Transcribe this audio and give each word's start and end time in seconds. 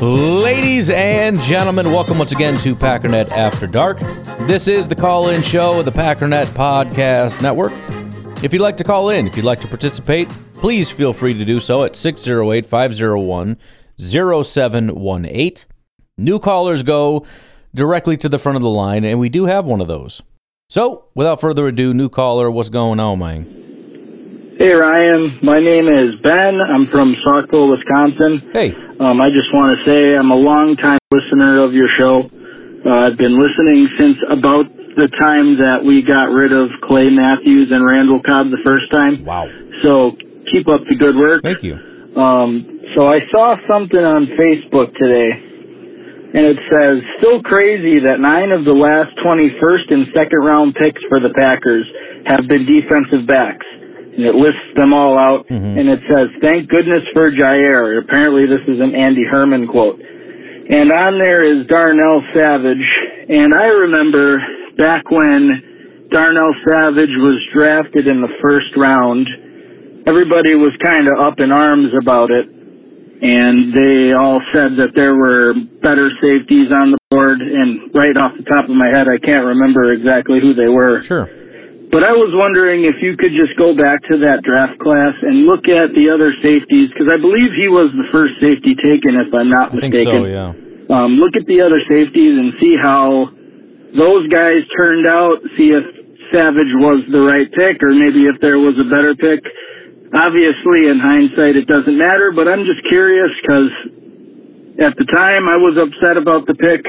Ladies 0.00 0.90
and 0.90 1.40
gentlemen, 1.40 1.86
welcome 1.86 2.18
once 2.18 2.30
again 2.30 2.54
to 2.58 2.76
Packernet 2.76 3.32
After 3.32 3.66
Dark. 3.66 3.98
This 4.46 4.68
is 4.68 4.86
the 4.86 4.94
call 4.94 5.30
in 5.30 5.42
show 5.42 5.80
of 5.80 5.86
the 5.86 5.90
Packernet 5.90 6.44
Podcast 6.54 7.42
Network. 7.42 7.72
If 8.44 8.52
you'd 8.52 8.62
like 8.62 8.76
to 8.76 8.84
call 8.84 9.10
in, 9.10 9.26
if 9.26 9.36
you'd 9.36 9.44
like 9.44 9.58
to 9.58 9.66
participate, 9.66 10.28
please 10.52 10.88
feel 10.88 11.12
free 11.12 11.34
to 11.34 11.44
do 11.44 11.58
so 11.58 11.82
at 11.82 11.96
608 11.96 12.64
501 12.64 13.56
0718. 13.98 15.64
New 16.16 16.38
callers 16.38 16.84
go 16.84 17.26
directly 17.74 18.16
to 18.18 18.28
the 18.28 18.38
front 18.38 18.54
of 18.54 18.62
the 18.62 18.70
line, 18.70 19.04
and 19.04 19.18
we 19.18 19.28
do 19.28 19.46
have 19.46 19.64
one 19.64 19.80
of 19.80 19.88
those. 19.88 20.22
So, 20.70 21.06
without 21.16 21.40
further 21.40 21.66
ado, 21.66 21.92
new 21.92 22.08
caller, 22.08 22.48
what's 22.52 22.70
going 22.70 23.00
on, 23.00 23.18
man? 23.18 23.67
Hey 24.58 24.72
Ryan, 24.72 25.38
my 25.42 25.60
name 25.60 25.86
is 25.86 26.18
Ben. 26.22 26.58
I'm 26.60 26.88
from 26.90 27.14
Saukville, 27.24 27.70
Wisconsin. 27.70 28.50
Hey, 28.52 28.74
Um, 28.98 29.20
I 29.20 29.30
just 29.30 29.54
want 29.54 29.78
to 29.78 29.84
say 29.86 30.16
I'm 30.16 30.32
a 30.32 30.36
long-time 30.36 30.98
listener 31.12 31.62
of 31.62 31.72
your 31.72 31.86
show. 31.96 32.28
Uh, 32.84 33.06
I've 33.06 33.16
been 33.16 33.38
listening 33.38 33.86
since 33.96 34.16
about 34.28 34.66
the 34.96 35.06
time 35.20 35.58
that 35.58 35.84
we 35.84 36.02
got 36.02 36.30
rid 36.30 36.52
of 36.52 36.70
Clay 36.82 37.08
Matthews 37.08 37.70
and 37.70 37.86
Randall 37.86 38.20
Cobb 38.20 38.50
the 38.50 38.58
first 38.64 38.90
time. 38.90 39.24
wow. 39.24 39.46
So 39.82 40.16
keep 40.50 40.66
up 40.66 40.80
the 40.88 40.96
good 40.96 41.14
work. 41.14 41.42
Thank 41.44 41.62
you. 41.62 41.74
Um, 42.16 42.80
so 42.96 43.06
I 43.06 43.20
saw 43.30 43.54
something 43.70 44.00
on 44.00 44.26
Facebook 44.34 44.90
today, 44.98 45.30
and 46.34 46.44
it 46.50 46.58
says, 46.72 46.98
still 47.18 47.40
crazy 47.44 48.00
that 48.00 48.18
nine 48.18 48.50
of 48.50 48.64
the 48.64 48.74
last 48.74 49.14
20 49.22 49.54
first 49.60 49.84
and 49.90 50.06
second 50.16 50.40
round 50.42 50.74
picks 50.74 51.00
for 51.08 51.20
the 51.20 51.30
Packers 51.38 51.86
have 52.26 52.48
been 52.48 52.66
defensive 52.66 53.24
backs. 53.28 53.64
And 54.18 54.26
it 54.26 54.34
lists 54.34 54.74
them 54.74 54.92
all 54.92 55.16
out, 55.16 55.46
mm-hmm. 55.46 55.78
and 55.78 55.88
it 55.88 56.00
says, 56.10 56.26
thank 56.42 56.68
goodness 56.68 57.06
for 57.14 57.30
Jaire. 57.30 58.02
Apparently 58.02 58.50
this 58.50 58.66
is 58.66 58.80
an 58.82 58.92
Andy 58.92 59.22
Herman 59.22 59.68
quote. 59.68 60.00
And 60.02 60.90
on 60.90 61.20
there 61.20 61.46
is 61.46 61.68
Darnell 61.68 62.20
Savage, 62.34 62.82
and 63.28 63.54
I 63.54 63.66
remember 63.66 64.42
back 64.76 65.08
when 65.08 66.08
Darnell 66.10 66.52
Savage 66.66 67.14
was 67.14 67.38
drafted 67.54 68.08
in 68.08 68.20
the 68.20 68.34
first 68.42 68.74
round, 68.76 69.28
everybody 70.04 70.56
was 70.56 70.72
kind 70.82 71.06
of 71.06 71.20
up 71.20 71.38
in 71.38 71.52
arms 71.52 71.92
about 72.02 72.32
it, 72.32 72.50
and 73.22 73.72
they 73.72 74.14
all 74.14 74.42
said 74.52 74.74
that 74.78 74.96
there 74.96 75.14
were 75.14 75.54
better 75.80 76.10
safeties 76.20 76.72
on 76.74 76.90
the 76.90 76.98
board. 77.10 77.40
And 77.40 77.94
right 77.94 78.16
off 78.16 78.32
the 78.36 78.44
top 78.50 78.64
of 78.64 78.74
my 78.74 78.88
head, 78.88 79.06
I 79.06 79.18
can't 79.24 79.44
remember 79.44 79.92
exactly 79.92 80.40
who 80.42 80.54
they 80.54 80.68
were. 80.68 81.02
Sure. 81.02 81.30
But 81.90 82.04
I 82.04 82.12
was 82.12 82.28
wondering 82.36 82.84
if 82.84 83.00
you 83.00 83.16
could 83.16 83.32
just 83.32 83.56
go 83.56 83.72
back 83.72 83.96
to 84.12 84.20
that 84.28 84.44
draft 84.44 84.76
class 84.78 85.16
and 85.24 85.48
look 85.48 85.64
at 85.72 85.96
the 85.96 86.12
other 86.12 86.36
safeties, 86.44 86.92
because 86.92 87.08
I 87.08 87.16
believe 87.16 87.48
he 87.56 87.68
was 87.72 87.88
the 87.96 88.04
first 88.12 88.36
safety 88.44 88.76
taken, 88.76 89.16
if 89.16 89.32
I'm 89.32 89.48
not 89.48 89.72
I 89.72 89.80
think 89.80 89.94
mistaken. 89.96 90.20
so, 90.20 90.28
yeah. 90.28 90.52
Um, 90.92 91.16
look 91.16 91.32
at 91.36 91.48
the 91.48 91.64
other 91.64 91.80
safeties 91.88 92.36
and 92.36 92.52
see 92.60 92.76
how 92.76 93.32
those 93.96 94.28
guys 94.28 94.60
turned 94.76 95.06
out. 95.06 95.40
See 95.56 95.72
if 95.72 95.84
Savage 96.32 96.72
was 96.76 97.00
the 97.08 97.24
right 97.24 97.48
pick, 97.56 97.82
or 97.82 97.96
maybe 97.96 98.28
if 98.28 98.36
there 98.40 98.58
was 98.58 98.76
a 98.76 98.88
better 98.88 99.16
pick. 99.16 99.40
Obviously, 100.12 100.88
in 100.88 101.00
hindsight, 101.00 101.56
it 101.56 101.68
doesn't 101.68 101.96
matter. 101.96 102.32
But 102.32 102.48
I'm 102.48 102.64
just 102.64 102.84
curious 102.88 103.32
because 103.40 103.72
at 104.80 104.96
the 104.96 105.04
time 105.12 105.48
I 105.48 105.56
was 105.56 105.80
upset 105.80 106.16
about 106.16 106.46
the 106.46 106.54
pick, 106.54 106.84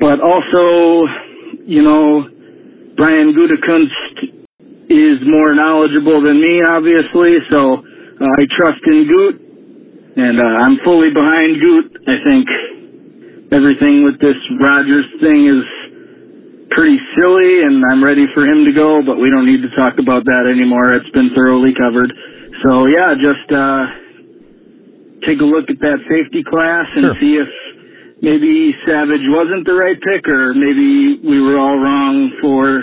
but 0.00 0.20
also, 0.20 1.04
you 1.64 1.82
know, 1.82 2.28
Brian 2.98 3.32
Gutekunst 3.32 4.34
is 4.90 5.18
more 5.24 5.54
knowledgeable 5.54 6.20
than 6.20 6.40
me, 6.40 6.62
obviously. 6.66 7.38
So 7.50 7.74
uh, 7.78 8.26
I 8.38 8.42
trust 8.58 8.80
in 8.86 9.06
Goot, 9.06 9.40
and 10.16 10.40
uh, 10.40 10.44
I'm 10.44 10.78
fully 10.84 11.10
behind 11.14 11.60
Goot. 11.60 11.96
I 12.08 12.16
think 12.28 12.46
everything 13.52 14.02
with 14.02 14.18
this 14.20 14.34
Rodgers 14.60 15.06
thing 15.22 15.46
is 15.46 15.62
pretty 16.70 16.98
silly, 17.16 17.62
and 17.62 17.84
I'm 17.90 18.02
ready 18.02 18.26
for 18.34 18.44
him 18.44 18.64
to 18.64 18.72
go. 18.72 19.00
But 19.06 19.16
we 19.22 19.30
don't 19.30 19.46
need 19.46 19.62
to 19.62 19.70
talk 19.76 19.94
about 20.00 20.24
that 20.26 20.50
anymore. 20.50 20.92
It's 20.94 21.08
been 21.10 21.30
thoroughly 21.36 21.72
covered. 21.78 22.12
So 22.66 22.86
yeah, 22.88 23.14
just 23.14 23.46
uh, 23.54 23.86
take 25.24 25.40
a 25.40 25.44
look 25.46 25.70
at 25.70 25.78
that 25.86 25.98
safety 26.10 26.42
class 26.42 26.86
and 26.96 27.06
Sure. 27.06 27.16
see 27.20 27.36
if 27.36 27.46
maybe 28.22 28.74
Savage 28.86 29.24
wasn't 29.28 29.66
the 29.66 29.74
right 29.74 29.96
pick, 30.00 30.28
or 30.28 30.54
maybe 30.54 31.20
we 31.22 31.40
were 31.40 31.58
all 31.58 31.78
wrong 31.78 32.32
for 32.40 32.82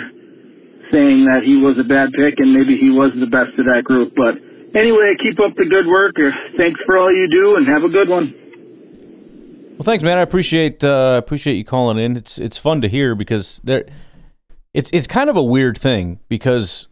saying 0.92 1.26
that 1.30 1.42
he 1.42 1.56
was 1.56 1.76
a 1.78 1.84
bad 1.84 2.12
pick, 2.12 2.38
and 2.38 2.52
maybe 2.52 2.76
he 2.76 2.90
was 2.90 3.10
the 3.18 3.26
best 3.26 3.52
of 3.58 3.66
that 3.66 3.84
group. 3.84 4.14
But 4.14 4.38
anyway, 4.78 5.14
keep 5.20 5.38
up 5.40 5.56
the 5.56 5.66
good 5.66 5.86
work. 5.86 6.14
Uh, 6.18 6.30
Thanks 6.56 6.80
for 6.86 6.98
all 6.98 7.12
you 7.12 7.28
do, 7.30 7.56
and 7.56 7.66
have 7.68 7.82
a 7.82 7.88
good 7.88 8.08
one. 8.08 8.34
Well, 9.78 9.84
thanks, 9.84 10.02
man. 10.02 10.16
I 10.16 10.22
appreciate 10.22 10.82
uh, 10.82 11.20
appreciate 11.22 11.56
you 11.56 11.64
calling 11.64 11.98
in. 11.98 12.16
It's 12.16 12.38
it's 12.38 12.56
fun 12.56 12.80
to 12.80 12.88
hear 12.88 13.14
because 13.14 13.60
there, 13.62 13.84
it's 14.72 14.88
it's 14.92 15.06
kind 15.06 15.28
of 15.28 15.36
a 15.36 15.42
weird 15.42 15.76
thing 15.76 16.20
because 16.28 16.86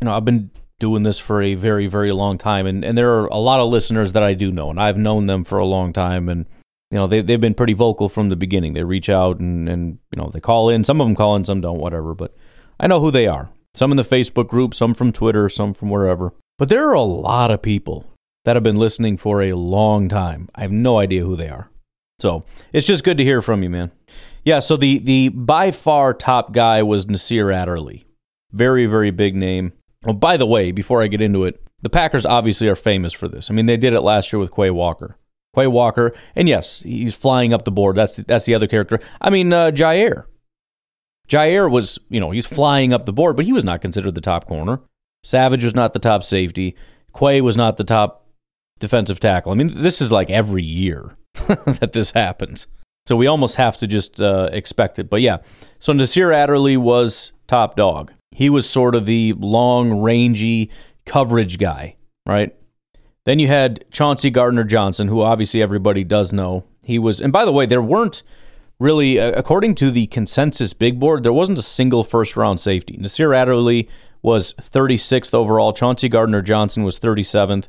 you 0.00 0.06
know 0.06 0.16
I've 0.16 0.24
been 0.24 0.50
doing 0.80 1.04
this 1.04 1.20
for 1.20 1.40
a 1.40 1.54
very 1.54 1.86
very 1.86 2.10
long 2.10 2.36
time, 2.36 2.66
and 2.66 2.84
and 2.84 2.98
there 2.98 3.12
are 3.12 3.26
a 3.26 3.36
lot 3.36 3.60
of 3.60 3.68
listeners 3.68 4.12
that 4.14 4.24
I 4.24 4.34
do 4.34 4.50
know, 4.50 4.70
and 4.70 4.80
I've 4.80 4.96
known 4.96 5.26
them 5.26 5.44
for 5.44 5.58
a 5.58 5.64
long 5.64 5.92
time, 5.92 6.28
and 6.28 6.46
you 6.90 6.98
know 6.98 7.06
they 7.06 7.20
they've 7.20 7.40
been 7.40 7.54
pretty 7.54 7.72
vocal 7.72 8.08
from 8.08 8.28
the 8.28 8.36
beginning. 8.36 8.74
They 8.74 8.84
reach 8.84 9.08
out 9.08 9.40
and 9.40 9.68
and 9.68 9.98
you 10.12 10.20
know 10.20 10.30
they 10.32 10.40
call 10.40 10.70
in. 10.70 10.84
Some 10.84 11.00
of 11.00 11.06
them 11.06 11.16
call 11.16 11.36
in, 11.36 11.44
some 11.44 11.60
don't, 11.60 11.78
whatever. 11.78 12.14
But 12.14 12.34
I 12.78 12.86
know 12.86 13.00
who 13.00 13.10
they 13.10 13.26
are. 13.26 13.50
Some 13.74 13.90
in 13.90 13.96
the 13.96 14.02
Facebook 14.02 14.48
group, 14.48 14.74
some 14.74 14.94
from 14.94 15.12
Twitter, 15.12 15.48
some 15.48 15.74
from 15.74 15.90
wherever. 15.90 16.32
But 16.58 16.68
there 16.68 16.88
are 16.88 16.94
a 16.94 17.02
lot 17.02 17.50
of 17.50 17.60
people 17.60 18.06
that 18.44 18.56
have 18.56 18.62
been 18.62 18.76
listening 18.76 19.16
for 19.16 19.42
a 19.42 19.52
long 19.52 20.08
time. 20.08 20.48
I 20.54 20.62
have 20.62 20.72
no 20.72 20.98
idea 20.98 21.24
who 21.24 21.36
they 21.36 21.48
are. 21.48 21.68
So 22.18 22.44
it's 22.72 22.86
just 22.86 23.04
good 23.04 23.18
to 23.18 23.24
hear 23.24 23.42
from 23.42 23.62
you, 23.62 23.68
man. 23.68 23.90
Yeah, 24.44 24.60
so 24.60 24.76
the 24.76 24.98
the 24.98 25.28
by 25.28 25.72
far 25.72 26.14
top 26.14 26.52
guy 26.52 26.82
was 26.82 27.08
Nasir 27.08 27.50
Adderley. 27.50 28.06
Very, 28.52 28.86
very 28.86 29.10
big 29.10 29.34
name. 29.34 29.72
Well, 30.04 30.14
by 30.14 30.36
the 30.36 30.46
way, 30.46 30.70
before 30.70 31.02
I 31.02 31.08
get 31.08 31.20
into 31.20 31.44
it, 31.44 31.60
the 31.82 31.90
Packers 31.90 32.24
obviously 32.24 32.68
are 32.68 32.76
famous 32.76 33.12
for 33.12 33.28
this. 33.28 33.50
I 33.50 33.54
mean, 33.54 33.66
they 33.66 33.76
did 33.76 33.92
it 33.92 34.00
last 34.00 34.32
year 34.32 34.40
with 34.40 34.54
Quay 34.54 34.70
Walker. 34.70 35.18
Quay 35.56 35.66
Walker, 35.66 36.12
and 36.34 36.48
yes, 36.48 36.82
he's 36.82 37.14
flying 37.14 37.54
up 37.54 37.64
the 37.64 37.70
board. 37.70 37.96
That's 37.96 38.16
that's 38.16 38.44
the 38.44 38.54
other 38.54 38.66
character. 38.66 39.00
I 39.20 39.30
mean, 39.30 39.52
uh, 39.52 39.70
Jaire. 39.70 40.24
Jaire 41.28 41.70
was, 41.70 41.98
you 42.08 42.20
know, 42.20 42.30
he's 42.30 42.46
flying 42.46 42.92
up 42.92 43.06
the 43.06 43.12
board, 43.12 43.36
but 43.36 43.46
he 43.46 43.52
was 43.52 43.64
not 43.64 43.80
considered 43.80 44.14
the 44.14 44.20
top 44.20 44.46
corner. 44.46 44.80
Savage 45.24 45.64
was 45.64 45.74
not 45.74 45.92
the 45.92 45.98
top 45.98 46.22
safety. 46.22 46.76
Quay 47.18 47.40
was 47.40 47.56
not 47.56 47.78
the 47.78 47.84
top 47.84 48.26
defensive 48.78 49.18
tackle. 49.18 49.50
I 49.50 49.56
mean, 49.56 49.82
this 49.82 50.00
is 50.00 50.12
like 50.12 50.30
every 50.30 50.62
year 50.62 51.16
that 51.34 51.90
this 51.92 52.12
happens. 52.12 52.66
So 53.06 53.16
we 53.16 53.26
almost 53.26 53.56
have 53.56 53.76
to 53.78 53.86
just 53.86 54.20
uh, 54.20 54.50
expect 54.52 54.98
it. 54.98 55.08
But 55.08 55.22
yeah, 55.22 55.38
so 55.78 55.92
Nasir 55.92 56.32
Adderley 56.32 56.76
was 56.76 57.32
top 57.48 57.76
dog. 57.76 58.12
He 58.32 58.50
was 58.50 58.68
sort 58.68 58.94
of 58.94 59.06
the 59.06 59.32
long, 59.38 60.00
rangy 60.00 60.70
coverage 61.06 61.58
guy, 61.58 61.96
right? 62.26 62.54
Then 63.26 63.40
you 63.40 63.48
had 63.48 63.84
Chauncey 63.90 64.30
Gardner 64.30 64.62
Johnson, 64.62 65.08
who 65.08 65.20
obviously 65.20 65.60
everybody 65.60 66.04
does 66.04 66.32
know. 66.32 66.64
He 66.84 66.96
was, 66.96 67.20
and 67.20 67.32
by 67.32 67.44
the 67.44 67.50
way, 67.50 67.66
there 67.66 67.82
weren't 67.82 68.22
really, 68.78 69.18
uh, 69.18 69.32
according 69.32 69.74
to 69.76 69.90
the 69.90 70.06
consensus 70.06 70.72
big 70.72 71.00
board, 71.00 71.24
there 71.24 71.32
wasn't 71.32 71.58
a 71.58 71.62
single 71.62 72.04
first 72.04 72.36
round 72.36 72.60
safety. 72.60 72.96
Nasir 72.96 73.34
Adderley 73.34 73.88
was 74.22 74.54
36th 74.54 75.34
overall. 75.34 75.72
Chauncey 75.72 76.08
Gardner 76.08 76.40
Johnson 76.40 76.84
was 76.84 77.00
37th. 77.00 77.66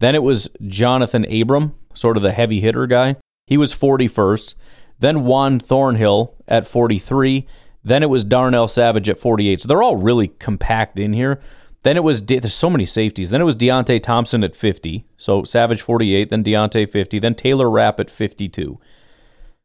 Then 0.00 0.16
it 0.16 0.24
was 0.24 0.50
Jonathan 0.66 1.24
Abram, 1.32 1.76
sort 1.94 2.16
of 2.16 2.24
the 2.24 2.32
heavy 2.32 2.60
hitter 2.60 2.88
guy. 2.88 3.14
He 3.46 3.56
was 3.56 3.72
41st. 3.72 4.54
Then 4.98 5.24
Juan 5.24 5.60
Thornhill 5.60 6.34
at 6.48 6.66
43. 6.66 7.46
Then 7.84 8.02
it 8.02 8.10
was 8.10 8.24
Darnell 8.24 8.66
Savage 8.66 9.08
at 9.08 9.20
48. 9.20 9.60
So 9.60 9.68
they're 9.68 9.82
all 9.82 9.96
really 9.96 10.28
compact 10.28 10.98
in 10.98 11.12
here. 11.12 11.40
Then 11.86 11.96
it 11.96 12.02
was, 12.02 12.20
De- 12.20 12.40
there's 12.40 12.52
so 12.52 12.68
many 12.68 12.84
safeties. 12.84 13.30
Then 13.30 13.40
it 13.40 13.44
was 13.44 13.54
Deionte 13.54 14.02
Thompson 14.02 14.42
at 14.42 14.56
50. 14.56 15.06
So 15.16 15.44
Savage 15.44 15.80
48, 15.80 16.30
then 16.30 16.42
Deionte 16.42 16.90
50, 16.90 17.20
then 17.20 17.36
Taylor 17.36 17.70
Rapp 17.70 18.00
at 18.00 18.10
52. 18.10 18.80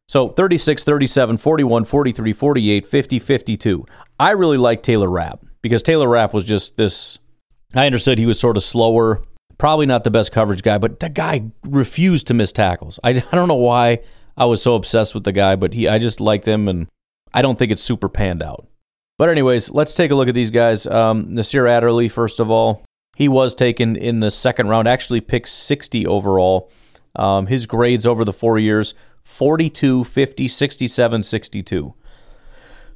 So 0.06 0.28
36, 0.28 0.84
37, 0.84 1.36
41, 1.36 1.84
43, 1.84 2.32
48, 2.32 2.86
50, 2.86 3.18
52. 3.18 3.86
I 4.20 4.30
really 4.30 4.56
like 4.56 4.84
Taylor 4.84 5.10
Rapp 5.10 5.44
because 5.62 5.82
Taylor 5.82 6.06
Rapp 6.06 6.32
was 6.32 6.44
just 6.44 6.76
this. 6.76 7.18
I 7.74 7.86
understood 7.86 8.18
he 8.18 8.26
was 8.26 8.38
sort 8.38 8.56
of 8.56 8.62
slower, 8.62 9.24
probably 9.58 9.86
not 9.86 10.04
the 10.04 10.10
best 10.12 10.30
coverage 10.30 10.62
guy, 10.62 10.78
but 10.78 11.00
the 11.00 11.08
guy 11.08 11.50
refused 11.64 12.28
to 12.28 12.34
miss 12.34 12.52
tackles. 12.52 13.00
I, 13.02 13.10
I 13.32 13.34
don't 13.34 13.48
know 13.48 13.54
why. 13.54 13.98
I 14.36 14.44
was 14.44 14.62
so 14.62 14.76
obsessed 14.76 15.12
with 15.12 15.24
the 15.24 15.32
guy, 15.32 15.56
but 15.56 15.74
he 15.74 15.88
I 15.88 15.98
just 15.98 16.20
liked 16.20 16.46
him, 16.46 16.68
and 16.68 16.86
I 17.34 17.42
don't 17.42 17.58
think 17.58 17.72
it's 17.72 17.82
super 17.82 18.08
panned 18.08 18.44
out. 18.44 18.68
But 19.18 19.28
anyways, 19.28 19.70
let's 19.70 19.94
take 19.94 20.10
a 20.10 20.14
look 20.14 20.28
at 20.28 20.34
these 20.34 20.50
guys. 20.50 20.86
Um, 20.86 21.34
Nasir 21.34 21.66
Adderley, 21.66 22.08
first 22.08 22.40
of 22.40 22.50
all, 22.50 22.84
he 23.16 23.28
was 23.28 23.54
taken 23.54 23.96
in 23.96 24.20
the 24.20 24.30
second 24.30 24.68
round, 24.68 24.88
actually 24.88 25.20
picked 25.20 25.48
60 25.48 26.06
overall. 26.06 26.70
Um, 27.14 27.46
his 27.46 27.66
grades 27.66 28.06
over 28.06 28.24
the 28.24 28.32
four 28.32 28.58
years 28.58 28.94
42, 29.24 30.04
50, 30.04 30.48
67, 30.48 31.22
62. 31.22 31.94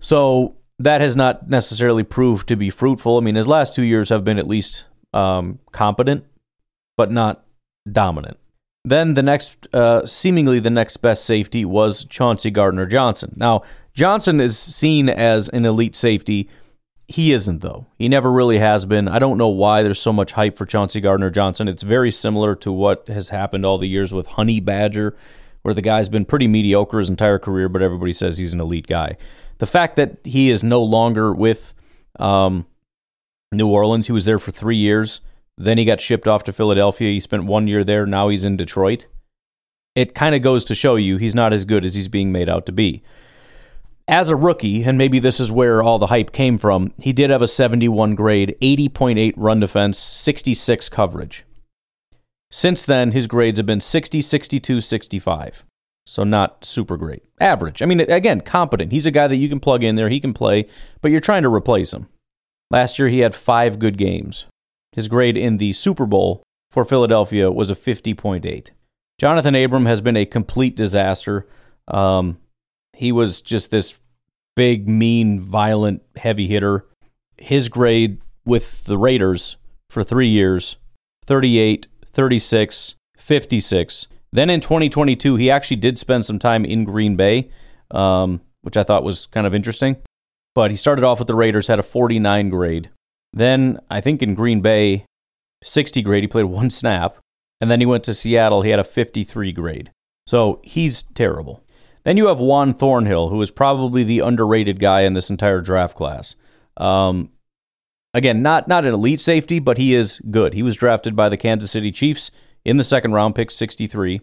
So 0.01 0.57
that 0.79 1.01
has 1.01 1.17
not 1.17 1.49
necessarily 1.49 2.03
proved 2.03 2.49
to 2.49 2.57
be 2.57 2.71
fruitful. 2.71 3.19
I 3.19 3.21
mean, 3.21 3.35
his 3.35 3.49
last 3.49 3.75
two 3.75 3.83
years 3.83 4.09
have 4.09 4.25
been 4.25 4.39
at 4.39 4.49
least 4.49 4.85
um, 5.13 5.59
competent, 5.73 6.25
but 6.97 7.11
not 7.11 7.45
dominant. 7.91 8.39
Then 8.85 9.15
the 9.15 9.23
next, 9.23 9.67
uh, 9.75 10.07
seemingly 10.07 10.61
the 10.61 10.71
next 10.71 10.99
best 10.99 11.25
safety 11.25 11.65
was 11.65 12.05
Chauncey 12.05 12.51
Gardner 12.51 12.87
Johnson. 12.87 13.35
Now, 13.37 13.63
Johnson 13.97 14.41
is 14.41 14.59
seen 14.59 15.09
as 15.09 15.49
an 15.49 15.65
elite 15.65 15.97
safety. 15.97 16.51
He 17.09 17.33
isn't, 17.33 17.63
though. 17.63 17.87
He 17.99 18.09
never 18.09 18.31
really 18.31 18.59
has 18.59 18.85
been. 18.85 19.09
I 19.09 19.19
don't 19.19 19.39
know 19.39 19.49
why 19.49 19.83
there's 19.83 20.01
so 20.01 20.13
much 20.13 20.33
hype 20.33 20.59
for 20.59 20.67
Chauncey 20.67 21.01
Gardner 21.01 21.31
Johnson. 21.31 21.67
It's 21.67 21.83
very 21.83 22.11
similar 22.11 22.55
to 22.57 22.71
what 22.71 23.09
has 23.09 23.31
happened 23.31 23.65
all 23.65 23.79
the 23.79 23.89
years 23.89 24.13
with 24.13 24.27
Honey 24.27 24.61
Badger, 24.61 25.17
where 25.63 25.73
the 25.73 25.81
guy's 25.81 26.11
been 26.11 26.27
pretty 26.27 26.47
mediocre 26.47 26.99
his 26.99 27.09
entire 27.09 27.39
career, 27.39 27.71
but 27.71 27.81
everybody 27.81 28.13
says 28.13 28.37
he's 28.37 28.53
an 28.53 28.61
elite 28.61 28.87
guy. 28.87 29.17
The 29.59 29.67
fact 29.67 29.97
that 29.97 30.19
he 30.25 30.51
is 30.51 30.63
no 30.63 30.83
longer 30.83 31.33
with 31.33 31.73
um, 32.19 32.67
New 33.51 33.69
Orleans, 33.69 34.09
he 34.09 34.13
was 34.13 34.27
there 34.27 34.39
for 34.39 34.51
three 34.51 34.77
years. 34.77 35.21
Then 35.57 35.79
he 35.79 35.87
got 35.87 36.03
shipped 36.03 36.29
off 36.29 36.45
to 36.45 36.53
Philadelphia. 36.53 37.13
He 37.13 37.21
spent 37.21 37.45
one 37.45 37.67
year 37.67 37.83
there. 37.83 38.05
Now 38.05 38.29
he's 38.29 38.45
in 38.45 38.59
Detroit. 38.59 39.07
It 39.95 40.15
kind 40.15 40.35
of 40.35 40.43
goes 40.43 40.65
to 40.65 40.75
show 40.75 40.97
you 40.97 41.17
he's 41.17 41.35
not 41.35 41.55
as 41.55 41.65
good 41.65 41.83
as 41.83 41.95
he's 41.95 42.09
being 42.09 42.31
made 42.31 42.51
out 42.51 42.67
to 42.67 42.73
be. 42.73 43.03
As 44.09 44.29
a 44.29 44.37
rookie, 44.37 44.85
and 44.85 44.97
maybe 44.97 45.19
this 45.19 45.41
is 45.41 45.51
where 45.51 45.83
all 45.83 45.99
the 45.99 46.07
hype 46.07 46.31
came 46.31 46.59
from, 46.59 46.93
he 46.99 47.13
did 47.13 47.31
have 47.31 47.43
a 47.43 47.49
71 47.49 48.15
grade, 48.15 48.57
80.8 48.63 49.35
run 49.37 49.59
defense, 49.59 49.99
66 49.99 50.89
coverage. 50.89 51.45
Since 52.51 52.85
then, 52.85 53.11
his 53.11 53.27
grades 53.27 53.59
have 53.59 53.67
been 53.67 53.81
60, 53.81 54.21
62, 54.21 54.81
65. 54.81 55.65
So 56.07 56.23
not 56.23 56.65
super 56.65 56.97
great. 56.97 57.25
Average. 57.41 57.83
I 57.83 57.87
mean, 57.87 58.01
again, 58.01 58.43
competent. 58.43 58.93
He's 58.93 59.07
a 59.07 59.11
guy 59.11 59.27
that 59.27 59.37
you 59.37 59.49
can 59.49 59.59
plug 59.59 59.83
in 59.83 59.97
there, 59.97 60.09
he 60.09 60.21
can 60.21 60.33
play, 60.33 60.69
but 61.01 61.11
you're 61.11 61.19
trying 61.19 61.43
to 61.43 61.53
replace 61.53 61.93
him. 61.93 62.07
Last 62.71 63.01
year, 63.01 63.09
he 63.09 63.21
had 63.21 63.35
five 63.35 63.81
good 63.81 63.99
games. 63.99 64.47
His 64.93 65.09
grade 65.09 65.37
in 65.37 65.57
the 65.57 65.73
Super 65.73 66.07
Bowl 66.07 66.45
for 66.71 66.85
Philadelphia 66.85 67.51
was 67.51 67.71
a 67.71 67.75
50.8. 67.75 68.69
Jonathan 69.19 69.55
Abram 69.57 69.87
has 69.87 70.01
been 70.01 70.17
a 70.17 70.27
complete 70.27 70.77
disaster. 70.77 71.49
Um, 71.89 72.39
he 72.97 73.13
was 73.13 73.43
just 73.43 73.71
this 73.71 73.99
big, 74.55 74.89
mean, 74.89 75.39
violent, 75.39 76.03
heavy 76.17 76.47
hitter. 76.47 76.87
His 77.37 77.69
grade 77.69 78.23
with 78.47 78.85
the 78.85 78.97
Raiders 78.97 79.57
for 79.91 80.03
three 80.03 80.29
years 80.29 80.77
38, 81.27 81.89
36, 82.07 82.95
56. 83.19 84.07
Then 84.33 84.49
in 84.49 84.61
2022, 84.61 85.37
he 85.37 85.51
actually 85.51 85.77
did 85.77 85.99
spend 85.99 86.25
some 86.25 86.39
time 86.39 86.65
in 86.65 86.85
Green 86.85 87.17
Bay, 87.17 87.51
um, 87.91 88.41
which 88.63 88.79
I 88.79 88.83
thought 88.83 89.05
was 89.05 89.27
kind 89.27 89.47
of 89.47 89.55
interesting. 89.55 89.97
But 90.55 90.71
he 90.71 90.77
started 90.77 91.05
off 91.05 91.19
with 91.19 91.29
the 91.29 91.35
Raiders, 91.35 91.67
had 91.67 91.79
a 91.79 91.83
49 91.83 92.49
grade. 92.49 92.91
Then 93.35 93.79
I 93.91 94.01
think 94.01 94.23
in 94.23 94.35
Green 94.35 94.63
Bay, 94.63 95.05
60 95.63 96.01
grade, 96.01 96.25
he 96.25 96.29
played 96.29 96.45
one 96.47 96.71
snap. 96.71 97.19
And 97.61 97.71
then 97.71 97.81
he 97.81 97.87
went 97.87 98.05
to 98.05 98.15
Seattle, 98.15 98.63
he 98.63 98.71
had 98.71 98.81
a 98.81 98.85
53 98.85 99.53
grade. 99.53 99.91
So 100.27 100.61
he's 100.63 101.03
terrible. 101.03 101.63
Then 102.07 102.17
you 102.17 102.29
have 102.29 102.39
Juan 102.39 102.73
Thornhill, 102.73 103.31
who 103.31 103.43
is 103.43 103.51
probably 103.51 104.05
the 104.05 104.21
underrated 104.21 104.79
guy 104.79 105.01
in 105.01 105.15
this 105.15 105.29
entire 105.29 105.61
draft 105.61 105.97
class. 105.97 106.37
Um, 106.77 107.31
again, 108.15 108.43
not 108.43 108.69
not 108.69 108.85
an 108.85 108.95
elite 108.95 109.19
safety, 109.19 109.59
but 109.59 109.77
he 109.77 109.93
is 109.93 110.21
good. 110.31 110.55
He 110.55 110.63
was 110.63 110.77
drafted 110.77 111.17
by 111.17 111.29
the 111.29 111.37
Kansas 111.37 111.73
City 111.73 111.91
Chiefs 111.91 112.31
in 112.65 112.77
the 112.77 112.85
second 112.85 113.13
round, 113.13 113.35
pick 113.35 113.51
63. 113.51 114.21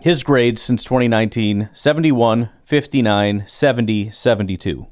His 0.00 0.22
grades 0.22 0.62
since 0.62 0.84
2019 0.84 1.68
71, 1.74 2.48
59, 2.64 3.44
70, 3.46 4.10
72. 4.10 4.86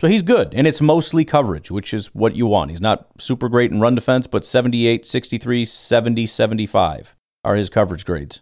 So 0.00 0.08
he's 0.08 0.22
good, 0.22 0.52
and 0.52 0.66
it's 0.66 0.80
mostly 0.80 1.24
coverage, 1.24 1.70
which 1.70 1.94
is 1.94 2.12
what 2.12 2.34
you 2.34 2.46
want. 2.46 2.70
He's 2.70 2.80
not 2.80 3.06
super 3.20 3.48
great 3.48 3.70
in 3.70 3.78
run 3.78 3.94
defense, 3.94 4.26
but 4.26 4.44
78, 4.44 5.06
63, 5.06 5.64
70, 5.64 6.26
75 6.26 7.14
are 7.44 7.54
his 7.54 7.70
coverage 7.70 8.04
grades. 8.04 8.40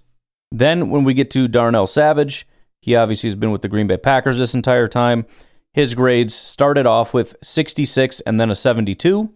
Then 0.51 0.89
when 0.89 1.05
we 1.05 1.13
get 1.13 1.31
to 1.33 1.47
Darnell 1.47 1.87
Savage, 1.87 2.47
he 2.81 2.95
obviously 2.95 3.29
has 3.29 3.37
been 3.37 3.51
with 3.51 3.63
the 3.63 3.69
Green 3.69 3.87
Bay 3.87 3.97
Packers 3.97 4.39
this 4.39 4.55
entire 4.55 4.89
time. 4.89 5.27
His 5.75 5.95
grades 5.95 6.35
started 6.35 6.87
off 6.87 7.13
with 7.13 7.37
66 7.43 8.21
and 8.21 8.41
then 8.41 8.51
a 8.51 8.55
72. 8.55 9.33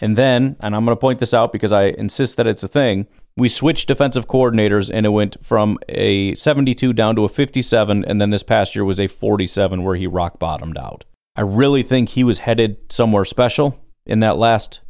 And 0.00 0.16
then, 0.16 0.56
and 0.60 0.74
I'm 0.74 0.84
going 0.84 0.96
to 0.96 1.00
point 1.00 1.18
this 1.18 1.34
out 1.34 1.52
because 1.52 1.72
I 1.72 1.84
insist 1.84 2.36
that 2.36 2.46
it's 2.46 2.62
a 2.62 2.68
thing, 2.68 3.06
we 3.36 3.48
switched 3.48 3.88
defensive 3.88 4.28
coordinators 4.28 4.90
and 4.92 5.06
it 5.06 5.10
went 5.10 5.36
from 5.44 5.78
a 5.88 6.34
72 6.34 6.92
down 6.92 7.16
to 7.16 7.24
a 7.24 7.28
57. 7.28 8.04
And 8.04 8.20
then 8.20 8.30
this 8.30 8.42
past 8.42 8.74
year 8.74 8.84
was 8.84 9.00
a 9.00 9.08
47 9.08 9.82
where 9.82 9.96
he 9.96 10.06
rock 10.06 10.38
bottomed 10.38 10.78
out. 10.78 11.04
I 11.36 11.40
really 11.40 11.82
think 11.82 12.10
he 12.10 12.24
was 12.24 12.40
headed 12.40 12.92
somewhere 12.92 13.24
special 13.24 13.80
in 14.06 14.20
that 14.20 14.38
last 14.38 14.80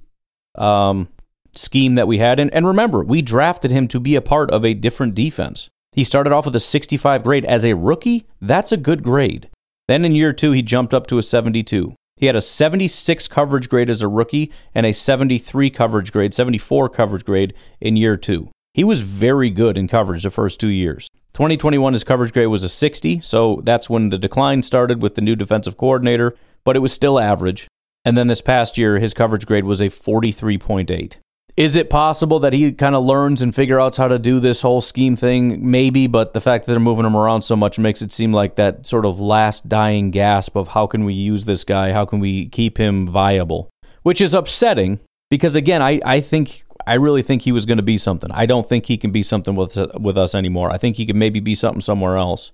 um, 0.57 1.09
scheme 1.55 1.95
that 1.95 2.09
we 2.09 2.19
had. 2.19 2.39
And, 2.39 2.53
and 2.53 2.67
remember, 2.67 3.03
we 3.03 3.23
drafted 3.23 3.71
him 3.71 3.89
to 3.89 4.01
be 4.01 4.15
a 4.15 4.21
part 4.21 4.51
of 4.51 4.65
a 4.65 4.75
different 4.75 5.15
defense. 5.15 5.71
He 5.95 6.03
started 6.03 6.33
off 6.33 6.45
with 6.45 6.57
a 6.57 6.61
65 6.61 7.23
grade. 7.23 7.45
As 7.45 7.65
a 7.65 7.77
rookie, 7.77 8.27
that's 8.41 8.73
a 8.73 8.77
good 8.77 9.05
grade. 9.05 9.49
Then 9.87 10.05
in 10.05 10.17
year 10.17 10.33
two, 10.33 10.51
he 10.51 10.61
jumped 10.61 10.93
up 10.93 11.07
to 11.07 11.19
a 11.19 11.23
72. 11.23 11.95
He 12.17 12.27
had 12.27 12.37
a 12.37 12.41
76 12.41 13.29
coverage 13.29 13.69
grade 13.69 13.91
as 13.91 14.03
a 14.03 14.09
rookie 14.09 14.51
and 14.75 14.87
a 14.87 14.93
73 14.93 15.71
coverage 15.71 16.13
grade, 16.13 16.35
74 16.35 16.89
coverage 16.89 17.25
grade 17.25 17.55
in 17.81 17.97
year 17.97 18.17
two. 18.17 18.51
He 18.73 18.83
was 18.83 19.01
very 19.01 19.51
good 19.51 19.79
in 19.79 19.87
coverage 19.87 20.25
the 20.25 20.31
first 20.31 20.59
two 20.59 20.69
years. 20.69 21.09
2021, 21.35 21.93
his 21.93 22.05
coverage 22.05 22.33
grade 22.33 22.49
was 22.49 22.65
a 22.65 22.69
60, 22.69 23.21
so 23.21 23.61
that's 23.65 23.91
when 23.91 24.09
the 24.09 24.19
decline 24.19 24.63
started 24.63 25.01
with 25.01 25.15
the 25.15 25.21
new 25.21 25.37
defensive 25.37 25.77
coordinator, 25.77 26.35
but 26.65 26.77
it 26.77 26.81
was 26.81 26.93
still 26.93 27.21
average. 27.21 27.69
And 28.05 28.17
then 28.17 28.27
this 28.27 28.41
past 28.41 28.77
year, 28.79 28.99
his 28.99 29.15
coverage 29.15 29.47
grade 29.47 29.65
was 29.65 29.81
a 29.81 29.91
43.8. 29.91 31.17
Is 31.57 31.77
it 31.77 31.89
possible 31.89 32.41
that 32.41 32.53
he 32.53 32.73
kind 32.73 32.97
of 32.97 33.05
learns 33.05 33.41
and 33.41 33.55
figure 33.55 33.79
out 33.79 33.97
how 33.97 34.09
to 34.09 34.19
do 34.19 34.41
this 34.41 34.63
whole 34.63 34.81
scheme 34.81 35.15
thing? 35.15 35.71
Maybe, 35.71 36.09
but 36.09 36.35
the 36.35 36.41
fact 36.41 36.67
that 36.67 36.73
they're 36.73 36.81
moving 36.81 37.07
him 37.07 37.17
around 37.17 37.43
so 37.43 37.55
much 37.55 37.79
makes 37.79 38.03
it 38.03 38.13
seem 38.13 38.33
like 38.33 38.57
that 38.57 38.87
sort 38.87 39.07
of 39.07 39.21
last 39.21 39.69
dying 39.69 40.11
gasp 40.11 40.57
of 40.57 40.69
how 40.69 40.89
can 40.89 41.05
we 41.05 41.15
use 41.15 41.45
this 41.45 41.63
guy? 41.63 41.93
How 41.93 42.05
can 42.05 42.19
we 42.19 42.49
keep 42.49 42.79
him 42.79 43.07
viable? 43.07 43.71
Which 44.03 44.21
is 44.21 44.35
upsetting 44.35 44.99
because, 45.31 45.55
again, 45.55 45.81
I, 45.81 46.01
I 46.05 46.21
think, 46.21 46.65
I 46.89 46.95
really 46.95 47.23
think 47.23 47.43
he 47.43 47.53
was 47.53 47.67
going 47.67 47.79
to 47.79 47.85
be 47.85 47.99
something. 47.99 48.33
I 48.33 48.47
don't 48.47 48.69
think 48.69 48.87
he 48.87 48.97
can 48.97 49.13
be 49.13 49.23
something 49.23 49.55
with, 49.55 49.79
with 49.95 50.19
us 50.19 50.35
anymore. 50.35 50.73
I 50.73 50.79
think 50.79 50.97
he 50.97 51.07
could 51.07 51.17
maybe 51.17 51.39
be 51.39 51.55
something 51.55 51.81
somewhere 51.81 52.17
else. 52.17 52.51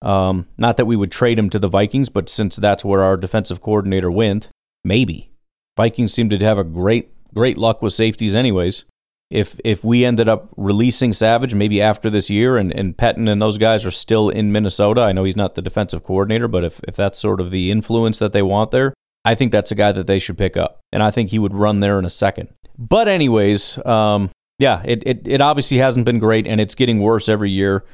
Um, 0.00 0.46
not 0.56 0.78
that 0.78 0.86
we 0.86 0.96
would 0.96 1.12
trade 1.12 1.38
him 1.38 1.50
to 1.50 1.58
the 1.58 1.68
Vikings, 1.68 2.08
but 2.08 2.30
since 2.30 2.56
that's 2.56 2.84
where 2.84 3.04
our 3.04 3.18
defensive 3.18 3.60
coordinator 3.60 4.10
went, 4.10 4.48
maybe. 4.84 5.30
Vikings 5.76 6.12
seem 6.12 6.28
to 6.30 6.38
have 6.38 6.58
a 6.58 6.64
great 6.64 7.11
great 7.34 7.58
luck 7.58 7.82
with 7.82 7.92
safeties, 7.92 8.34
anyways. 8.34 8.84
If 9.30 9.58
if 9.64 9.82
we 9.82 10.04
ended 10.04 10.28
up 10.28 10.50
releasing 10.56 11.14
Savage 11.14 11.54
maybe 11.54 11.80
after 11.80 12.10
this 12.10 12.28
year 12.28 12.58
and, 12.58 12.70
and 12.70 12.94
Pettine 12.94 13.30
and 13.30 13.40
those 13.40 13.56
guys 13.56 13.84
are 13.86 13.90
still 13.90 14.28
in 14.28 14.52
Minnesota, 14.52 15.00
I 15.00 15.12
know 15.12 15.24
he's 15.24 15.36
not 15.36 15.54
the 15.54 15.62
defensive 15.62 16.04
coordinator, 16.04 16.48
but 16.48 16.64
if, 16.64 16.80
if 16.86 16.96
that's 16.96 17.18
sort 17.18 17.40
of 17.40 17.50
the 17.50 17.70
influence 17.70 18.18
that 18.18 18.34
they 18.34 18.42
want 18.42 18.72
there, 18.72 18.92
I 19.24 19.34
think 19.34 19.50
that's 19.50 19.70
a 19.70 19.74
guy 19.74 19.90
that 19.92 20.06
they 20.06 20.18
should 20.18 20.36
pick 20.36 20.58
up. 20.58 20.80
And 20.92 21.02
I 21.02 21.10
think 21.10 21.30
he 21.30 21.38
would 21.38 21.54
run 21.54 21.80
there 21.80 21.98
in 21.98 22.04
a 22.04 22.10
second. 22.10 22.50
But 22.78 23.08
anyways, 23.08 23.78
um, 23.86 24.30
yeah, 24.58 24.82
it, 24.84 25.02
it, 25.06 25.26
it 25.26 25.40
obviously 25.40 25.78
hasn't 25.78 26.04
been 26.04 26.18
great 26.18 26.46
and 26.46 26.60
it's 26.60 26.74
getting 26.74 27.00
worse 27.00 27.28
every 27.28 27.50
year. 27.50 27.84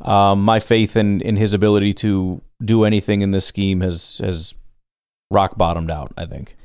Um, 0.00 0.42
my 0.42 0.58
faith 0.60 0.96
in, 0.96 1.20
in 1.20 1.36
his 1.36 1.54
ability 1.54 1.92
to 1.94 2.42
do 2.64 2.84
anything 2.84 3.20
in 3.20 3.30
this 3.30 3.46
scheme 3.46 3.80
has 3.80 4.18
has 4.18 4.54
rock 5.30 5.56
bottomed 5.56 5.90
out, 5.90 6.12
I 6.16 6.26
think. 6.26 6.56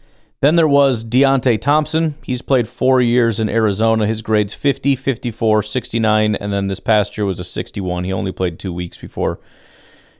Then 0.44 0.58
there 0.58 0.68
was 0.68 1.06
Deionte 1.06 1.62
Thompson. 1.62 2.16
He's 2.22 2.42
played 2.42 2.68
four 2.68 3.00
years 3.00 3.40
in 3.40 3.48
Arizona. 3.48 4.06
His 4.06 4.22
grades 4.22 4.54
50, 4.54 4.98
54, 4.98 5.64
69, 5.64 6.36
and 6.36 6.52
then 6.52 6.68
this 6.68 6.82
past 6.82 7.18
year 7.18 7.24
was 7.24 7.40
a 7.40 7.46
61. 7.46 8.04
He 8.04 8.12
only 8.12 8.34
played 8.34 8.60
two 8.60 8.74
weeks 8.74 8.98
before 8.98 9.40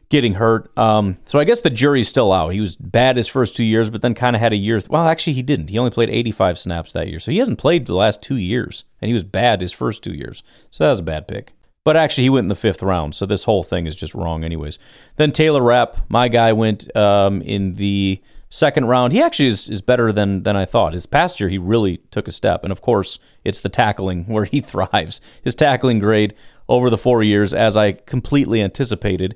getting 0.08 0.36
hurt. 0.36 0.72
Um, 0.80 1.18
so 1.26 1.40
I 1.40 1.44
guess 1.44 1.60
the 1.60 1.70
jury's 1.70 2.08
still 2.08 2.32
out. 2.32 2.54
He 2.54 2.62
was 2.62 2.78
bad 2.78 3.18
his 3.18 3.28
first 3.28 3.58
two 3.58 3.66
years, 3.66 3.90
but 3.90 4.02
then 4.02 4.14
kind 4.14 4.34
of 4.34 4.40
had 4.40 4.54
a 4.54 4.56
year. 4.56 4.80
Th- 4.80 4.90
well, 4.90 5.10
actually, 5.10 5.34
he 5.34 5.44
didn't. 5.44 5.68
He 5.68 5.78
only 5.78 5.92
played 5.92 6.10
85 6.10 6.58
snaps 6.58 6.94
that 6.94 7.10
year. 7.10 7.20
So 7.20 7.30
he 7.30 7.40
hasn't 7.40 7.60
played 7.60 7.86
the 7.86 7.94
last 7.94 8.22
two 8.22 8.38
years, 8.38 8.86
and 9.02 9.10
he 9.10 9.14
was 9.14 9.26
bad 9.26 9.60
his 9.60 9.74
first 9.74 10.04
two 10.04 10.14
years. 10.14 10.42
So 10.72 10.86
that 10.86 10.92
was 10.92 11.00
a 11.00 11.04
bad 11.04 11.28
pick. 11.28 11.52
But 11.84 11.98
actually, 11.98 12.24
he 12.24 12.30
went 12.30 12.46
in 12.46 12.48
the 12.48 12.56
fifth 12.56 12.82
round. 12.82 13.14
So 13.14 13.26
this 13.26 13.44
whole 13.44 13.64
thing 13.64 13.88
is 13.88 13.96
just 13.98 14.16
wrong, 14.16 14.46
anyways. 14.46 14.80
Then 15.18 15.34
Taylor 15.34 15.62
Rapp, 15.62 15.98
my 16.08 16.30
guy, 16.30 16.54
went 16.54 16.96
um, 16.96 17.42
in 17.42 17.74
the 17.74 18.22
second 18.54 18.86
round. 18.86 19.14
He 19.14 19.22
actually 19.22 19.48
is, 19.48 19.68
is 19.68 19.82
better 19.82 20.12
than 20.12 20.44
than 20.44 20.56
I 20.56 20.66
thought. 20.66 20.94
His 20.94 21.08
past 21.08 21.40
year, 21.40 21.50
he 21.50 21.58
really 21.58 21.98
took 22.12 22.28
a 22.28 22.32
step. 22.32 22.64
And 22.64 22.72
of 22.72 22.82
course, 22.82 23.18
it's 23.44 23.60
the 23.60 23.70
tackling 23.70 24.26
where 24.28 24.46
he 24.46 24.62
thrives. 24.62 25.20
His 25.44 25.56
tackling 25.56 26.00
grade 26.00 26.36
over 26.70 26.90
the 26.90 26.98
four 26.98 27.24
years, 27.24 27.54
as 27.54 27.76
I 27.76 27.94
completely 27.94 28.62
anticipated 28.62 29.36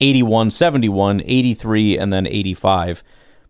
81, 0.00 0.50
71, 0.52 1.22
83, 1.24 1.98
and 1.98 2.12
then 2.12 2.26
85. 2.26 3.02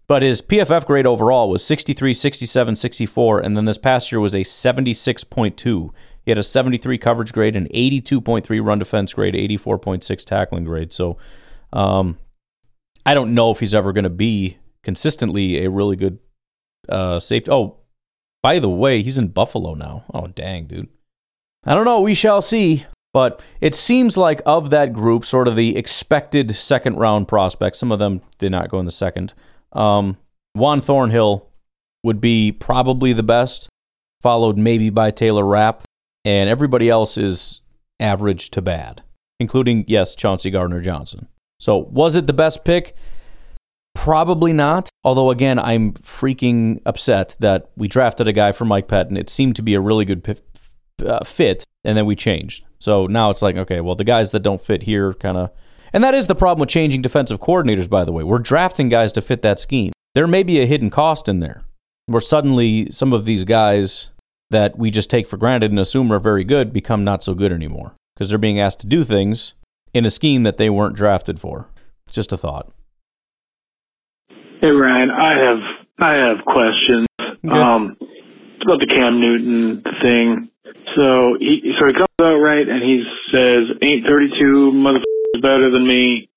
But 0.08 0.22
his 0.22 0.42
PFF 0.42 0.86
grade 0.86 1.06
overall 1.06 1.48
was 1.48 1.64
63, 1.64 2.12
67, 2.12 2.76
64, 2.76 3.40
and 3.40 3.56
then 3.56 3.66
this 3.66 3.78
past 3.78 4.10
year 4.10 4.20
was 4.20 4.34
a 4.34 4.40
76.2. 4.40 5.90
He 6.24 6.30
had 6.30 6.38
a 6.38 6.42
73 6.42 6.98
coverage 6.98 7.32
grade, 7.32 7.54
an 7.54 7.68
82.3 7.68 8.64
run 8.64 8.78
defense 8.78 9.12
grade, 9.12 9.34
84.6 9.34 10.24
tackling 10.24 10.64
grade. 10.64 10.92
So 10.92 11.16
um, 11.72 12.18
I 13.06 13.14
don't 13.14 13.34
know 13.34 13.50
if 13.50 13.60
he's 13.60 13.74
ever 13.74 13.92
going 13.92 14.04
to 14.04 14.10
be 14.10 14.58
consistently 14.82 15.64
a 15.64 15.70
really 15.70 15.96
good 15.96 16.18
uh, 16.88 17.20
safety. 17.20 17.50
Oh, 17.50 17.78
by 18.42 18.58
the 18.58 18.68
way, 18.68 19.02
he's 19.02 19.18
in 19.18 19.28
Buffalo 19.28 19.74
now. 19.74 20.04
Oh, 20.12 20.26
dang, 20.26 20.66
dude. 20.66 20.88
I 21.64 21.74
don't 21.74 21.84
know. 21.84 22.00
We 22.00 22.14
shall 22.14 22.42
see. 22.42 22.86
But 23.12 23.42
it 23.60 23.74
seems 23.74 24.16
like 24.16 24.40
of 24.46 24.70
that 24.70 24.92
group, 24.92 25.26
sort 25.26 25.46
of 25.46 25.54
the 25.54 25.76
expected 25.76 26.56
second 26.56 26.96
round 26.96 27.28
prospects, 27.28 27.78
some 27.78 27.92
of 27.92 27.98
them 27.98 28.22
did 28.38 28.50
not 28.50 28.70
go 28.70 28.78
in 28.78 28.86
the 28.86 28.90
second. 28.90 29.34
Um, 29.72 30.16
Juan 30.54 30.80
Thornhill 30.80 31.48
would 32.02 32.20
be 32.20 32.52
probably 32.52 33.12
the 33.12 33.22
best, 33.22 33.68
followed 34.22 34.56
maybe 34.56 34.88
by 34.88 35.10
Taylor 35.10 35.44
Rapp, 35.44 35.84
and 36.24 36.48
everybody 36.48 36.88
else 36.88 37.18
is 37.18 37.60
average 38.00 38.50
to 38.50 38.62
bad, 38.62 39.02
including, 39.38 39.84
yes, 39.86 40.14
Chauncey 40.14 40.50
Gardner 40.50 40.80
Johnson. 40.80 41.28
So, 41.60 41.76
was 41.76 42.16
it 42.16 42.26
the 42.26 42.32
best 42.32 42.64
pick? 42.64 42.96
Probably 43.94 44.52
not. 44.52 44.88
Although, 45.04 45.30
again, 45.30 45.58
I'm 45.58 45.92
freaking 45.94 46.80
upset 46.86 47.36
that 47.40 47.70
we 47.76 47.88
drafted 47.88 48.26
a 48.28 48.32
guy 48.32 48.52
for 48.52 48.64
Mike 48.64 48.88
Pettine. 48.88 49.18
It 49.18 49.30
seemed 49.30 49.56
to 49.56 49.62
be 49.62 49.74
a 49.74 49.80
really 49.80 50.04
good 50.04 50.40
uh, 51.04 51.24
fit, 51.24 51.64
and 51.84 51.96
then 51.96 52.06
we 52.06 52.16
changed. 52.16 52.64
So 52.78 53.06
now 53.06 53.30
it's 53.30 53.42
like, 53.42 53.56
okay, 53.56 53.80
well, 53.80 53.94
the 53.94 54.04
guys 54.04 54.30
that 54.32 54.40
don't 54.40 54.60
fit 54.60 54.84
here 54.84 55.14
kind 55.14 55.36
of. 55.36 55.50
And 55.92 56.02
that 56.02 56.14
is 56.14 56.26
the 56.26 56.34
problem 56.34 56.60
with 56.60 56.70
changing 56.70 57.02
defensive 57.02 57.38
coordinators, 57.38 57.88
by 57.88 58.04
the 58.04 58.12
way. 58.12 58.24
We're 58.24 58.38
drafting 58.38 58.88
guys 58.88 59.12
to 59.12 59.20
fit 59.20 59.42
that 59.42 59.60
scheme. 59.60 59.92
There 60.14 60.26
may 60.26 60.42
be 60.42 60.60
a 60.60 60.66
hidden 60.66 60.90
cost 60.90 61.28
in 61.28 61.40
there 61.40 61.62
where 62.06 62.20
suddenly 62.20 62.90
some 62.90 63.12
of 63.12 63.24
these 63.24 63.44
guys 63.44 64.08
that 64.50 64.78
we 64.78 64.90
just 64.90 65.10
take 65.10 65.26
for 65.26 65.36
granted 65.36 65.70
and 65.70 65.80
assume 65.80 66.12
are 66.12 66.18
very 66.18 66.44
good 66.44 66.72
become 66.72 67.04
not 67.04 67.22
so 67.22 67.34
good 67.34 67.52
anymore 67.52 67.94
because 68.14 68.28
they're 68.28 68.38
being 68.38 68.60
asked 68.60 68.80
to 68.80 68.86
do 68.86 69.04
things 69.04 69.54
in 69.94 70.04
a 70.04 70.10
scheme 70.10 70.42
that 70.42 70.56
they 70.56 70.70
weren't 70.70 70.96
drafted 70.96 71.38
for. 71.38 71.68
Just 72.10 72.32
a 72.32 72.36
thought. 72.36 72.70
Hey 74.62 74.70
Ryan, 74.70 75.10
I 75.10 75.42
have 75.42 75.58
I 75.98 76.12
have 76.22 76.36
questions. 76.46 77.08
Um, 77.50 77.96
about 78.62 78.78
the 78.78 78.86
Cam 78.86 79.20
Newton 79.20 79.82
thing. 80.00 80.50
So 80.94 81.34
he 81.40 81.74
so 81.80 81.88
he 81.88 81.92
comes 81.92 82.06
out 82.22 82.38
right 82.38 82.68
and 82.68 82.80
he 82.80 83.02
says, 83.34 83.66
"Ain't 83.82 84.06
32 84.06 84.70
motherfuckers 84.70 85.42
better 85.42 85.68
than 85.68 85.84
me," 85.84 86.30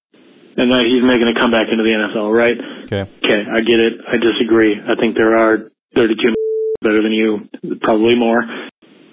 and 0.58 0.72
that 0.72 0.86
he's 0.90 1.04
making 1.04 1.28
a 1.30 1.40
comeback 1.40 1.68
into 1.70 1.84
the 1.84 1.94
NFL, 1.94 2.34
right? 2.34 2.58
Okay. 2.86 3.06
Okay, 3.24 3.46
I 3.46 3.62
get 3.62 3.80
it. 3.80 3.94
I 4.12 4.18
disagree. 4.18 4.74
I 4.74 5.00
think 5.00 5.16
there 5.16 5.38
are 5.38 5.70
32 5.96 6.34
better 6.82 7.04
than 7.04 7.12
you, 7.12 7.48
probably 7.82 8.16
more. 8.16 8.42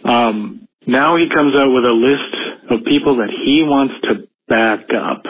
Um, 0.06 0.66
now 0.86 1.16
he 1.16 1.28
comes 1.28 1.54
out 1.54 1.68
with 1.68 1.84
a 1.84 1.92
list 1.92 2.70
of 2.70 2.86
people 2.86 3.16
that 3.16 3.28
he 3.44 3.62
wants 3.62 3.92
to 4.04 4.26
back 4.48 4.88
up. 4.96 5.24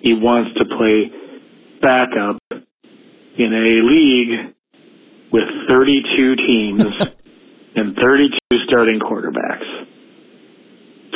He 0.00 0.14
wants 0.14 0.56
to 0.58 0.64
play 0.64 1.10
backup 1.82 2.38
in 3.38 3.52
a 3.52 3.82
league 3.86 4.54
with 5.32 5.44
32 5.68 6.36
teams 6.36 6.82
and 7.76 7.96
32 7.96 8.36
starting 8.66 9.00
quarterbacks. 9.00 9.66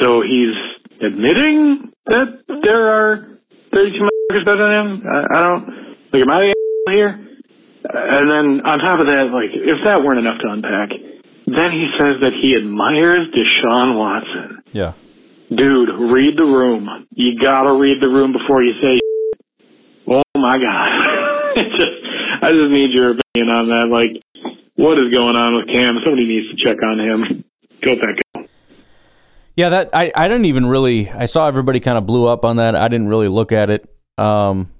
So 0.00 0.22
he's 0.22 0.54
admitting 1.00 1.92
that 2.06 2.42
there 2.62 2.88
are 2.88 3.38
32 3.72 3.98
motherfuckers 3.98 4.44
better 4.44 4.68
than 4.68 4.72
him. 4.72 5.02
I, 5.06 5.38
I 5.38 5.42
don't. 5.42 5.66
Like, 6.12 6.22
am 6.22 6.30
I 6.30 6.40
the 6.40 6.54
asshole 6.54 6.96
here? 6.96 7.28
And 7.90 8.30
then 8.30 8.66
on 8.66 8.78
top 8.78 9.00
of 9.00 9.06
that, 9.06 9.30
like, 9.32 9.50
if 9.52 9.84
that 9.84 10.02
weren't 10.02 10.18
enough 10.18 10.40
to 10.40 10.48
unpack, 10.48 10.90
then 11.46 11.72
he 11.72 11.88
says 11.98 12.16
that 12.20 12.32
he 12.40 12.54
admires 12.54 13.28
Deshaun 13.32 13.96
Watson. 13.96 14.62
Yeah. 14.72 14.92
Dude, 15.54 15.88
read 16.12 16.36
the 16.36 16.44
room. 16.44 17.06
You 17.12 17.40
gotta 17.40 17.72
read 17.72 18.02
the 18.02 18.08
room 18.08 18.32
before 18.32 18.62
you 18.62 18.74
say. 18.82 18.98
Oh 20.06 20.22
my 20.36 20.58
god! 20.58 21.56
it 21.56 21.68
just, 21.70 21.97
I 22.42 22.52
just 22.52 22.70
need 22.70 22.90
your 22.92 23.10
opinion 23.10 23.54
on 23.54 23.68
that. 23.68 23.88
Like, 23.90 24.22
what 24.76 24.98
is 24.98 25.12
going 25.12 25.36
on 25.36 25.56
with 25.56 25.66
Cam? 25.66 25.96
Somebody 26.04 26.26
needs 26.26 26.46
to 26.50 26.64
check 26.64 26.82
on 26.82 27.00
him. 27.00 27.44
Go 27.82 27.94
back. 27.96 28.48
Yeah, 29.56 29.70
that 29.70 29.90
I, 29.92 30.12
I 30.14 30.28
didn't 30.28 30.44
even 30.44 30.66
really 30.66 31.10
I 31.10 31.26
saw 31.26 31.48
everybody 31.48 31.80
kind 31.80 31.98
of 31.98 32.06
blew 32.06 32.28
up 32.28 32.44
on 32.44 32.56
that. 32.56 32.76
I 32.76 32.86
didn't 32.86 33.08
really 33.08 33.26
look 33.26 33.50
at 33.50 33.70
it. 33.70 33.92
Um 34.16 34.70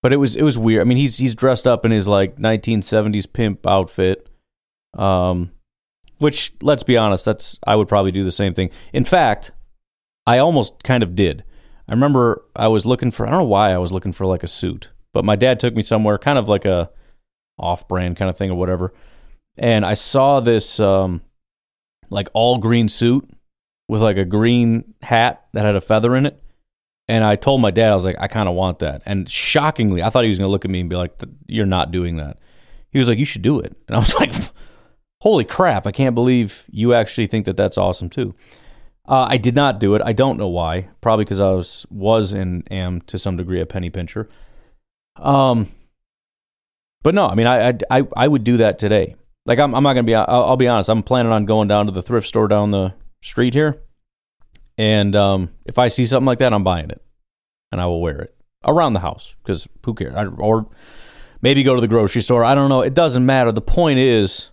but 0.00 0.12
it 0.12 0.18
was 0.18 0.36
it 0.36 0.42
was 0.42 0.56
weird. 0.56 0.82
I 0.82 0.84
mean, 0.84 0.96
he's 0.96 1.16
he's 1.16 1.34
dressed 1.34 1.66
up 1.66 1.84
in 1.84 1.90
his 1.90 2.06
like 2.06 2.36
1970s 2.36 3.32
pimp 3.32 3.66
outfit. 3.66 4.28
Um 4.96 5.50
which 6.18 6.54
let's 6.62 6.84
be 6.84 6.96
honest, 6.96 7.24
that's 7.24 7.58
I 7.66 7.74
would 7.74 7.88
probably 7.88 8.12
do 8.12 8.22
the 8.22 8.30
same 8.30 8.54
thing. 8.54 8.70
In 8.92 9.04
fact, 9.04 9.50
I 10.24 10.38
almost 10.38 10.84
kind 10.84 11.02
of 11.02 11.16
did. 11.16 11.42
I 11.88 11.92
remember 11.92 12.44
I 12.54 12.68
was 12.68 12.86
looking 12.86 13.10
for 13.10 13.26
I 13.26 13.30
don't 13.30 13.40
know 13.40 13.46
why 13.46 13.72
I 13.72 13.78
was 13.78 13.90
looking 13.90 14.12
for 14.12 14.24
like 14.24 14.44
a 14.44 14.48
suit, 14.48 14.90
but 15.16 15.24
my 15.24 15.34
dad 15.34 15.58
took 15.58 15.74
me 15.74 15.82
somewhere 15.82 16.18
kind 16.18 16.36
of 16.36 16.46
like 16.46 16.66
a 16.66 16.90
off-brand 17.58 18.18
kind 18.18 18.28
of 18.28 18.36
thing 18.36 18.50
or 18.50 18.58
whatever. 18.58 18.92
And 19.56 19.86
I 19.86 19.94
saw 19.94 20.40
this 20.40 20.78
um 20.78 21.22
like 22.10 22.28
all 22.34 22.58
green 22.58 22.90
suit 22.90 23.26
with 23.88 24.02
like 24.02 24.18
a 24.18 24.26
green 24.26 24.92
hat 25.00 25.46
that 25.54 25.64
had 25.64 25.74
a 25.74 25.80
feather 25.80 26.14
in 26.14 26.26
it. 26.26 26.38
And 27.08 27.24
I 27.24 27.36
told 27.36 27.62
my 27.62 27.70
dad, 27.70 27.92
I 27.92 27.94
was 27.94 28.04
like, 28.04 28.16
I 28.20 28.28
kind 28.28 28.46
of 28.46 28.54
want 28.54 28.80
that. 28.80 29.00
And 29.06 29.30
shockingly, 29.30 30.02
I 30.02 30.10
thought 30.10 30.24
he 30.24 30.28
was 30.28 30.38
going 30.38 30.48
to 30.48 30.52
look 30.52 30.66
at 30.66 30.70
me 30.70 30.80
and 30.80 30.90
be 30.90 30.96
like, 30.96 31.14
You're 31.46 31.64
not 31.64 31.92
doing 31.92 32.18
that. 32.18 32.36
He 32.90 32.98
was 32.98 33.08
like, 33.08 33.16
You 33.16 33.24
should 33.24 33.40
do 33.40 33.58
it. 33.58 33.74
And 33.88 33.96
I 33.96 33.98
was 33.98 34.14
like, 34.20 34.34
Holy 35.22 35.44
crap, 35.44 35.86
I 35.86 35.92
can't 35.92 36.14
believe 36.14 36.64
you 36.70 36.92
actually 36.92 37.26
think 37.26 37.46
that 37.46 37.56
that's 37.56 37.78
awesome 37.78 38.10
too. 38.10 38.34
Uh, 39.08 39.26
I 39.30 39.38
did 39.38 39.54
not 39.54 39.80
do 39.80 39.94
it. 39.94 40.02
I 40.04 40.12
don't 40.12 40.36
know 40.36 40.48
why. 40.48 40.90
Probably 41.00 41.24
because 41.24 41.40
I 41.40 41.52
was 41.52 41.86
was 41.88 42.34
and 42.34 42.70
am 42.70 43.00
to 43.06 43.16
some 43.16 43.38
degree 43.38 43.62
a 43.62 43.66
penny 43.66 43.88
pincher. 43.88 44.28
Um, 45.18 45.68
but 47.02 47.14
no, 47.14 47.26
I 47.26 47.34
mean, 47.34 47.46
I 47.46 47.78
I 47.90 48.06
I 48.16 48.28
would 48.28 48.44
do 48.44 48.58
that 48.58 48.78
today. 48.78 49.16
Like 49.44 49.58
I'm 49.58 49.74
I'm 49.74 49.82
not 49.82 49.94
gonna 49.94 50.04
be. 50.04 50.14
I'll, 50.14 50.44
I'll 50.44 50.56
be 50.56 50.68
honest. 50.68 50.88
I'm 50.88 51.02
planning 51.02 51.32
on 51.32 51.46
going 51.46 51.68
down 51.68 51.86
to 51.86 51.92
the 51.92 52.02
thrift 52.02 52.26
store 52.26 52.48
down 52.48 52.70
the 52.70 52.94
street 53.22 53.54
here, 53.54 53.80
and 54.76 55.14
um, 55.14 55.50
if 55.64 55.78
I 55.78 55.88
see 55.88 56.04
something 56.04 56.26
like 56.26 56.38
that, 56.38 56.52
I'm 56.52 56.64
buying 56.64 56.90
it, 56.90 57.00
and 57.72 57.80
I 57.80 57.86
will 57.86 58.00
wear 58.00 58.20
it 58.20 58.34
around 58.64 58.94
the 58.94 59.00
house 59.00 59.34
because 59.42 59.68
who 59.84 59.94
cares? 59.94 60.14
I, 60.14 60.26
or 60.26 60.66
maybe 61.42 61.62
go 61.62 61.74
to 61.74 61.80
the 61.80 61.88
grocery 61.88 62.22
store. 62.22 62.44
I 62.44 62.54
don't 62.54 62.68
know. 62.68 62.80
It 62.80 62.94
doesn't 62.94 63.24
matter. 63.24 63.52
The 63.52 63.60
point 63.60 64.00
is, 64.00 64.48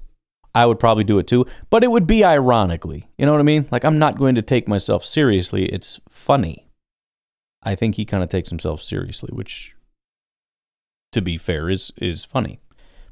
I 0.53 0.65
would 0.65 0.79
probably 0.79 1.03
do 1.03 1.17
it 1.17 1.27
too, 1.27 1.45
but 1.69 1.83
it 1.83 1.89
would 1.89 2.05
be 2.05 2.23
ironically. 2.23 3.09
You 3.17 3.25
know 3.25 3.31
what 3.31 3.41
I 3.41 3.43
mean? 3.43 3.67
Like 3.71 3.83
I'm 3.83 3.97
not 3.97 4.17
going 4.17 4.35
to 4.35 4.41
take 4.41 4.67
myself 4.67 5.03
seriously. 5.03 5.65
It's 5.65 5.99
funny. 6.07 6.67
I 7.63 7.75
think 7.75 7.95
he 7.95 8.05
kind 8.05 8.23
of 8.23 8.29
takes 8.29 8.49
himself 8.49 8.81
seriously, 8.81 9.29
which, 9.31 9.73
to 11.13 11.21
be 11.21 11.37
fair, 11.37 11.69
is 11.69 11.91
is 11.97 12.25
funny. 12.25 12.59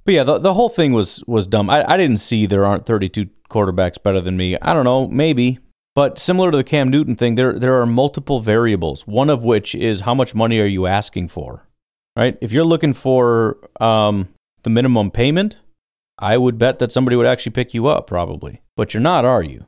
But 0.03 0.13
yeah, 0.13 0.23
the, 0.23 0.39
the 0.39 0.53
whole 0.53 0.69
thing 0.69 0.93
was 0.93 1.23
was 1.27 1.47
dumb. 1.47 1.69
I, 1.69 1.89
I 1.89 1.97
didn't 1.97 2.17
see 2.17 2.45
there 2.45 2.65
aren't 2.65 2.85
32 2.85 3.29
quarterbacks 3.49 4.01
better 4.01 4.21
than 4.21 4.37
me. 4.37 4.57
I 4.61 4.73
don't 4.73 4.85
know, 4.85 5.07
maybe. 5.07 5.59
But 5.93 6.19
similar 6.19 6.51
to 6.51 6.57
the 6.57 6.63
Cam 6.63 6.89
Newton 6.89 7.15
thing, 7.15 7.35
there 7.35 7.57
there 7.57 7.79
are 7.81 7.85
multiple 7.85 8.39
variables. 8.39 9.05
One 9.05 9.29
of 9.29 9.43
which 9.43 9.75
is 9.75 10.01
how 10.01 10.13
much 10.13 10.33
money 10.33 10.59
are 10.59 10.65
you 10.65 10.87
asking 10.87 11.27
for, 11.27 11.67
right? 12.15 12.37
If 12.41 12.51
you're 12.51 12.63
looking 12.63 12.93
for 12.93 13.57
um, 13.79 14.29
the 14.63 14.69
minimum 14.69 15.11
payment, 15.11 15.57
I 16.17 16.37
would 16.37 16.57
bet 16.57 16.79
that 16.79 16.91
somebody 16.91 17.15
would 17.15 17.25
actually 17.25 17.51
pick 17.51 17.73
you 17.73 17.87
up, 17.87 18.07
probably. 18.07 18.61
But 18.77 18.93
you're 18.93 19.01
not, 19.01 19.25
are 19.25 19.43
you? 19.43 19.65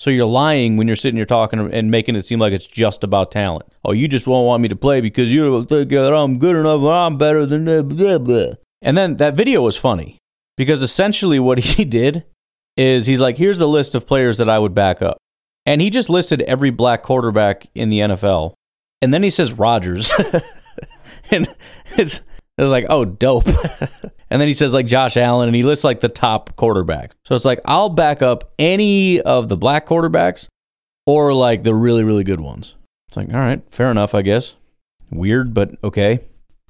So 0.00 0.10
you're 0.10 0.26
lying 0.26 0.76
when 0.76 0.86
you're 0.86 0.96
sitting 0.96 1.16
here 1.16 1.24
talking 1.24 1.72
and 1.72 1.90
making 1.90 2.16
it 2.16 2.26
seem 2.26 2.38
like 2.38 2.52
it's 2.52 2.66
just 2.66 3.04
about 3.04 3.30
talent. 3.30 3.66
Oh, 3.84 3.92
you 3.92 4.08
just 4.08 4.26
won't 4.26 4.46
want 4.46 4.62
me 4.62 4.68
to 4.68 4.76
play 4.76 5.00
because 5.00 5.32
you 5.32 5.64
think 5.64 5.90
that 5.90 6.12
I'm 6.12 6.38
good 6.38 6.56
enough. 6.56 6.82
I'm 6.82 7.16
better 7.16 7.46
than 7.46 7.64
that. 7.66 7.88
Blah, 7.88 8.18
blah. 8.18 8.54
And 8.82 8.98
then 8.98 9.16
that 9.16 9.34
video 9.34 9.62
was 9.62 9.76
funny 9.76 10.18
because 10.56 10.82
essentially 10.82 11.38
what 11.38 11.58
he 11.60 11.84
did 11.84 12.24
is 12.76 13.06
he's 13.06 13.20
like, 13.20 13.38
here's 13.38 13.58
the 13.58 13.68
list 13.68 13.94
of 13.94 14.06
players 14.06 14.38
that 14.38 14.50
I 14.50 14.58
would 14.58 14.74
back 14.74 15.00
up. 15.00 15.18
And 15.66 15.80
he 15.80 15.90
just 15.90 16.10
listed 16.10 16.42
every 16.42 16.70
black 16.70 17.02
quarterback 17.02 17.68
in 17.74 17.88
the 17.88 18.00
NFL. 18.00 18.54
And 19.00 19.14
then 19.14 19.22
he 19.22 19.30
says 19.30 19.52
Rodgers. 19.52 20.12
and 21.30 21.48
it's, 21.96 22.20
it's 22.58 22.70
like, 22.70 22.86
oh, 22.88 23.04
dope. 23.04 23.46
and 24.30 24.40
then 24.40 24.48
he 24.48 24.54
says 24.54 24.74
like 24.74 24.86
Josh 24.86 25.16
Allen 25.16 25.48
and 25.48 25.56
he 25.56 25.62
lists 25.62 25.84
like 25.84 26.00
the 26.00 26.08
top 26.08 26.56
quarterbacks. 26.56 27.12
So 27.24 27.34
it's 27.34 27.44
like, 27.44 27.60
I'll 27.64 27.88
back 27.88 28.22
up 28.22 28.52
any 28.58 29.20
of 29.20 29.48
the 29.48 29.56
black 29.56 29.86
quarterbacks 29.86 30.46
or 31.06 31.34
like 31.34 31.64
the 31.64 31.74
really, 31.74 32.04
really 32.04 32.24
good 32.24 32.40
ones. 32.40 32.74
It's 33.08 33.16
like, 33.16 33.28
all 33.28 33.40
right, 33.40 33.62
fair 33.70 33.90
enough, 33.90 34.14
I 34.14 34.22
guess. 34.22 34.54
Weird, 35.10 35.52
but 35.52 35.76
okay. 35.82 36.20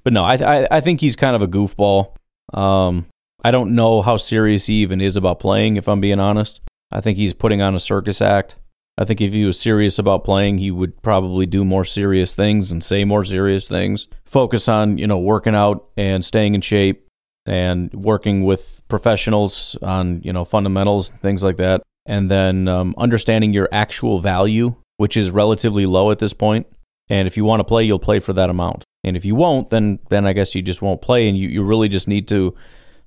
But 0.02 0.12
no, 0.12 0.24
I, 0.24 0.34
I, 0.34 0.68
I 0.70 0.80
think 0.80 1.00
he's 1.00 1.16
kind 1.16 1.36
of 1.36 1.42
a 1.42 1.48
goofball. 1.48 2.14
Um, 2.52 3.06
I 3.42 3.50
don't 3.50 3.74
know 3.74 4.02
how 4.02 4.16
serious 4.16 4.66
he 4.66 4.74
even 4.76 5.00
is 5.00 5.16
about 5.16 5.38
playing, 5.38 5.76
if 5.76 5.88
I'm 5.88 6.00
being 6.00 6.20
honest. 6.20 6.60
I 6.90 7.00
think 7.00 7.18
he's 7.18 7.32
putting 7.34 7.60
on 7.62 7.74
a 7.74 7.80
circus 7.80 8.22
act. 8.22 8.56
I 8.96 9.04
think 9.04 9.20
if 9.20 9.32
he 9.32 9.44
was 9.44 9.58
serious 9.58 9.98
about 9.98 10.24
playing, 10.24 10.58
he 10.58 10.70
would 10.70 11.02
probably 11.02 11.46
do 11.46 11.64
more 11.64 11.84
serious 11.84 12.34
things 12.34 12.70
and 12.70 12.82
say 12.82 13.04
more 13.04 13.24
serious 13.24 13.68
things. 13.68 14.06
Focus 14.24 14.68
on, 14.68 14.98
you 14.98 15.06
know, 15.06 15.18
working 15.18 15.54
out 15.54 15.88
and 15.96 16.24
staying 16.24 16.54
in 16.54 16.60
shape 16.60 17.08
and 17.44 17.92
working 17.92 18.44
with 18.44 18.82
professionals 18.88 19.76
on, 19.82 20.22
you 20.22 20.32
know, 20.32 20.44
fundamentals, 20.44 21.10
things 21.20 21.42
like 21.42 21.56
that. 21.56 21.82
And 22.06 22.30
then 22.30 22.68
um, 22.68 22.94
understanding 22.96 23.52
your 23.52 23.68
actual 23.72 24.20
value, 24.20 24.76
which 24.98 25.16
is 25.16 25.30
relatively 25.30 25.86
low 25.86 26.10
at 26.10 26.20
this 26.20 26.32
point. 26.32 26.66
And 27.10 27.26
if 27.26 27.36
you 27.36 27.44
want 27.44 27.60
to 27.60 27.64
play, 27.64 27.84
you'll 27.84 27.98
play 27.98 28.20
for 28.20 28.32
that 28.32 28.50
amount. 28.50 28.84
And 29.02 29.16
if 29.16 29.24
you 29.24 29.34
won't, 29.34 29.70
then 29.70 29.98
then 30.08 30.26
I 30.26 30.32
guess 30.32 30.54
you 30.54 30.62
just 30.62 30.82
won't 30.82 31.02
play 31.02 31.28
and 31.28 31.36
you, 31.36 31.48
you 31.48 31.62
really 31.62 31.88
just 31.88 32.08
need 32.08 32.28
to 32.28 32.54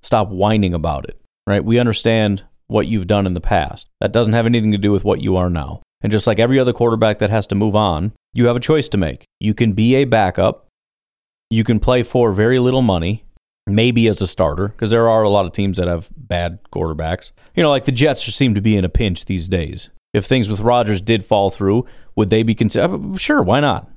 stop 0.04 0.30
whining 0.30 0.74
about 0.74 1.08
it. 1.08 1.20
Right? 1.48 1.64
We 1.64 1.80
understand 1.80 2.44
what 2.68 2.88
you've 2.88 3.08
done 3.08 3.26
in 3.26 3.34
the 3.34 3.42
past. 3.42 3.88
That 4.02 4.12
doesn't 4.12 4.34
have 4.34 4.46
anything 4.46 4.72
to 4.72 4.78
do 4.78 4.92
with 4.92 5.04
what 5.04 5.22
you 5.22 5.36
are 5.38 5.50
now. 5.50 5.82
And 6.02 6.12
just 6.12 6.28
like 6.28 6.40
every 6.40 6.60
other 6.60 6.74
quarterback 6.74 7.20
that 7.20 7.30
has 7.30 7.48
to 7.48 7.56
move 7.56 7.76
on, 7.76 8.12
you 8.34 8.46
have 8.48 8.56
a 8.56 8.62
choice 8.62 8.88
to 8.90 8.98
make. 8.98 9.26
You 9.40 9.54
can 9.54 9.74
be 9.74 9.96
a 9.96 10.06
backup. 10.06 10.68
You 11.50 11.64
can 11.64 11.80
play 11.80 12.04
for 12.04 12.32
very 12.34 12.60
little 12.60 12.82
money, 12.82 13.24
maybe 13.66 14.08
as 14.08 14.22
a 14.22 14.28
starter, 14.28 14.68
because 14.68 14.92
there 14.92 15.10
are 15.10 15.24
a 15.24 15.30
lot 15.30 15.46
of 15.46 15.54
teams 15.54 15.78
that 15.78 15.88
have 15.88 16.10
bad 16.16 16.60
quarterbacks. 16.72 17.32
You 17.56 17.64
know, 17.64 17.70
like 17.70 17.86
the 17.86 17.92
Jets 17.92 18.24
seem 18.24 18.54
to 18.54 18.62
be 18.62 18.76
in 18.76 18.86
a 18.86 18.90
pinch 18.90 19.26
these 19.26 19.48
days. 19.50 19.90
If 20.14 20.26
things 20.26 20.50
with 20.50 20.60
Rodgers 20.60 21.02
did 21.02 21.26
fall 21.26 21.50
through, 21.50 21.86
would 22.16 22.30
they 22.30 22.44
be 22.44 22.56
considered? 22.56 22.94
Uh, 22.94 23.18
sure, 23.18 23.42
why 23.42 23.60
not? 23.60 23.90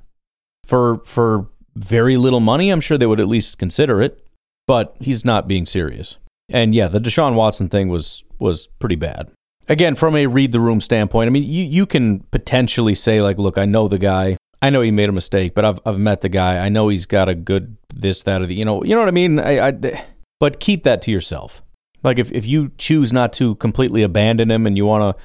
For 0.65 1.01
for 1.05 1.49
very 1.75 2.17
little 2.17 2.39
money, 2.39 2.69
I'm 2.69 2.81
sure 2.81 2.97
they 2.97 3.05
would 3.05 3.19
at 3.19 3.27
least 3.27 3.57
consider 3.57 4.01
it. 4.01 4.23
But 4.67 4.95
he's 4.99 5.25
not 5.25 5.47
being 5.47 5.65
serious. 5.65 6.17
And 6.53 6.75
yeah, 6.75 6.87
the 6.87 6.99
Deshaun 6.99 7.35
Watson 7.35 7.69
thing 7.69 7.89
was 7.89 8.23
was 8.39 8.67
pretty 8.79 8.95
bad. 8.95 9.31
Again, 9.67 9.95
from 9.95 10.15
a 10.15 10.27
read 10.27 10.51
the 10.51 10.59
room 10.59 10.81
standpoint, 10.81 11.27
I 11.27 11.29
mean, 11.29 11.43
you, 11.43 11.63
you 11.63 11.85
can 11.85 12.21
potentially 12.31 12.95
say 12.95 13.21
like, 13.21 13.37
look, 13.37 13.57
I 13.57 13.65
know 13.65 13.87
the 13.87 13.97
guy. 13.97 14.37
I 14.61 14.69
know 14.69 14.81
he 14.81 14.91
made 14.91 15.09
a 15.09 15.13
mistake, 15.13 15.55
but 15.55 15.65
I've 15.65 15.79
I've 15.85 15.99
met 15.99 16.21
the 16.21 16.29
guy. 16.29 16.57
I 16.57 16.69
know 16.69 16.89
he's 16.89 17.05
got 17.05 17.29
a 17.29 17.35
good 17.35 17.77
this 17.93 18.23
that 18.23 18.41
or 18.41 18.45
the 18.45 18.55
you 18.55 18.65
know 18.65 18.83
you 18.83 18.93
know 18.93 19.01
what 19.01 19.07
I 19.07 19.11
mean. 19.11 19.39
I, 19.39 19.67
I 19.69 20.05
but 20.39 20.59
keep 20.59 20.83
that 20.83 21.01
to 21.03 21.11
yourself. 21.11 21.61
Like 22.03 22.19
if 22.19 22.31
if 22.31 22.45
you 22.45 22.71
choose 22.77 23.13
not 23.13 23.33
to 23.33 23.55
completely 23.55 24.03
abandon 24.03 24.51
him 24.51 24.67
and 24.67 24.77
you 24.77 24.85
want 24.85 25.17
to 25.17 25.23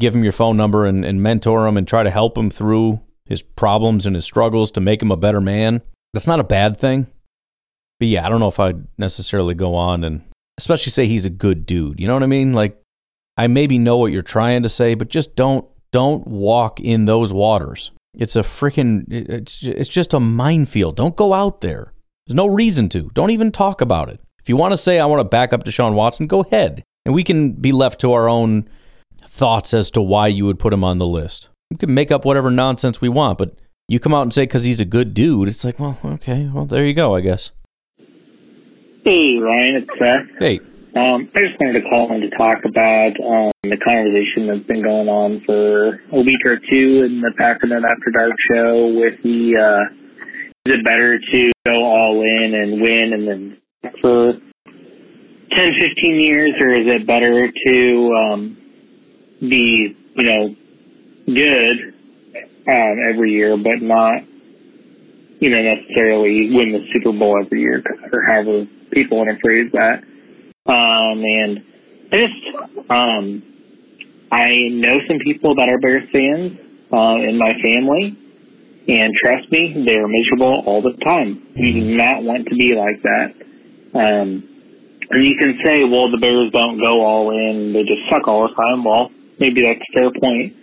give 0.00 0.14
him 0.14 0.22
your 0.22 0.32
phone 0.32 0.56
number 0.56 0.86
and, 0.86 1.04
and 1.04 1.22
mentor 1.22 1.66
him 1.66 1.76
and 1.76 1.86
try 1.86 2.02
to 2.02 2.10
help 2.10 2.38
him 2.38 2.50
through 2.50 3.00
his 3.26 3.42
problems 3.42 4.06
and 4.06 4.14
his 4.14 4.24
struggles 4.24 4.70
to 4.70 4.80
make 4.80 5.02
him 5.02 5.10
a 5.10 5.16
better 5.16 5.40
man, 5.40 5.82
that's 6.12 6.26
not 6.26 6.40
a 6.40 6.44
bad 6.44 6.76
thing. 6.76 7.06
But 7.98 8.08
yeah, 8.08 8.24
I 8.24 8.28
don't 8.28 8.40
know 8.40 8.48
if 8.48 8.60
I'd 8.60 8.86
necessarily 8.96 9.54
go 9.54 9.74
on 9.74 10.04
and 10.04 10.22
especially 10.58 10.90
say 10.90 11.06
he's 11.06 11.24
a 11.24 11.30
good 11.30 11.64
dude. 11.64 11.98
You 11.98 12.06
know 12.06 12.14
what 12.14 12.22
I 12.22 12.26
mean? 12.26 12.52
Like 12.52 12.78
I 13.38 13.46
maybe 13.46 13.78
know 13.78 13.96
what 13.96 14.12
you're 14.12 14.22
trying 14.22 14.62
to 14.64 14.68
say, 14.68 14.94
but 14.94 15.08
just 15.08 15.34
don't 15.36 15.64
don't 15.92 16.26
walk 16.26 16.80
in 16.80 17.06
those 17.06 17.32
waters. 17.32 17.92
It's 18.14 18.36
a 18.36 18.40
freaking 18.40 19.04
it's 19.08 19.62
it's 19.62 19.88
just 19.88 20.12
a 20.12 20.20
minefield. 20.20 20.96
Don't 20.96 21.16
go 21.16 21.32
out 21.32 21.62
there. 21.62 21.94
There's 22.26 22.36
no 22.36 22.46
reason 22.46 22.90
to. 22.90 23.10
Don't 23.14 23.30
even 23.30 23.50
talk 23.50 23.80
about 23.80 24.10
it. 24.10 24.20
If 24.40 24.48
you 24.48 24.56
want 24.56 24.72
to 24.72 24.76
say 24.76 24.98
I 24.98 25.06
want 25.06 25.20
to 25.20 25.24
back 25.24 25.52
up 25.52 25.64
Deshaun 25.64 25.94
Watson, 25.94 26.26
go 26.26 26.40
ahead. 26.40 26.82
And 27.06 27.14
we 27.14 27.24
can 27.24 27.52
be 27.52 27.72
left 27.72 28.00
to 28.02 28.12
our 28.12 28.28
own 28.28 28.68
thoughts 29.26 29.72
as 29.72 29.90
to 29.92 30.02
why 30.02 30.26
you 30.26 30.44
would 30.44 30.58
put 30.58 30.72
him 30.72 30.84
on 30.84 30.98
the 30.98 31.06
list. 31.06 31.48
We 31.70 31.76
can 31.76 31.94
make 31.94 32.10
up 32.10 32.24
whatever 32.24 32.50
nonsense 32.50 33.00
we 33.00 33.08
want, 33.08 33.38
but 33.38 33.54
you 33.88 33.98
come 33.98 34.14
out 34.14 34.22
and 34.22 34.32
say 34.32 34.42
because 34.42 34.64
he's 34.64 34.80
a 34.80 34.84
good 34.84 35.14
dude, 35.14 35.48
it's 35.48 35.64
like, 35.64 35.78
well, 35.78 35.98
okay, 36.04 36.50
well, 36.52 36.66
there 36.66 36.84
you 36.84 36.94
go, 36.94 37.14
I 37.14 37.20
guess. 37.20 37.50
Hey, 39.08 39.38
Ryan, 39.38 39.76
it's 39.76 39.90
Seth. 39.98 40.38
Hey. 40.38 40.60
Um, 40.94 41.30
I 41.34 41.40
just 41.40 41.58
wanted 41.58 41.80
to 41.80 41.88
call 41.88 42.12
in 42.12 42.20
to 42.20 42.28
talk 42.36 42.58
about 42.66 43.16
um, 43.24 43.50
the 43.62 43.78
conversation 43.82 44.46
that's 44.46 44.66
been 44.68 44.82
going 44.82 45.08
on 45.08 45.40
for 45.46 45.98
a 46.12 46.20
week 46.20 46.44
or 46.44 46.58
two 46.58 47.04
in 47.08 47.22
the 47.22 47.32
Packernet 47.40 47.88
After 47.88 48.10
Dark 48.12 48.34
show 48.52 48.92
with 49.00 49.14
the 49.22 49.56
uh, 49.56 49.94
is 50.66 50.74
it 50.74 50.84
better 50.84 51.18
to 51.18 51.52
go 51.64 51.82
all 51.82 52.20
in 52.20 52.52
and 52.54 52.82
win 52.82 53.14
and 53.14 53.26
then 53.26 53.56
for 54.02 54.34
10, 55.56 55.72
15 55.80 56.20
years, 56.20 56.50
or 56.60 56.68
is 56.68 56.86
it 56.86 57.06
better 57.06 57.50
to 57.64 58.12
um, 58.12 58.58
be, 59.40 59.96
you 60.16 60.22
know, 60.22 60.54
good 61.24 61.94
um, 62.68 62.96
every 63.08 63.32
year, 63.32 63.56
but 63.56 63.80
not, 63.80 64.20
you 65.40 65.48
know, 65.48 65.62
necessarily 65.62 66.50
win 66.52 66.72
the 66.72 66.84
Super 66.92 67.18
Bowl 67.18 67.40
every 67.42 67.62
year, 67.62 67.82
or 68.12 68.22
however 68.26 68.66
people 68.90 69.18
want 69.18 69.30
to 69.30 69.70
that. 69.72 70.02
Um, 70.66 71.24
and 71.24 71.64
just, 72.12 72.90
um, 72.90 73.42
I 74.30 74.68
know 74.70 74.98
some 75.08 75.18
people 75.24 75.54
that 75.56 75.68
are 75.70 75.78
Bears 75.78 76.08
fans 76.12 76.58
uh, 76.92 77.16
in 77.22 77.38
my 77.38 77.52
family, 77.62 78.16
and 78.88 79.12
trust 79.22 79.50
me, 79.50 79.84
they 79.86 79.96
are 79.96 80.08
miserable 80.08 80.62
all 80.66 80.82
the 80.82 80.92
time. 81.04 81.46
You 81.56 81.72
do 81.72 81.96
not 81.96 82.22
want 82.22 82.46
to 82.48 82.54
be 82.56 82.74
like 82.74 83.02
that. 83.02 83.34
Um, 83.94 84.44
and 85.10 85.24
you 85.24 85.36
can 85.38 85.58
say, 85.64 85.84
well, 85.84 86.10
the 86.10 86.18
Bears 86.18 86.50
don't 86.52 86.80
go 86.80 87.04
all 87.04 87.30
in; 87.30 87.72
they 87.72 87.82
just 87.84 88.02
suck 88.10 88.28
all 88.28 88.48
the 88.48 88.54
time. 88.54 88.84
Well, 88.84 89.10
maybe 89.38 89.62
that's 89.62 89.80
a 89.80 89.92
fair 89.92 90.10
point. 90.20 90.54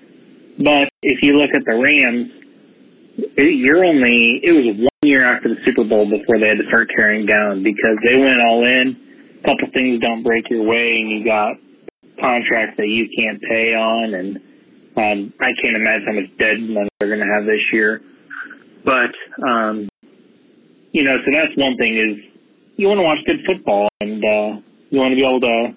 But 0.63 0.89
if 1.01 1.21
you 1.21 1.37
look 1.37 1.49
at 1.53 1.63
the 1.65 1.75
Rams, 1.75 2.31
it, 3.37 3.55
you're 3.55 3.85
only 3.85 4.39
it 4.43 4.51
was 4.51 4.65
one 4.77 4.94
year 5.05 5.23
after 5.23 5.49
the 5.49 5.55
Super 5.65 5.83
Bowl 5.83 6.09
before 6.09 6.39
they 6.39 6.47
had 6.47 6.57
to 6.57 6.67
start 6.67 6.89
tearing 6.95 7.25
down 7.25 7.63
because 7.63 7.97
they 8.05 8.17
went 8.17 8.41
all 8.41 8.65
in 8.65 8.95
A 9.43 9.47
couple 9.47 9.67
things 9.73 9.99
don't 10.01 10.23
break 10.23 10.49
your 10.49 10.63
way, 10.63 10.97
and 10.97 11.09
you 11.09 11.25
got 11.25 11.53
contracts 12.19 12.75
that 12.77 12.87
you 12.87 13.07
can't 13.17 13.41
pay 13.41 13.75
on, 13.75 14.13
and 14.13 14.37
um, 14.97 15.33
I 15.39 15.51
can't 15.61 15.75
imagine 15.75 16.05
how 16.07 16.13
much 16.13 16.37
dead 16.39 16.59
money 16.61 16.89
they're 16.99 17.09
going 17.09 17.25
to 17.25 17.33
have 17.33 17.45
this 17.45 17.61
year. 17.71 18.01
But 18.83 19.11
um, 19.45 19.87
you 20.91 21.03
know, 21.03 21.17
so 21.25 21.31
that's 21.31 21.55
one 21.57 21.77
thing 21.77 21.97
is 21.97 22.17
you 22.77 22.87
want 22.87 22.99
to 22.99 23.03
watch 23.03 23.19
good 23.25 23.39
football, 23.45 23.87
and 24.01 24.23
uh, 24.23 24.61
you 24.89 24.99
want 24.99 25.11
to 25.11 25.15
be 25.15 25.25
able 25.25 25.41
to 25.41 25.75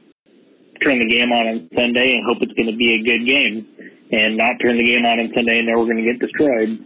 turn 0.85 0.99
the 1.01 1.11
game 1.11 1.33
on 1.33 1.47
on 1.47 1.69
Sunday 1.75 2.14
and 2.14 2.25
hope 2.27 2.38
it's 2.41 2.53
going 2.53 2.71
to 2.71 2.77
be 2.77 2.95
a 2.95 3.03
good 3.03 3.27
game, 3.27 3.67
and 4.12 4.37
not 4.37 4.57
turn 4.62 4.79
the 4.79 4.85
game 4.85 5.05
on 5.05 5.19
on 5.19 5.31
Sunday 5.35 5.59
and 5.59 5.67
know 5.67 5.79
we're 5.79 5.91
going 5.91 6.05
to 6.05 6.07
get 6.07 6.21
destroyed. 6.21 6.85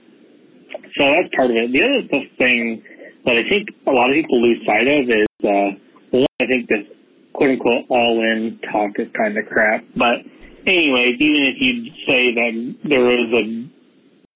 So 0.98 1.11
that's 1.11 1.28
part 1.37 1.50
of 1.50 1.56
it. 1.56 1.72
The 1.72 1.82
other 1.82 2.26
thing 2.38 2.82
that 3.24 3.37
I 3.37 3.48
think 3.48 3.68
a 3.87 3.90
lot 3.90 4.11
of 4.11 4.14
people 4.14 4.42
lose 4.42 4.64
sight 4.66 4.87
of 4.88 5.08
is 5.08 5.26
uh, 5.44 6.24
I 6.40 6.46
think 6.46 6.68
this 6.68 6.87
quote 7.32 7.50
unquote 7.50 7.85
all 7.88 8.20
in 8.20 8.58
talk 8.70 8.98
is 8.98 9.08
kind 9.16 9.38
of 9.38 9.46
crap. 9.46 9.85
But 9.96 10.26
anyways, 10.66 11.16
even 11.20 11.42
if 11.46 11.61
you 11.61 11.92
say 12.06 12.35
that 12.35 12.76
there 12.85 13.11
is 13.11 13.32
a 13.32 13.70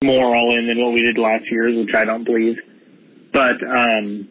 more 0.05 0.37
all 0.37 0.57
in 0.57 0.67
than 0.67 0.83
what 0.83 0.93
we 0.93 1.03
did 1.03 1.19
last 1.19 1.45
year, 1.51 1.75
which 1.75 1.95
I 1.95 2.05
don't 2.05 2.25
believe. 2.25 2.57
But 3.33 3.57
um, 3.63 4.29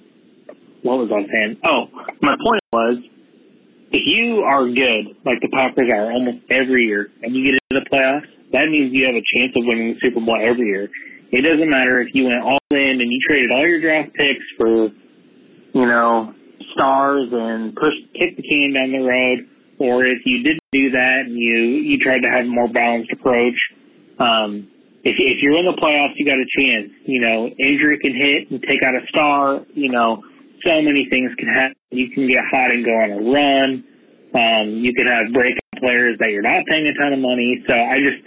what 0.83 0.99
was 0.99 1.11
I 1.11 1.25
saying? 1.31 1.57
Oh, 1.65 1.87
my 2.21 2.35
point 2.43 2.61
was, 2.71 2.97
if 3.91 4.01
you 4.05 4.41
are 4.41 4.65
good, 4.67 5.15
like 5.25 5.41
the 5.41 5.49
Packers 5.53 5.89
are 5.93 6.11
almost 6.11 6.37
every 6.49 6.85
year, 6.85 7.09
and 7.23 7.35
you 7.35 7.43
get 7.43 7.59
into 7.71 7.83
the 7.83 7.89
playoffs, 7.89 8.27
that 8.51 8.69
means 8.69 8.93
you 8.93 9.05
have 9.05 9.15
a 9.15 9.23
chance 9.35 9.53
of 9.55 9.63
winning 9.65 9.93
the 9.93 9.99
Super 10.01 10.19
Bowl 10.19 10.37
every 10.41 10.67
year. 10.67 10.89
It 11.31 11.41
doesn't 11.41 11.69
matter 11.69 12.01
if 12.01 12.13
you 12.13 12.25
went 12.25 12.41
all 12.41 12.59
in 12.71 13.01
and 13.01 13.11
you 13.11 13.19
traded 13.27 13.51
all 13.51 13.65
your 13.65 13.81
draft 13.81 14.13
picks 14.13 14.45
for, 14.57 14.89
you 15.73 15.85
know, 15.85 16.33
stars 16.73 17.29
and 17.31 17.75
push 17.75 17.93
kick 18.13 18.37
the 18.37 18.43
can 18.43 18.73
down 18.73 18.91
the 18.91 18.99
road, 18.99 19.47
or 19.79 20.05
if 20.05 20.19
you 20.25 20.43
didn't 20.43 20.61
do 20.71 20.91
that 20.91 21.25
and 21.25 21.37
you 21.37 21.57
you 21.57 21.97
tried 21.99 22.21
to 22.21 22.29
have 22.29 22.45
a 22.45 22.49
more 22.49 22.67
balanced 22.67 23.11
approach. 23.11 23.55
Um, 24.19 24.67
if 25.03 25.15
if 25.17 25.41
you're 25.41 25.57
in 25.57 25.65
the 25.65 25.73
playoffs, 25.73 26.13
you 26.15 26.25
got 26.25 26.39
a 26.39 26.47
chance. 26.57 26.91
You 27.05 27.21
know, 27.21 27.47
injury 27.47 27.99
can 27.99 28.15
hit 28.15 28.51
and 28.51 28.63
take 28.63 28.83
out 28.83 28.95
a 28.95 29.05
star. 29.09 29.65
You 29.73 29.91
know, 29.91 30.23
so 30.65 30.81
many 30.81 31.07
things 31.09 31.31
can 31.37 31.47
happen. 31.47 31.75
You 31.91 32.09
can 32.11 32.27
get 32.27 32.43
hot 32.51 32.71
and 32.71 32.85
go 32.85 32.91
on 32.91 33.11
a 33.11 33.21
run. 33.31 33.83
Um, 34.33 34.69
you 34.83 34.93
can 34.93 35.07
have 35.07 35.31
breakout 35.33 35.59
players 35.77 36.17
that 36.19 36.31
you're 36.31 36.41
not 36.41 36.65
paying 36.67 36.87
a 36.87 36.93
ton 36.93 37.13
of 37.13 37.19
money. 37.19 37.63
So 37.67 37.73
I 37.73 37.99
just 37.99 38.23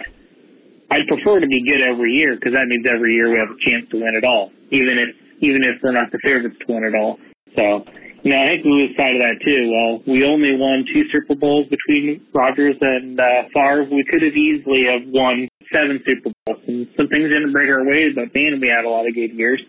I'd 0.91 1.07
prefer 1.07 1.39
to 1.39 1.47
be 1.47 1.63
good 1.69 1.81
every 1.81 2.13
year 2.13 2.35
because 2.35 2.53
that 2.53 2.67
means 2.67 2.85
every 2.89 3.13
year 3.13 3.31
we 3.31 3.37
have 3.39 3.49
a 3.49 3.69
chance 3.69 3.89
to 3.91 3.97
win 3.97 4.15
it 4.15 4.25
all, 4.25 4.51
even 4.71 4.97
if 4.97 5.09
even 5.41 5.63
if 5.63 5.81
we're 5.81 5.91
not 5.91 6.11
the 6.11 6.19
favorites 6.23 6.57
to 6.65 6.73
win 6.73 6.83
it 6.83 6.95
all. 6.95 7.17
So 7.55 7.85
you 8.23 8.31
know, 8.31 8.43
I 8.43 8.47
think 8.47 8.65
we 8.65 8.71
lose 8.71 8.95
sight 8.97 9.15
of 9.15 9.21
that 9.21 9.39
too. 9.45 9.71
Well, 9.71 10.03
we 10.05 10.25
only 10.25 10.55
won 10.55 10.85
two 10.91 11.03
Super 11.11 11.35
Bowls 11.35 11.67
between 11.67 12.25
Rodgers 12.33 12.75
and 12.81 13.19
uh, 13.19 13.43
Favre. 13.53 13.87
We 13.89 14.03
could 14.09 14.21
have 14.23 14.35
easily 14.35 14.85
have 14.85 15.03
won 15.07 15.47
seven 15.73 16.03
Super 16.05 16.31
Bowls, 16.45 16.59
and 16.67 16.87
some 16.97 17.07
things 17.07 17.29
didn't 17.29 17.53
break 17.53 17.69
our 17.69 17.85
way, 17.85 18.11
but 18.11 18.33
man, 18.33 18.59
we 18.59 18.67
had 18.67 18.83
a 18.83 18.89
lot 18.89 19.07
of 19.07 19.13
good 19.13 19.31
years. 19.31 19.61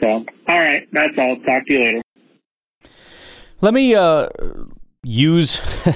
So, 0.00 0.06
all 0.06 0.24
right, 0.48 0.86
that's 0.92 1.14
all. 1.18 1.36
Talk 1.36 1.66
to 1.66 1.72
you 1.72 1.84
later. 1.84 2.02
Let 3.60 3.74
me 3.74 3.94
uh, 3.94 4.28
use. 5.02 5.60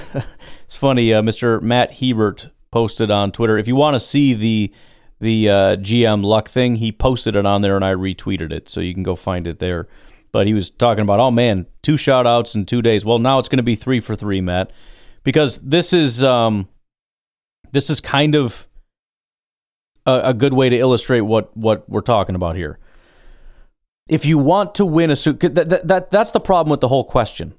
it's 0.65 0.75
funny, 0.75 1.13
uh, 1.13 1.21
Mr. 1.21 1.61
Matt 1.61 1.95
Hebert 1.95 2.49
posted 2.73 3.11
on 3.11 3.31
Twitter. 3.31 3.57
If 3.57 3.67
you 3.67 3.75
want 3.75 3.95
to 3.95 3.99
see 3.99 4.33
the 4.33 4.73
the 5.19 5.49
uh, 5.49 5.75
GM 5.77 6.23
luck 6.23 6.49
thing, 6.49 6.77
he 6.77 6.91
posted 6.91 7.35
it 7.35 7.45
on 7.45 7.61
there, 7.61 7.75
and 7.77 7.85
I 7.85 7.93
retweeted 7.93 8.51
it, 8.51 8.67
so 8.67 8.81
you 8.81 8.93
can 8.93 9.03
go 9.03 9.15
find 9.15 9.47
it 9.47 9.59
there 9.59 9.87
but 10.33 10.47
he 10.47 10.53
was 10.53 10.71
talking 10.71 11.03
about, 11.03 11.19
oh 11.21 11.31
man, 11.31 11.67
two 11.83 11.95
shout 11.95 12.27
outs 12.27 12.55
in 12.55 12.65
two 12.65 12.81
days. 12.81 13.05
Well, 13.05 13.19
now 13.19 13.39
it's 13.39 13.47
going 13.47 13.57
to 13.57 13.63
be 13.63 13.75
three 13.75 14.01
for 14.01 14.15
three, 14.15 14.41
Matt, 14.41 14.71
because 15.23 15.59
this 15.61 15.93
is 15.93 16.23
um, 16.23 16.67
this 17.71 17.89
is 17.89 18.01
kind 18.01 18.35
of 18.35 18.67
a, 20.05 20.21
a 20.25 20.33
good 20.33 20.53
way 20.53 20.69
to 20.69 20.77
illustrate 20.77 21.21
what 21.21 21.55
what 21.55 21.87
we're 21.87 22.01
talking 22.01 22.35
about 22.35 22.55
here. 22.55 22.79
If 24.09 24.25
you 24.25 24.37
want 24.37 24.75
to 24.75 24.85
win 24.85 25.11
a 25.11 25.15
suit, 25.15 25.39
that, 25.39 25.69
that, 25.69 25.87
that 25.87 26.11
that's 26.11 26.31
the 26.31 26.39
problem 26.39 26.71
with 26.71 26.81
the 26.81 26.89
whole 26.89 27.05
question. 27.05 27.53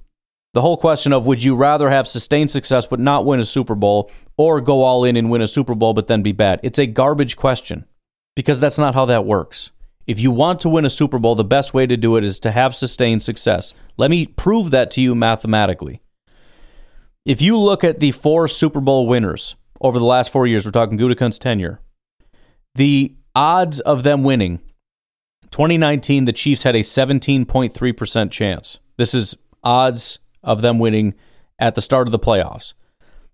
The 0.55 0.63
whole 0.63 0.77
question 0.77 1.13
of 1.13 1.27
would 1.27 1.43
you 1.43 1.57
rather 1.57 1.91
have 1.91 2.07
sustained 2.07 2.49
success 2.49 2.87
but 2.87 3.01
not 3.01 3.27
win 3.27 3.41
a 3.41 3.45
Super 3.45 3.75
Bowl 3.75 4.09
or 4.37 4.61
go 4.61 4.83
all 4.83 5.05
in 5.05 5.17
and 5.17 5.29
win 5.29 5.43
a 5.43 5.49
Super 5.49 5.75
Bowl 5.75 5.95
but 5.95 6.07
then 6.07 6.23
be 6.23 6.31
bad? 6.31 6.61
It's 6.63 6.79
a 6.79 6.87
garbage 6.87 7.37
question 7.37 7.87
because 8.37 8.61
that's 8.61 8.79
not 8.79 8.95
how 8.95 9.05
that 9.07 9.27
works. 9.27 9.71
If 10.07 10.21
you 10.21 10.31
want 10.31 10.61
to 10.61 10.69
win 10.69 10.85
a 10.85 10.91
Super 10.91 11.19
Bowl, 11.19 11.35
the 11.35 11.43
best 11.43 11.75
way 11.75 11.89
to 11.89 11.97
do 11.97 12.17
it 12.17 12.23
is 12.23 12.39
to 12.41 12.53
have 12.53 12.77
sustained 12.77 13.25
success. 13.25 13.75
Let 13.97 14.11
me 14.11 14.27
prove 14.27 14.71
that 14.71 14.93
to 14.93 15.01
you 15.01 15.17
mathematically. 15.17 16.01
If 17.25 17.43
you 17.43 17.59
look 17.59 17.83
at 17.83 17.99
the 17.99 18.13
four 18.13 18.47
Super 18.47 18.81
Bowl 18.81 19.09
winners 19.09 19.57
over 19.81 19.99
the 19.99 20.05
last 20.05 20.31
four 20.31 20.47
years, 20.47 20.65
we're 20.65 20.71
talking 20.71 20.97
Gutekunst's 20.97 21.41
tenure, 21.41 21.81
the 22.77 23.17
odds 23.35 23.81
of 23.81 24.05
them 24.05 24.23
winning 24.23 24.61
2019, 25.51 26.27
the 26.27 26.33
Chiefs 26.33 26.63
had 26.63 26.77
a 26.77 26.81
17.3% 26.81 28.31
chance. 28.31 28.79
This 28.99 29.15
is 29.15 29.37
odds 29.65 30.19
of 30.45 30.63
them 30.63 30.79
winning 30.79 31.15
at 31.59 31.75
the 31.75 31.83
start 31.83 32.07
of 32.07 32.13
the 32.13 32.19
playoffs. 32.19 32.75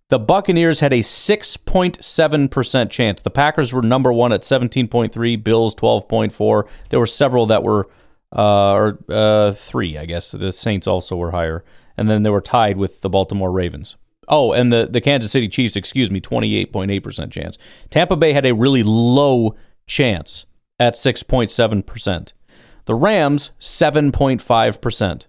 The 0.08 0.18
Buccaneers 0.18 0.80
had 0.80 0.92
a 0.92 0.98
6.7% 0.98 2.90
chance. 2.90 3.22
The 3.22 3.30
Packers 3.30 3.72
were 3.72 3.82
number 3.82 4.12
one 4.12 4.32
at 4.32 4.42
17.3, 4.42 5.44
Bills 5.44 5.74
12.4. 5.76 6.68
There 6.88 6.98
were 6.98 7.06
several 7.06 7.46
that 7.46 7.62
were, 7.62 7.88
uh, 8.34 8.72
or 8.72 8.98
uh, 9.08 9.52
three, 9.52 9.96
I 9.96 10.06
guess. 10.06 10.32
The 10.32 10.50
Saints 10.50 10.88
also 10.88 11.14
were 11.16 11.30
higher. 11.30 11.64
And 11.96 12.10
then 12.10 12.24
they 12.24 12.30
were 12.30 12.40
tied 12.40 12.76
with 12.76 13.02
the 13.02 13.08
Baltimore 13.08 13.52
Ravens. 13.52 13.96
Oh, 14.26 14.52
and 14.52 14.72
the, 14.72 14.88
the 14.90 15.00
Kansas 15.00 15.30
City 15.30 15.48
Chiefs, 15.48 15.76
excuse 15.76 16.10
me, 16.10 16.20
28.8% 16.20 17.30
chance. 17.30 17.56
Tampa 17.90 18.16
Bay 18.16 18.32
had 18.32 18.46
a 18.46 18.54
really 18.54 18.82
low 18.82 19.54
chance 19.86 20.44
at 20.80 20.94
6.7%. 20.94 22.32
The 22.86 22.94
Rams, 22.94 23.50
7.5%. 23.60 25.26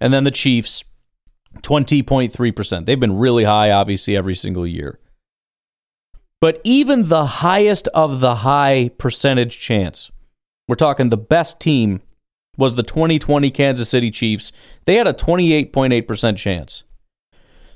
And 0.00 0.12
then 0.12 0.24
the 0.24 0.30
Chiefs, 0.30 0.84
20.3%. 1.56 2.86
They've 2.86 3.00
been 3.00 3.18
really 3.18 3.44
high, 3.44 3.70
obviously, 3.70 4.16
every 4.16 4.34
single 4.34 4.66
year. 4.66 4.98
But 6.40 6.60
even 6.62 7.08
the 7.08 7.26
highest 7.26 7.88
of 7.88 8.20
the 8.20 8.36
high 8.36 8.90
percentage 8.98 9.58
chance, 9.58 10.10
we're 10.68 10.76
talking 10.76 11.10
the 11.10 11.16
best 11.16 11.60
team 11.60 12.00
was 12.56 12.76
the 12.76 12.82
2020 12.82 13.50
Kansas 13.50 13.88
City 13.88 14.10
Chiefs. 14.10 14.52
They 14.84 14.96
had 14.96 15.06
a 15.06 15.12
28.8% 15.12 16.36
chance. 16.36 16.82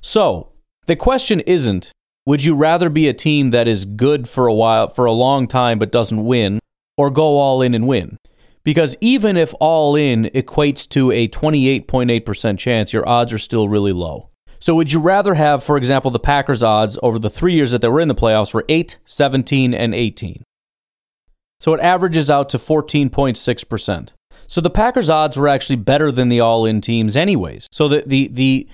So 0.00 0.52
the 0.86 0.96
question 0.96 1.40
isn't 1.40 1.92
would 2.24 2.44
you 2.44 2.54
rather 2.54 2.88
be 2.88 3.08
a 3.08 3.14
team 3.14 3.50
that 3.50 3.66
is 3.66 3.84
good 3.84 4.28
for 4.28 4.46
a 4.46 4.54
while, 4.54 4.88
for 4.88 5.06
a 5.06 5.12
long 5.12 5.48
time, 5.48 5.80
but 5.80 5.90
doesn't 5.90 6.24
win, 6.24 6.60
or 6.96 7.10
go 7.10 7.38
all 7.38 7.62
in 7.62 7.74
and 7.74 7.88
win? 7.88 8.16
Because 8.64 8.96
even 9.00 9.36
if 9.36 9.54
all 9.60 9.96
in 9.96 10.24
equates 10.34 10.88
to 10.90 11.10
a 11.10 11.28
28.8% 11.28 12.58
chance, 12.58 12.92
your 12.92 13.08
odds 13.08 13.32
are 13.32 13.38
still 13.38 13.68
really 13.68 13.92
low. 13.92 14.28
So 14.60 14.76
would 14.76 14.92
you 14.92 15.00
rather 15.00 15.34
have, 15.34 15.64
for 15.64 15.76
example, 15.76 16.12
the 16.12 16.20
Packers' 16.20 16.62
odds 16.62 16.96
over 17.02 17.18
the 17.18 17.30
three 17.30 17.54
years 17.54 17.72
that 17.72 17.80
they 17.80 17.88
were 17.88 18.00
in 18.00 18.06
the 18.06 18.14
playoffs 18.14 18.54
were 18.54 18.64
8, 18.68 18.96
17, 19.04 19.74
and 19.74 19.92
18? 19.92 20.44
So 21.58 21.74
it 21.74 21.80
averages 21.80 22.30
out 22.30 22.48
to 22.50 22.58
14.6%. 22.58 24.08
So 24.46 24.60
the 24.60 24.70
Packers' 24.70 25.10
odds 25.10 25.36
were 25.36 25.48
actually 25.48 25.76
better 25.76 26.12
than 26.12 26.28
the 26.28 26.40
all 26.40 26.64
in 26.64 26.80
teams, 26.80 27.16
anyways. 27.16 27.66
So 27.72 27.88
the, 27.88 28.04
the, 28.06 28.28
the, 28.28 28.68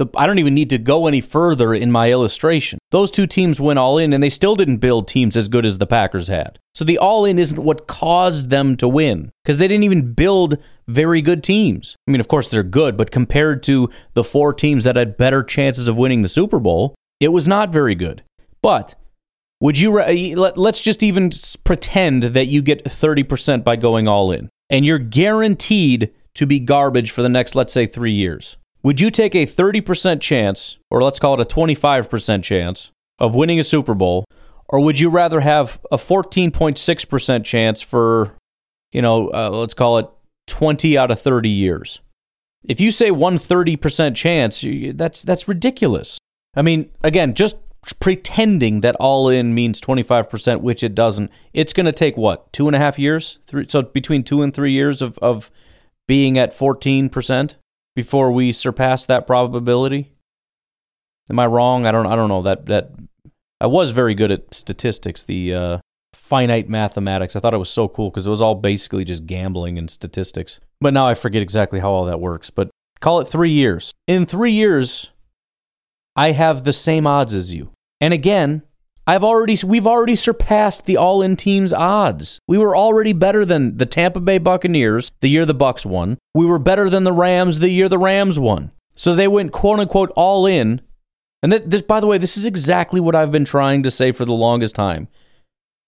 the, 0.00 0.06
I 0.16 0.26
don't 0.26 0.38
even 0.38 0.54
need 0.54 0.70
to 0.70 0.78
go 0.78 1.06
any 1.06 1.20
further 1.20 1.74
in 1.74 1.92
my 1.92 2.10
illustration. 2.10 2.78
Those 2.90 3.10
two 3.10 3.26
teams 3.26 3.60
went 3.60 3.78
all 3.78 3.98
in 3.98 4.12
and 4.12 4.22
they 4.22 4.30
still 4.30 4.56
didn't 4.56 4.78
build 4.78 5.06
teams 5.06 5.36
as 5.36 5.48
good 5.48 5.66
as 5.66 5.78
the 5.78 5.86
Packers 5.86 6.28
had. 6.28 6.58
So 6.74 6.84
the 6.84 6.98
all 6.98 7.26
in 7.26 7.38
isn't 7.38 7.62
what 7.62 7.86
caused 7.86 8.48
them 8.48 8.76
to 8.78 8.88
win 8.88 9.30
because 9.44 9.58
they 9.58 9.68
didn't 9.68 9.84
even 9.84 10.14
build 10.14 10.56
very 10.88 11.20
good 11.20 11.44
teams. 11.44 11.96
I 12.08 12.10
mean, 12.10 12.20
of 12.20 12.28
course, 12.28 12.48
they're 12.48 12.62
good, 12.62 12.96
but 12.96 13.10
compared 13.10 13.62
to 13.64 13.90
the 14.14 14.24
four 14.24 14.54
teams 14.54 14.84
that 14.84 14.96
had 14.96 15.18
better 15.18 15.42
chances 15.42 15.86
of 15.86 15.96
winning 15.96 16.22
the 16.22 16.28
Super 16.28 16.58
Bowl, 16.58 16.94
it 17.20 17.28
was 17.28 17.46
not 17.46 17.70
very 17.70 17.94
good. 17.94 18.22
But 18.62 18.94
would 19.60 19.78
you, 19.78 20.00
let's 20.00 20.80
just 20.80 21.02
even 21.02 21.30
pretend 21.64 22.22
that 22.22 22.46
you 22.46 22.62
get 22.62 22.84
30% 22.84 23.62
by 23.62 23.76
going 23.76 24.08
all 24.08 24.32
in 24.32 24.48
and 24.70 24.86
you're 24.86 24.98
guaranteed 24.98 26.10
to 26.34 26.46
be 26.46 26.58
garbage 26.58 27.10
for 27.10 27.20
the 27.20 27.28
next, 27.28 27.54
let's 27.54 27.72
say, 27.72 27.86
three 27.86 28.12
years. 28.12 28.56
Would 28.82 29.00
you 29.00 29.10
take 29.10 29.34
a 29.34 29.46
30% 29.46 30.20
chance, 30.20 30.78
or 30.90 31.02
let's 31.02 31.18
call 31.18 31.38
it 31.38 31.40
a 31.40 31.54
25% 31.54 32.42
chance, 32.42 32.90
of 33.18 33.34
winning 33.34 33.60
a 33.60 33.64
Super 33.64 33.94
Bowl, 33.94 34.24
or 34.68 34.80
would 34.80 34.98
you 34.98 35.10
rather 35.10 35.40
have 35.40 35.78
a 35.92 35.96
14.6% 35.96 37.44
chance 37.44 37.82
for, 37.82 38.32
you 38.92 39.02
know, 39.02 39.30
uh, 39.32 39.50
let's 39.50 39.74
call 39.74 39.98
it 39.98 40.08
20 40.46 40.96
out 40.96 41.10
of 41.10 41.20
30 41.20 41.48
years? 41.48 42.00
If 42.64 42.80
you 42.80 42.90
say 42.90 43.10
one 43.10 43.38
30% 43.38 44.14
chance, 44.14 44.64
that's 44.96 45.22
that's 45.22 45.48
ridiculous. 45.48 46.18
I 46.54 46.62
mean, 46.62 46.90
again, 47.02 47.34
just 47.34 47.56
pretending 48.00 48.80
that 48.82 48.96
all 48.96 49.28
in 49.28 49.54
means 49.54 49.80
25%, 49.80 50.60
which 50.60 50.82
it 50.82 50.94
doesn't, 50.94 51.30
it's 51.54 51.72
going 51.72 51.86
to 51.86 51.92
take 51.92 52.16
what, 52.16 52.52
two 52.52 52.66
and 52.66 52.76
a 52.76 52.78
half 52.78 52.98
years? 52.98 53.38
Three, 53.46 53.66
so 53.68 53.82
between 53.82 54.22
two 54.22 54.42
and 54.42 54.52
three 54.52 54.72
years 54.72 55.00
of, 55.00 55.18
of 55.18 55.50
being 56.06 56.38
at 56.38 56.56
14%? 56.56 57.54
Before 57.94 58.32
we 58.32 58.52
surpass 58.52 59.06
that 59.06 59.26
probability? 59.26 60.12
Am 61.28 61.38
I 61.38 61.46
wrong? 61.46 61.86
I 61.86 61.92
don't. 61.92 62.06
I 62.06 62.16
don't 62.16 62.28
know 62.28 62.42
that 62.42 62.66
that 62.66 62.90
I 63.60 63.66
was 63.66 63.90
very 63.90 64.14
good 64.14 64.32
at 64.32 64.54
statistics, 64.54 65.22
the 65.22 65.54
uh, 65.54 65.78
finite 66.12 66.68
mathematics. 66.68 67.36
I 67.36 67.40
thought 67.40 67.54
it 67.54 67.58
was 67.58 67.70
so 67.70 67.88
cool 67.88 68.10
because 68.10 68.26
it 68.26 68.30
was 68.30 68.40
all 68.40 68.54
basically 68.54 69.04
just 69.04 69.26
gambling 69.26 69.78
and 69.78 69.90
statistics. 69.90 70.60
But 70.80 70.94
now 70.94 71.06
I 71.06 71.14
forget 71.14 71.42
exactly 71.42 71.80
how 71.80 71.90
all 71.90 72.04
that 72.06 72.20
works. 72.20 72.50
But 72.50 72.70
call 73.00 73.20
it 73.20 73.28
three 73.28 73.50
years. 73.50 73.92
In 74.08 74.26
three 74.26 74.52
years, 74.52 75.10
I 76.16 76.32
have 76.32 76.64
the 76.64 76.72
same 76.72 77.06
odds 77.06 77.34
as 77.34 77.54
you. 77.54 77.70
And 78.00 78.14
again, 78.14 78.62
I've 79.10 79.24
already 79.24 79.58
we've 79.66 79.88
already 79.88 80.14
surpassed 80.14 80.86
the 80.86 80.96
all-in 80.96 81.34
team's 81.34 81.72
odds. 81.72 82.38
We 82.46 82.58
were 82.58 82.76
already 82.76 83.12
better 83.12 83.44
than 83.44 83.76
the 83.76 83.84
Tampa 83.84 84.20
Bay 84.20 84.38
Buccaneers 84.38 85.10
the 85.18 85.26
year 85.26 85.44
the 85.44 85.52
Bucks 85.52 85.84
won. 85.84 86.16
We 86.32 86.46
were 86.46 86.60
better 86.60 86.88
than 86.88 87.02
the 87.02 87.12
Rams 87.12 87.58
the 87.58 87.70
year 87.70 87.88
the 87.88 87.98
Rams 87.98 88.38
won. 88.38 88.70
So 88.94 89.16
they 89.16 89.26
went 89.26 89.50
quote 89.50 89.80
unquote 89.80 90.12
all 90.14 90.46
in. 90.46 90.80
And 91.42 91.52
this, 91.52 91.82
by 91.82 91.98
the 91.98 92.06
way, 92.06 92.18
this 92.18 92.36
is 92.36 92.44
exactly 92.44 93.00
what 93.00 93.16
I've 93.16 93.32
been 93.32 93.44
trying 93.44 93.82
to 93.82 93.90
say 93.90 94.12
for 94.12 94.24
the 94.24 94.32
longest 94.32 94.76
time. 94.76 95.08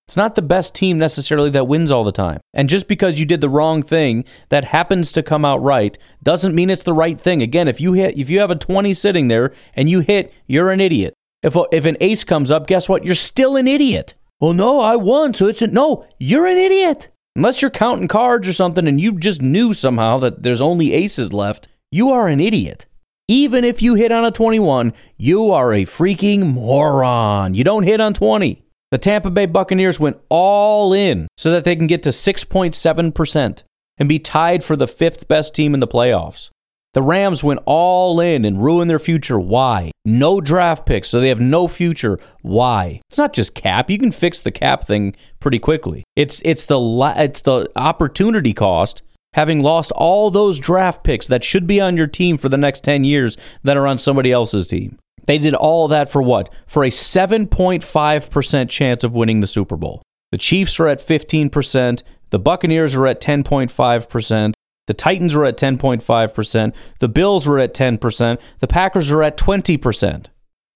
It's 0.08 0.16
not 0.16 0.34
the 0.34 0.42
best 0.42 0.74
team 0.74 0.98
necessarily 0.98 1.50
that 1.50 1.68
wins 1.68 1.92
all 1.92 2.02
the 2.02 2.10
time. 2.10 2.40
And 2.52 2.68
just 2.68 2.88
because 2.88 3.20
you 3.20 3.24
did 3.24 3.40
the 3.40 3.48
wrong 3.48 3.84
thing 3.84 4.24
that 4.48 4.64
happens 4.64 5.12
to 5.12 5.22
come 5.22 5.44
out 5.44 5.62
right 5.62 5.96
doesn't 6.24 6.56
mean 6.56 6.70
it's 6.70 6.82
the 6.82 6.92
right 6.92 7.20
thing. 7.20 7.40
Again, 7.40 7.68
if 7.68 7.80
you 7.80 7.92
hit 7.92 8.18
if 8.18 8.28
you 8.28 8.40
have 8.40 8.50
a 8.50 8.56
20 8.56 8.92
sitting 8.94 9.28
there 9.28 9.52
and 9.74 9.88
you 9.88 10.00
hit, 10.00 10.34
you're 10.48 10.72
an 10.72 10.80
idiot. 10.80 11.11
If, 11.42 11.56
a, 11.56 11.64
if 11.72 11.84
an 11.84 11.96
ace 12.00 12.24
comes 12.24 12.50
up, 12.50 12.66
guess 12.66 12.88
what? 12.88 13.04
You're 13.04 13.14
still 13.14 13.56
an 13.56 13.66
idiot. 13.66 14.14
Well, 14.40 14.52
no, 14.52 14.80
I 14.80 14.96
won, 14.96 15.34
so 15.34 15.46
it's 15.46 15.62
a, 15.62 15.66
no, 15.66 16.06
you're 16.18 16.46
an 16.46 16.58
idiot. 16.58 17.08
Unless 17.34 17.62
you're 17.62 17.70
counting 17.70 18.08
cards 18.08 18.48
or 18.48 18.52
something 18.52 18.86
and 18.86 19.00
you 19.00 19.18
just 19.18 19.40
knew 19.40 19.72
somehow 19.72 20.18
that 20.18 20.42
there's 20.42 20.60
only 20.60 20.92
aces 20.92 21.32
left, 21.32 21.68
you 21.90 22.10
are 22.10 22.28
an 22.28 22.40
idiot. 22.40 22.86
Even 23.28 23.64
if 23.64 23.80
you 23.80 23.94
hit 23.94 24.12
on 24.12 24.24
a 24.24 24.30
21, 24.30 24.92
you 25.16 25.50
are 25.50 25.72
a 25.72 25.86
freaking 25.86 26.52
moron. 26.52 27.54
You 27.54 27.64
don't 27.64 27.84
hit 27.84 28.00
on 28.00 28.14
20. 28.14 28.62
The 28.90 28.98
Tampa 28.98 29.30
Bay 29.30 29.46
Buccaneers 29.46 29.98
went 29.98 30.18
all 30.28 30.92
in 30.92 31.28
so 31.38 31.50
that 31.50 31.64
they 31.64 31.74
can 31.74 31.86
get 31.86 32.02
to 32.02 32.10
6.7% 32.10 33.62
and 33.98 34.08
be 34.08 34.18
tied 34.18 34.62
for 34.62 34.76
the 34.76 34.86
fifth 34.86 35.28
best 35.28 35.54
team 35.54 35.72
in 35.72 35.80
the 35.80 35.88
playoffs. 35.88 36.50
The 36.94 37.02
Rams 37.02 37.42
went 37.42 37.60
all 37.64 38.20
in 38.20 38.44
and 38.44 38.62
ruined 38.62 38.90
their 38.90 38.98
future. 38.98 39.40
Why? 39.40 39.92
No 40.04 40.40
draft 40.42 40.84
picks, 40.84 41.08
so 41.08 41.20
they 41.20 41.30
have 41.30 41.40
no 41.40 41.66
future. 41.66 42.18
Why? 42.42 43.00
It's 43.08 43.16
not 43.16 43.32
just 43.32 43.54
cap. 43.54 43.88
You 43.88 43.98
can 43.98 44.12
fix 44.12 44.40
the 44.40 44.50
cap 44.50 44.84
thing 44.84 45.16
pretty 45.40 45.58
quickly. 45.58 46.04
It's 46.16 46.42
it's 46.44 46.64
the 46.64 46.78
it's 47.16 47.40
the 47.40 47.70
opportunity 47.76 48.52
cost 48.52 49.02
having 49.34 49.62
lost 49.62 49.90
all 49.92 50.30
those 50.30 50.58
draft 50.58 51.02
picks 51.02 51.26
that 51.26 51.44
should 51.44 51.66
be 51.66 51.80
on 51.80 51.96
your 51.96 52.06
team 52.06 52.36
for 52.36 52.48
the 52.48 52.58
next 52.58 52.84
10 52.84 53.04
years 53.04 53.36
that 53.62 53.76
are 53.76 53.86
on 53.86 53.96
somebody 53.98 54.30
else's 54.30 54.66
team. 54.66 54.98
They 55.24 55.38
did 55.38 55.54
all 55.54 55.88
that 55.88 56.10
for 56.10 56.20
what? 56.20 56.50
For 56.66 56.84
a 56.84 56.90
7.5% 56.90 58.68
chance 58.68 59.04
of 59.04 59.14
winning 59.14 59.40
the 59.40 59.46
Super 59.46 59.76
Bowl. 59.76 60.02
The 60.32 60.38
Chiefs 60.38 60.78
are 60.80 60.88
at 60.88 61.06
15%, 61.06 62.02
the 62.30 62.38
Buccaneers 62.38 62.94
are 62.94 63.06
at 63.06 63.20
10.5%, 63.20 64.52
the 64.86 64.94
Titans 64.94 65.34
were 65.34 65.44
at 65.44 65.56
10.5%. 65.56 66.72
The 66.98 67.08
Bills 67.08 67.46
were 67.46 67.58
at 67.58 67.74
10%. 67.74 68.38
The 68.58 68.66
Packers 68.66 69.10
are 69.10 69.22
at 69.22 69.36
20%. 69.36 70.26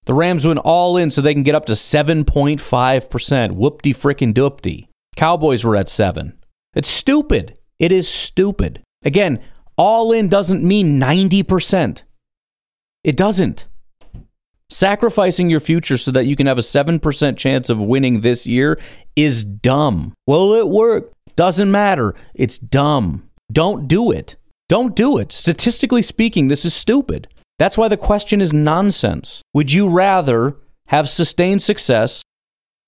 The 0.05 0.13
Rams 0.13 0.47
went 0.47 0.59
all 0.59 0.95
in 0.95 1.09
so 1.09 1.21
they 1.21 1.33
can 1.33 1.43
get 1.43 1.55
up 1.55 1.65
to 1.65 1.73
7.5%. 1.73 3.51
Whoop-de 3.51 3.93
frickin' 3.93 4.33
doopty. 4.33 4.87
Cowboys 5.17 5.65
were 5.65 5.75
at 5.75 5.89
7. 5.89 6.37
It's 6.75 6.87
stupid. 6.87 7.57
It 7.79 7.91
is 7.91 8.07
stupid. 8.07 8.81
Again, 9.03 9.41
all 9.77 10.11
in 10.11 10.29
doesn't 10.29 10.63
mean 10.63 10.99
90%. 10.99 12.03
It 13.03 13.17
doesn't. 13.17 13.65
Sacrificing 14.69 15.49
your 15.49 15.59
future 15.59 15.97
so 15.97 16.11
that 16.11 16.25
you 16.25 16.35
can 16.35 16.47
have 16.47 16.57
a 16.57 16.61
7% 16.61 17.37
chance 17.37 17.69
of 17.69 17.79
winning 17.79 18.21
this 18.21 18.45
year 18.45 18.79
is 19.15 19.43
dumb. 19.43 20.13
Well, 20.25 20.53
it 20.53 20.67
worked. 20.67 21.13
Doesn't 21.35 21.71
matter. 21.71 22.15
It's 22.33 22.57
dumb. 22.57 23.26
Don't 23.51 23.87
do 23.87 24.11
it. 24.11 24.35
Don't 24.69 24.95
do 24.95 25.17
it. 25.17 25.31
Statistically 25.31 26.01
speaking, 26.01 26.47
this 26.47 26.65
is 26.65 26.73
stupid. 26.73 27.27
That's 27.59 27.77
why 27.77 27.87
the 27.87 27.97
question 27.97 28.41
is 28.41 28.53
nonsense. 28.53 29.41
Would 29.53 29.71
you 29.71 29.87
rather 29.89 30.55
have 30.87 31.09
sustained 31.09 31.61
success 31.61 32.23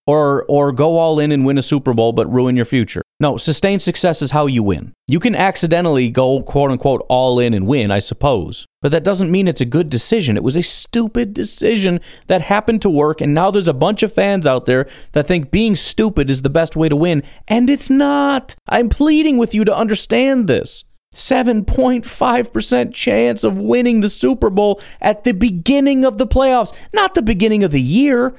or 0.10 0.44
or 0.48 0.72
go 0.72 0.98
all 0.98 1.20
in 1.20 1.32
and 1.32 1.46
win 1.46 1.58
a 1.58 1.62
Super 1.62 1.94
Bowl 1.94 2.14
but 2.14 2.32
ruin 2.32 2.56
your 2.56 2.66
future. 2.66 3.04
No, 3.22 3.36
sustained 3.36 3.82
success 3.82 4.22
is 4.22 4.32
how 4.32 4.46
you 4.46 4.64
win. 4.64 4.94
You 5.06 5.20
can 5.20 5.36
accidentally 5.36 6.10
go 6.10 6.42
quote 6.42 6.72
unquote 6.72 7.06
all 7.10 7.38
in 7.38 7.54
and 7.54 7.68
win, 7.68 7.92
I 7.92 8.00
suppose. 8.00 8.66
But 8.82 8.94
that 8.94 9.04
doesn't 9.04 9.30
mean 9.30 9.50
it's 9.50 9.60
a 9.60 9.66
good 9.66 9.90
decision. 9.90 10.38
It 10.38 10.44
was 10.44 10.56
a 10.56 10.64
stupid 10.64 11.34
decision 11.34 12.00
that 12.28 12.44
happened 12.44 12.82
to 12.84 12.90
work 12.90 13.20
and 13.20 13.34
now 13.34 13.52
there's 13.52 13.68
a 13.68 13.74
bunch 13.74 14.04
of 14.04 14.14
fans 14.14 14.48
out 14.48 14.68
there 14.68 14.88
that 15.12 15.28
think 15.28 15.52
being 15.52 15.76
stupid 15.76 16.30
is 16.30 16.44
the 16.44 16.50
best 16.50 16.78
way 16.78 16.88
to 16.88 16.96
win 16.96 17.22
and 17.46 17.70
it's 17.70 17.90
not. 17.90 18.56
I'm 18.70 18.88
pleading 18.88 19.38
with 19.38 19.54
you 19.54 19.66
to 19.66 19.76
understand 19.76 20.48
this. 20.48 20.86
7.5% 21.14 22.94
chance 22.94 23.44
of 23.44 23.58
winning 23.58 24.00
the 24.00 24.10
Super 24.10 24.50
Bowl 24.50 24.80
at 25.02 25.24
the 25.24 25.34
beginning 25.34 26.06
of 26.06 26.20
the 26.20 26.28
playoffs, 26.28 26.74
not 26.94 27.16
the 27.16 27.22
beginning 27.22 27.64
of 27.64 27.72
the 27.72 27.82
year. 27.82 28.36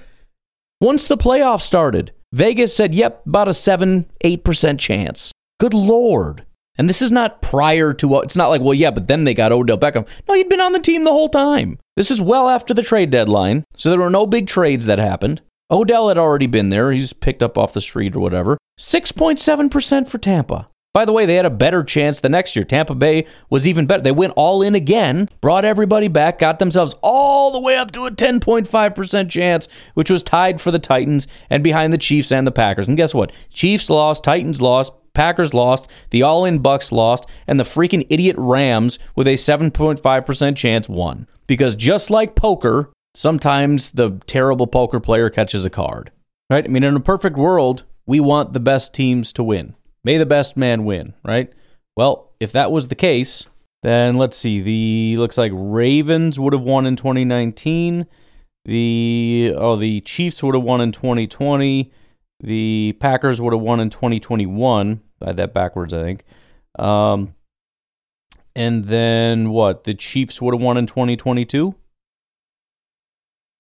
Once 0.81 1.07
the 1.07 1.19
playoffs 1.19 1.63
started, 1.63 2.13
Vegas 2.33 2.75
said, 2.75 2.95
yep, 2.95 3.23
about 3.27 3.49
a 3.49 3.55
7 3.55 4.07
8% 4.25 4.79
chance. 4.79 5.33
Good 5.59 5.75
Lord. 5.75 6.45
And 6.79 6.89
this 6.89 7.03
is 7.03 7.11
not 7.11 7.43
prior 7.43 7.93
to, 7.95 8.17
uh, 8.17 8.21
it's 8.21 8.37
not 8.37 8.49
like, 8.49 8.63
well, 8.63 8.73
yeah, 8.73 8.91
but 8.91 9.09
then 9.09 9.25
they 9.25 9.35
got 9.35 9.53
Odell 9.53 9.77
Beckham. 9.77 10.07
No, 10.29 10.35
he'd 10.35 10.49
been 10.49 10.61
on 10.61 10.73
the 10.73 10.79
team 10.79 11.05
the 11.05 11.11
whole 11.11 11.29
time. 11.29 11.79
This 11.97 12.11
is 12.11 12.23
well 12.23 12.49
after 12.49 12.73
the 12.73 12.83
trade 12.83 13.11
deadline, 13.11 13.65
so 13.75 13.91
there 13.91 13.99
were 13.99 14.09
no 14.09 14.27
big 14.27 14.47
trades 14.47 14.87
that 14.87 14.99
happened. 14.99 15.43
Odell 15.71 16.09
had 16.09 16.19
already 16.19 16.47
been 16.47 16.71
there. 16.71 16.91
He's 16.91 17.13
picked 17.13 17.43
up 17.43 17.59
off 17.59 17.75
the 17.75 17.81
street 17.81 18.17
or 18.17 18.21
whatever. 18.21 18.57
6.7% 18.79 20.09
for 20.09 20.19
Tampa. 20.19 20.69
By 20.93 21.05
the 21.05 21.13
way, 21.13 21.25
they 21.25 21.37
had 21.37 21.47
a 21.47 21.51
better 21.51 21.85
chance 21.85 22.19
the 22.19 22.29
next 22.29 22.57
year. 22.57 22.65
Tampa 22.65 22.97
Bay 22.97 23.25
was 23.49 23.69
even 23.69 23.87
better. 23.87 24.03
They 24.03 24.11
went 24.11 24.33
all 24.35 24.61
in 24.61 24.75
again, 24.75 25.29
brought 25.41 25.65
everybody 25.65 26.09
back, 26.09 26.39
got 26.39 26.59
themselves 26.59 26.97
all 27.01 27.53
the 27.53 27.61
way 27.61 27.77
up 27.77 27.93
to 27.93 28.07
a 28.07 28.11
10.5% 28.11 29.31
chance, 29.31 29.69
which 29.95 30.11
was 30.11 30.25
tied 30.25 30.61
for 30.61 30.73
the 30.73 30.81
Titans 30.81 31.29
and 31.49 31.63
behind 31.63 31.93
the 31.93 31.99
Chiefs 31.99 32.33
and 32.33 32.45
the 32.45 32.51
Packers. 32.51 32.89
And 32.89 32.97
guess 32.97 33.15
what? 33.15 33.31
Chiefs 33.53 33.89
lost, 33.89 34.25
Titans 34.25 34.61
lost, 34.61 34.93
Packers 35.15 35.55
lost, 35.55 35.87
the 36.11 36.23
all 36.23 36.45
in 36.45 36.59
Bucks 36.59 36.91
lost, 36.91 37.25
and 37.47 37.61
the 37.61 37.65
freaking 37.65 38.07
idiot 38.11 38.35
Rams 38.37 38.99
with 39.15 39.29
a 39.29 39.35
7.5% 39.35 40.57
chance 40.57 40.89
won. 40.89 41.29
Because 41.47 41.77
just 41.77 42.11
like 42.11 42.35
poker, 42.35 42.93
sometimes 43.15 43.91
the 43.93 44.21
terrible 44.27 44.67
poker 44.67 44.99
player 44.99 45.31
catches 45.31 45.65
a 45.65 45.71
card. 45.71 46.11
Right? 46.49 46.65
I 46.65 46.69
mean, 46.69 46.83
in 46.83 46.97
a 46.97 47.01
perfect 47.01 47.37
world, 47.37 47.85
we 48.07 48.19
want 48.19 48.55
the 48.55 48.61
best 48.61 48.93
teams 48.93 49.33
to 49.35 49.45
win. 49.45 49.77
May 50.05 50.19
the 50.19 50.27
best 50.27 50.57
man 50.57 50.85
win, 50.85 51.15
right? 51.25 51.53
Well, 51.97 52.33
if 52.41 52.53
that 52.53 52.73
was 52.73 52.89
the 52.89 52.95
case, 52.95 53.47
then 53.83 54.15
let's 54.15 54.37
see. 54.37 54.61
The 54.61 55.17
looks 55.19 55.39
like 55.39 55.53
Ravens 55.55 56.39
would 56.39 56.53
have 56.53 56.63
won 56.63 56.87
in 56.87 56.97
2019. 56.97 58.07
The 58.65 59.55
oh, 59.57 59.77
the 59.77 60.01
Chiefs 60.03 60.43
would 60.43 60.55
have 60.55 60.65
won 60.65 60.81
in 60.81 60.93
2020. 60.93 61.91
The 62.43 62.97
Packers 63.01 63.41
would 63.41 63.53
have 63.53 63.63
won 63.63 63.81
in 63.81 63.91
2021. 63.91 65.01
I 65.23 65.27
had 65.27 65.37
that 65.37 65.55
backwards, 65.55 65.93
I 65.93 66.03
think. 66.03 66.25
Um, 66.79 67.35
and 68.55 68.85
then 68.85 69.51
what? 69.51 69.85
The 69.85 69.95
Chiefs 69.95 70.41
would 70.41 70.55
have 70.55 70.63
won 70.63 70.77
in 70.77 70.87
2022. 70.87 71.75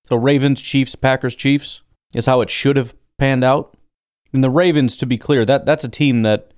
So 0.08 0.16
Ravens, 0.16 0.60
Chiefs, 0.60 0.94
Packers, 0.94 1.34
Chiefs 1.34 1.82
is 2.14 2.26
how 2.26 2.40
it 2.40 2.50
should 2.50 2.76
have 2.76 2.94
panned 3.18 3.44
out. 3.44 3.76
And 4.32 4.44
the 4.44 4.50
Ravens, 4.50 4.96
to 4.98 5.06
be 5.06 5.18
clear, 5.18 5.44
that 5.44 5.66
that's 5.66 5.84
a 5.84 5.88
team 5.88 6.22
that 6.22 6.52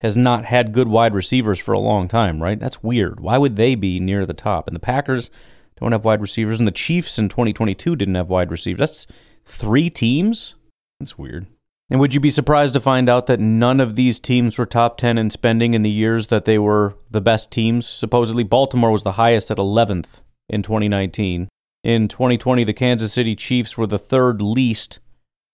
has 0.00 0.16
not 0.16 0.46
had 0.46 0.72
good 0.72 0.88
wide 0.88 1.14
receivers 1.14 1.58
for 1.58 1.72
a 1.72 1.78
long 1.78 2.08
time, 2.08 2.42
right? 2.42 2.58
That's 2.58 2.82
weird. 2.82 3.20
Why 3.20 3.36
would 3.36 3.56
they 3.56 3.74
be 3.74 4.00
near 4.00 4.24
the 4.24 4.32
top? 4.32 4.66
And 4.66 4.74
the 4.74 4.80
Packers 4.80 5.30
don't 5.78 5.92
have 5.92 6.04
wide 6.04 6.20
receivers, 6.20 6.58
and 6.58 6.66
the 6.66 6.72
Chiefs 6.72 7.18
in 7.18 7.28
2022 7.28 7.96
didn't 7.96 8.14
have 8.14 8.30
wide 8.30 8.50
receivers. 8.50 8.78
That's 8.78 9.06
three 9.44 9.90
teams. 9.90 10.54
That's 10.98 11.18
weird. 11.18 11.46
And 11.90 11.98
would 11.98 12.14
you 12.14 12.20
be 12.20 12.30
surprised 12.30 12.74
to 12.74 12.80
find 12.80 13.08
out 13.08 13.26
that 13.26 13.40
none 13.40 13.80
of 13.80 13.96
these 13.96 14.20
teams 14.20 14.56
were 14.56 14.64
top 14.64 14.96
10 14.96 15.18
in 15.18 15.28
spending 15.28 15.74
in 15.74 15.82
the 15.82 15.90
years 15.90 16.28
that 16.28 16.44
they 16.44 16.58
were 16.58 16.94
the 17.10 17.20
best 17.20 17.50
teams? 17.50 17.88
Supposedly, 17.88 18.44
Baltimore 18.44 18.92
was 18.92 19.02
the 19.02 19.12
highest 19.12 19.50
at 19.50 19.56
11th 19.58 20.22
in 20.48 20.62
2019. 20.62 21.48
In 21.82 22.08
2020, 22.08 22.62
the 22.62 22.72
Kansas 22.72 23.12
City 23.12 23.34
Chiefs 23.34 23.76
were 23.76 23.88
the 23.88 23.98
third 23.98 24.40
least 24.40 25.00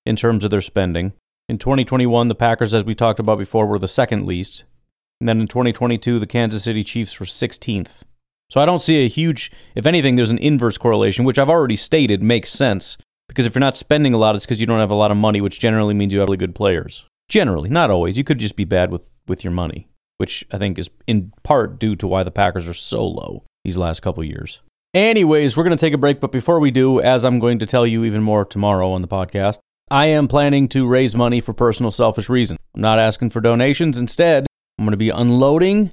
in 0.04 0.14
terms 0.14 0.44
of 0.44 0.50
their 0.50 0.60
spending. 0.60 1.14
In 1.48 1.58
2021, 1.58 2.26
the 2.26 2.34
Packers, 2.34 2.74
as 2.74 2.82
we 2.82 2.96
talked 2.96 3.20
about 3.20 3.38
before, 3.38 3.66
were 3.66 3.78
the 3.78 3.86
second 3.86 4.26
least. 4.26 4.64
And 5.20 5.28
then 5.28 5.40
in 5.40 5.46
2022, 5.46 6.18
the 6.18 6.26
Kansas 6.26 6.64
City 6.64 6.82
Chiefs 6.82 7.20
were 7.20 7.26
16th. 7.26 8.02
So 8.50 8.60
I 8.60 8.66
don't 8.66 8.82
see 8.82 9.04
a 9.04 9.08
huge, 9.08 9.52
if 9.76 9.86
anything, 9.86 10.16
there's 10.16 10.32
an 10.32 10.38
inverse 10.38 10.76
correlation, 10.76 11.24
which 11.24 11.38
I've 11.38 11.48
already 11.48 11.76
stated 11.76 12.20
makes 12.20 12.50
sense. 12.50 12.96
Because 13.28 13.46
if 13.46 13.54
you're 13.54 13.60
not 13.60 13.76
spending 13.76 14.12
a 14.12 14.18
lot, 14.18 14.34
it's 14.34 14.44
because 14.44 14.60
you 14.60 14.66
don't 14.66 14.80
have 14.80 14.90
a 14.90 14.96
lot 14.96 15.12
of 15.12 15.16
money, 15.16 15.40
which 15.40 15.60
generally 15.60 15.94
means 15.94 16.12
you 16.12 16.18
have 16.18 16.28
really 16.28 16.36
good 16.36 16.54
players. 16.54 17.04
Generally, 17.28 17.70
not 17.70 17.92
always. 17.92 18.18
You 18.18 18.24
could 18.24 18.38
just 18.38 18.56
be 18.56 18.64
bad 18.64 18.90
with, 18.90 19.12
with 19.28 19.44
your 19.44 19.52
money, 19.52 19.88
which 20.16 20.44
I 20.52 20.58
think 20.58 20.80
is 20.80 20.90
in 21.06 21.32
part 21.44 21.78
due 21.78 21.94
to 21.96 22.08
why 22.08 22.24
the 22.24 22.32
Packers 22.32 22.66
are 22.66 22.74
so 22.74 23.06
low 23.06 23.44
these 23.64 23.76
last 23.76 24.00
couple 24.00 24.24
years. 24.24 24.60
Anyways, 24.94 25.56
we're 25.56 25.64
going 25.64 25.76
to 25.76 25.80
take 25.80 25.94
a 25.94 25.98
break, 25.98 26.18
but 26.20 26.32
before 26.32 26.58
we 26.58 26.72
do, 26.72 27.00
as 27.00 27.24
I'm 27.24 27.38
going 27.38 27.60
to 27.60 27.66
tell 27.66 27.86
you 27.86 28.04
even 28.04 28.22
more 28.22 28.44
tomorrow 28.44 28.90
on 28.90 29.02
the 29.02 29.08
podcast, 29.08 29.58
I 29.90 30.06
am 30.06 30.26
planning 30.26 30.68
to 30.68 30.86
raise 30.86 31.14
money 31.14 31.40
for 31.40 31.52
personal 31.52 31.90
selfish 31.90 32.28
reasons. 32.28 32.58
I'm 32.74 32.80
not 32.80 32.98
asking 32.98 33.30
for 33.30 33.40
donations. 33.40 33.98
Instead, 33.98 34.46
I'm 34.78 34.84
going 34.84 34.90
to 34.90 34.96
be 34.96 35.10
unloading 35.10 35.92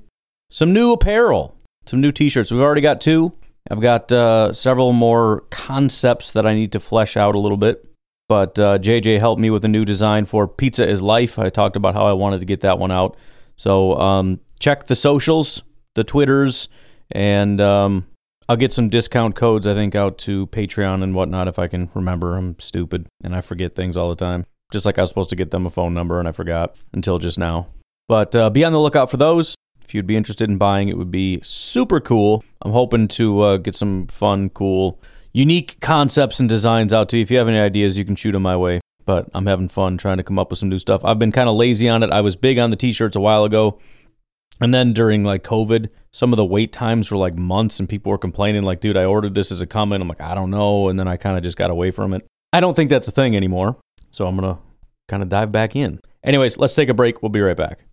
some 0.49 0.73
new 0.73 0.93
apparel, 0.93 1.55
some 1.85 2.01
new 2.01 2.11
t 2.11 2.27
shirts. 2.29 2.51
We've 2.51 2.61
already 2.61 2.81
got 2.81 3.01
two. 3.01 3.33
I've 3.69 3.81
got 3.81 4.11
uh, 4.11 4.51
several 4.51 4.93
more 4.93 5.41
concepts 5.51 6.31
that 6.31 6.45
I 6.45 6.53
need 6.53 6.71
to 6.71 6.79
flesh 6.79 7.15
out 7.15 7.35
a 7.35 7.39
little 7.39 7.57
bit. 7.57 7.87
But 8.27 8.57
uh, 8.57 8.79
JJ 8.79 9.19
helped 9.19 9.39
me 9.39 9.49
with 9.49 9.63
a 9.63 9.67
new 9.67 9.85
design 9.85 10.25
for 10.25 10.47
Pizza 10.47 10.87
is 10.87 11.01
Life. 11.01 11.37
I 11.37 11.49
talked 11.49 11.75
about 11.75 11.93
how 11.93 12.05
I 12.05 12.13
wanted 12.13 12.39
to 12.39 12.45
get 12.45 12.61
that 12.61 12.79
one 12.79 12.91
out. 12.91 13.15
So 13.57 13.95
um, 13.99 14.39
check 14.59 14.87
the 14.87 14.95
socials, 14.95 15.61
the 15.93 16.03
Twitters, 16.03 16.67
and 17.11 17.61
um, 17.61 18.07
I'll 18.49 18.57
get 18.57 18.73
some 18.73 18.89
discount 18.89 19.35
codes, 19.35 19.65
I 19.65 19.73
think, 19.73 19.95
out 19.95 20.17
to 20.19 20.47
Patreon 20.47 21.01
and 21.01 21.15
whatnot 21.15 21.47
if 21.47 21.57
I 21.57 21.67
can 21.67 21.89
remember. 21.93 22.35
I'm 22.35 22.59
stupid 22.59 23.07
and 23.23 23.35
I 23.35 23.41
forget 23.41 23.75
things 23.75 23.95
all 23.95 24.09
the 24.09 24.15
time. 24.15 24.45
Just 24.71 24.85
like 24.85 24.97
I 24.97 25.01
was 25.01 25.09
supposed 25.09 25.29
to 25.29 25.35
get 25.35 25.51
them 25.51 25.65
a 25.65 25.69
phone 25.69 25.93
number 25.93 26.19
and 26.19 26.27
I 26.27 26.31
forgot 26.31 26.75
until 26.93 27.19
just 27.19 27.37
now. 27.37 27.67
But 28.07 28.35
uh, 28.35 28.49
be 28.49 28.65
on 28.65 28.73
the 28.73 28.79
lookout 28.79 29.09
for 29.09 29.17
those. 29.17 29.55
If 29.83 29.93
you'd 29.93 30.07
be 30.07 30.17
interested 30.17 30.49
in 30.49 30.57
buying, 30.57 30.89
it 30.89 30.97
would 30.97 31.11
be 31.11 31.39
super 31.43 31.99
cool. 31.99 32.43
I'm 32.61 32.71
hoping 32.71 33.07
to 33.09 33.41
uh, 33.41 33.57
get 33.57 33.75
some 33.75 34.07
fun, 34.07 34.49
cool, 34.49 34.99
unique 35.31 35.79
concepts 35.79 36.39
and 36.39 36.49
designs 36.49 36.91
out 36.91 37.09
to 37.09 37.17
you. 37.17 37.23
If 37.23 37.31
you 37.31 37.37
have 37.37 37.47
any 37.47 37.59
ideas, 37.59 37.97
you 37.97 38.05
can 38.05 38.15
shoot 38.15 38.31
them 38.31 38.43
my 38.43 38.57
way. 38.57 38.81
But 39.05 39.29
I'm 39.33 39.45
having 39.45 39.67
fun 39.67 39.97
trying 39.97 40.17
to 40.17 40.23
come 40.23 40.39
up 40.39 40.49
with 40.49 40.59
some 40.59 40.69
new 40.69 40.79
stuff. 40.79 41.03
I've 41.03 41.19
been 41.19 41.31
kind 41.31 41.49
of 41.49 41.55
lazy 41.55 41.89
on 41.89 42.03
it. 42.03 42.11
I 42.11 42.21
was 42.21 42.35
big 42.35 42.57
on 42.57 42.69
the 42.69 42.75
t 42.75 42.93
shirts 42.93 43.15
a 43.15 43.19
while 43.19 43.43
ago. 43.43 43.79
And 44.61 44.73
then 44.73 44.93
during 44.93 45.23
like 45.23 45.43
COVID, 45.43 45.89
some 46.11 46.31
of 46.31 46.37
the 46.37 46.45
wait 46.45 46.71
times 46.71 47.09
were 47.09 47.17
like 47.17 47.35
months 47.35 47.79
and 47.79 47.89
people 47.89 48.11
were 48.11 48.17
complaining 48.17 48.63
like, 48.63 48.79
dude, 48.79 48.97
I 48.97 49.05
ordered 49.05 49.33
this 49.33 49.51
as 49.51 49.61
a 49.61 49.65
comment. 49.65 50.01
I'm 50.01 50.07
like, 50.07 50.21
I 50.21 50.35
don't 50.35 50.51
know. 50.51 50.89
And 50.89 50.99
then 50.99 51.07
I 51.07 51.17
kind 51.17 51.37
of 51.37 51.43
just 51.43 51.57
got 51.57 51.71
away 51.71 51.91
from 51.91 52.13
it. 52.13 52.25
I 52.53 52.59
don't 52.59 52.75
think 52.75 52.89
that's 52.89 53.07
a 53.07 53.11
thing 53.11 53.35
anymore. 53.35 53.77
So 54.11 54.27
I'm 54.27 54.37
going 54.37 54.55
to 54.55 54.61
kind 55.07 55.23
of 55.23 55.29
dive 55.29 55.51
back 55.51 55.75
in. 55.75 55.99
Anyways, 56.23 56.57
let's 56.57 56.75
take 56.75 56.89
a 56.89 56.93
break. 56.93 57.21
We'll 57.21 57.29
be 57.29 57.41
right 57.41 57.57
back. 57.57 57.85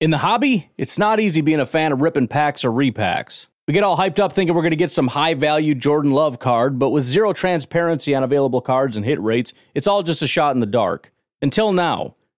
In 0.00 0.10
the 0.10 0.18
hobby, 0.18 0.70
it's 0.78 0.98
not 0.98 1.20
easy 1.20 1.42
being 1.42 1.60
a 1.60 1.66
fan 1.66 1.92
of 1.92 2.00
ripping 2.00 2.28
packs 2.28 2.64
or 2.64 2.70
repacks. 2.70 3.46
We 3.68 3.74
get 3.74 3.84
all 3.84 3.96
hyped 3.96 4.18
up 4.18 4.32
thinking 4.32 4.56
we're 4.56 4.62
going 4.62 4.70
to 4.70 4.76
get 4.76 4.90
some 4.90 5.08
high 5.08 5.34
value 5.34 5.76
Jordan 5.76 6.10
Love 6.10 6.40
card, 6.40 6.78
but 6.78 6.90
with 6.90 7.04
zero 7.04 7.32
transparency 7.32 8.14
on 8.14 8.24
available 8.24 8.60
cards 8.60 8.96
and 8.96 9.06
hit 9.06 9.20
rates, 9.22 9.52
it's 9.74 9.86
all 9.86 10.02
just 10.02 10.22
a 10.22 10.26
shot 10.26 10.54
in 10.56 10.60
the 10.60 10.66
dark. 10.66 11.12
Until 11.40 11.72
now. 11.72 12.14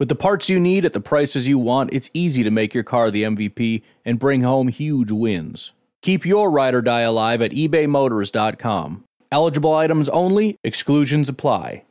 With 0.00 0.08
the 0.08 0.16
parts 0.16 0.48
you 0.48 0.58
need 0.58 0.84
at 0.84 0.92
the 0.92 1.00
prices 1.00 1.46
you 1.46 1.56
want, 1.56 1.92
it's 1.92 2.10
easy 2.12 2.42
to 2.42 2.50
make 2.50 2.74
your 2.74 2.82
car 2.82 3.12
the 3.12 3.22
MVP 3.22 3.82
and 4.04 4.18
bring 4.18 4.42
home 4.42 4.66
huge 4.66 5.12
wins. 5.12 5.70
Keep 6.02 6.26
your 6.26 6.50
ride 6.50 6.74
or 6.74 6.82
die 6.82 7.02
alive 7.02 7.40
at 7.40 7.52
ebaymotors.com. 7.52 9.04
Eligible 9.30 9.72
items 9.72 10.08
only, 10.08 10.58
exclusions 10.64 11.28
apply. 11.28 11.84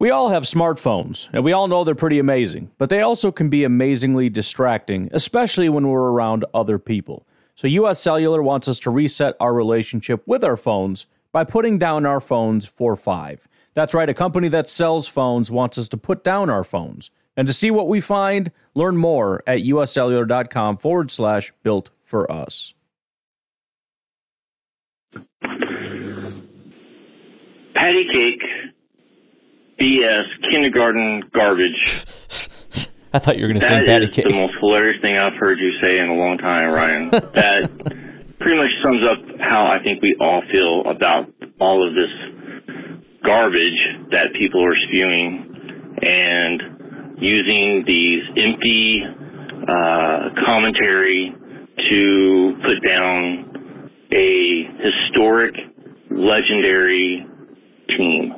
We 0.00 0.10
all 0.10 0.30
have 0.30 0.44
smartphones, 0.44 1.28
and 1.34 1.44
we 1.44 1.52
all 1.52 1.68
know 1.68 1.84
they're 1.84 1.94
pretty 1.94 2.18
amazing, 2.18 2.70
but 2.78 2.88
they 2.88 3.02
also 3.02 3.30
can 3.30 3.50
be 3.50 3.62
amazingly 3.62 4.30
distracting, 4.30 5.10
especially 5.12 5.68
when 5.68 5.86
we're 5.88 6.10
around 6.10 6.46
other 6.54 6.78
people. 6.78 7.26
So, 7.56 7.68
US 7.68 8.00
Cellular 8.00 8.42
wants 8.42 8.68
us 8.68 8.78
to 8.80 8.90
reset 8.90 9.36
our 9.38 9.52
relationship 9.52 10.22
with 10.26 10.42
our 10.42 10.56
phones 10.56 11.06
by 11.30 11.44
putting 11.44 11.78
down 11.78 12.06
our 12.06 12.20
phones 12.20 12.64
for 12.64 12.96
five. 12.96 13.46
That's 13.74 13.92
right, 13.92 14.08
a 14.08 14.14
company 14.14 14.48
that 14.48 14.68
sells 14.68 15.08
phones 15.08 15.50
wants 15.50 15.78
us 15.78 15.88
to 15.90 15.96
put 15.96 16.22
down 16.22 16.48
our 16.48 16.64
phones. 16.64 17.10
And 17.36 17.46
to 17.48 17.52
see 17.52 17.70
what 17.70 17.88
we 17.88 18.00
find, 18.00 18.52
learn 18.74 18.96
more 18.96 19.42
at 19.46 19.58
uscellular.com 19.60 20.76
forward 20.78 21.10
slash 21.10 21.52
built 21.64 21.90
for 22.04 22.30
us. 22.30 22.74
Patty 27.74 28.06
cake, 28.12 28.40
BS, 29.80 30.22
kindergarten 30.50 31.24
garbage. 31.32 32.04
I 33.12 33.18
thought 33.18 33.36
you 33.36 33.42
were 33.42 33.48
going 33.48 33.60
to 33.60 33.66
say 33.66 33.84
Patty 33.84 34.06
is 34.06 34.10
Cake. 34.10 34.26
the 34.28 34.40
most 34.40 34.54
hilarious 34.60 35.00
thing 35.02 35.18
I've 35.18 35.34
heard 35.34 35.58
you 35.58 35.72
say 35.80 35.98
in 35.98 36.08
a 36.08 36.14
long 36.14 36.38
time, 36.38 36.70
Ryan. 36.72 37.10
that 37.10 37.70
pretty 38.40 38.56
much 38.56 38.70
sums 38.82 39.06
up 39.06 39.18
how 39.40 39.66
I 39.66 39.82
think 39.82 40.02
we 40.02 40.16
all 40.20 40.42
feel 40.52 40.82
about 40.86 41.32
all 41.60 41.86
of 41.86 41.94
this 41.94 42.10
garbage 43.24 43.80
that 44.12 44.32
people 44.34 44.64
are 44.64 44.76
spewing 44.88 45.96
and 46.02 46.62
using 47.18 47.84
these 47.86 48.22
empty 48.36 49.02
uh, 49.66 50.28
commentary 50.46 51.34
to 51.90 52.54
put 52.64 52.84
down 52.84 53.90
a 54.12 54.68
historic, 54.82 55.54
legendary 56.10 57.26
team. 57.96 58.34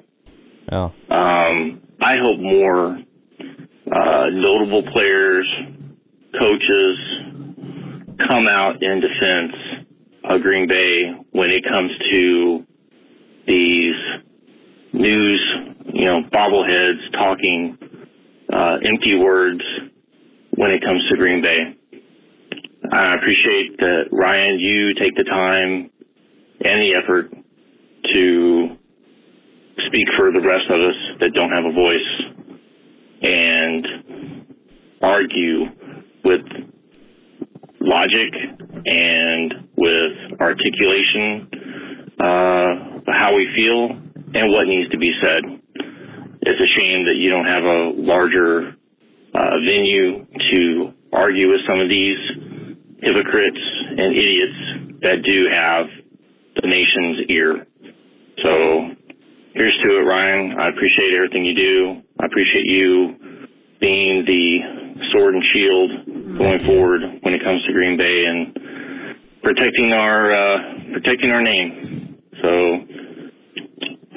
Oh. 0.73 0.93
Um, 1.11 1.83
I 2.01 2.17
hope 2.19 2.39
more 2.39 2.99
uh, 3.93 4.27
notable 4.31 4.83
players, 4.93 5.47
coaches 6.39 6.99
come 8.29 8.49
out 8.49 8.83
in 8.83 9.01
defense 9.01 9.53
of 10.25 10.43
Green 10.43 10.67
Bay 10.69 11.03
when 11.33 11.51
it 11.51 11.63
comes 11.65 11.91
to 12.13 12.67
these 13.47 13.95
news, 14.97 15.41
you 15.93 16.05
know, 16.05 16.23
bobbleheads 16.33 17.13
talking 17.13 17.79
uh, 18.53 18.79
empty 18.85 19.17
words 19.17 19.63
when 20.57 20.71
it 20.71 20.83
comes 20.85 21.03
to 21.11 21.17
Green 21.17 21.43
Bay. 21.43 21.77
I 22.93 23.15
appreciate 23.15 23.79
that, 23.79 24.05
Ryan, 24.13 24.59
you 24.59 24.95
take 24.95 25.17
the 25.17 25.25
time 25.25 25.91
and 26.65 26.83
the 26.83 26.95
effort 26.95 27.31
to 28.15 28.77
speak 29.87 30.07
for 30.17 30.31
the 30.33 30.41
rest 30.41 30.71
of 30.71 30.81
us 30.81 30.95
that 31.21 31.33
don't 31.35 31.51
have 31.51 31.65
a 31.65 31.73
voice 31.73 31.99
and 33.23 33.87
argue 35.03 35.67
with 36.25 36.43
logic 37.81 38.33
and 38.87 39.53
with 39.77 40.41
articulation 40.41 41.49
uh, 42.19 43.03
how 43.13 43.35
we 43.35 43.47
feel 43.57 44.06
and 44.37 44.53
what 44.53 44.67
needs 44.67 44.91
to 44.91 44.99
be 44.99 45.13
said. 45.23 45.43
It's 46.43 46.61
a 46.61 46.79
shame 46.79 47.07
that 47.07 47.17
you 47.17 47.31
don't 47.31 47.47
have 47.47 47.65
a 47.65 47.91
larger 47.97 48.77
uh, 49.35 49.55
venue 49.67 50.27
to 50.53 50.93
argue 51.13 51.49
with 51.49 51.61
some 51.67 51.81
of 51.81 51.89
these 51.89 52.19
hypocrites 53.01 53.59
and 53.97 54.15
idiots 54.15 55.01
that 55.03 55.23
do 55.25 55.47
have 55.51 55.87
the 56.61 56.69
nation's 56.69 57.31
ear. 57.31 57.67
So 58.45 58.91
here's 59.55 59.77
to 59.85 59.99
it, 59.99 60.05
Ryan. 60.05 60.57
I 60.59 60.69
appreciate 60.69 61.15
everything 61.15 61.45
you 61.45 61.55
do. 61.55 62.03
I 62.21 62.27
appreciate 62.27 62.67
you 62.67 63.17
being 63.81 64.25
the 64.27 64.99
sword 65.13 65.35
and 65.35 65.45
shield 65.53 65.91
going 66.39 66.61
forward 66.61 67.01
when 67.23 67.35
it 67.35 67.43
comes 67.43 67.65
to 67.67 67.73
Green 67.73 67.97
Bay 67.99 68.27
and 68.27 68.59
protecting 69.43 69.93
our 69.93 70.33
uh, 70.33 70.59
protecting 70.93 71.31
our 71.31 71.43
name. 71.43 72.19
So 72.43 72.87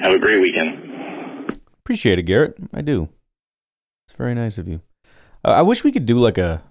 have 0.02 0.12
a 0.12 0.18
great 0.18 0.40
weekend. 0.40 1.60
Appreciate 1.84 2.18
it, 2.18 2.22
Garrett. 2.22 2.56
I 2.72 2.80
do. 2.80 3.08
It's 4.06 4.16
very 4.16 4.34
nice 4.34 4.58
of 4.58 4.68
you. 4.68 4.80
Uh, 5.44 5.52
I 5.52 5.62
wish 5.62 5.84
we 5.84 5.92
could 5.92 6.06
do 6.06 6.18
like 6.18 6.38
a. 6.38 6.62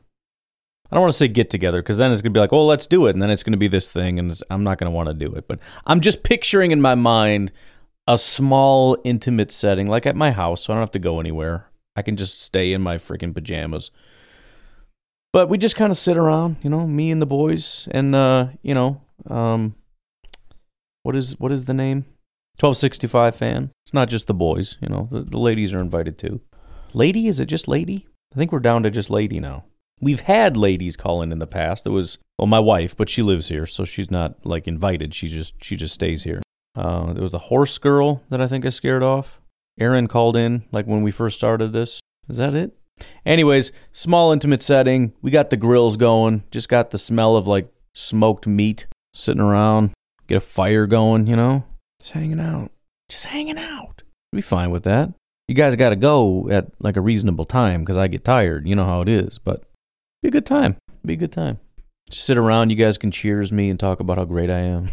I 0.92 0.96
don't 0.96 1.02
want 1.02 1.14
to 1.14 1.18
say 1.18 1.28
get 1.28 1.50
together 1.50 1.82
because 1.82 1.98
then 1.98 2.12
it's 2.12 2.22
gonna 2.22 2.34
be 2.34 2.40
like, 2.40 2.54
oh, 2.54 2.66
let's 2.66 2.88
do 2.88 3.06
it, 3.06 3.12
and 3.12 3.22
then 3.22 3.30
it's 3.30 3.44
gonna 3.44 3.58
be 3.58 3.68
this 3.68 3.92
thing, 3.92 4.18
and 4.18 4.40
I'm 4.50 4.64
not 4.64 4.78
gonna 4.78 4.92
want 4.92 5.08
to 5.08 5.14
do 5.14 5.34
it. 5.36 5.48
But 5.48 5.60
I'm 5.86 6.02
just 6.02 6.24
picturing 6.24 6.72
in 6.72 6.82
my 6.82 6.96
mind 6.96 7.52
a 8.08 8.18
small, 8.18 8.98
intimate 9.04 9.52
setting, 9.52 9.86
like 9.86 10.08
at 10.08 10.16
my 10.16 10.32
house, 10.32 10.64
so 10.64 10.74
I 10.74 10.76
don't 10.76 10.82
have 10.82 10.92
to 10.92 11.00
go 11.00 11.20
anywhere. 11.20 11.68
I 11.96 12.02
can 12.02 12.18
just 12.18 12.42
stay 12.42 12.74
in 12.74 12.82
my 12.82 12.98
freaking 12.98 13.34
pajamas. 13.34 13.92
But 15.32 15.48
we 15.48 15.60
just 15.60 15.76
kind 15.76 15.92
of 15.92 15.98
sit 15.98 16.18
around, 16.18 16.58
you 16.64 16.70
know, 16.72 16.88
me 16.88 17.12
and 17.12 17.22
the 17.22 17.28
boys, 17.28 17.88
and 17.92 18.16
uh, 18.16 18.48
you 18.64 18.74
know, 18.74 19.02
um, 19.28 19.76
what 21.04 21.16
is 21.16 21.40
what 21.40 21.52
is 21.52 21.66
the 21.66 21.74
name? 21.74 22.06
1265 22.60 23.36
fan. 23.36 23.72
It's 23.86 23.94
not 23.94 24.10
just 24.10 24.28
the 24.28 24.34
boys, 24.34 24.78
you 24.82 24.90
know, 24.90 25.08
the, 25.12 25.22
the 25.22 25.38
ladies 25.38 25.74
are 25.74 25.80
invited 25.80 26.18
too. 26.18 26.42
Lady, 26.94 27.28
is 27.28 27.40
it 27.40 27.46
just 27.46 27.68
lady? 27.68 28.08
I 28.34 28.38
think 28.38 28.52
we're 28.52 28.60
down 28.60 28.84
to 28.84 28.90
just 28.90 29.10
lady 29.10 29.40
now. 29.40 29.66
We've 30.02 30.22
had 30.22 30.58
ladies 30.58 30.96
call 30.96 31.22
in 31.22 31.32
in 31.32 31.40
the 31.40 31.48
past. 31.48 31.86
It 31.86 31.92
was 31.92 32.18
well, 32.38 32.48
my 32.48 32.60
wife, 32.60 32.96
but 32.96 33.10
she 33.10 33.22
lives 33.22 33.50
here, 33.50 33.66
so 33.66 33.86
she's 33.86 34.10
not 34.10 34.46
like 34.46 34.68
invited. 34.68 35.14
She 35.14 35.28
just 35.28 35.54
she 35.62 35.76
just 35.76 35.94
stays 35.94 36.24
here. 36.24 36.42
Uh, 36.76 37.14
there 37.14 37.24
was 37.24 37.34
a 37.34 37.40
horse 37.40 37.78
girl 37.78 38.24
that 38.30 38.42
I 38.42 38.48
think 38.48 38.66
I 38.66 38.70
scared 38.70 39.04
off. 39.04 39.42
Aaron 39.80 40.08
called 40.08 40.36
in 40.38 40.64
like 40.72 40.86
when 40.86 41.02
we 41.02 41.12
first 41.12 41.38
started 41.38 41.74
this. 41.74 42.00
Is 42.30 42.38
that 42.38 42.54
it? 42.54 42.78
Anyways, 43.26 43.72
small 43.92 44.32
intimate 44.32 44.62
setting. 44.62 45.14
We 45.22 45.32
got 45.32 45.50
the 45.50 45.58
grills 45.58 45.98
going. 45.98 46.44
Just 46.52 46.70
got 46.70 46.92
the 46.92 46.98
smell 46.98 47.36
of 47.36 47.48
like 47.48 47.72
smoked 47.94 48.48
meat 48.48 48.88
sitting 49.14 49.42
around. 49.42 49.92
Get 50.28 50.38
a 50.38 50.42
fire 50.42 50.86
going, 50.86 51.28
you 51.28 51.36
know? 51.36 51.64
Just 52.00 52.12
hanging 52.12 52.40
out. 52.40 52.72
Just 53.10 53.26
hanging 53.26 53.58
out. 53.58 54.04
Be 54.32 54.42
fine 54.42 54.72
with 54.72 54.84
that. 54.84 55.12
You 55.48 55.56
guys 55.56 55.76
got 55.76 55.90
to 55.90 55.96
go 55.96 56.48
at 56.52 56.68
like 56.80 56.96
a 56.98 57.02
reasonable 57.02 57.46
time 57.46 57.82
because 57.82 57.98
I 57.98 58.08
get 58.08 58.24
tired. 58.24 58.68
You 58.68 58.76
know 58.76 58.86
how 58.86 59.02
it 59.02 59.10
is, 59.10 59.40
but 59.40 59.64
be 60.22 60.28
a 60.30 60.32
good 60.32 60.46
time. 60.46 60.76
Be 61.04 61.14
a 61.14 61.18
good 61.18 61.32
time. 61.32 61.60
Just 62.10 62.26
sit 62.26 62.38
around. 62.38 62.70
You 62.70 62.76
guys 62.76 62.98
can 62.98 63.12
cheers 63.12 63.52
me 63.52 63.70
and 63.70 63.80
talk 63.80 64.00
about 64.00 64.18
how 64.18 64.26
great 64.26 64.50
I 64.50 64.60
am. 64.60 64.88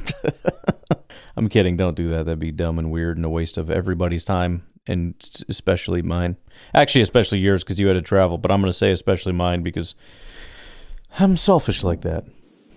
I'm 1.36 1.48
kidding. 1.50 1.76
Don't 1.76 1.96
do 1.96 2.08
that. 2.08 2.24
That'd 2.24 2.38
be 2.38 2.50
dumb 2.52 2.78
and 2.78 2.90
weird 2.90 3.16
and 3.18 3.26
a 3.26 3.28
waste 3.28 3.58
of 3.58 3.70
everybody's 3.70 4.24
time 4.24 4.62
and 4.86 5.14
especially 5.48 6.00
mine. 6.00 6.36
Actually, 6.74 7.02
especially 7.02 7.38
yours 7.38 7.62
because 7.62 7.78
you 7.78 7.86
had 7.88 7.94
to 7.94 8.02
travel. 8.02 8.38
But 8.38 8.50
I'm 8.50 8.60
going 8.60 8.70
to 8.70 8.76
say 8.76 8.90
especially 8.90 9.32
mine 9.32 9.62
because 9.62 9.94
I'm 11.18 11.36
selfish 11.36 11.84
like 11.84 12.00
that. 12.02 12.24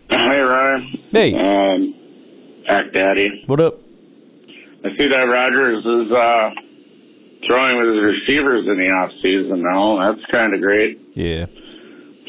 Hey, 0.10 0.40
Ryan. 0.40 1.00
Hey, 1.12 1.34
Um, 1.34 1.96
Pack 2.66 2.92
Daddy. 2.94 3.44
what 3.48 3.62
up? 3.62 3.80
I 4.84 4.90
see 4.98 5.08
that 5.10 5.24
Rodgers 5.24 5.84
is 5.84 6.12
uh, 6.12 6.50
throwing 7.48 7.78
with 7.78 7.90
his 7.96 8.04
receivers 8.22 8.68
in 8.68 8.78
the 8.80 8.90
off 8.90 9.12
season 9.22 9.62
now. 9.62 10.00
That's 10.00 10.26
kind 10.32 10.54
of 10.54 10.62
great. 10.62 11.00
Yeah. 11.16 11.46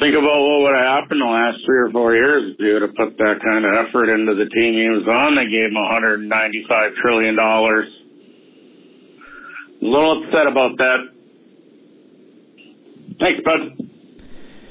Think 0.00 0.16
about 0.16 0.40
what 0.40 0.60
would 0.62 0.74
have 0.74 1.04
happened 1.04 1.20
the 1.20 1.26
last 1.26 1.58
three 1.66 1.78
or 1.78 1.90
four 1.90 2.14
years 2.14 2.54
if 2.54 2.58
you 2.58 2.72
would 2.72 2.82
have 2.82 2.94
put 2.94 3.18
that 3.18 3.38
kind 3.44 3.64
of 3.66 3.86
effort 3.86 4.08
into 4.08 4.34
the 4.34 4.48
team 4.50 4.74
he 4.74 4.88
was 4.88 5.06
on. 5.06 5.36
They 5.36 5.44
gave 5.44 5.68
him 5.68 5.76
$195 5.76 6.96
trillion. 7.02 7.38
A 7.38 7.84
little 9.84 10.24
upset 10.24 10.46
about 10.46 10.78
that. 10.78 10.98
Thanks, 13.20 13.42
bud. 13.44 13.60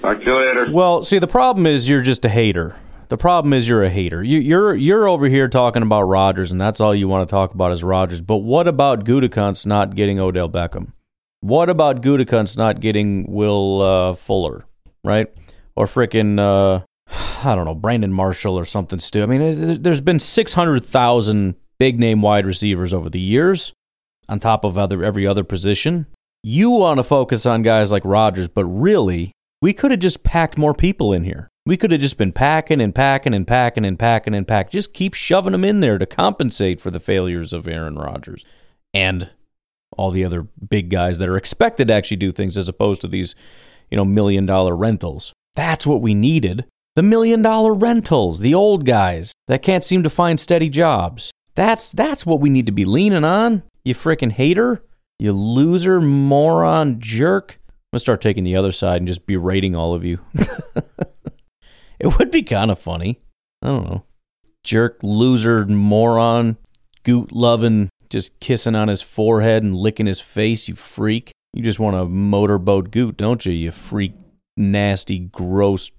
Talk 0.02 0.20
to 0.20 0.26
you 0.26 0.36
later. 0.36 0.68
Well, 0.72 1.04
see, 1.04 1.20
the 1.20 1.28
problem 1.28 1.68
is 1.68 1.88
you're 1.88 2.02
just 2.02 2.26
a 2.26 2.30
hater. 2.30 2.76
The 3.10 3.18
problem 3.18 3.54
is 3.54 3.68
you're 3.68 3.84
a 3.84 3.90
hater. 3.90 4.24
You, 4.24 4.38
you're 4.38 4.76
you're 4.76 5.08
over 5.08 5.28
here 5.28 5.48
talking 5.48 5.82
about 5.82 6.04
Rodgers, 6.04 6.52
and 6.52 6.62
that's 6.62 6.80
all 6.80 6.94
you 6.94 7.08
want 7.08 7.28
to 7.28 7.32
talk 7.32 7.54
about 7.56 7.72
is 7.72 7.84
Rodgers. 7.84 8.22
But 8.22 8.38
what 8.38 8.68
about 8.68 9.04
Gutekunst 9.04 9.66
not 9.66 9.96
getting 9.96 10.20
Odell 10.20 10.48
Beckham? 10.48 10.94
What 11.42 11.70
about 11.70 12.04
Gutekunst 12.04 12.56
not 12.56 12.82
getting 12.82 13.26
Will 13.32 13.82
uh, 13.82 14.16
Fuller, 14.16 14.66
right? 15.04 15.28
Or 15.76 15.88
frickin' 15.88 16.40
uh, 16.40 16.84
I 17.44 17.56
don't 17.56 17.66
know, 17.66 17.74
Brandon 17.74 18.14
Marshall 18.14 18.60
or 18.60 18.66
something. 18.66 19.00
Stu. 19.00 19.24
I 19.24 19.26
mean, 19.26 19.82
there's 19.82 20.02
been 20.02 20.20
six 20.20 20.54
hundred 20.54 20.86
thousand 20.86 21.56
big 21.80 22.00
name 22.00 22.22
wide 22.22 22.46
receivers 22.46 22.94
over 22.94 23.10
the 23.10 23.20
years, 23.20 23.74
on 24.28 24.40
top 24.40 24.64
of 24.64 24.78
other 24.78 25.04
every 25.04 25.26
other 25.26 25.44
position. 25.44 26.06
You 26.44 26.70
want 26.70 27.00
to 27.00 27.04
focus 27.04 27.48
on 27.48 27.64
guys 27.64 27.92
like 27.92 28.04
Rodgers, 28.06 28.48
but 28.50 28.66
really, 28.66 29.32
we 29.62 29.74
could 29.74 29.90
have 29.92 30.00
just 30.00 30.24
packed 30.24 30.60
more 30.60 30.76
people 30.76 31.12
in 31.12 31.24
here. 31.24 31.50
We 31.70 31.78
could 31.78 31.92
have 31.92 32.02
just 32.02 32.18
been 32.18 32.32
packing 32.32 32.82
and 32.82 32.96
packing 32.96 33.36
and 33.36 33.46
packing 33.46 33.86
and 33.86 34.00
packing 34.00 34.34
and 34.34 34.48
packing. 34.48 34.72
Just 34.72 34.92
keep 34.92 35.14
shoving 35.14 35.52
them 35.52 35.64
in 35.64 35.82
there 35.82 36.00
to 36.00 36.08
compensate 36.08 36.82
for 36.82 36.90
the 36.90 37.00
failures 37.00 37.54
of 37.54 37.68
Aaron 37.68 37.94
Rodgers 37.94 38.44
and 38.92 39.30
all 39.96 40.10
the 40.10 40.26
other 40.26 40.48
big 40.68 40.90
guys 40.90 41.20
that 41.20 41.30
are 41.30 41.38
expected 41.38 41.90
to 41.90 41.94
actually 41.94 42.18
do 42.18 42.32
things 42.32 42.58
as 42.58 42.70
opposed 42.70 43.02
to 43.02 43.08
these, 43.08 43.36
you 43.92 43.98
know, 43.98 44.04
million 44.04 44.48
dollar 44.48 44.76
rentals. 44.76 45.32
That's 45.54 45.86
what 45.86 46.02
we 46.02 46.16
needed. 46.16 46.66
The 46.96 47.04
million 47.04 47.44
dollar 47.44 47.76
rentals, 47.76 48.40
the 48.40 48.56
old 48.56 48.84
guys 48.84 49.32
that 49.48 49.62
can't 49.62 49.84
seem 49.84 50.02
to 50.02 50.10
find 50.10 50.40
steady 50.40 50.70
jobs. 50.70 51.30
That's 51.54 51.92
that's 51.92 52.26
what 52.26 52.40
we 52.40 52.50
need 52.50 52.66
to 52.66 52.72
be 52.72 52.86
leaning 52.86 53.24
on. 53.24 53.62
You 53.84 53.94
freaking 53.94 54.32
hater, 54.32 54.84
you 55.20 55.34
loser, 55.34 56.02
moron, 56.02 57.00
jerk. 57.00 57.60
I'm 57.62 57.76
gonna 57.94 58.00
start 58.00 58.22
taking 58.22 58.44
the 58.44 58.56
other 58.56 58.72
side 58.72 58.98
and 58.98 59.08
just 59.08 59.28
berating 59.28 59.76
all 59.76 59.94
of 59.94 60.04
you. 60.04 60.18
it 62.10 62.18
would 62.18 62.32
be 62.32 62.44
kind 62.44 62.72
of 62.72 62.80
funny. 62.80 63.20
I 63.62 63.68
don't 63.68 63.86
know. 63.86 64.04
Jerk, 64.64 65.00
loser, 65.02 65.66
moron, 65.66 66.58
goot 67.04 67.32
loving, 67.32 67.90
just 68.10 68.40
kissing 68.40 68.76
on 68.76 68.88
his 68.88 69.02
forehead 69.02 69.64
and 69.64 69.76
licking 69.76 70.06
his 70.06 70.20
face, 70.20 70.68
you 70.68 70.76
freak. 70.76 71.32
You 71.54 71.64
just 71.64 71.80
want 71.80 71.96
a 71.96 72.06
motorboat 72.06 72.92
goot, 72.92 73.18
don't 73.18 73.46
you, 73.46 73.52
you 73.52 73.72
freak, 73.72 74.14
nasty, 74.56 75.20
gross 75.20 75.92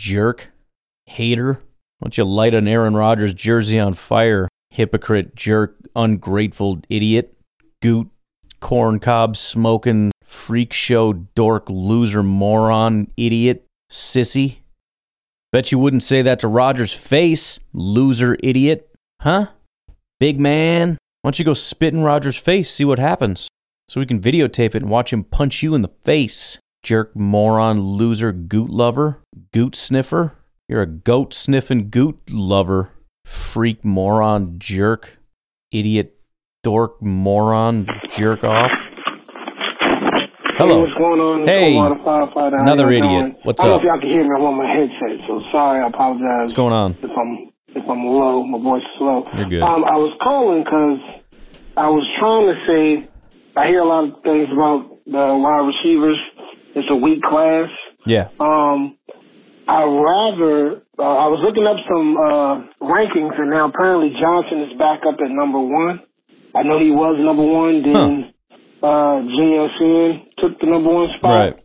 jerk, 0.00 0.52
hater. 1.06 1.62
Why 1.98 2.06
don't 2.06 2.18
you 2.18 2.24
light 2.24 2.54
an 2.54 2.68
Aaron 2.68 2.94
Rodgers 2.94 3.34
jersey 3.34 3.78
on 3.78 3.94
fire, 3.94 4.48
hypocrite, 4.70 5.36
jerk, 5.36 5.76
ungrateful 5.94 6.80
idiot, 6.88 7.36
goot, 7.80 8.08
corn 8.60 8.98
cob 8.98 9.36
smoking, 9.36 10.10
freak 10.24 10.72
show 10.72 11.12
dork, 11.12 11.66
loser, 11.68 12.22
moron, 12.22 13.08
idiot, 13.16 13.64
sissy. 13.90 14.58
Bet 15.56 15.72
you 15.72 15.78
wouldn't 15.78 16.02
say 16.02 16.20
that 16.20 16.40
to 16.40 16.48
Rodgers' 16.48 16.92
face, 16.92 17.60
loser, 17.72 18.36
idiot. 18.40 18.94
Huh? 19.22 19.46
Big 20.20 20.38
man. 20.38 20.98
Why 21.22 21.28
don't 21.30 21.38
you 21.38 21.46
go 21.46 21.54
spit 21.54 21.94
in 21.94 22.02
Rodgers' 22.02 22.36
face, 22.36 22.70
see 22.70 22.84
what 22.84 22.98
happens? 22.98 23.48
So 23.88 23.98
we 23.98 24.04
can 24.04 24.20
videotape 24.20 24.74
it 24.74 24.82
and 24.82 24.90
watch 24.90 25.14
him 25.14 25.24
punch 25.24 25.62
you 25.62 25.74
in 25.74 25.80
the 25.80 25.94
face. 26.04 26.58
Jerk, 26.82 27.16
moron, 27.16 27.80
loser, 27.80 28.32
goot 28.32 28.68
lover, 28.68 29.22
goot 29.54 29.74
sniffer. 29.74 30.34
You're 30.68 30.82
a 30.82 30.86
goat 30.86 31.32
sniffing 31.32 31.88
goot 31.88 32.18
lover. 32.28 32.90
Freak, 33.24 33.82
moron, 33.82 34.58
jerk, 34.58 35.16
idiot, 35.72 36.18
dork, 36.64 37.00
moron, 37.00 37.88
jerk 38.10 38.44
off. 38.44 38.78
Hello. 40.58 40.76
Hey, 40.76 40.80
what's 40.80 40.94
going 40.94 41.20
on? 41.20 41.46
Hey, 41.46 41.76
Omar 41.76 41.90
the 41.90 41.96
firefighter. 41.96 42.60
Another 42.60 42.90
idiot. 42.90 43.36
What's 43.42 43.62
I 43.62 43.66
don't 43.66 43.74
up? 43.76 43.82
know 43.82 43.88
if 43.88 43.92
y'all 43.92 44.00
can 44.00 44.08
hear 44.08 44.24
me. 44.24 44.30
I'm 44.34 44.42
on 44.42 44.56
my 44.56 44.66
headset, 44.72 45.26
so 45.28 45.42
sorry. 45.52 45.82
I 45.84 45.88
apologize. 45.88 46.48
What's 46.48 46.52
going 46.54 46.72
on? 46.72 46.96
If 47.02 47.10
I'm 47.16 47.52
if 47.76 47.88
I'm 47.90 48.04
low, 48.06 48.42
my 48.44 48.58
voice 48.58 48.82
is 48.82 49.00
low. 49.00 49.24
You're 49.36 49.48
good. 49.50 49.62
Um, 49.62 49.84
I 49.84 49.96
was 49.96 50.16
calling 50.22 50.64
because 50.64 50.98
I 51.76 51.88
was 51.90 52.08
trying 52.18 52.46
to 52.48 52.56
say 52.66 53.10
I 53.54 53.66
hear 53.68 53.80
a 53.80 53.84
lot 53.84 54.04
of 54.04 54.22
things 54.22 54.48
about 54.50 54.96
the 55.04 55.36
wide 55.36 55.68
receivers. 55.68 56.16
It's 56.74 56.88
a 56.90 56.96
weak 56.96 57.22
class. 57.22 57.68
Yeah. 58.06 58.28
Um, 58.40 58.96
I 59.68 59.84
rather 59.84 60.82
uh, 60.98 61.02
I 61.02 61.26
was 61.28 61.40
looking 61.44 61.66
up 61.66 61.76
some 61.86 62.16
uh, 62.16 62.64
rankings, 62.80 63.38
and 63.38 63.50
now 63.50 63.68
apparently 63.68 64.16
Johnston 64.18 64.62
is 64.62 64.78
back 64.78 65.00
up 65.06 65.16
at 65.20 65.30
number 65.30 65.60
one. 65.60 66.00
I 66.54 66.62
know 66.62 66.78
he 66.78 66.90
was 66.90 67.20
number 67.20 67.42
one. 67.44 67.82
Then 67.82 68.32
uh, 68.82 69.22
JSN 69.22 70.24
took 70.38 70.60
the 70.60 70.66
number 70.66 70.92
one 70.92 71.08
spot. 71.18 71.30
Right. 71.30 71.62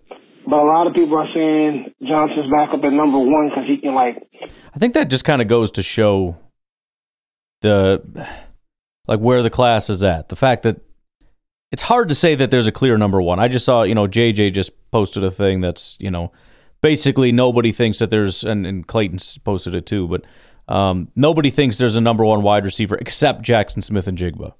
But 0.47 0.59
a 0.59 0.65
lot 0.65 0.87
of 0.87 0.93
people 0.93 1.17
are 1.17 1.27
saying 1.33 1.93
Johnston's 2.01 2.51
back 2.51 2.69
up 2.73 2.83
at 2.83 2.91
number 2.91 3.19
one 3.19 3.49
because 3.49 3.65
he 3.67 3.77
can 3.77 3.93
like 3.93 4.15
I 4.73 4.79
think 4.79 4.95
that 4.95 5.09
just 5.09 5.23
kind 5.23 5.41
of 5.41 5.47
goes 5.47 5.71
to 5.71 5.83
show 5.83 6.37
the 7.61 8.27
like 9.07 9.19
where 9.19 9.43
the 9.43 9.49
class 9.49 9.89
is 9.89 10.03
at. 10.03 10.29
The 10.29 10.35
fact 10.35 10.63
that 10.63 10.81
it's 11.71 11.83
hard 11.83 12.09
to 12.09 12.15
say 12.15 12.35
that 12.35 12.51
there's 12.51 12.67
a 12.67 12.71
clear 12.71 12.97
number 12.97 13.21
one. 13.21 13.39
I 13.39 13.47
just 13.47 13.65
saw, 13.65 13.83
you 13.83 13.95
know, 13.95 14.07
JJ 14.07 14.53
just 14.53 14.71
posted 14.91 15.23
a 15.23 15.31
thing 15.31 15.61
that's, 15.61 15.95
you 15.99 16.11
know, 16.11 16.31
basically 16.81 17.31
nobody 17.31 17.71
thinks 17.71 17.99
that 17.99 18.09
there's 18.09 18.43
and, 18.43 18.65
and 18.65 18.85
Clayton's 18.85 19.37
posted 19.37 19.73
it 19.73 19.85
too, 19.85 20.07
but 20.07 20.25
um, 20.67 21.09
nobody 21.15 21.49
thinks 21.49 21.77
there's 21.77 21.95
a 21.95 22.01
number 22.01 22.25
one 22.25 22.41
wide 22.41 22.65
receiver 22.65 22.95
except 22.95 23.41
Jackson 23.41 23.81
Smith-Njigba. 23.81 24.53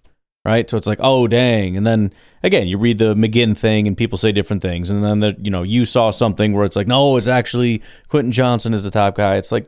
Right? 0.44 0.68
So 0.70 0.76
it's 0.76 0.88
like, 0.88 1.00
oh 1.02 1.28
dang. 1.28 1.78
And 1.78 1.86
then 1.86 2.12
again, 2.42 2.68
you 2.68 2.78
read 2.78 2.98
the 2.98 3.14
McGinn 3.14 3.56
thing 3.56 3.88
and 3.88 3.96
people 3.96 4.18
say 4.18 4.32
different 4.32 4.62
things. 4.64 4.90
And 4.90 5.04
then 5.04 5.20
the, 5.20 5.36
you 5.40 5.52
know, 5.52 5.62
you 5.62 5.86
saw 5.86 6.10
something 6.10 6.54
where 6.54 6.66
it's 6.66 6.76
like, 6.76 6.88
no, 6.88 7.18
it's 7.18 7.28
actually 7.28 7.82
Quentin 8.08 8.32
Johnston 8.32 8.74
is 8.74 8.84
the 8.84 8.90
top 8.92 9.16
guy. 9.16 9.36
It's 9.36 9.52
like 9.52 9.68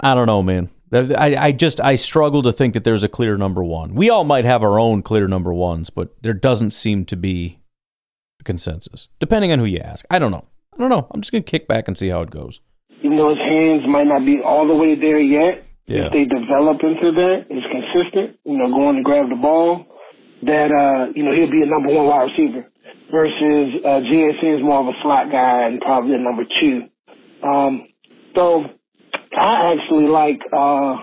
I 0.00 0.14
don't 0.14 0.26
know, 0.26 0.42
man. 0.42 0.70
I, 0.92 1.36
I 1.36 1.52
just 1.52 1.80
I 1.82 1.96
struggle 1.96 2.42
to 2.42 2.52
think 2.52 2.72
that 2.72 2.84
there's 2.84 3.02
a 3.04 3.08
clear 3.08 3.36
number 3.36 3.62
one. 3.62 3.94
We 3.94 4.08
all 4.08 4.24
might 4.24 4.46
have 4.46 4.62
our 4.62 4.78
own 4.78 5.02
clear 5.02 5.28
number 5.28 5.52
ones, 5.52 5.90
but 5.90 6.14
there 6.22 6.32
doesn't 6.32 6.70
seem 6.70 7.04
to 7.06 7.16
be 7.16 7.58
a 8.40 8.44
consensus. 8.44 9.08
Depending 9.20 9.52
on 9.52 9.58
who 9.58 9.66
you 9.66 9.80
ask. 9.80 10.06
I 10.10 10.18
don't 10.18 10.30
know. 10.30 10.46
I 10.72 10.78
don't 10.78 10.88
know. 10.88 11.06
I'm 11.10 11.20
just 11.20 11.32
gonna 11.32 11.42
kick 11.42 11.68
back 11.68 11.88
and 11.88 11.98
see 11.98 12.08
how 12.08 12.22
it 12.22 12.30
goes. 12.30 12.60
even 13.02 13.18
though 13.18 13.28
his 13.30 13.38
hands 13.38 13.82
might 13.86 14.06
not 14.06 14.24
be 14.24 14.40
all 14.42 14.66
the 14.66 14.74
way 14.74 14.94
there 14.94 15.18
yet, 15.20 15.64
Yeah. 15.88 16.06
if 16.06 16.12
they 16.12 16.24
develop 16.24 16.78
into 16.84 17.12
that, 17.12 17.46
is 17.50 17.64
consistent, 17.72 18.38
you 18.44 18.58
know, 18.58 18.68
going 18.68 18.96
to 18.96 19.02
grab 19.02 19.28
the 19.30 19.36
ball, 19.36 19.86
that 20.42 20.70
uh, 20.70 21.10
you 21.16 21.24
know, 21.24 21.32
he'll 21.32 21.50
be 21.50 21.62
a 21.62 21.66
number 21.66 21.88
one 21.90 22.06
wide 22.06 22.30
receiver. 22.30 22.68
Versus 23.10 23.80
uh 23.84 24.04
JSN 24.04 24.58
is 24.58 24.62
more 24.62 24.80
of 24.80 24.88
a 24.88 24.96
slot 25.02 25.32
guy 25.32 25.66
and 25.66 25.80
probably 25.80 26.14
a 26.14 26.18
number 26.18 26.44
two. 26.60 26.82
Um 27.42 27.88
so 28.36 28.64
I 29.32 29.72
actually 29.72 30.08
like 30.08 30.40
uh 30.52 30.96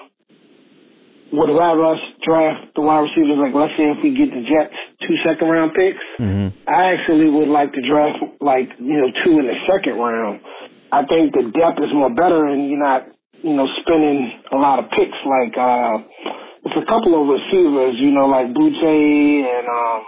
would 1.34 1.50
rather 1.50 1.84
us 1.86 2.00
draft 2.24 2.76
the 2.76 2.82
wide 2.82 3.10
receivers 3.10 3.38
like 3.42 3.56
let's 3.56 3.74
say 3.76 3.90
if 3.90 3.98
we 4.04 4.14
get 4.16 4.30
the 4.30 4.46
Jets 4.46 4.76
two 5.02 5.16
second 5.26 5.48
round 5.50 5.74
picks. 5.74 5.98
Mm-hmm. 6.20 6.70
I 6.70 6.94
actually 6.94 7.30
would 7.30 7.50
like 7.50 7.74
to 7.74 7.82
draft 7.82 8.20
like 8.40 8.70
you 8.78 8.98
know 9.02 9.10
two 9.24 9.40
in 9.40 9.48
the 9.48 9.58
second 9.68 9.98
round. 9.98 10.42
I 10.92 11.06
think 11.06 11.34
the 11.34 11.52
depth 11.58 11.80
is 11.82 11.92
more 11.92 12.14
better, 12.14 12.46
and 12.46 12.70
you're 12.70 12.80
not 12.80 13.08
you 13.46 13.54
know 13.54 13.68
spending 13.86 14.42
a 14.52 14.58
lot 14.58 14.80
of 14.82 14.90
picks. 14.90 15.18
Like 15.22 15.54
uh, 15.54 16.02
it's 16.66 16.78
a 16.82 16.86
couple 16.90 17.14
of 17.14 17.30
receivers, 17.30 17.96
you 18.02 18.10
know, 18.12 18.26
like 18.26 18.50
Boutte 18.58 18.82
and 19.46 19.68
um, 19.70 20.02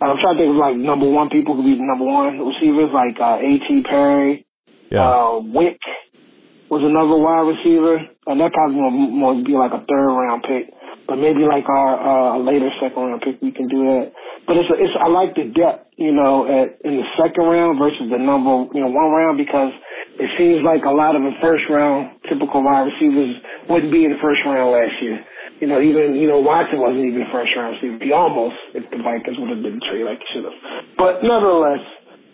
I'm 0.00 0.16
trying 0.18 0.36
to 0.36 0.40
think 0.40 0.50
of 0.50 0.56
like 0.56 0.76
number 0.76 1.04
one 1.04 1.28
people 1.28 1.54
could 1.54 1.68
be 1.68 1.76
the 1.76 1.84
number 1.84 2.08
one 2.08 2.40
receivers, 2.40 2.88
like 2.96 3.20
uh, 3.20 3.36
A.T. 3.44 3.82
Perry, 3.84 4.46
Yeah. 4.90 5.04
uh, 5.04 5.40
Wick 5.44 5.76
was 6.70 6.80
another 6.80 7.18
wide 7.20 7.44
receiver, 7.44 8.00
and 8.26 8.40
that 8.40 8.52
probably 8.52 8.80
more 8.80 9.34
be 9.44 9.52
like 9.52 9.72
a 9.76 9.84
third 9.84 10.08
round 10.08 10.42
pick. 10.48 10.72
But 11.06 11.16
maybe 11.18 11.42
like 11.42 11.68
our 11.68 11.98
uh, 11.98 12.38
later 12.38 12.70
second 12.80 13.02
round 13.02 13.20
pick, 13.20 13.42
we 13.42 13.50
can 13.50 13.66
do 13.68 13.82
that. 13.90 14.12
But 14.46 14.56
it's, 14.56 14.70
it's 14.78 14.94
I 14.96 15.08
like 15.08 15.34
the 15.34 15.50
depth, 15.50 15.90
you 15.98 16.14
know, 16.14 16.46
at, 16.46 16.80
in 16.86 16.96
the 16.96 17.06
second 17.20 17.44
round 17.44 17.78
versus 17.82 18.08
the 18.08 18.16
number, 18.18 18.70
you 18.72 18.80
know, 18.80 18.88
one 18.88 19.10
round 19.10 19.36
because 19.36 19.72
it 20.16 20.30
seems 20.38 20.62
like 20.64 20.84
a 20.86 20.94
lot 20.94 21.16
of 21.16 21.22
the 21.22 21.34
first 21.42 21.64
round 21.68 22.19
typical 22.30 22.62
wide 22.62 22.86
receivers 22.86 23.34
wouldn't 23.68 23.92
be 23.92 24.06
in 24.06 24.14
the 24.14 24.22
first 24.22 24.40
round 24.46 24.70
last 24.70 24.94
year. 25.02 25.18
You 25.60 25.66
know, 25.68 25.82
even 25.82 26.16
you 26.16 26.30
know 26.30 26.40
Watson 26.40 26.80
wasn't 26.80 27.04
even 27.04 27.26
first 27.28 27.52
round 27.58 27.76
receiver. 27.76 27.98
He 28.00 28.12
almost, 28.14 28.56
if 28.72 28.86
the 28.88 29.02
Vikings 29.02 29.36
would 29.36 29.50
have 29.50 29.62
been 29.62 29.82
trade 29.84 30.06
like 30.06 30.22
should 30.32 30.46
have. 30.46 30.56
But 30.96 31.20
nevertheless, 31.26 31.82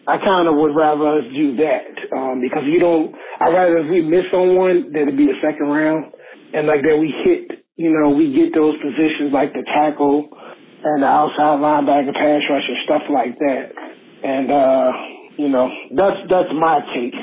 I 0.06 0.22
kind 0.22 0.46
of 0.46 0.54
would 0.54 0.76
rather 0.76 1.18
us 1.18 1.26
do 1.34 1.56
that 1.58 1.90
um, 2.14 2.38
because 2.38 2.62
you 2.68 2.78
don't. 2.78 3.10
I 3.40 3.48
would 3.48 3.56
rather 3.56 3.78
if 3.82 3.90
we 3.90 4.02
miss 4.06 4.30
on 4.30 4.54
one, 4.54 4.92
that 4.94 5.10
it 5.10 5.16
be 5.16 5.26
the 5.26 5.40
second 5.42 5.66
round, 5.66 6.14
and 6.54 6.68
like 6.68 6.86
that 6.86 6.94
we 6.94 7.10
hit. 7.26 7.66
You 7.74 7.90
know, 7.90 8.14
we 8.14 8.32
get 8.32 8.54
those 8.54 8.78
positions 8.78 9.34
like 9.34 9.52
the 9.52 9.66
tackle 9.66 10.30
and 10.84 11.02
the 11.02 11.10
outside 11.10 11.58
linebacker, 11.58 12.14
pass 12.14 12.40
rusher, 12.48 12.76
stuff 12.84 13.02
like 13.10 13.36
that. 13.38 13.66
And 14.22 14.46
uh, 14.48 14.92
you 15.36 15.48
know, 15.48 15.68
that's 15.94 16.22
that's 16.30 16.52
my 16.54 16.80
take. 16.94 17.14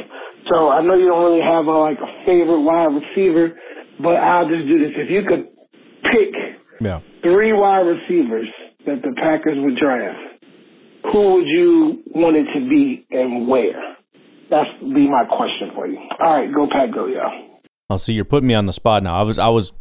So 0.52 0.70
I 0.70 0.82
know 0.82 0.96
you 0.96 1.08
don't 1.08 1.24
really 1.24 1.42
have 1.42 1.66
a, 1.68 1.72
like 1.72 1.98
a 2.00 2.26
favorite 2.26 2.62
wide 2.62 2.92
receiver, 2.94 3.58
but 4.02 4.16
I'll 4.18 4.48
just 4.48 4.68
do 4.68 4.80
this. 4.80 4.92
If 4.96 5.10
you 5.10 5.24
could 5.28 5.48
pick 6.12 6.34
Yeah. 6.82 7.00
three 7.22 7.54
wide 7.54 7.82
receivers 7.88 8.48
that 8.86 9.02
the 9.02 9.14
Packers 9.16 9.58
would 9.60 9.78
draft, 9.78 10.20
who 11.12 11.34
would 11.36 11.48
you 11.48 12.04
want 12.08 12.36
it 12.36 12.46
to 12.54 12.60
be 12.70 13.06
and 13.12 13.48
where? 13.48 13.96
That's 14.50 14.70
be 14.82 15.10
my 15.10 15.26
question 15.26 15.72
for 15.74 15.88
you. 15.88 15.98
All 16.20 16.36
right, 16.38 16.54
go 16.54 16.68
Pack, 16.72 16.94
go 16.94 17.08
y'all. 17.08 17.32
I'll 17.90 17.98
see. 17.98 18.14
You're 18.14 18.26
putting 18.26 18.48
me 18.48 18.54
on 18.54 18.66
the 18.66 18.74
spot 18.74 19.04
now. 19.04 19.16
I 19.18 19.24
was 19.24 19.40
I 19.40 19.48
was 19.50 19.72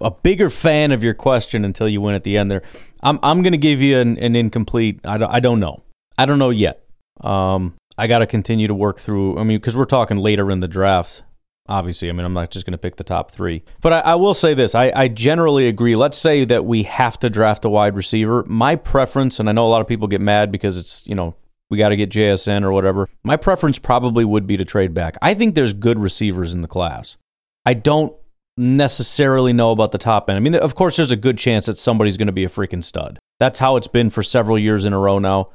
a 0.00 0.10
bigger 0.10 0.50
fan 0.50 0.92
of 0.92 1.02
your 1.04 1.14
question 1.14 1.64
until 1.64 1.88
you 1.88 2.00
went 2.00 2.16
at 2.16 2.24
the 2.24 2.36
end 2.36 2.50
there. 2.50 2.62
I'm 3.02 3.18
I'm 3.22 3.42
gonna 3.42 3.56
give 3.56 3.80
you 3.80 3.98
an, 3.98 4.18
an 4.18 4.34
incomplete. 4.34 5.00
I 5.04 5.18
don't, 5.18 5.30
I 5.30 5.40
don't 5.40 5.60
know. 5.60 5.82
I 6.18 6.26
don't 6.26 6.38
know 6.38 6.50
yet. 6.50 6.82
Um, 7.22 7.74
I 7.98 8.06
got 8.06 8.18
to 8.18 8.26
continue 8.26 8.68
to 8.68 8.74
work 8.74 8.98
through. 8.98 9.38
I 9.38 9.44
mean, 9.44 9.58
because 9.58 9.76
we're 9.76 9.84
talking 9.84 10.16
later 10.16 10.50
in 10.50 10.60
the 10.60 10.68
draft. 10.68 11.22
Obviously, 11.68 12.08
I 12.08 12.12
mean, 12.12 12.24
I'm 12.24 12.32
not 12.32 12.52
just 12.52 12.64
going 12.64 12.72
to 12.72 12.78
pick 12.78 12.94
the 12.94 13.02
top 13.02 13.32
three. 13.32 13.64
But 13.80 13.92
I, 13.92 13.98
I 14.00 14.14
will 14.14 14.34
say 14.34 14.54
this: 14.54 14.74
I, 14.74 14.92
I 14.94 15.08
generally 15.08 15.66
agree. 15.66 15.96
Let's 15.96 16.16
say 16.16 16.44
that 16.44 16.64
we 16.64 16.84
have 16.84 17.18
to 17.20 17.30
draft 17.30 17.64
a 17.64 17.68
wide 17.68 17.96
receiver. 17.96 18.44
My 18.46 18.76
preference, 18.76 19.40
and 19.40 19.48
I 19.48 19.52
know 19.52 19.66
a 19.66 19.70
lot 19.70 19.80
of 19.80 19.88
people 19.88 20.06
get 20.06 20.20
mad 20.20 20.52
because 20.52 20.76
it's 20.76 21.04
you 21.06 21.16
know 21.16 21.34
we 21.68 21.78
got 21.78 21.88
to 21.88 21.96
get 21.96 22.10
JSN 22.10 22.64
or 22.64 22.70
whatever. 22.70 23.08
My 23.24 23.36
preference 23.36 23.78
probably 23.78 24.24
would 24.24 24.46
be 24.46 24.56
to 24.56 24.64
trade 24.64 24.94
back. 24.94 25.16
I 25.20 25.34
think 25.34 25.54
there's 25.54 25.72
good 25.72 25.98
receivers 25.98 26.52
in 26.52 26.62
the 26.62 26.68
class. 26.68 27.16
I 27.64 27.74
don't 27.74 28.14
necessarily 28.56 29.52
know 29.52 29.72
about 29.72 29.92
the 29.92 29.98
top 29.98 30.30
end. 30.30 30.36
I 30.36 30.40
mean, 30.40 30.54
of 30.54 30.74
course, 30.74 30.96
there's 30.96 31.10
a 31.10 31.16
good 31.16 31.36
chance 31.36 31.66
that 31.66 31.78
somebody's 31.78 32.16
going 32.16 32.26
to 32.26 32.32
be 32.32 32.44
a 32.44 32.48
freaking 32.48 32.84
stud. 32.84 33.18
That's 33.40 33.58
how 33.58 33.76
it's 33.76 33.88
been 33.88 34.10
for 34.10 34.22
several 34.22 34.58
years 34.58 34.84
in 34.84 34.92
a 34.92 34.98
row 34.98 35.18
now. 35.18 35.50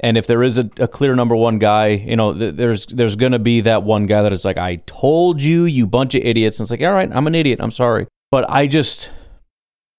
And 0.00 0.16
if 0.16 0.26
there 0.26 0.42
is 0.42 0.58
a, 0.58 0.68
a 0.78 0.88
clear 0.88 1.14
number 1.14 1.36
one 1.36 1.58
guy, 1.58 1.88
you 1.88 2.16
know, 2.16 2.34
th- 2.34 2.56
there's 2.56 2.86
there's 2.86 3.16
going 3.16 3.32
to 3.32 3.38
be 3.38 3.60
that 3.60 3.84
one 3.84 4.06
guy 4.06 4.22
that 4.22 4.32
is 4.32 4.44
like, 4.44 4.58
I 4.58 4.76
told 4.86 5.40
you, 5.40 5.64
you 5.64 5.86
bunch 5.86 6.14
of 6.14 6.22
idiots. 6.22 6.58
And 6.58 6.64
it's 6.64 6.70
like, 6.70 6.82
all 6.82 6.92
right, 6.92 7.10
I'm 7.12 7.26
an 7.26 7.34
idiot. 7.34 7.60
I'm 7.62 7.70
sorry. 7.70 8.06
But 8.30 8.50
I 8.50 8.66
just, 8.66 9.10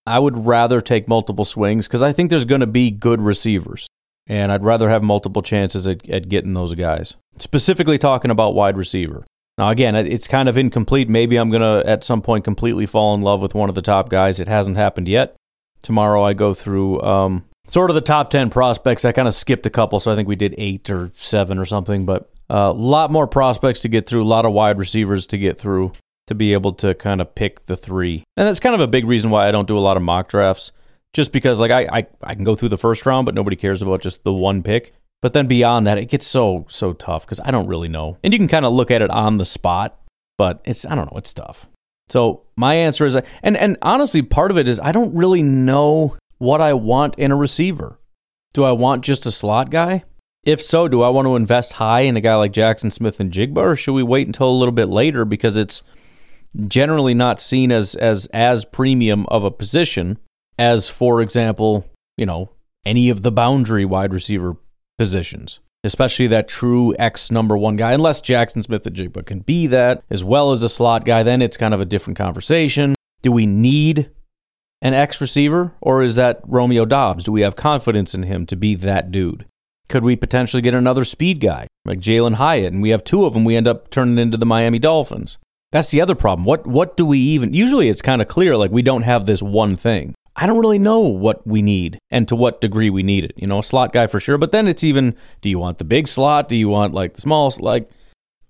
I 0.05 0.19
would 0.19 0.45
rather 0.45 0.81
take 0.81 1.07
multiple 1.07 1.45
swings 1.45 1.87
because 1.87 2.03
I 2.03 2.11
think 2.11 2.29
there's 2.29 2.45
going 2.45 2.61
to 2.61 2.67
be 2.67 2.91
good 2.91 3.21
receivers. 3.21 3.87
And 4.27 4.51
I'd 4.51 4.63
rather 4.63 4.89
have 4.89 5.03
multiple 5.03 5.41
chances 5.41 5.87
at, 5.87 6.09
at 6.09 6.29
getting 6.29 6.55
those 6.55 6.73
guys. 6.73 7.15
Specifically 7.37 7.97
talking 7.97 8.31
about 8.31 8.55
wide 8.55 8.75
receiver. 8.75 9.25
Now, 9.57 9.69
again, 9.69 9.95
it's 9.95 10.27
kind 10.27 10.49
of 10.49 10.57
incomplete. 10.57 11.07
Maybe 11.07 11.37
I'm 11.37 11.49
going 11.49 11.61
to, 11.61 11.87
at 11.89 12.03
some 12.03 12.21
point, 12.21 12.43
completely 12.43 12.85
fall 12.85 13.15
in 13.15 13.21
love 13.21 13.39
with 13.39 13.55
one 13.55 13.69
of 13.69 13.75
the 13.75 13.81
top 13.81 14.09
guys. 14.09 14.41
It 14.41 14.49
hasn't 14.49 14.75
happened 14.75 15.07
yet. 15.07 15.35
Tomorrow, 15.81 16.23
I 16.23 16.33
go 16.33 16.53
through 16.53 17.01
um, 17.01 17.45
sort 17.67 17.89
of 17.89 17.95
the 17.95 18.01
top 18.01 18.29
10 18.29 18.49
prospects. 18.49 19.05
I 19.05 19.11
kind 19.11 19.27
of 19.27 19.33
skipped 19.33 19.65
a 19.65 19.69
couple, 19.69 19.99
so 19.99 20.11
I 20.11 20.15
think 20.15 20.27
we 20.27 20.35
did 20.35 20.55
eight 20.57 20.89
or 20.89 21.11
seven 21.15 21.57
or 21.57 21.65
something, 21.65 22.05
but 22.05 22.29
a 22.49 22.55
uh, 22.55 22.73
lot 22.73 23.11
more 23.11 23.27
prospects 23.27 23.81
to 23.81 23.89
get 23.89 24.07
through, 24.07 24.23
a 24.23 24.25
lot 24.25 24.45
of 24.45 24.53
wide 24.53 24.77
receivers 24.77 25.25
to 25.27 25.37
get 25.37 25.57
through 25.57 25.91
to 26.27 26.35
be 26.35 26.53
able 26.53 26.73
to 26.73 26.93
kind 26.95 27.21
of 27.21 27.35
pick 27.35 27.65
the 27.65 27.75
three. 27.75 28.23
And 28.37 28.47
that's 28.47 28.59
kind 28.59 28.75
of 28.75 28.81
a 28.81 28.87
big 28.87 29.05
reason 29.05 29.29
why 29.29 29.47
I 29.47 29.51
don't 29.51 29.67
do 29.67 29.77
a 29.77 29.79
lot 29.79 29.97
of 29.97 30.03
mock 30.03 30.29
drafts, 30.29 30.71
just 31.13 31.31
because 31.31 31.59
like 31.59 31.71
I, 31.71 31.81
I, 31.91 32.07
I 32.23 32.35
can 32.35 32.43
go 32.43 32.55
through 32.55 32.69
the 32.69 32.77
first 32.77 33.05
round, 33.05 33.25
but 33.25 33.35
nobody 33.35 33.55
cares 33.55 33.81
about 33.81 34.01
just 34.01 34.23
the 34.23 34.33
one 34.33 34.63
pick. 34.63 34.93
But 35.21 35.33
then 35.33 35.47
beyond 35.47 35.87
that, 35.87 35.97
it 35.97 36.05
gets 36.05 36.27
so 36.27 36.65
so 36.69 36.93
tough 36.93 37.25
because 37.25 37.39
I 37.39 37.51
don't 37.51 37.67
really 37.67 37.87
know. 37.87 38.17
And 38.23 38.33
you 38.33 38.37
can 38.39 38.47
kind 38.47 38.65
of 38.65 38.73
look 38.73 38.91
at 38.91 39.01
it 39.01 39.09
on 39.09 39.37
the 39.37 39.45
spot, 39.45 39.99
but 40.37 40.61
it's 40.65 40.85
I 40.85 40.93
don't 40.93 41.11
know, 41.11 41.17
it's 41.17 41.33
tough. 41.33 41.67
So 42.09 42.43
my 42.55 42.75
answer 42.75 43.05
is, 43.05 43.17
and 43.41 43.57
and 43.57 43.77
honestly, 43.81 44.21
part 44.21 44.51
of 44.51 44.57
it 44.57 44.69
is 44.69 44.79
I 44.79 44.91
don't 44.91 45.15
really 45.15 45.41
know 45.41 46.17
what 46.37 46.61
I 46.61 46.73
want 46.73 47.15
in 47.15 47.31
a 47.31 47.35
receiver. 47.35 47.99
Do 48.53 48.63
I 48.63 48.71
want 48.71 49.03
just 49.03 49.25
a 49.25 49.31
slot 49.31 49.69
guy? 49.69 50.03
If 50.43 50.61
so, 50.61 50.87
do 50.87 51.01
I 51.01 51.09
want 51.09 51.25
to 51.25 51.35
invest 51.35 51.73
high 51.73 52.01
in 52.01 52.15
a 52.15 52.21
guy 52.21 52.35
like 52.35 52.51
Jackson 52.51 52.91
Smith-Njigba, 52.91 53.57
or 53.57 53.75
should 53.75 53.93
we 53.93 54.03
wait 54.03 54.27
until 54.27 54.49
a 54.49 54.51
little 54.51 54.71
bit 54.71 54.89
later 54.89 55.25
because 55.25 55.57
it's 55.57 55.81
generally 56.67 57.13
not 57.13 57.41
seen 57.41 57.71
as 57.71 57.95
as 57.95 58.27
as 58.27 58.63
premium 58.63 59.25
of 59.27 59.43
a 59.43 59.51
position 59.51 60.17
as, 60.57 60.87
for 60.87 61.21
example, 61.21 61.85
you 62.15 62.25
know, 62.25 62.51
any 62.85 63.09
of 63.09 63.23
the 63.23 63.31
boundary 63.31 63.83
wide 63.83 64.13
receiver 64.13 64.55
positions, 64.97 65.59
especially 65.83 66.27
that 66.27 66.47
true 66.47 66.95
X 66.97 67.31
number 67.31 67.57
one 67.57 67.75
guy, 67.75 67.91
unless 67.91 68.21
Jackson 68.21 68.61
Smith-Njigba 68.61 69.25
can 69.25 69.39
be 69.39 69.67
that 69.67 70.03
as 70.09 70.23
well 70.23 70.51
as 70.51 70.63
a 70.63 70.69
slot 70.69 71.03
guy, 71.03 71.23
then 71.23 71.41
it's 71.41 71.57
kind 71.57 71.73
of 71.73 71.81
a 71.81 71.85
different 71.85 72.17
conversation. 72.17 72.95
Do 73.21 73.31
we 73.31 73.45
need 73.45 74.11
an 74.81 74.93
X 74.93 75.19
receiver 75.21 75.73
or 75.81 76.03
is 76.03 76.15
that 76.15 76.41
Romeo 76.45 76.85
Doubs? 76.85 77.23
Do 77.23 77.31
we 77.31 77.41
have 77.41 77.55
confidence 77.55 78.13
in 78.13 78.23
him 78.23 78.45
to 78.47 78.55
be 78.55 78.75
that 78.75 79.11
dude? 79.11 79.45
Could 79.87 80.03
we 80.03 80.15
potentially 80.15 80.61
get 80.61 80.73
another 80.73 81.05
speed 81.05 81.39
guy 81.39 81.67
like 81.85 81.99
Jalin 81.99 82.35
Hyatt 82.35 82.73
and 82.73 82.81
we 82.81 82.89
have 82.89 83.03
two 83.03 83.25
of 83.25 83.33
them, 83.33 83.45
we 83.45 83.55
end 83.55 83.67
up 83.67 83.89
turning 83.89 84.17
into 84.17 84.37
the 84.37 84.45
Miami 84.45 84.79
Dolphins? 84.79 85.37
That's 85.71 85.89
the 85.89 86.01
other 86.01 86.15
problem. 86.15 86.45
What 86.45 86.65
what 86.65 86.97
do 86.97 87.05
we 87.05 87.19
even 87.19 87.53
usually 87.53 87.89
it's 87.89 88.01
kind 88.01 88.21
of 88.21 88.27
clear 88.27 88.55
like 88.57 88.71
we 88.71 88.81
don't 88.81 89.03
have 89.03 89.25
this 89.25 89.41
one 89.41 89.75
thing. 89.75 90.15
I 90.35 90.47
don't 90.47 90.59
really 90.59 90.79
know 90.79 90.99
what 90.99 91.45
we 91.47 91.61
need 91.61 91.97
and 92.11 92.27
to 92.27 92.35
what 92.35 92.61
degree 92.61 92.89
we 92.89 93.03
need 93.03 93.23
it. 93.23 93.33
You 93.37 93.47
know, 93.47 93.59
a 93.59 93.63
slot 93.63 93.93
guy 93.93 94.07
for 94.07 94.19
sure, 94.19 94.37
but 94.37 94.51
then 94.51 94.67
it's 94.67 94.83
even 94.83 95.15
do 95.41 95.49
you 95.49 95.59
want 95.59 95.77
the 95.77 95.83
big 95.83 96.07
slot? 96.07 96.49
Do 96.49 96.55
you 96.55 96.69
want 96.69 96.93
like 96.93 97.13
the 97.13 97.21
small 97.21 97.53
like 97.59 97.89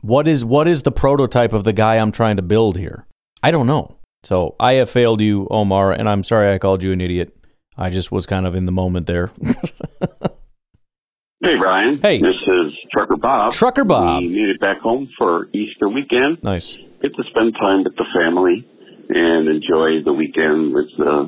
what 0.02 0.28
is 0.28 0.46
what 0.46 0.68
is 0.68 0.84
the 0.84 0.92
prototype 0.92 1.54
of 1.54 1.64
the 1.64 1.74
guy 1.74 1.96
I'm 1.96 2.12
trying 2.12 2.38
to 2.38 2.42
build 2.42 2.78
here? 2.78 3.06
I 3.42 3.52
don't 3.52 3.68
know. 3.68 3.95
So 4.26 4.56
I 4.60 4.74
have 4.74 4.90
failed 4.90 5.22
you, 5.22 5.48
Omar, 5.52 5.92
and 5.92 6.10
I'm 6.10 6.24
sorry 6.24 6.52
I 6.52 6.58
called 6.58 6.82
you 6.82 6.92
an 6.92 7.00
idiot. 7.00 7.36
I 7.78 7.92
just 7.92 8.12
was 8.12 8.26
kind 8.26 8.48
of 8.48 8.56
in 8.56 8.66
the 8.66 8.72
moment 8.72 9.06
there. 9.06 9.32
hey 11.44 11.56
Brian. 11.58 12.00
Hey. 12.02 12.20
This 12.20 12.34
is 12.48 12.72
Trucker 12.92 13.18
Bob. 13.18 13.54
Trucker 13.54 13.84
Bob. 13.84 14.24
We 14.24 14.30
made 14.30 14.50
it 14.50 14.60
back 14.60 14.80
home 14.80 15.08
for 15.18 15.48
Easter 15.54 15.88
weekend. 15.90 16.40
Nice. 16.44 16.76
Get 17.04 17.14
to 17.16 17.24
spend 17.30 17.54
time 17.62 17.84
with 17.84 17.96
the 17.98 18.06
family 18.20 18.68
and 19.10 19.48
enjoy 19.48 20.02
the 20.04 20.14
weekend 20.14 20.74
with 20.74 20.90
uh, 21.00 21.26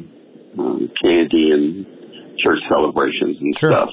um, 0.60 0.90
candy 1.04 1.52
and 1.52 1.86
church 2.44 2.60
celebrations 2.68 3.38
and 3.40 3.56
Sure. 3.60 3.72
stuff. 3.74 3.90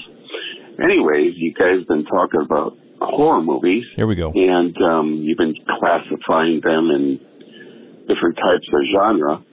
Anyways, 0.82 1.34
you 1.36 1.52
guys 1.52 1.74
been 1.88 2.06
talking 2.06 2.40
about 2.40 2.78
horror 3.00 3.42
movies, 3.42 3.84
Here 3.96 4.06
we 4.06 4.14
go. 4.14 4.32
and 4.34 4.74
um, 4.82 5.12
you've 5.22 5.36
been 5.36 5.54
classifying 5.78 6.62
them 6.64 6.88
in 6.90 7.20
different 8.08 8.36
types 8.36 8.66
of 8.72 8.80
genre. 8.94 9.44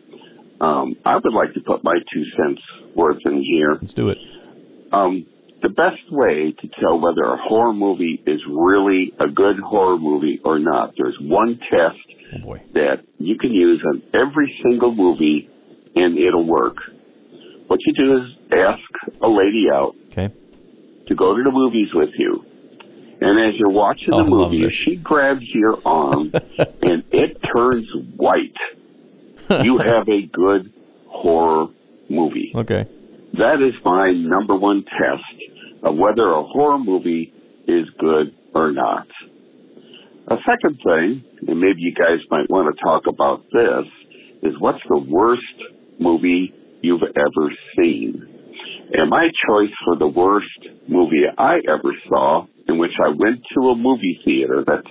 Um, 0.59 0.95
I 1.05 1.15
would 1.15 1.33
like 1.33 1.53
to 1.55 1.61
put 1.61 1.83
my 1.83 1.95
two 2.13 2.23
cents 2.37 2.61
worth 2.95 3.17
in 3.25 3.43
here. 3.43 3.77
Let's 3.81 3.93
do 3.93 4.09
it. 4.09 4.17
Um, 4.91 5.25
the 5.61 5.69
best 5.69 6.01
way 6.11 6.53
to 6.59 6.67
tell 6.79 6.99
whether 6.99 7.23
a 7.23 7.37
horror 7.37 7.73
movie 7.73 8.21
is 8.25 8.41
really 8.49 9.13
a 9.19 9.27
good 9.27 9.59
horror 9.59 9.97
movie 9.97 10.39
or 10.43 10.59
not, 10.59 10.93
there's 10.97 11.17
one 11.21 11.59
test 11.69 11.95
Oh 12.33 12.55
that 12.73 13.03
you 13.17 13.37
can 13.37 13.51
use 13.51 13.83
on 13.85 14.01
every 14.13 14.53
single 14.63 14.93
movie 14.95 15.49
and 15.95 16.17
it'll 16.17 16.45
work. 16.45 16.77
What 17.67 17.79
you 17.85 17.93
do 17.93 18.17
is 18.17 18.23
ask 18.57 18.79
a 19.21 19.27
lady 19.27 19.65
out 19.73 19.95
Okay. 20.11 20.33
to 21.07 21.15
go 21.15 21.35
to 21.35 21.43
the 21.43 21.51
movies 21.51 21.89
with 21.93 22.09
you. 22.17 22.45
And 23.21 23.39
as 23.39 23.53
you're 23.57 23.69
watching 23.69 24.07
Oh, 24.11 24.23
the 24.23 24.29
love 24.29 24.51
movie, 24.51 24.69
she 24.71 24.95
grabs 24.95 25.43
your 25.53 25.79
arm 25.85 26.31
and 26.57 27.03
it 27.11 27.37
turns 27.55 27.87
white, 28.15 28.55
you 29.63 29.77
have 29.85 30.07
a 30.09 30.23
good 30.33 30.73
horror 31.07 31.67
movie. 32.09 32.51
Okay. 32.55 32.87
That 33.37 33.61
is 33.61 33.73
my 33.85 34.11
number 34.11 34.55
one 34.55 34.83
test 34.83 35.23
of 35.83 35.95
whether 35.95 36.31
a 36.31 36.43
horror 36.43 36.79
movie 36.79 37.33
is 37.67 37.85
good 37.99 38.35
or 38.53 38.71
not. 38.71 39.07
A 40.27 40.37
second 40.47 40.79
thing, 40.83 41.23
and 41.47 41.59
maybe 41.59 41.79
you 41.81 41.93
guys 41.93 42.19
might 42.29 42.49
want 42.49 42.75
to 42.75 42.83
talk 42.83 43.03
about 43.07 43.43
this, 43.53 43.85
is 44.43 44.53
what's 44.59 44.81
the 44.89 44.97
worst 44.99 45.41
movie 45.99 46.53
you've 46.81 47.01
ever 47.15 47.51
seen? 47.77 48.27
And 48.93 49.09
my 49.09 49.29
choice 49.47 49.71
for 49.85 49.95
the 49.95 50.07
worst 50.07 50.47
movie 50.87 51.23
I 51.37 51.59
ever 51.69 51.93
saw, 52.09 52.45
in 52.67 52.77
which 52.77 52.91
I 53.03 53.09
went 53.09 53.41
to 53.55 53.69
a 53.69 53.75
movie 53.75 54.19
theater, 54.23 54.63
that's 54.65 54.87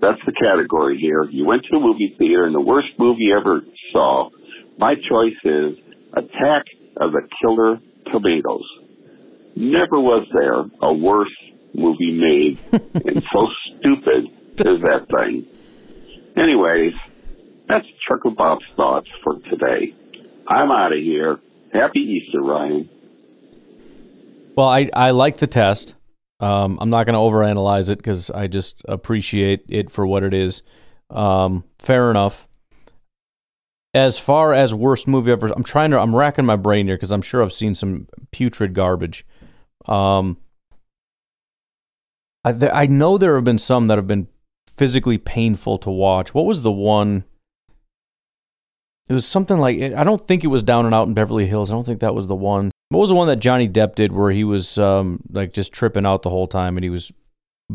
that's 0.00 0.20
the 0.26 0.32
category 0.32 0.98
here. 0.98 1.24
You 1.24 1.46
went 1.46 1.64
to 1.70 1.76
a 1.76 1.80
movie 1.80 2.14
theater 2.18 2.44
and 2.44 2.54
the 2.54 2.60
worst 2.60 2.88
movie 2.98 3.24
you 3.24 3.36
ever 3.36 3.62
saw. 3.92 4.30
My 4.78 4.94
choice 4.94 5.36
is 5.44 5.78
Attack 6.12 6.64
of 6.98 7.12
the 7.12 7.22
Killer 7.40 7.78
Tomatoes. 8.12 8.64
Never 9.56 9.98
was 9.98 10.26
there 10.34 10.64
a 10.82 10.92
worse 10.92 11.34
movie 11.74 12.12
made 12.12 12.60
and 12.94 13.22
so 13.32 13.48
stupid 13.64 14.26
as 14.60 14.80
that 14.82 15.06
thing. 15.10 15.46
Anyways, 16.36 16.92
that's 17.68 17.86
Trucker 18.06 18.30
Bob's 18.30 18.64
thoughts 18.76 19.08
for 19.24 19.38
today. 19.50 19.94
I'm 20.46 20.70
out 20.70 20.92
of 20.92 20.98
here. 20.98 21.38
Happy 21.72 22.00
Easter, 22.00 22.40
Ryan. 22.40 22.88
Well, 24.56 24.68
I, 24.68 24.88
I 24.94 25.10
like 25.10 25.38
the 25.38 25.46
test. 25.46 25.94
Um, 26.40 26.78
I'm 26.80 26.90
not 26.90 27.06
going 27.06 27.14
to 27.14 27.18
overanalyze 27.18 27.88
it 27.88 27.98
because 27.98 28.30
I 28.30 28.46
just 28.46 28.82
appreciate 28.86 29.64
it 29.68 29.90
for 29.90 30.06
what 30.06 30.22
it 30.22 30.34
is. 30.34 30.62
Um, 31.10 31.64
fair 31.78 32.10
enough. 32.10 32.46
As 33.94 34.18
far 34.18 34.52
as 34.52 34.74
worst 34.74 35.08
movie 35.08 35.32
ever, 35.32 35.46
I'm 35.48 35.62
trying 35.62 35.90
to. 35.92 35.98
I'm 35.98 36.14
racking 36.14 36.44
my 36.44 36.56
brain 36.56 36.86
here 36.86 36.96
because 36.96 37.12
I'm 37.12 37.22
sure 37.22 37.42
I've 37.42 37.52
seen 37.52 37.74
some 37.74 38.08
putrid 38.30 38.74
garbage. 38.74 39.24
Um, 39.86 40.36
I 42.44 42.52
th- 42.52 42.72
I 42.74 42.86
know 42.86 43.16
there 43.16 43.36
have 43.36 43.44
been 43.44 43.58
some 43.58 43.86
that 43.86 43.96
have 43.96 44.06
been 44.06 44.28
physically 44.76 45.16
painful 45.16 45.78
to 45.78 45.90
watch. 45.90 46.34
What 46.34 46.44
was 46.44 46.60
the 46.60 46.72
one? 46.72 47.24
It 49.08 49.14
was 49.14 49.24
something 49.24 49.58
like 49.58 49.80
I 49.80 50.04
don't 50.04 50.26
think 50.28 50.44
it 50.44 50.48
was 50.48 50.62
Down 50.62 50.84
and 50.84 50.94
Out 50.94 51.08
in 51.08 51.14
Beverly 51.14 51.46
Hills. 51.46 51.70
I 51.70 51.74
don't 51.74 51.84
think 51.84 52.00
that 52.00 52.14
was 52.14 52.26
the 52.26 52.34
one. 52.34 52.70
What 52.88 53.00
was 53.00 53.08
the 53.08 53.16
one 53.16 53.28
that 53.28 53.40
Johnny 53.40 53.68
Depp 53.68 53.94
did 53.96 54.12
where 54.12 54.30
he 54.30 54.44
was 54.44 54.78
um, 54.78 55.20
like 55.30 55.52
just 55.52 55.72
tripping 55.72 56.06
out 56.06 56.22
the 56.22 56.30
whole 56.30 56.46
time 56.46 56.76
and 56.76 56.84
he 56.84 56.90
was 56.90 57.12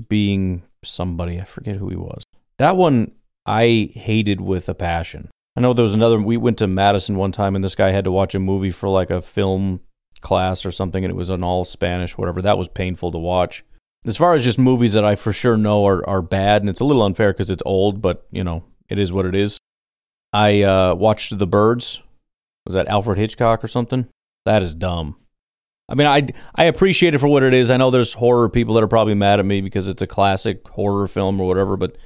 being 0.07 0.64
somebody? 0.84 1.39
I 1.39 1.43
forget 1.43 1.76
who 1.76 1.89
he 1.89 1.97
was. 1.97 2.24
That 2.57 2.78
one 2.78 3.12
I 3.45 3.91
hated 3.93 4.39
with 4.39 4.70
a 4.70 4.74
passion. 4.74 5.30
I 5.57 5.62
know 5.62 5.74
there 5.74 5.84
was 5.84 5.93
another. 5.93 6.20
We 6.20 6.38
went 6.38 6.57
to 6.59 6.68
Madison 6.68 7.18
one 7.18 7.34
time 7.34 7.55
and 7.55 7.64
this 7.64 7.76
guy 7.76 7.91
had 7.91 8.05
to 8.05 8.12
watch 8.12 8.36
a 8.36 8.39
movie 8.39 8.72
for 8.72 8.88
like 8.88 9.12
a 9.12 9.22
film 9.22 9.82
class 10.22 10.66
or 10.66 10.72
something 10.72 11.03
and 11.03 11.12
it 11.12 11.18
was 11.18 11.30
in 11.30 11.43
all 11.43 11.66
Spanish, 11.66 12.18
whatever. 12.18 12.41
That 12.41 12.57
was 12.57 12.70
painful 12.70 13.12
to 13.12 13.18
watch. 13.18 13.66
As 14.05 14.18
far 14.18 14.34
as 14.34 14.43
just 14.43 14.57
movies 14.57 14.93
that 14.93 15.05
I 15.05 15.16
for 15.16 15.32
sure 15.32 15.57
know 15.57 15.86
are, 15.86 16.07
are 16.09 16.24
bad, 16.24 16.64
and 16.64 16.70
it's 16.70 16.80
a 16.80 16.86
little 16.86 17.03
unfair 17.03 17.34
because 17.34 17.51
it's 17.51 17.62
old, 17.68 18.01
but 18.01 18.26
you 18.32 18.43
know, 18.43 18.64
it 18.89 18.97
is 18.97 19.14
what 19.14 19.28
it 19.28 19.36
is. 19.36 19.59
I 20.34 20.64
uh, 20.64 20.95
watched 20.95 21.38
The 21.38 21.45
Birds. 21.45 22.01
Was 22.66 22.74
that 22.74 22.88
Alfred 22.88 23.20
Hitchcock 23.20 23.64
or 23.64 23.68
something? 23.68 24.07
That 24.46 24.64
is 24.64 24.74
dumb. 24.74 25.18
I 25.89 25.96
mean, 25.96 26.08
I, 26.08 26.28
I 26.56 26.66
appreciate 26.66 27.14
it 27.14 27.20
for 27.20 27.28
what 27.28 27.44
it 27.44 27.54
is. 27.54 27.70
I 27.70 27.78
know 27.78 27.92
there's 27.92 28.14
horror 28.14 28.50
people 28.50 28.76
that 28.76 28.84
are 28.84 28.88
probably 28.88 29.14
mad 29.14 29.39
at 29.39 29.46
me 29.46 29.60
because 29.60 29.88
it's 29.88 30.02
a 30.02 30.08
classic 30.08 30.66
horror 30.70 31.08
film 31.08 31.39
or 31.42 31.48
whatever, 31.48 31.76
but 31.76 31.98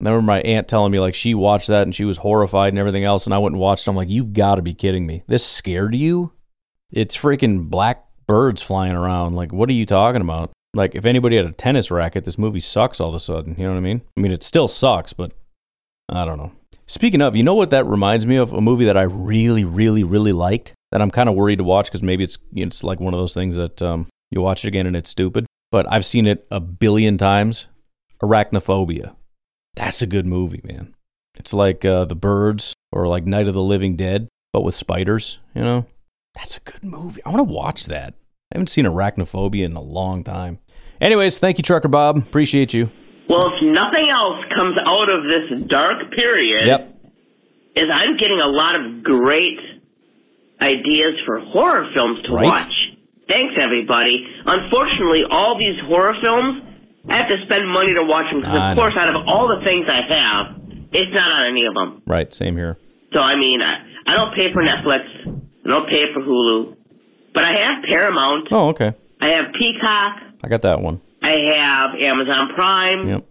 I 0.00 0.04
remember 0.04 0.22
my 0.22 0.40
aunt 0.42 0.68
telling 0.68 0.92
me 0.92 1.00
like 1.00 1.14
she 1.14 1.34
watched 1.34 1.66
that 1.66 1.82
and 1.82 1.94
she 1.94 2.04
was 2.04 2.18
horrified 2.18 2.72
and 2.72 2.78
everything 2.78 3.02
else, 3.02 3.26
and 3.26 3.34
I 3.34 3.38
went 3.38 3.54
and 3.54 3.60
watched. 3.60 3.86
It. 3.86 3.90
I'm 3.90 3.96
like, 3.96 4.08
you've 4.08 4.32
got 4.32 4.54
to 4.54 4.62
be 4.62 4.72
kidding 4.72 5.06
me! 5.06 5.24
This 5.26 5.44
scared 5.44 5.96
you? 5.96 6.32
It's 6.92 7.16
freaking 7.16 7.68
black 7.68 8.04
birds 8.28 8.62
flying 8.62 8.94
around. 8.94 9.34
Like, 9.34 9.52
what 9.52 9.68
are 9.68 9.74
you 9.74 9.84
talking 9.84 10.22
about? 10.22 10.52
Like, 10.74 10.94
if 10.94 11.04
anybody 11.04 11.36
had 11.36 11.46
a 11.46 11.52
tennis 11.52 11.90
racket, 11.90 12.24
this 12.24 12.38
movie 12.38 12.60
sucks 12.60 13.00
all 13.00 13.08
of 13.08 13.14
a 13.16 13.20
sudden. 13.20 13.56
You 13.58 13.64
know 13.64 13.72
what 13.72 13.78
I 13.78 13.80
mean? 13.80 14.02
I 14.16 14.20
mean, 14.20 14.30
it 14.30 14.44
still 14.44 14.68
sucks, 14.68 15.12
but 15.12 15.32
I 16.08 16.24
don't 16.24 16.38
know. 16.38 16.52
Speaking 16.88 17.20
of, 17.20 17.36
you 17.36 17.42
know 17.42 17.54
what 17.54 17.70
that 17.70 17.86
reminds 17.86 18.24
me 18.24 18.36
of? 18.36 18.52
A 18.52 18.62
movie 18.62 18.86
that 18.86 18.96
I 18.96 19.02
really, 19.02 19.62
really, 19.62 20.02
really 20.02 20.32
liked 20.32 20.72
that 20.90 21.02
I'm 21.02 21.10
kind 21.10 21.28
of 21.28 21.34
worried 21.34 21.58
to 21.58 21.64
watch 21.64 21.86
because 21.86 22.02
maybe 22.02 22.24
it's 22.24 22.38
you 22.50 22.64
know, 22.64 22.68
it's 22.68 22.82
like 22.82 22.98
one 22.98 23.12
of 23.12 23.20
those 23.20 23.34
things 23.34 23.56
that 23.56 23.82
um, 23.82 24.06
you 24.30 24.40
watch 24.40 24.64
it 24.64 24.68
again 24.68 24.86
and 24.86 24.96
it's 24.96 25.10
stupid. 25.10 25.46
But 25.70 25.90
I've 25.92 26.06
seen 26.06 26.26
it 26.26 26.46
a 26.50 26.60
billion 26.60 27.18
times. 27.18 27.66
Arachnophobia. 28.22 29.14
That's 29.76 30.00
a 30.02 30.06
good 30.06 30.26
movie, 30.26 30.62
man. 30.64 30.94
It's 31.36 31.52
like 31.52 31.84
uh, 31.84 32.06
The 32.06 32.16
Birds 32.16 32.74
or 32.90 33.06
like 33.06 33.26
Night 33.26 33.48
of 33.48 33.54
the 33.54 33.62
Living 33.62 33.94
Dead, 33.94 34.28
but 34.52 34.62
with 34.62 34.74
spiders. 34.74 35.38
You 35.54 35.62
know, 35.62 35.86
that's 36.34 36.56
a 36.56 36.60
good 36.60 36.82
movie. 36.82 37.22
I 37.24 37.28
want 37.28 37.40
to 37.46 37.54
watch 37.54 37.84
that. 37.84 38.14
I 38.50 38.56
haven't 38.56 38.70
seen 38.70 38.86
Arachnophobia 38.86 39.64
in 39.64 39.74
a 39.74 39.82
long 39.82 40.24
time. 40.24 40.58
Anyways, 41.02 41.38
thank 41.38 41.58
you, 41.58 41.62
Trucker 41.62 41.88
Bob. 41.88 42.16
Appreciate 42.16 42.72
you. 42.72 42.90
Well, 43.28 43.48
if 43.48 43.62
nothing 43.62 44.08
else 44.08 44.36
comes 44.56 44.76
out 44.86 45.10
of 45.10 45.24
this 45.24 45.50
dark 45.68 46.10
period, 46.16 46.66
Yep. 46.66 46.94
is 47.76 47.84
I'm 47.92 48.16
getting 48.16 48.40
a 48.40 48.48
lot 48.48 48.78
of 48.78 49.02
great 49.02 49.58
ideas 50.60 51.12
for 51.26 51.40
horror 51.40 51.86
films 51.94 52.20
to 52.24 52.32
Right. 52.32 52.46
watch. 52.46 52.72
Thanks, 53.28 53.54
everybody. 53.60 54.26
Unfortunately, 54.46 55.22
all 55.30 55.58
these 55.58 55.78
horror 55.86 56.16
films, 56.22 56.62
I 57.10 57.16
have 57.16 57.28
to 57.28 57.36
spend 57.44 57.68
money 57.68 57.94
to 57.94 58.02
watch 58.02 58.24
them 58.30 58.40
because, 58.40 58.56
I 58.58 58.70
of 58.70 58.76
know. 58.76 58.82
course, 58.82 58.94
out 58.98 59.14
of 59.14 59.22
all 59.28 59.48
the 59.48 59.60
things 59.64 59.86
I 59.88 60.02
have, 60.14 60.46
it's 60.92 61.14
not 61.14 61.30
on 61.30 61.42
any 61.46 61.64
of 61.66 61.74
them. 61.74 62.02
Right, 62.06 62.32
same 62.34 62.56
here. 62.56 62.78
So, 63.12 63.20
I 63.20 63.34
mean, 63.36 63.62
I, 63.62 63.74
I 64.06 64.14
don't 64.14 64.34
pay 64.34 64.52
for 64.52 64.62
Netflix. 64.62 65.04
I 65.64 65.68
don't 65.68 65.88
pay 65.88 66.12
for 66.14 66.20
Hulu. 66.22 66.74
But 67.34 67.44
I 67.44 67.60
have 67.60 67.84
Paramount. 67.88 68.48
Oh, 68.50 68.68
okay. 68.70 68.94
I 69.20 69.28
have 69.28 69.52
Peacock. 69.58 70.12
I 70.42 70.48
got 70.48 70.62
that 70.62 70.80
one. 70.80 71.00
I 71.22 71.36
have 71.54 71.90
Amazon 72.00 72.48
Prime. 72.54 73.08
Yep. 73.08 73.24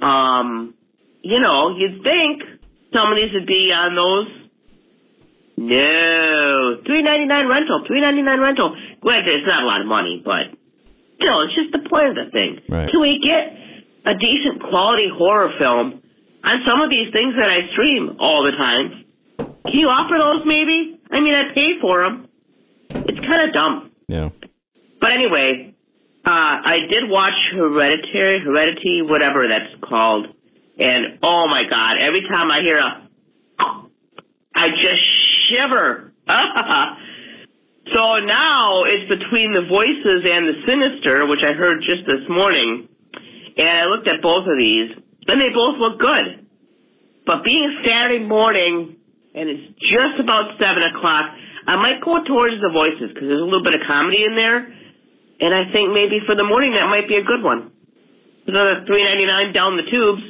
Um, 0.00 0.74
you 1.22 1.38
know, 1.40 1.76
you'd 1.76 2.02
think 2.02 2.42
some 2.94 3.12
of 3.12 3.16
these 3.16 3.32
would 3.32 3.46
be 3.46 3.72
on 3.72 3.94
those. 3.94 4.26
No, 5.56 6.80
three 6.86 7.02
ninety 7.02 7.26
nine 7.26 7.46
rental, 7.46 7.84
three 7.86 8.00
ninety 8.00 8.22
nine 8.22 8.40
rental. 8.40 8.74
Granted, 9.00 9.28
it's 9.28 9.46
not 9.46 9.62
a 9.62 9.66
lot 9.66 9.80
of 9.80 9.86
money, 9.86 10.20
but 10.24 10.58
still, 11.20 11.42
it's 11.42 11.54
just 11.54 11.70
the 11.72 11.88
point 11.88 12.08
of 12.08 12.16
the 12.16 12.30
thing. 12.32 12.58
Right. 12.68 12.90
Can 12.90 13.00
we 13.00 13.20
get 13.22 13.54
a 14.04 14.18
decent 14.18 14.62
quality 14.70 15.06
horror 15.14 15.52
film 15.60 16.02
on 16.42 16.56
some 16.66 16.80
of 16.80 16.90
these 16.90 17.12
things 17.12 17.34
that 17.38 17.48
I 17.48 17.60
stream 17.72 18.16
all 18.18 18.42
the 18.42 18.52
time? 18.52 19.04
Can 19.38 19.78
you 19.78 19.88
offer 19.88 20.16
those, 20.18 20.42
maybe? 20.44 21.00
I 21.12 21.20
mean, 21.20 21.34
I 21.36 21.54
pay 21.54 21.78
for 21.80 22.02
them. 22.02 22.28
It's 22.90 23.20
kind 23.20 23.48
of 23.48 23.54
dumb. 23.54 23.90
Yeah. 24.08 24.30
But 25.00 25.12
anyway, 25.12 25.71
uh, 26.24 26.56
I 26.64 26.80
did 26.88 27.10
watch 27.10 27.34
Hereditary, 27.52 28.40
Heredity, 28.44 29.02
whatever 29.02 29.48
that's 29.48 29.74
called, 29.82 30.28
and 30.78 31.18
oh 31.22 31.48
my 31.48 31.64
god, 31.68 31.96
every 31.98 32.22
time 32.22 32.50
I 32.50 32.60
hear 32.62 32.78
a, 32.78 33.10
I 34.54 34.68
just 34.80 35.02
shiver. 35.48 36.12
so 36.28 38.18
now 38.20 38.84
it's 38.84 39.08
between 39.08 39.52
the 39.52 39.66
voices 39.68 40.30
and 40.30 40.46
the 40.46 40.62
sinister, 40.66 41.26
which 41.26 41.40
I 41.42 41.54
heard 41.54 41.82
just 41.82 42.06
this 42.06 42.28
morning, 42.28 42.88
and 43.58 43.68
I 43.68 43.84
looked 43.86 44.06
at 44.06 44.22
both 44.22 44.46
of 44.46 44.58
these, 44.58 44.90
and 45.26 45.40
they 45.40 45.48
both 45.48 45.76
look 45.78 45.98
good. 45.98 46.46
But 47.26 47.42
being 47.44 47.82
Saturday 47.84 48.24
morning, 48.24 48.96
and 49.34 49.48
it's 49.48 49.74
just 49.90 50.20
about 50.20 50.60
seven 50.62 50.84
o'clock, 50.84 51.24
I 51.66 51.76
might 51.76 52.00
go 52.04 52.22
towards 52.24 52.60
the 52.60 52.70
voices 52.72 53.10
because 53.12 53.28
there's 53.28 53.42
a 53.42 53.44
little 53.44 53.64
bit 53.64 53.74
of 53.74 53.80
comedy 53.88 54.24
in 54.24 54.36
there, 54.36 54.68
and 55.42 55.52
I 55.52 55.70
think 55.72 55.92
maybe 55.92 56.20
for 56.24 56.34
the 56.34 56.44
morning 56.44 56.74
that 56.74 56.86
might 56.88 57.08
be 57.08 57.16
a 57.16 57.22
good 57.22 57.42
one. 57.42 57.72
Another 58.46 58.84
three 58.86 59.04
ninety 59.04 59.26
nine 59.26 59.52
down 59.52 59.76
the 59.76 59.82
tubes. 59.90 60.22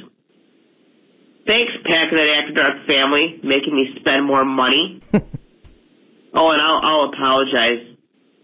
Thanks, 1.45 1.71
Packernet 1.85 2.27
After 2.37 2.53
Dark 2.53 2.87
family, 2.87 3.39
making 3.43 3.75
me 3.75 3.95
spend 3.99 4.25
more 4.25 4.45
money. 4.45 5.01
oh, 5.13 6.51
and 6.51 6.61
I'll, 6.61 6.79
I'll 6.81 7.09
apologize 7.09 7.95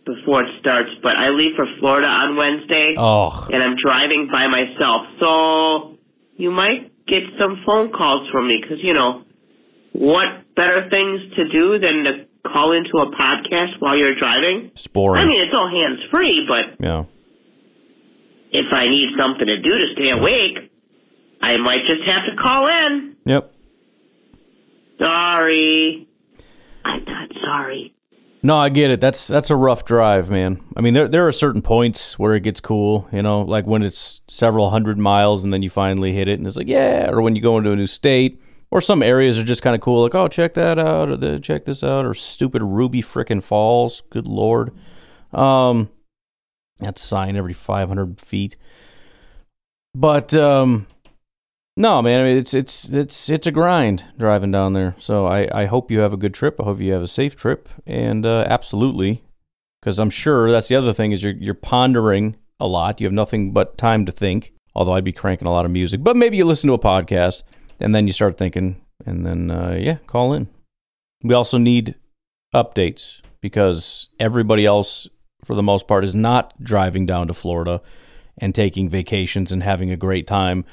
before 0.05 0.43
it 0.43 0.49
starts, 0.59 0.89
but 1.01 1.17
I 1.17 1.29
leave 1.29 1.55
for 1.55 1.65
Florida 1.79 2.07
on 2.07 2.35
Wednesday, 2.35 2.95
Oh, 2.97 3.47
and 3.51 3.63
I'm 3.63 3.75
driving 3.81 4.27
by 4.31 4.47
myself, 4.47 5.01
so 5.19 5.97
you 6.35 6.51
might 6.51 6.91
get 7.07 7.23
some 7.39 7.63
phone 7.65 7.91
calls 7.91 8.29
from 8.31 8.47
me 8.47 8.59
because 8.61 8.79
you 8.83 8.93
know 8.93 9.23
what 9.93 10.27
better 10.55 10.89
things 10.89 11.21
to 11.35 11.49
do 11.49 11.79
than 11.79 12.03
to 12.03 12.25
call 12.47 12.71
into 12.71 12.97
a 12.97 13.11
podcast 13.15 13.79
while 13.79 13.95
you're 13.95 14.15
driving? 14.15 14.71
it's 14.73 14.87
boring. 14.87 15.21
I 15.21 15.25
mean, 15.25 15.41
it's 15.41 15.53
all 15.53 15.69
hands 15.69 15.99
free, 16.09 16.45
but 16.47 16.65
yeah. 16.79 17.05
if 18.51 18.65
I 18.71 18.87
need 18.87 19.09
something 19.17 19.47
to 19.47 19.61
do 19.61 19.77
to 19.77 19.85
stay 19.93 20.09
awake, 20.09 20.71
I 21.41 21.57
might 21.57 21.79
just 21.87 22.09
have 22.09 22.21
to 22.25 22.41
call 22.41 22.67
in. 22.67 23.15
Yep. 23.25 23.53
Sorry. 24.99 26.07
I'm 26.83 27.03
not 27.05 27.29
sorry. 27.41 27.93
No, 28.41 28.57
I 28.57 28.69
get 28.69 28.89
it. 28.89 29.01
That's 29.01 29.27
that's 29.27 29.49
a 29.49 29.55
rough 29.55 29.83
drive, 29.83 30.29
man. 30.29 30.61
I 30.77 30.81
mean, 30.81 30.93
there 30.93 31.07
there 31.09 31.27
are 31.27 31.31
certain 31.31 31.61
points 31.61 32.17
where 32.17 32.35
it 32.35 32.43
gets 32.43 32.61
cool, 32.61 33.07
you 33.11 33.21
know, 33.21 33.41
like 33.41 33.65
when 33.65 33.83
it's 33.83 34.21
several 34.29 34.69
hundred 34.69 34.97
miles 34.97 35.43
and 35.43 35.51
then 35.51 35.61
you 35.61 35.69
finally 35.69 36.13
hit 36.13 36.29
it 36.29 36.39
and 36.39 36.47
it's 36.47 36.55
like, 36.55 36.67
yeah, 36.67 37.09
or 37.09 37.21
when 37.21 37.35
you 37.35 37.41
go 37.41 37.57
into 37.57 37.71
a 37.71 37.75
new 37.75 37.87
state, 37.87 38.41
or 38.71 38.81
some 38.81 39.01
areas 39.01 39.39
are 39.39 39.43
just 39.43 39.61
kind 39.61 39.75
of 39.75 39.81
cool, 39.81 40.03
like, 40.03 40.15
oh, 40.15 40.27
check 40.27 40.53
that 40.53 40.77
out, 40.77 41.09
or 41.09 41.39
check 41.39 41.65
this 41.65 41.83
out, 41.83 42.05
or 42.05 42.13
stupid 42.13 42.61
Ruby 42.61 43.01
frickin' 43.01 43.41
Falls. 43.41 44.01
Good 44.09 44.27
lord, 44.27 44.71
um, 45.33 45.89
that's 46.79 47.01
sign 47.01 47.35
every 47.35 47.53
five 47.53 47.87
hundred 47.87 48.19
feet. 48.19 48.55
But 49.95 50.33
um, 50.33 50.87
no, 51.75 52.01
man, 52.01 52.21
I 52.21 52.23
mean, 52.23 52.37
it's 52.37 52.53
it's 52.53 52.89
it's 52.89 53.29
it's 53.29 53.47
a 53.47 53.51
grind 53.51 54.05
driving 54.17 54.51
down 54.51 54.73
there. 54.73 54.95
So 54.99 55.25
I 55.25 55.47
I 55.53 55.65
hope 55.65 55.89
you 55.91 55.99
have 55.99 56.13
a 56.13 56.17
good 56.17 56.33
trip. 56.33 56.59
I 56.59 56.63
hope 56.63 56.79
you 56.79 56.93
have 56.93 57.01
a 57.01 57.07
safe 57.07 57.35
trip, 57.35 57.69
and 57.85 58.25
uh, 58.25 58.45
absolutely, 58.47 59.23
because 59.81 59.99
I'm 59.99 60.09
sure 60.09 60.51
that's 60.51 60.67
the 60.67 60.75
other 60.75 60.93
thing 60.93 61.11
is 61.11 61.23
you're 61.23 61.33
you're 61.33 61.53
pondering 61.53 62.35
a 62.59 62.67
lot. 62.67 63.01
You 63.01 63.07
have 63.07 63.13
nothing 63.13 63.51
but 63.51 63.77
time 63.77 64.05
to 64.05 64.11
think. 64.11 64.53
Although 64.75 64.93
I'd 64.93 65.03
be 65.03 65.11
cranking 65.11 65.47
a 65.47 65.51
lot 65.51 65.65
of 65.65 65.71
music, 65.71 66.03
but 66.03 66.15
maybe 66.15 66.37
you 66.37 66.45
listen 66.45 66.67
to 66.67 66.73
a 66.73 66.79
podcast 66.79 67.41
and 67.79 67.93
then 67.93 68.07
you 68.07 68.13
start 68.13 68.37
thinking, 68.37 68.81
and 69.05 69.25
then 69.25 69.51
uh, 69.51 69.77
yeah, 69.79 69.97
call 70.07 70.33
in. 70.33 70.47
We 71.23 71.33
also 71.33 71.57
need 71.57 71.95
updates 72.53 73.21
because 73.41 74.09
everybody 74.19 74.65
else, 74.65 75.07
for 75.43 75.55
the 75.55 75.63
most 75.63 75.87
part, 75.87 76.03
is 76.03 76.15
not 76.15 76.53
driving 76.63 77.05
down 77.05 77.27
to 77.27 77.33
Florida 77.33 77.81
and 78.37 78.55
taking 78.55 78.89
vacations 78.89 79.51
and 79.51 79.63
having 79.63 79.91
a 79.91 79.97
great 79.97 80.27
time 80.27 80.65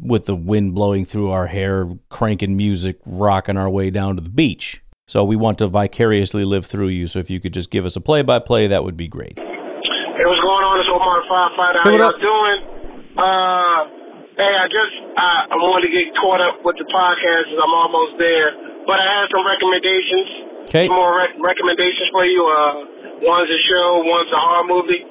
with 0.00 0.26
the 0.26 0.36
wind 0.36 0.74
blowing 0.74 1.04
through 1.04 1.30
our 1.30 1.48
hair, 1.48 1.88
cranking 2.08 2.56
music, 2.56 2.98
rocking 3.04 3.56
our 3.56 3.68
way 3.68 3.90
down 3.90 4.16
to 4.16 4.22
the 4.22 4.30
beach. 4.30 4.82
So 5.08 5.24
we 5.24 5.36
want 5.36 5.58
to 5.58 5.66
vicariously 5.66 6.44
live 6.44 6.64
through 6.64 6.88
you. 6.88 7.06
So 7.06 7.18
if 7.18 7.28
you 7.28 7.40
could 7.40 7.52
just 7.52 7.70
give 7.70 7.84
us 7.84 7.96
a 7.96 8.00
play 8.00 8.22
by 8.22 8.38
play, 8.38 8.66
that 8.68 8.84
would 8.84 8.96
be 8.96 9.08
great. 9.08 9.38
Hey, 9.38 10.24
what's 10.24 10.40
going 10.40 10.64
on? 10.64 10.80
It's 10.80 10.88
Omar 10.88 11.22
Firefighter. 11.28 11.82
How 11.82 11.90
Hey, 11.90 11.98
y'all 11.98 12.12
doing? 12.20 13.18
Uh, 13.18 14.01
hey, 14.36 14.54
I 14.56 14.66
just 14.68 14.94
I, 15.16 15.46
I 15.50 15.56
wanted 15.60 15.88
to 15.88 15.92
get 15.92 16.08
caught 16.20 16.40
up 16.40 16.60
with 16.64 16.76
the 16.78 16.86
podcast 16.88 17.46
as 17.52 17.58
I'm 17.60 17.74
almost 17.74 18.16
there, 18.18 18.50
but 18.86 19.00
I 19.00 19.06
have 19.20 19.26
some 19.32 19.44
recommendations. 19.46 20.28
Okay. 20.70 20.86
Some 20.88 20.96
more 20.96 21.16
rec- 21.18 21.36
recommendations 21.42 22.08
for 22.14 22.24
you. 22.24 22.40
Uh, 22.46 23.26
one's 23.26 23.50
a 23.50 23.60
show, 23.68 24.00
one's 24.06 24.30
a 24.30 24.40
horror 24.40 24.66
movie. 24.68 25.02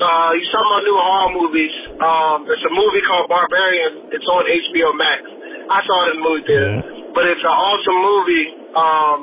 Uh, 0.00 0.32
you 0.32 0.44
talking 0.48 0.70
about 0.70 0.82
new 0.86 0.96
horror 0.96 1.32
movies? 1.36 1.74
Um, 2.00 2.48
it's 2.48 2.64
a 2.64 2.72
movie 2.72 3.02
called 3.04 3.28
Barbarian. 3.28 4.08
It's 4.14 4.24
on 4.32 4.42
HBO 4.48 4.96
Max. 4.96 5.20
I 5.68 5.78
saw 5.84 6.08
it 6.08 6.14
in 6.14 6.16
the 6.18 6.24
movie 6.24 6.44
theater, 6.48 6.76
but 7.12 7.26
it's 7.28 7.42
an 7.44 7.52
awesome 7.52 8.00
movie. 8.00 8.46
Um, 8.72 9.18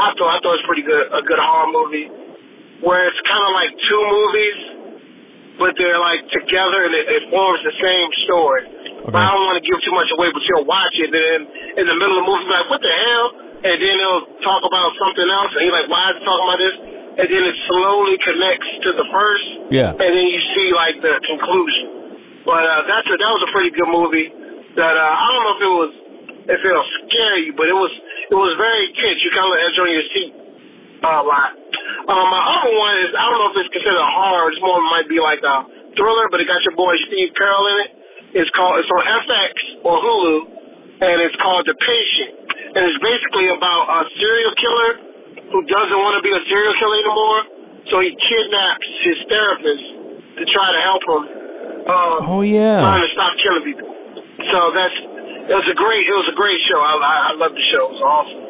I 0.00 0.14
thought 0.16 0.32
I 0.32 0.38
thought 0.40 0.54
it's 0.56 0.66
pretty 0.66 0.86
good, 0.86 1.06
a 1.12 1.20
good 1.28 1.38
horror 1.42 1.68
movie. 1.74 2.08
where 2.80 3.04
it's 3.04 3.20
kind 3.26 3.42
of 3.42 3.50
like 3.58 3.68
two 3.90 4.02
movies, 4.06 4.58
but 5.58 5.74
they're 5.76 5.98
like 5.98 6.22
together 6.30 6.86
and 6.86 6.94
it, 6.94 7.06
it 7.10 7.22
forms 7.28 7.58
the 7.66 7.74
same 7.82 8.06
story. 8.24 8.62
But 9.06 9.14
I 9.14 9.30
don't 9.30 9.46
want 9.46 9.56
to 9.60 9.64
give 9.64 9.78
too 9.86 9.94
much 9.94 10.10
away, 10.16 10.28
but 10.34 10.42
you'll 10.50 10.66
watch 10.66 10.92
it, 10.98 11.08
and 11.08 11.14
then 11.14 11.40
in 11.80 11.84
the 11.86 11.96
middle 11.96 12.18
of 12.18 12.24
the 12.24 12.28
movie, 12.28 12.44
be 12.44 12.52
like, 12.54 12.68
what 12.68 12.82
the 12.82 12.90
hell? 12.90 13.26
And 13.62 13.76
then 13.78 13.94
they'll 13.98 14.26
talk 14.42 14.62
about 14.66 14.90
something 15.02 15.28
else, 15.30 15.50
and 15.54 15.62
you're 15.66 15.74
like, 15.74 15.88
why 15.90 16.10
is 16.12 16.18
he 16.18 16.22
talking 16.26 16.46
about 16.46 16.60
this? 16.60 16.76
And 17.18 17.26
then 17.26 17.42
it 17.42 17.56
slowly 17.66 18.14
connects 18.22 18.68
to 18.86 18.90
the 18.94 19.06
first, 19.10 19.48
Yeah. 19.74 19.90
and 19.96 20.10
then 20.14 20.26
you 20.26 20.40
see 20.54 20.70
like 20.74 20.98
the 21.02 21.14
conclusion. 21.26 21.86
But 22.46 22.62
uh, 22.64 22.86
that's 22.86 23.06
a, 23.10 23.14
that 23.18 23.30
was 23.34 23.42
a 23.42 23.50
pretty 23.50 23.74
good 23.74 23.90
movie. 23.90 24.30
That 24.78 24.94
uh, 24.94 25.02
I 25.02 25.26
don't 25.34 25.42
know 25.42 25.54
if 25.58 25.62
it 25.62 25.74
was 25.74 25.92
if 26.48 26.60
it'll 26.64 26.88
scare 27.04 27.36
you, 27.42 27.52
but 27.58 27.66
it 27.66 27.74
was 27.74 27.90
it 28.30 28.38
was 28.38 28.54
very 28.56 28.86
tense. 29.02 29.18
You 29.20 29.30
kind 29.34 29.50
of 29.50 29.58
edge 29.58 29.76
on 29.82 29.90
your 29.90 30.06
seat 30.14 30.32
a 31.02 31.20
lot. 31.26 31.50
Um, 32.08 32.24
my 32.30 32.40
other 32.40 32.72
one 32.78 32.94
is 33.02 33.10
I 33.18 33.26
don't 33.26 33.36
know 33.42 33.50
if 33.52 33.56
it's 33.66 33.72
considered 33.74 33.98
a 34.00 34.12
horror. 34.14 34.48
It's 34.54 34.62
more 34.62 34.78
might 34.88 35.10
be 35.10 35.18
like 35.20 35.42
a 35.42 35.66
thriller, 35.98 36.30
but 36.30 36.38
it 36.40 36.46
got 36.46 36.62
your 36.62 36.78
boy 36.78 36.94
Steve 37.10 37.34
Carell 37.34 37.66
in 37.74 37.76
it. 37.84 37.90
It's 38.34 38.50
called 38.52 38.76
it's 38.80 38.90
on 38.92 39.02
FX 39.24 39.52
or 39.84 39.96
Hulu, 40.00 40.36
and 41.00 41.16
it's 41.24 41.36
called 41.40 41.64
The 41.66 41.74
Patient, 41.80 42.32
and 42.76 42.80
it's 42.84 43.00
basically 43.00 43.48
about 43.48 43.88
a 43.88 44.00
serial 44.20 44.52
killer 44.60 44.90
who 45.52 45.64
doesn't 45.64 45.98
want 46.04 46.14
to 46.16 46.22
be 46.22 46.32
a 46.32 46.42
serial 46.48 46.74
killer 46.76 46.96
anymore, 47.00 47.40
so 47.88 47.94
he 48.04 48.12
kidnaps 48.20 48.88
his 49.04 49.16
therapist 49.32 49.84
to 50.36 50.44
try 50.52 50.68
to 50.76 50.80
help 50.84 51.02
him. 51.08 51.22
Um, 51.88 52.16
Oh, 52.28 52.42
yeah. 52.44 52.84
trying 52.84 53.00
to 53.00 53.12
stop 53.16 53.32
killing 53.40 53.64
people. 53.64 53.88
So 54.52 54.72
that's 54.76 54.92
it 55.48 55.56
was 55.56 55.64
a 55.72 55.76
great 55.80 56.04
it 56.04 56.12
was 56.12 56.28
a 56.28 56.36
great 56.36 56.60
show. 56.68 56.76
I 56.84 56.92
I, 57.00 57.14
I 57.28 57.34
loved 57.40 57.56
the 57.56 57.64
show. 57.72 57.88
It 57.88 57.96
was 57.96 58.04
awesome. 58.04 58.42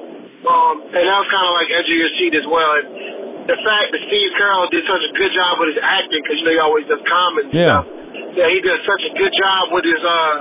Um, 0.43 0.74
and 0.91 1.05
that 1.07 1.18
was 1.22 1.29
kind 1.31 1.47
of 1.47 1.55
like 1.55 1.70
edge 1.70 1.87
of 1.87 1.95
your 1.95 2.11
seat 2.18 2.35
as 2.35 2.47
well. 2.51 2.70
And 2.83 3.47
the 3.47 3.59
fact 3.62 3.95
that 3.95 4.01
Steve 4.11 4.31
Carell 4.39 4.66
did 4.74 4.83
such 4.91 5.03
a 5.07 5.12
good 5.14 5.31
job 5.39 5.55
with 5.62 5.70
his 5.70 5.79
acting, 5.87 6.18
because 6.22 6.37
you 6.43 6.45
know 6.51 6.55
he 6.59 6.61
always 6.62 6.87
does 6.91 6.99
comedy. 7.07 7.49
Yeah. 7.55 7.87
Stuff. 7.87 7.87
Yeah, 8.37 8.49
he 8.49 8.61
did 8.61 8.79
such 8.87 9.03
a 9.03 9.12
good 9.19 9.35
job 9.37 9.71
with 9.75 9.85
his 9.85 10.03
uh, 10.03 10.35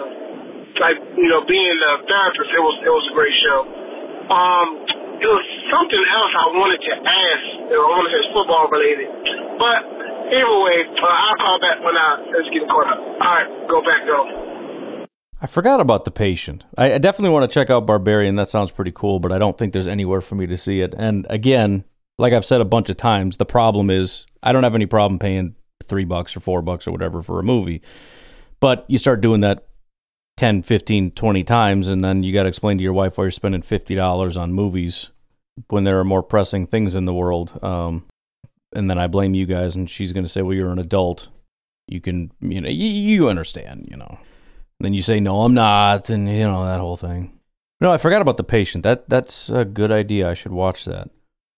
like 0.79 0.97
you 1.17 1.29
know 1.29 1.41
being 1.47 1.73
a 1.73 1.93
therapist. 2.05 2.49
It 2.53 2.61
was 2.61 2.75
it 2.85 2.91
was 2.93 3.05
a 3.09 3.13
great 3.13 3.35
show. 3.41 3.59
Um, 4.29 4.67
it 5.17 5.29
was 5.29 5.45
something 5.73 6.03
else 6.13 6.31
I 6.35 6.47
wanted 6.53 6.81
to 6.83 6.93
ask. 7.09 7.45
You 7.71 7.77
know, 7.77 7.85
I 7.85 7.89
want 7.97 8.05
to 8.05 8.13
say 8.13 8.21
football 8.35 8.65
related, 8.69 9.09
but 9.57 9.79
anyway, 10.29 10.85
uh, 11.01 11.25
I'll 11.25 11.39
call 11.41 11.57
back 11.59 11.81
when 11.81 11.97
I 11.97 12.21
it's 12.37 12.49
getting 12.53 12.69
caught 12.69 12.87
up. 12.91 12.99
All 12.99 13.33
right, 13.33 13.49
go 13.69 13.81
back 13.81 14.01
though. 14.05 14.47
I 15.39 15.45
forgot 15.45 15.79
about 15.79 16.05
the 16.05 16.11
patient. 16.11 16.63
I 16.77 16.97
definitely 16.97 17.29
want 17.29 17.49
to 17.49 17.53
check 17.53 17.69
out 17.69 17.85
Barbarian. 17.85 18.35
That 18.35 18.49
sounds 18.49 18.71
pretty 18.71 18.91
cool, 18.91 19.19
but 19.19 19.31
I 19.31 19.37
don't 19.37 19.57
think 19.57 19.71
there's 19.71 19.87
anywhere 19.87 20.21
for 20.21 20.33
me 20.35 20.47
to 20.47 20.57
see 20.57 20.81
it. 20.81 20.95
And 20.97 21.27
again, 21.29 21.83
like 22.17 22.33
I've 22.33 22.45
said 22.45 22.59
a 22.59 22.65
bunch 22.65 22.89
of 22.89 22.97
times, 22.97 23.37
the 23.37 23.45
problem 23.45 23.91
is 23.91 24.25
I 24.41 24.51
don't 24.51 24.63
have 24.63 24.73
any 24.73 24.87
problem 24.87 25.19
paying 25.19 25.55
three 25.87 26.05
bucks 26.05 26.35
or 26.35 26.39
four 26.39 26.61
bucks 26.61 26.87
or 26.87 26.91
whatever 26.91 27.21
for 27.21 27.39
a 27.39 27.43
movie. 27.43 27.81
But 28.59 28.85
you 28.87 28.97
start 28.97 29.21
doing 29.21 29.41
that 29.41 29.67
10, 30.37 30.63
15, 30.63 31.11
20 31.11 31.43
times, 31.43 31.87
and 31.87 32.03
then 32.03 32.23
you 32.23 32.33
got 32.33 32.43
to 32.43 32.49
explain 32.49 32.77
to 32.77 32.83
your 32.83 32.93
wife 32.93 33.17
why 33.17 33.25
you're 33.25 33.31
spending 33.31 33.61
$50 33.61 34.39
on 34.39 34.53
movies 34.53 35.09
when 35.69 35.83
there 35.83 35.99
are 35.99 36.03
more 36.03 36.23
pressing 36.23 36.67
things 36.67 36.95
in 36.95 37.05
the 37.05 37.13
world. 37.13 37.59
Um, 37.63 38.05
and 38.73 38.89
then 38.89 38.99
I 38.99 39.07
blame 39.07 39.33
you 39.33 39.45
guys, 39.45 39.75
and 39.75 39.89
she's 39.89 40.13
going 40.13 40.25
to 40.25 40.29
say, 40.29 40.41
well, 40.41 40.53
you're 40.53 40.71
an 40.71 40.79
adult. 40.79 41.29
You 41.87 42.01
can, 42.01 42.31
you 42.41 42.61
know, 42.61 42.69
you, 42.69 42.87
you 42.87 43.29
understand, 43.29 43.87
you 43.89 43.97
know. 43.97 44.19
And 44.79 44.85
then 44.85 44.93
you 44.93 45.01
say, 45.01 45.19
no, 45.19 45.41
I'm 45.41 45.53
not, 45.53 46.09
and, 46.09 46.29
you 46.29 46.43
know, 46.43 46.65
that 46.65 46.79
whole 46.79 46.97
thing. 46.97 47.39
No, 47.79 47.91
I 47.91 47.97
forgot 47.97 48.21
about 48.21 48.37
the 48.37 48.43
patient. 48.43 48.83
That 48.83 49.09
That's 49.09 49.49
a 49.49 49.65
good 49.65 49.91
idea. 49.91 50.29
I 50.29 50.33
should 50.33 50.51
watch 50.51 50.85
that. 50.85 51.09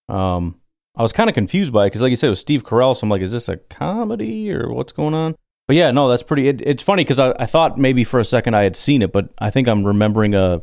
Um, 0.08 0.59
I 1.00 1.02
was 1.02 1.14
kind 1.14 1.30
of 1.30 1.34
confused 1.34 1.72
by 1.72 1.86
it 1.86 1.88
because, 1.88 2.02
like 2.02 2.10
you 2.10 2.18
said, 2.18 2.28
it 2.28 2.32
was 2.32 2.42
Steve 2.42 2.64
Carell. 2.64 2.94
So 2.94 3.06
I'm 3.06 3.10
like, 3.10 3.22
is 3.22 3.32
this 3.32 3.48
a 3.48 3.56
comedy 3.56 4.52
or 4.52 4.70
what's 4.72 4.92
going 4.92 5.14
on? 5.14 5.36
But 5.66 5.78
yeah, 5.78 5.92
no, 5.92 6.10
that's 6.10 6.24
pretty. 6.24 6.50
It, 6.50 6.62
it's 6.62 6.84
funny 6.84 7.06
because 7.06 7.20
I, 7.20 7.34
I 7.40 7.46
thought 7.46 7.78
maybe 7.78 8.04
for 8.04 8.20
a 8.20 8.26
second 8.26 8.54
I 8.54 8.64
had 8.64 8.76
seen 8.76 9.02
it, 9.02 9.14
but 9.14 9.30
I 9.40 9.50
think 9.50 9.70
I'm 9.70 9.86
remembering 9.86 10.36
a 10.36 10.62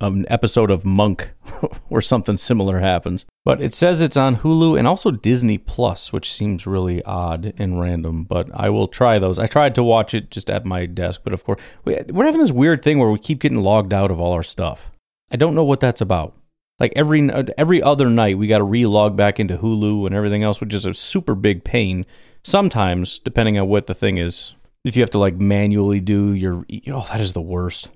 an 0.00 0.24
episode 0.28 0.70
of 0.70 0.84
Monk 0.84 1.30
where 1.88 2.00
something 2.00 2.38
similar 2.38 2.80
happens. 2.80 3.24
But 3.44 3.60
it 3.60 3.74
says 3.74 4.00
it's 4.00 4.16
on 4.16 4.38
Hulu 4.38 4.78
and 4.78 4.86
also 4.86 5.10
Disney 5.10 5.58
Plus, 5.58 6.12
which 6.12 6.32
seems 6.32 6.66
really 6.66 7.02
odd 7.04 7.52
and 7.58 7.80
random. 7.80 8.24
But 8.24 8.50
I 8.54 8.70
will 8.70 8.88
try 8.88 9.18
those. 9.18 9.38
I 9.38 9.46
tried 9.46 9.74
to 9.76 9.82
watch 9.82 10.14
it 10.14 10.30
just 10.30 10.50
at 10.50 10.64
my 10.64 10.86
desk, 10.86 11.20
but 11.24 11.32
of 11.32 11.44
course 11.44 11.60
we, 11.84 11.96
we're 12.08 12.26
having 12.26 12.40
this 12.40 12.52
weird 12.52 12.82
thing 12.82 12.98
where 12.98 13.10
we 13.10 13.18
keep 13.18 13.40
getting 13.40 13.60
logged 13.60 13.92
out 13.92 14.10
of 14.10 14.18
all 14.18 14.32
our 14.32 14.42
stuff. 14.42 14.90
I 15.30 15.36
don't 15.36 15.54
know 15.54 15.64
what 15.64 15.80
that's 15.80 16.00
about. 16.00 16.37
Like 16.80 16.92
every 16.94 17.28
every 17.58 17.82
other 17.82 18.08
night, 18.08 18.38
we 18.38 18.46
got 18.46 18.58
to 18.58 18.64
re-log 18.64 19.16
back 19.16 19.40
into 19.40 19.58
Hulu 19.58 20.06
and 20.06 20.14
everything 20.14 20.44
else, 20.44 20.60
which 20.60 20.72
is 20.72 20.86
a 20.86 20.94
super 20.94 21.34
big 21.34 21.64
pain. 21.64 22.06
Sometimes, 22.44 23.18
depending 23.18 23.58
on 23.58 23.68
what 23.68 23.88
the 23.88 23.94
thing 23.94 24.16
is, 24.16 24.54
if 24.84 24.96
you 24.96 25.02
have 25.02 25.10
to 25.10 25.18
like 25.18 25.34
manually 25.34 26.00
do 26.00 26.32
your, 26.32 26.64
oh, 26.88 27.06
that 27.10 27.20
is 27.20 27.32
the 27.32 27.42
worst. 27.42 27.90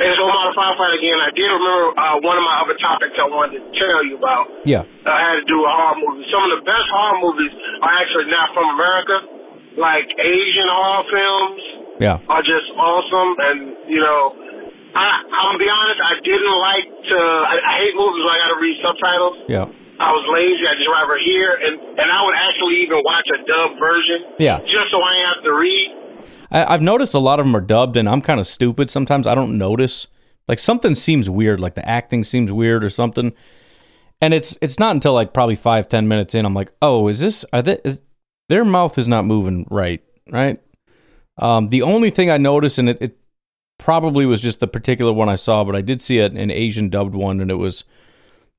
It's 0.00 0.18
on 0.18 0.32
Modern 0.32 0.56
Firefight 0.56 0.96
again. 0.96 1.20
I 1.20 1.28
did 1.36 1.44
remember 1.44 1.92
uh, 1.92 2.16
one 2.24 2.40
of 2.40 2.42
my 2.42 2.64
other 2.64 2.72
topics 2.80 3.12
I 3.20 3.28
wanted 3.28 3.60
to 3.60 3.68
tell 3.76 4.00
you 4.02 4.16
about. 4.16 4.48
Yeah, 4.64 4.88
I 5.04 5.20
had 5.20 5.36
to 5.36 5.44
do 5.44 5.60
with 5.60 5.68
horror 5.68 6.00
movies. 6.00 6.24
Some 6.32 6.48
of 6.48 6.56
the 6.56 6.64
best 6.64 6.88
horror 6.88 7.20
movies 7.20 7.52
are 7.84 7.94
actually 8.00 8.32
not 8.32 8.48
from 8.56 8.66
America. 8.80 9.16
Like 9.76 10.08
Asian 10.18 10.66
horror 10.66 11.04
films 11.12 11.62
yeah, 12.00 12.16
are 12.32 12.40
just 12.40 12.64
awesome, 12.80 13.36
and 13.44 13.76
you 13.86 14.00
know, 14.00 14.32
I, 14.94 15.22
I'm 15.22 15.54
gonna 15.54 15.58
be 15.58 15.70
honest. 15.70 16.00
I 16.04 16.14
didn't 16.24 16.58
like 16.60 16.86
to. 17.10 17.18
I, 17.18 17.54
I 17.62 17.72
hate 17.78 17.94
movies 17.94 18.22
where 18.24 18.34
I 18.34 18.38
got 18.38 18.48
to 18.48 18.60
read 18.60 18.76
subtitles. 18.82 19.36
yeah, 19.48 19.66
I 20.00 20.10
was 20.10 20.24
lazy. 20.32 20.66
I 20.66 20.74
just 20.74 20.88
rather 20.90 21.18
hear, 21.24 21.52
and 21.52 21.98
and 21.98 22.10
I 22.10 22.24
would 22.24 22.34
actually 22.34 22.82
even 22.82 23.02
watch 23.04 23.26
a 23.34 23.38
dub 23.46 23.78
version. 23.78 24.34
Yeah. 24.38 24.60
Just 24.66 24.86
so 24.90 25.02
I 25.02 25.16
have 25.26 25.42
to 25.44 25.52
read. 25.52 25.88
I, 26.50 26.74
I've 26.74 26.82
noticed 26.82 27.14
a 27.14 27.18
lot 27.18 27.38
of 27.38 27.46
them 27.46 27.54
are 27.54 27.60
dubbed, 27.60 27.96
and 27.96 28.08
I'm 28.08 28.20
kind 28.20 28.40
of 28.40 28.46
stupid 28.46 28.90
sometimes. 28.90 29.26
I 29.26 29.34
don't 29.34 29.58
notice. 29.58 30.06
Like 30.48 30.58
something 30.58 30.96
seems 30.96 31.30
weird, 31.30 31.60
like 31.60 31.76
the 31.76 31.88
acting 31.88 32.24
seems 32.24 32.50
weird 32.50 32.82
or 32.82 32.90
something. 32.90 33.32
And 34.20 34.34
it's 34.34 34.58
it's 34.60 34.78
not 34.78 34.94
until 34.94 35.12
like 35.12 35.32
probably 35.32 35.54
five 35.54 35.88
ten 35.88 36.08
minutes 36.08 36.34
in, 36.34 36.44
I'm 36.44 36.54
like, 36.54 36.72
oh, 36.82 37.08
is 37.08 37.20
this? 37.20 37.44
Are 37.52 37.62
they? 37.62 37.78
Is, 37.84 38.02
their 38.48 38.64
mouth 38.64 38.98
is 38.98 39.06
not 39.06 39.24
moving 39.24 39.66
right, 39.70 40.02
right? 40.28 40.60
Um, 41.38 41.68
the 41.68 41.82
only 41.82 42.10
thing 42.10 42.30
I 42.30 42.36
notice, 42.36 42.78
and 42.78 42.88
it, 42.88 42.98
it 43.00 43.16
probably 43.80 44.26
was 44.26 44.40
just 44.40 44.60
the 44.60 44.68
particular 44.68 45.12
one 45.12 45.28
I 45.28 45.34
saw, 45.34 45.64
but 45.64 45.74
I 45.74 45.80
did 45.80 46.00
see 46.00 46.18
it, 46.18 46.32
an 46.32 46.50
Asian 46.50 46.90
dubbed 46.90 47.14
one, 47.14 47.40
and 47.40 47.50
it 47.50 47.56
was 47.56 47.84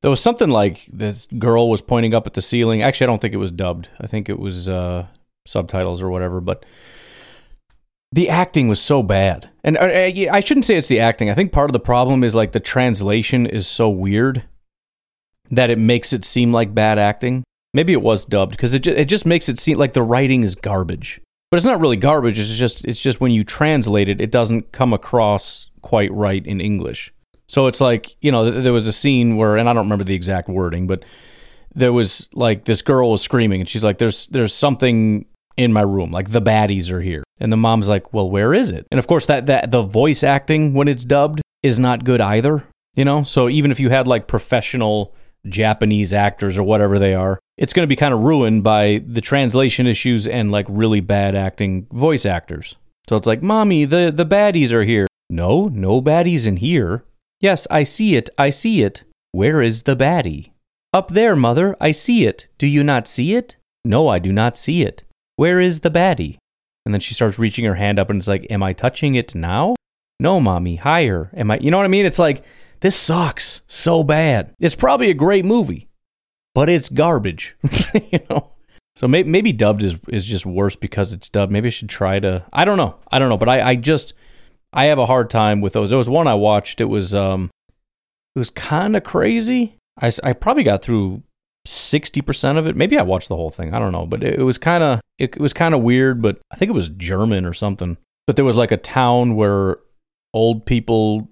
there 0.02 0.10
was 0.10 0.20
something 0.20 0.50
like 0.50 0.88
this 0.92 1.28
girl 1.38 1.70
was 1.70 1.80
pointing 1.80 2.16
up 2.16 2.26
at 2.26 2.34
the 2.34 2.42
ceiling. 2.42 2.82
Actually, 2.82 3.06
I 3.06 3.08
don't 3.08 3.22
think 3.22 3.36
it 3.36 3.38
was 3.38 3.52
dubbed. 3.52 3.88
I 4.00 4.08
think 4.08 4.30
it 4.30 4.40
was 4.40 4.68
uh, 4.68 5.06
subtitles 5.46 6.02
or 6.02 6.10
whatever, 6.10 6.42
but 6.42 6.66
the 8.12 8.30
acting 8.30 8.68
was 8.68 8.82
so 8.82 9.04
bad. 9.04 9.50
And 9.64 9.78
uh, 9.78 9.82
uh, 9.82 10.34
I 10.34 10.40
shouldn't 10.40 10.66
say 10.66 10.76
it's 10.76 10.88
the 10.88 11.00
acting. 11.00 11.30
I 11.30 11.36
think 11.36 11.52
part 11.52 11.70
of 11.70 11.74
the 11.74 11.80
problem 11.80 12.24
is 12.24 12.34
like 12.36 12.52
the 12.52 12.60
translation 12.60 13.46
is 13.46 13.68
so 13.68 13.90
weird 13.90 14.44
that 15.52 15.70
it 15.70 15.78
makes 15.78 16.14
it 16.14 16.26
seem 16.26 16.52
like 16.52 16.74
bad 16.74 16.98
acting. 16.98 17.44
Maybe 17.74 17.94
it 17.94 18.02
was 18.02 18.26
dubbed 18.26 18.52
because 18.52 18.74
it 18.74 18.80
ju- 18.80 18.92
it 18.92 19.06
just 19.06 19.26
makes 19.26 19.48
it 19.48 19.60
seem 19.60 19.78
like 19.78 19.94
the 19.94 20.02
writing 20.02 20.44
is 20.44 20.56
garbage. 20.56 21.22
But 21.52 21.58
it's 21.58 21.66
not 21.66 21.82
really 21.82 21.98
garbage. 21.98 22.40
It's 22.40 22.56
just 22.56 22.86
it's 22.86 23.02
just 23.02 23.20
when 23.20 23.32
you 23.32 23.44
translate 23.44 24.08
it, 24.08 24.22
it 24.22 24.32
doesn't 24.32 24.72
come 24.72 24.94
across 24.94 25.68
quite 25.82 26.12
right 26.14 26.46
in 26.46 26.62
English. 26.62 27.14
So 27.48 27.68
it's 27.68 27.82
like 27.82 28.16
you 28.22 28.32
know 28.32 28.50
th- 28.50 28.64
there 28.64 28.72
was 28.72 28.88
a 28.88 28.94
scene 28.94 29.36
where, 29.36 29.58
and 29.58 29.70
I 29.70 29.74
don't 29.74 29.84
remember 29.84 30.06
the 30.06 30.16
exact 30.16 30.48
wording, 30.48 30.88
but 30.88 31.04
there 31.76 31.92
was 31.92 32.30
like 32.34 32.64
this 32.64 32.82
girl 32.82 33.12
was 33.12 33.22
screaming, 33.22 33.60
and 33.60 33.70
she's 33.70 33.84
like, 33.84 33.98
"There's 33.98 34.28
there's 34.28 34.54
something 34.54 35.26
in 35.58 35.74
my 35.74 35.82
room, 35.82 36.12
like 36.12 36.32
the 36.32 36.42
baddies 36.42 36.90
are 36.90 37.02
here." 37.02 37.26
And 37.42 37.52
the 37.52 37.58
mom's 37.58 37.90
like, 37.90 38.14
"Well, 38.14 38.30
where 38.30 38.54
is 38.54 38.72
it?" 38.72 38.88
And 38.90 38.98
of 38.98 39.08
course, 39.08 39.26
that 39.26 39.48
that 39.48 39.72
the 39.72 39.82
voice 39.82 40.24
acting 40.24 40.74
when 40.74 40.88
it's 40.88 41.04
dubbed 41.04 41.42
is 41.62 41.82
not 41.82 42.06
good 42.06 42.22
either. 42.22 42.64
You 42.96 43.04
know, 43.04 43.24
so 43.24 43.50
even 43.50 43.72
if 43.72 43.80
you 43.80 43.90
had 43.90 44.08
like 44.08 44.28
professional 44.28 45.14
Japanese 45.46 46.14
actors 46.14 46.58
or 46.58 46.64
whatever 46.64 46.98
they 46.98 47.14
are, 47.14 47.41
it's 47.62 47.74
going 47.74 47.84
to 47.84 47.88
be 47.88 47.96
kind 47.96 48.12
of 48.12 48.22
ruined 48.22 48.64
by 48.64 49.04
the 49.06 49.22
translation 49.22 49.86
issues 49.86 50.26
and 50.26 50.52
like 50.52 50.66
really 50.68 51.00
bad 51.00 51.36
acting 51.36 51.86
voice 51.92 52.26
actors. 52.26 52.76
So 53.08 53.16
it's 53.18 53.28
like, 53.28 53.44
"Mommy, 53.44 53.86
the 53.86 54.12
the 54.14 54.26
baddies 54.26 54.72
are 54.72 54.84
here." 54.84 55.08
No, 55.30 55.68
no 55.68 56.02
baddies 56.02 56.48
in 56.48 56.58
here. 56.58 57.04
Yes, 57.40 57.68
I 57.70 57.84
see 57.84 58.16
it. 58.16 58.32
I 58.38 58.50
see 58.50 58.82
it. 58.82 59.04
Where 59.32 59.62
is 59.62 59.84
the 59.84 59.96
baddie? 59.96 60.52
Up 60.92 61.10
there, 61.10 61.36
mother. 61.36 61.78
I 61.80 61.92
see 61.92 62.26
it. 62.26 62.48
Do 62.58 62.66
you 62.66 62.84
not 62.84 63.08
see 63.08 63.36
it? 63.36 63.56
No, 63.86 64.08
I 64.08 64.18
do 64.18 64.32
not 64.34 64.58
see 64.58 64.82
it. 64.82 65.04
Where 65.36 65.60
is 65.60 65.82
the 65.82 65.92
baddie? 65.92 66.38
And 66.86 66.94
then 66.94 67.00
she 67.00 67.14
starts 67.14 67.40
reaching 67.40 67.66
her 67.66 67.76
hand 67.76 68.00
up 68.00 68.10
and 68.10 68.20
it's 68.20 68.28
like, 68.28 68.48
Am 68.50 68.64
I 68.64 68.74
touching 68.74 69.14
it 69.16 69.36
now? 69.36 69.76
No, 70.20 70.40
mommy, 70.40 70.78
higher. 70.78 71.30
Am 71.36 71.52
I, 71.52 71.60
you 71.60 71.70
know 71.70 71.78
what 71.78 71.86
I 71.86 71.90
mean? 71.90 72.06
It's 72.06 72.20
like, 72.20 72.44
this 72.82 72.96
sucks 72.96 73.62
so 73.68 74.04
bad. 74.04 74.54
It's 74.60 74.76
probably 74.76 75.10
a 75.10 75.16
great 75.16 75.46
movie, 75.46 75.88
but 76.54 76.70
it's 76.70 76.90
garbage, 76.90 77.56
you 77.94 78.20
know? 78.30 78.52
So 78.96 79.08
maybe, 79.08 79.30
maybe 79.30 79.54
dubbed 79.54 79.84
is, 79.84 79.98
is 80.10 80.26
just 80.26 80.46
worse 80.46 80.76
because 80.76 81.14
it's 81.14 81.30
dubbed. 81.30 81.52
Maybe 81.52 81.68
I 81.68 81.72
should 81.72 81.90
try 81.90 82.20
to, 82.20 82.46
I 82.52 82.66
don't 82.66 82.78
know. 82.78 82.98
I 83.12 83.20
don't 83.20 83.30
know, 83.30 83.38
but 83.38 83.50
I, 83.50 83.70
I 83.70 83.76
just, 83.76 84.14
I 84.74 84.86
have 84.86 85.00
a 85.00 85.06
hard 85.06 85.30
time 85.30 85.62
with 85.62 85.74
those. 85.74 85.90
There 85.90 85.98
was 85.98 86.10
one 86.10 86.28
I 86.28 86.36
watched. 86.36 86.82
It 86.82 86.86
was, 86.86 87.16
um, 87.16 87.50
it 88.36 88.40
was 88.40 88.50
kind 88.50 88.96
of 88.96 89.04
crazy. 89.04 89.76
I 90.00 90.12
I 90.24 90.34
probably 90.34 90.64
got 90.64 90.82
through 90.82 91.24
sixty 91.66 92.22
percent 92.22 92.58
of 92.58 92.68
it. 92.68 92.76
Maybe 92.76 92.98
I 92.98 93.02
watched 93.02 93.28
the 93.28 93.36
whole 93.36 93.50
thing. 93.50 93.74
I 93.74 93.80
don't 93.80 93.92
know, 93.92 94.06
but 94.06 94.24
it, 94.24 94.40
was 94.40 94.58
kind 94.58 94.84
of 94.84 95.02
it, 95.18 95.36
it 95.36 95.42
was 95.42 95.54
kind 95.54 95.74
of 95.76 95.82
weird. 95.82 96.22
But 96.22 96.40
I 96.52 96.56
think 96.56 96.70
it 96.70 96.76
was 96.76 96.90
German 96.90 97.46
or 97.46 97.54
something. 97.54 97.98
But 98.28 98.36
there 98.36 98.46
was 98.46 98.58
like 98.58 98.72
a 98.72 98.78
town 98.78 99.36
where 99.36 99.80
old 100.34 100.66
people 100.66 101.30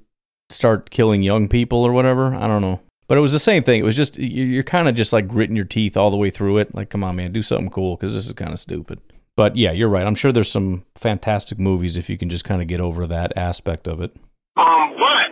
start 0.50 0.90
killing 0.90 1.24
young 1.24 1.48
people 1.48 1.80
or 1.80 1.94
whatever. 1.94 2.34
I 2.36 2.48
don't 2.48 2.62
know. 2.62 2.82
But 3.10 3.18
it 3.18 3.22
was 3.22 3.32
the 3.34 3.40
same 3.40 3.64
thing. 3.64 3.80
It 3.82 3.84
was 3.84 3.98
just 3.98 4.18
you- 4.18 4.46
you're 4.46 4.62
kind 4.64 4.88
of 4.88 4.94
just 4.96 5.12
like 5.12 5.28
gritting 5.28 5.56
your 5.56 5.66
teeth 5.66 5.98
all 5.98 6.12
the 6.12 6.16
way 6.18 6.30
through 6.30 6.60
it. 6.60 6.74
Like, 6.76 6.90
come 6.90 7.04
on, 7.04 7.16
man, 7.18 7.34
do 7.34 7.42
something 7.42 7.70
cool 7.72 7.98
because 7.98 8.14
this 8.14 8.28
is 8.28 8.34
kind 8.34 8.54
of 8.54 8.60
stupid. 8.60 9.00
But 9.36 9.58
yeah, 9.58 9.72
you're 9.72 9.90
right. 9.90 10.06
I'm 10.06 10.14
sure 10.16 10.32
there's 10.32 10.52
some 10.52 10.84
fantastic 10.96 11.58
movies 11.60 11.98
if 11.98 12.08
you 12.08 12.18
can 12.18 12.30
just 12.30 12.46
kind 12.46 12.62
of 12.62 12.68
get 12.68 12.80
over 12.80 13.08
that 13.08 13.34
aspect 13.36 13.88
of 13.88 14.00
it. 14.00 14.14
Um, 14.58 14.94
but 15.02 15.26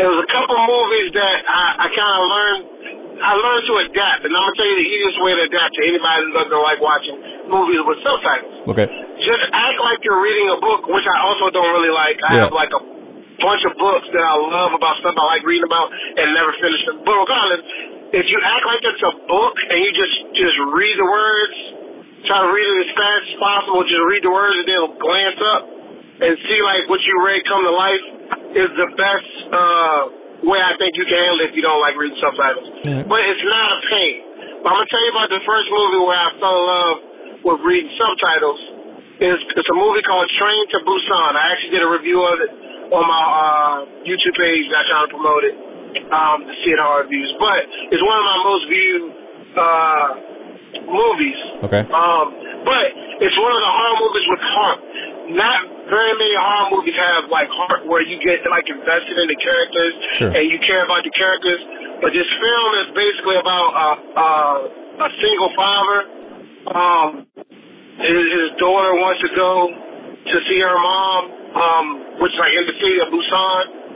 it 0.00 0.06
was 0.08 0.24
a 0.24 0.28
couple 0.32 0.56
movies 0.64 1.12
that 1.14 1.38
I, 1.44 1.62
I 1.76 1.86
kind 1.92 2.14
of 2.16 2.24
learned. 2.32 2.64
I 3.20 3.34
learned 3.34 3.64
to 3.66 3.74
adapt, 3.84 4.22
and 4.24 4.30
I'm 4.32 4.46
gonna 4.46 4.54
tell 4.56 4.70
you 4.70 4.78
the 4.78 4.88
easiest 4.88 5.18
way 5.26 5.34
to 5.34 5.42
adapt 5.44 5.74
to 5.74 5.82
anybody 5.82 6.22
who 6.24 6.32
doesn't 6.38 6.62
like 6.62 6.78
watching 6.80 7.18
movies 7.50 7.82
with 7.84 7.98
subtitles. 8.06 8.64
Okay. 8.70 8.86
Just 9.26 9.42
act 9.52 9.74
like 9.82 9.98
you're 10.06 10.22
reading 10.22 10.54
a 10.54 10.58
book, 10.62 10.86
which 10.86 11.02
I 11.04 11.18
also 11.20 11.50
don't 11.50 11.68
really 11.74 11.90
like. 11.92 12.16
I 12.30 12.38
Yeah. 12.38 12.40
have 12.46 12.54
like 12.54 12.70
a 12.70 12.80
bunch 13.40 13.62
of 13.66 13.74
books 13.78 14.06
that 14.14 14.24
I 14.24 14.34
love 14.34 14.74
about 14.74 14.98
stuff 15.02 15.14
I 15.14 15.38
like 15.38 15.42
reading 15.46 15.66
about 15.66 15.90
and 15.90 16.34
never 16.34 16.50
finish 16.58 16.82
them. 16.86 17.02
But 17.06 17.14
regardless, 17.18 17.62
if 18.14 18.26
you 18.26 18.38
act 18.42 18.64
like 18.66 18.82
it's 18.82 19.04
a 19.04 19.14
book 19.28 19.54
and 19.70 19.78
you 19.78 19.90
just 19.94 20.16
just 20.34 20.56
read 20.74 20.96
the 20.98 21.06
words, 21.06 21.56
try 22.26 22.42
to 22.42 22.50
read 22.50 22.66
it 22.66 22.78
as 22.82 22.90
fast 22.98 23.22
as 23.22 23.36
possible, 23.38 23.84
just 23.86 24.04
read 24.10 24.22
the 24.24 24.32
words 24.32 24.56
and 24.58 24.66
then 24.66 24.82
glance 24.98 25.38
up 25.46 25.62
and 26.18 26.34
see 26.50 26.58
like 26.66 26.82
what 26.90 26.98
you 27.06 27.14
read 27.22 27.40
come 27.46 27.62
to 27.62 27.74
life 27.74 28.04
is 28.58 28.70
the 28.74 28.88
best 28.98 29.28
uh, 29.54 30.00
way 30.42 30.58
I 30.58 30.74
think 30.80 30.98
you 30.98 31.06
can 31.06 31.18
handle 31.22 31.38
it 31.46 31.52
if 31.52 31.54
you 31.54 31.62
don't 31.62 31.80
like 31.80 31.94
reading 31.94 32.18
subtitles. 32.18 32.66
But 33.06 33.22
it's 33.22 33.44
not 33.46 33.70
a 33.70 33.80
pain. 33.94 34.18
But 34.66 34.74
I'm 34.74 34.82
gonna 34.82 34.90
tell 34.90 35.04
you 35.04 35.12
about 35.14 35.30
the 35.30 35.42
first 35.46 35.68
movie 35.70 36.00
where 36.02 36.18
I 36.18 36.28
fell 36.42 36.56
in 36.58 36.64
love 36.66 36.96
with 37.46 37.58
reading 37.62 37.92
subtitles. 38.02 38.60
It's, 39.18 39.42
it's 39.58 39.70
a 39.70 39.74
movie 39.74 40.02
called 40.06 40.30
Train 40.38 40.62
to 40.74 40.78
Busan. 40.86 41.34
I 41.34 41.50
actually 41.50 41.74
did 41.74 41.82
a 41.82 41.90
review 41.90 42.22
of 42.22 42.38
it 42.38 42.50
on 42.92 43.04
my 43.08 43.22
uh, 43.22 43.78
YouTube 44.04 44.36
page. 44.38 44.64
I 44.72 44.82
trying 44.88 45.06
to 45.08 45.12
promote 45.12 45.44
it 45.44 45.54
um, 46.12 46.44
to 46.44 46.52
see 46.64 46.72
it 46.72 46.80
on 46.80 47.04
reviews. 47.04 47.30
But 47.40 47.60
it's 47.92 48.02
one 48.04 48.18
of 48.18 48.26
my 48.26 48.38
most 48.44 48.64
viewed 48.68 49.04
uh, 49.56 50.08
movies. 50.88 51.38
Okay. 51.64 51.82
Um, 51.92 52.26
but 52.64 52.86
it's 53.20 53.36
one 53.38 53.52
of 53.52 53.62
the 53.62 53.72
horror 53.72 53.98
movies 54.00 54.26
with 54.28 54.42
heart. 54.56 54.78
Not 55.28 55.60
very 55.92 56.12
many 56.16 56.36
horror 56.36 56.68
movies 56.72 56.96
have 56.96 57.28
like 57.28 57.48
heart 57.52 57.84
where 57.88 58.00
you 58.04 58.16
get 58.24 58.40
like 58.48 58.64
invested 58.68 59.16
in 59.20 59.28
the 59.28 59.38
characters 59.40 59.94
Sure. 60.16 60.32
and 60.32 60.44
you 60.48 60.58
care 60.64 60.84
about 60.84 61.04
the 61.04 61.12
characters. 61.12 61.60
But 62.00 62.12
this 62.16 62.28
film 62.40 62.70
is 62.80 62.88
basically 62.94 63.36
about 63.36 63.68
uh, 63.74 63.96
uh, 64.16 65.04
a 65.04 65.10
single 65.20 65.50
father. 65.56 66.00
Um, 66.68 67.26
his, 68.00 68.24
his 68.30 68.48
daughter 68.60 68.94
wants 68.94 69.20
to 69.26 69.30
go 69.34 69.68
to 69.68 70.36
see 70.46 70.60
her 70.60 70.78
mom, 70.78 71.47
um, 71.58 71.86
which 72.22 72.32
is 72.32 72.40
like 72.40 72.54
in 72.54 72.64
the 72.64 72.76
city 72.78 72.98
of 73.02 73.10
Busan 73.10 73.88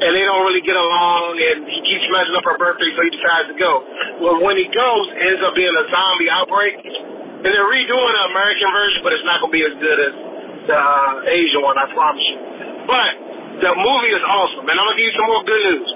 and 0.00 0.16
they 0.16 0.24
don't 0.24 0.40
really 0.48 0.64
get 0.64 0.80
along, 0.80 1.36
and 1.36 1.68
he 1.68 1.78
keeps 1.84 2.08
messing 2.08 2.32
up 2.32 2.44
her 2.48 2.56
birthday, 2.56 2.88
so 2.96 3.04
he 3.04 3.12
decides 3.12 3.52
to 3.52 3.56
go. 3.60 3.84
Well, 4.24 4.40
when 4.40 4.56
he 4.56 4.64
goes, 4.72 5.04
it 5.20 5.36
ends 5.36 5.44
up 5.44 5.52
being 5.52 5.76
a 5.76 5.84
zombie 5.92 6.32
outbreak, 6.32 6.72
and 6.80 7.48
they're 7.52 7.68
redoing 7.68 8.12
the 8.16 8.24
American 8.32 8.68
version, 8.72 9.04
but 9.04 9.12
it's 9.12 9.26
not 9.28 9.44
going 9.44 9.52
to 9.52 9.56
be 9.60 9.64
as 9.64 9.76
good 9.76 9.98
as 10.00 10.12
the 10.72 10.78
uh, 10.80 11.36
Asian 11.36 11.60
one, 11.60 11.76
I 11.76 11.84
promise 11.92 12.24
you. 12.32 12.38
But 12.88 13.12
the 13.60 13.72
movie 13.76 14.12
is 14.16 14.24
awesome, 14.24 14.64
and 14.72 14.76
I'm 14.80 14.88
going 14.88 14.96
to 14.96 15.00
give 15.04 15.08
you 15.12 15.16
some 15.20 15.28
more 15.28 15.44
good 15.44 15.64
news. 15.68 15.88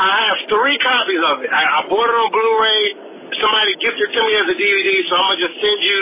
I 0.00 0.32
have 0.32 0.38
three 0.48 0.80
copies 0.80 1.20
of 1.28 1.44
it. 1.44 1.52
I, 1.52 1.60
I 1.60 1.80
bought 1.92 2.08
it 2.08 2.16
on 2.16 2.28
Blu-ray. 2.32 2.82
Somebody 3.44 3.76
gifted 3.84 4.00
it 4.00 4.12
to 4.16 4.20
me 4.24 4.32
as 4.40 4.48
a 4.48 4.56
DVD, 4.56 4.88
so 5.12 5.20
I'm 5.20 5.28
going 5.28 5.36
to 5.36 5.44
just 5.44 5.56
send 5.60 5.78
you 5.84 5.98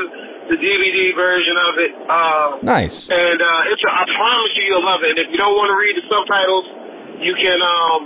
the 0.49 0.57
DVD 0.57 1.15
version 1.15 1.55
of 1.59 1.73
it. 1.79 1.93
Uh, 2.09 2.59
Nice. 2.63 3.09
and 3.11 3.39
uh, 3.43 3.71
it's 3.71 3.83
a, 3.85 3.91
I 3.93 4.05
promise 4.17 4.51
you 4.57 4.65
you'll 4.73 4.87
love 4.87 5.03
it. 5.05 5.11
And 5.15 5.19
if 5.21 5.29
you 5.31 5.39
don't 5.39 5.55
want 5.55 5.69
to 5.71 5.77
read 5.79 5.95
the 5.99 6.07
subtitles, 6.09 6.67
you 7.21 7.35
can 7.37 7.61
um, 7.61 8.01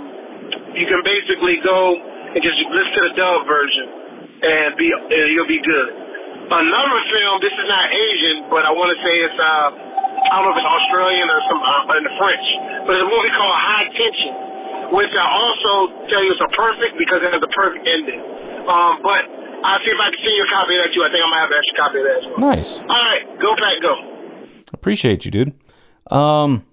you 0.75 0.85
can 0.91 0.99
basically 1.07 1.57
go 1.63 1.95
and 2.35 2.39
just 2.43 2.59
listen 2.69 2.91
to 2.99 3.01
the 3.09 3.13
dub 3.15 3.47
version, 3.47 3.87
and 4.43 4.75
be 4.75 4.91
and 4.91 5.31
you'll 5.31 5.47
be 5.49 5.61
good. 5.63 5.89
Another 6.51 6.99
film. 7.15 7.41
This 7.41 7.55
is 7.55 7.67
not 7.71 7.89
Asian, 7.89 8.45
but 8.53 8.67
I 8.67 8.71
want 8.75 8.93
to 8.93 8.99
say 9.01 9.17
it's 9.23 9.39
uh, 9.41 9.69
I 10.29 10.37
don't 10.37 10.45
know 10.45 10.53
if 10.53 10.61
it's 10.61 10.69
Australian 10.69 11.25
or 11.25 11.39
some 11.49 11.57
uh, 11.63 11.97
in 11.97 12.03
the 12.05 12.13
French, 12.21 12.45
but 12.85 12.99
it's 12.99 13.05
a 13.05 13.09
movie 13.09 13.33
called 13.33 13.55
High 13.57 13.87
Tension, 13.97 14.33
which 14.93 15.09
I 15.17 15.25
also 15.25 15.89
tell 16.13 16.21
you 16.21 16.29
is 16.35 16.41
a 16.45 16.51
perfect 16.53 16.93
because 17.01 17.25
it 17.25 17.33
has 17.33 17.41
a 17.41 17.49
perfect 17.57 17.89
ending. 17.89 18.21
Um, 18.69 19.01
but 19.01 19.25
I'll 19.63 19.79
see 19.79 19.91
if 19.91 19.99
I 19.99 20.05
can 20.05 20.19
send 20.23 20.35
you 20.35 20.43
a 20.43 20.51
copy 20.51 20.75
of 20.75 20.83
that 20.83 20.91
too. 20.93 21.03
I 21.03 21.11
think 21.11 21.23
I 21.23 21.29
might 21.29 21.39
have 21.39 21.51
an 21.51 21.57
extra 21.57 21.77
copy 21.77 21.99
of 21.99 22.05
that 22.05 22.17
as 22.17 22.25
well. 22.27 22.55
Nice. 22.55 22.79
All 22.79 22.87
right, 22.87 23.21
go 23.39 23.55
back, 23.55 23.75
go. 23.81 23.93
Appreciate 24.73 25.25
you, 25.25 25.31
dude. 25.31 25.53
Um, 26.11 26.65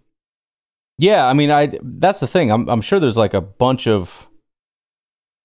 yeah, 0.99 1.27
I 1.27 1.33
mean, 1.33 1.51
I 1.51 1.79
that's 1.83 2.21
the 2.21 2.27
thing. 2.27 2.51
I'm 2.51 2.69
I'm 2.69 2.81
sure 2.81 3.01
there's 3.01 3.17
like 3.17 3.35
a 3.35 3.41
bunch 3.41 3.87
of 3.87 4.29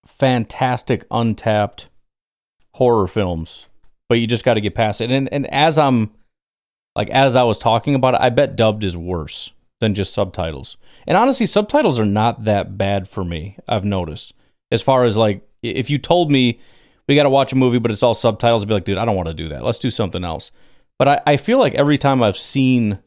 fantastic 0.05 1.05
untapped 1.11 1.89
horror 2.73 3.07
films, 3.07 3.67
but 4.09 4.19
you 4.19 4.27
just 4.27 4.45
got 4.45 4.55
to 4.55 4.61
get 4.61 4.75
past 4.75 5.01
it. 5.01 5.11
And 5.11 5.31
and 5.31 5.47
as 5.47 5.77
I'm 5.77 6.11
like 6.95 7.09
as 7.09 7.35
I 7.35 7.43
was 7.43 7.59
talking 7.59 7.95
about 7.95 8.15
it, 8.15 8.21
I 8.21 8.29
bet 8.29 8.55
dubbed 8.55 8.83
is 8.83 8.97
worse 8.97 9.51
than 9.79 9.93
just 9.93 10.13
subtitles. 10.13 10.77
And 11.05 11.17
honestly, 11.17 11.45
subtitles 11.45 11.99
are 11.99 12.05
not 12.05 12.45
that 12.45 12.77
bad 12.77 13.07
for 13.07 13.23
me. 13.23 13.57
I've 13.67 13.85
noticed. 13.85 14.33
As 14.71 14.81
far 14.81 15.05
as 15.05 15.15
like, 15.15 15.47
if 15.61 15.89
you 15.89 15.97
told 15.97 16.31
me 16.31 16.59
we 17.07 17.15
got 17.15 17.23
to 17.23 17.29
watch 17.29 17.53
a 17.53 17.55
movie, 17.55 17.79
but 17.79 17.91
it's 17.91 18.03
all 18.03 18.13
subtitles, 18.13 18.63
I'd 18.63 18.67
be 18.67 18.73
like, 18.73 18.85
dude, 18.85 18.97
I 18.97 19.05
don't 19.05 19.15
want 19.15 19.27
to 19.27 19.33
do 19.33 19.49
that. 19.49 19.63
Let's 19.63 19.79
do 19.79 19.89
something 19.89 20.23
else. 20.23 20.51
But 20.99 21.07
I, 21.07 21.21
I 21.25 21.37
feel 21.37 21.59
like 21.59 21.75
every 21.75 21.97
time 21.97 22.23
I've 22.23 22.37
seen 22.37 22.99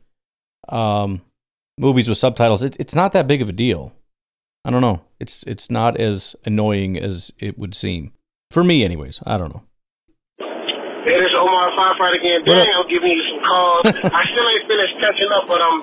um, 0.68 1.22
movies 1.78 2.09
with 2.09 2.18
subtitles, 2.18 2.62
it, 2.62 2.76
it's 2.78 2.94
not 2.94 3.12
that 3.12 3.26
big 3.26 3.42
of 3.42 3.48
a 3.48 3.53
deal. 3.53 3.92
I 4.64 4.70
don't 4.70 4.82
know. 4.82 5.01
It's 5.18 5.42
it's 5.44 5.70
not 5.70 5.98
as 5.98 6.36
annoying 6.44 6.98
as 6.98 7.32
it 7.38 7.59
would 7.59 7.74
seem 7.74 8.12
for 8.51 8.62
me, 8.62 8.84
anyways. 8.84 9.20
I 9.24 9.38
don't 9.38 9.55
know. 9.55 9.64
Hey, 10.38 11.16
this 11.16 11.32
is 11.32 11.36
Omar 11.36 11.72
Firefighter 11.80 12.20
again. 12.20 12.44
Dang, 12.44 12.68
I'm 12.76 12.88
giving 12.92 13.09
you 13.09 13.24
some 13.32 13.40
calls. 13.48 13.82
I 13.88 14.22
still 14.36 14.48
ain't 14.53 14.64
finished 14.68 14.94
catching 15.01 15.32
up, 15.32 15.48
but 15.48 15.64
I'm 15.64 15.80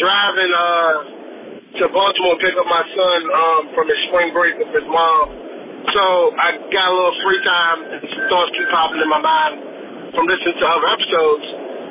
driving 0.00 0.52
uh, 0.56 0.96
to 1.84 1.88
Baltimore 1.92 2.40
to 2.40 2.40
pick 2.40 2.56
up 2.56 2.64
my 2.64 2.80
son 2.80 3.18
um, 3.28 3.62
from 3.76 3.88
his 3.92 4.00
spring 4.08 4.32
break 4.32 4.56
with 4.56 4.72
his 4.72 4.88
mom. 4.88 5.43
So 5.92 6.32
I 6.40 6.56
got 6.72 6.88
a 6.88 6.94
little 6.96 7.16
free 7.28 7.40
time, 7.44 7.78
thoughts 8.32 8.50
keep 8.56 8.68
popping 8.72 9.04
in 9.04 9.08
my 9.12 9.20
mind 9.20 10.14
from 10.16 10.24
listening 10.26 10.56
to 10.56 10.66
other 10.66 10.88
episodes. 10.88 11.46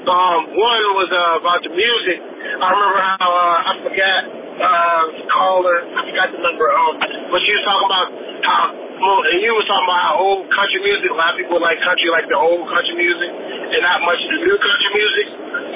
Um, 0.10 0.39
one 0.58 0.84
was 0.98 1.10
uh, 1.14 1.39
about 1.39 1.62
the 1.64 1.72
music. 1.72 2.18
I 2.60 2.68
remember 2.74 3.00
how 3.00 3.28
uh, 3.30 3.70
I 3.70 3.72
forgot 3.86 4.22
uh, 4.60 5.04
caller, 5.32 5.78
I 5.86 6.00
forgot 6.10 6.28
the 6.34 6.41
number, 6.41 6.68
um, 6.74 7.00
but 7.32 7.39
she 7.46 7.54
was 7.54 7.64
talking 7.70 7.88
about 7.88 8.08
how, 8.44 8.64
well, 9.00 9.22
and 9.30 9.39
you 9.39 9.54
was 9.56 9.66
talking 9.70 9.88
about 9.88 10.02
how 10.04 10.14
old 10.20 10.50
country 10.52 10.82
music, 10.84 11.08
a 11.08 11.18
lot 11.18 11.32
of 11.34 11.38
people 11.39 11.62
like 11.62 11.80
country, 11.86 12.10
like 12.12 12.28
the 12.28 12.38
old 12.38 12.68
country 12.70 12.98
music, 12.98 13.30
and 13.30 13.82
not 13.86 14.02
much 14.04 14.20
the 14.20 14.39
new 14.41 14.58
country 14.60 14.89
music 14.94 15.28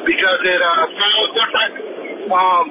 because 0.09 0.39
it 0.41 0.59
uh, 0.59 0.85
sounds 0.99 1.29
different. 1.37 1.71
Um, 2.33 2.65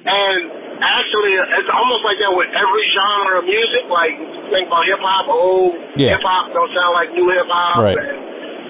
and 0.00 0.59
actually, 0.82 1.34
it's 1.36 1.70
almost 1.72 2.02
like 2.04 2.18
that 2.20 2.32
with 2.32 2.48
every 2.52 2.84
genre 2.92 3.38
of 3.40 3.44
music. 3.44 3.84
Like, 3.88 4.14
think 4.52 4.66
about 4.68 4.84
hip 4.86 5.00
hop, 5.00 5.28
old 5.28 5.76
Yeah. 5.96 6.16
hip 6.16 6.24
hop 6.24 6.52
don't 6.52 6.70
sound 6.76 6.92
like 6.94 7.12
new 7.12 7.28
hip 7.30 7.46
hop. 7.48 7.84
Right. 7.84 7.96
And, 7.98 8.18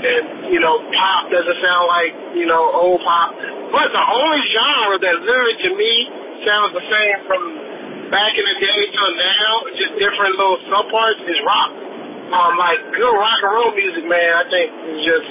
and, 0.01 0.25
you 0.53 0.61
know, 0.61 0.81
pop 0.97 1.31
doesn't 1.31 1.59
sound 1.65 1.87
like, 1.89 2.13
you 2.35 2.47
know, 2.47 2.61
old 2.73 3.01
pop. 3.05 3.35
But 3.73 3.93
the 3.93 4.05
only 4.05 4.41
genre 4.57 4.97
that 4.99 5.15
literally 5.23 5.57
to 5.65 5.71
me 5.77 5.93
sounds 6.49 6.73
the 6.73 6.85
same 6.91 7.17
from 7.29 7.43
back 8.11 8.33
in 8.35 8.43
the 8.43 8.57
day 8.59 8.81
till 8.97 9.13
now, 9.15 9.51
just 9.79 9.93
different 10.01 10.35
little 10.35 10.59
subparts, 10.73 11.21
is 11.29 11.39
rock. 11.47 11.71
Um, 12.31 12.59
like 12.59 12.79
good 12.95 13.11
rock 13.15 13.39
and 13.43 13.53
roll 13.55 13.71
music, 13.75 14.07
man, 14.07 14.31
I 14.39 14.45
think 14.51 14.69
is 14.87 15.01
just 15.03 15.29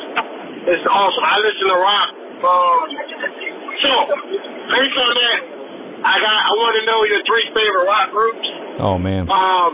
it's 0.67 0.85
awesome. 0.91 1.23
I 1.23 1.39
listen 1.39 1.67
to 1.71 1.79
rock. 1.79 2.09
Um, 2.39 2.79
so 3.83 3.91
based 4.71 4.97
on 4.99 5.11
that, 5.15 5.39
I 6.05 6.19
got 6.19 6.37
I 6.47 6.51
want 6.55 6.75
to 6.79 6.83
know 6.87 7.03
your 7.03 7.19
three 7.27 7.45
favorite 7.55 7.85
rock 7.85 8.09
groups. 8.11 8.47
Oh 8.79 8.97
man. 8.97 9.27
Um, 9.29 9.71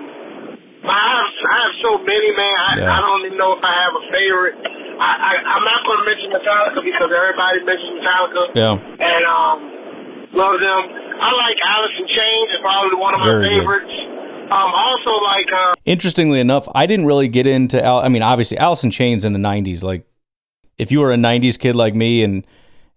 I 0.86 1.18
have 1.18 1.30
I 1.50 1.54
have 1.66 1.74
so 1.82 1.98
many, 2.04 2.30
man. 2.38 2.56
I, 2.58 2.72
Yeah. 2.80 2.94
I 2.96 3.00
don't 3.02 3.26
even 3.26 3.38
know 3.38 3.54
if 3.54 3.64
I 3.64 3.74
have 3.82 3.94
a 3.94 4.04
favorite. 4.14 4.56
I, 4.98 5.12
I 5.12 5.32
I'm 5.54 5.66
not 5.66 5.82
going 5.86 6.00
to 6.02 6.06
mention 6.06 6.30
Metallica 6.32 6.80
because 6.84 7.10
everybody 7.14 7.64
mentions 7.66 8.02
Metallica. 8.02 8.44
Yeah. 8.56 8.74
And 8.80 9.24
um, 9.26 9.58
love 10.34 10.58
them. 10.62 10.82
I 11.22 11.32
like 11.36 11.58
Alice 11.66 11.92
in 12.00 12.08
Chains. 12.16 12.48
It's 12.54 12.62
probably 12.62 12.96
one 13.00 13.14
of 13.14 13.20
my 13.22 13.28
Very 13.28 13.50
good. 13.50 13.60
favorites. 13.62 13.94
Um, 14.46 14.72
also 14.78 15.12
like 15.26 15.52
uh, 15.52 15.74
Interestingly 15.86 16.40
enough, 16.40 16.68
I 16.76 16.86
didn't 16.86 17.06
really 17.08 17.28
get 17.28 17.48
into. 17.48 17.84
Al- 17.84 18.00
I 18.02 18.10
mean, 18.10 18.22
obviously, 18.22 18.58
Alice 18.60 18.84
in 18.84 18.92
Chains 18.92 19.26
in 19.26 19.34
the 19.34 19.40
'90s. 19.40 19.82
Like, 19.84 20.06
if 20.78 20.92
you 20.92 21.00
were 21.00 21.12
a 21.12 21.18
'90s 21.18 21.58
kid 21.58 21.76
like 21.76 21.96
me, 21.96 22.22
and 22.24 22.46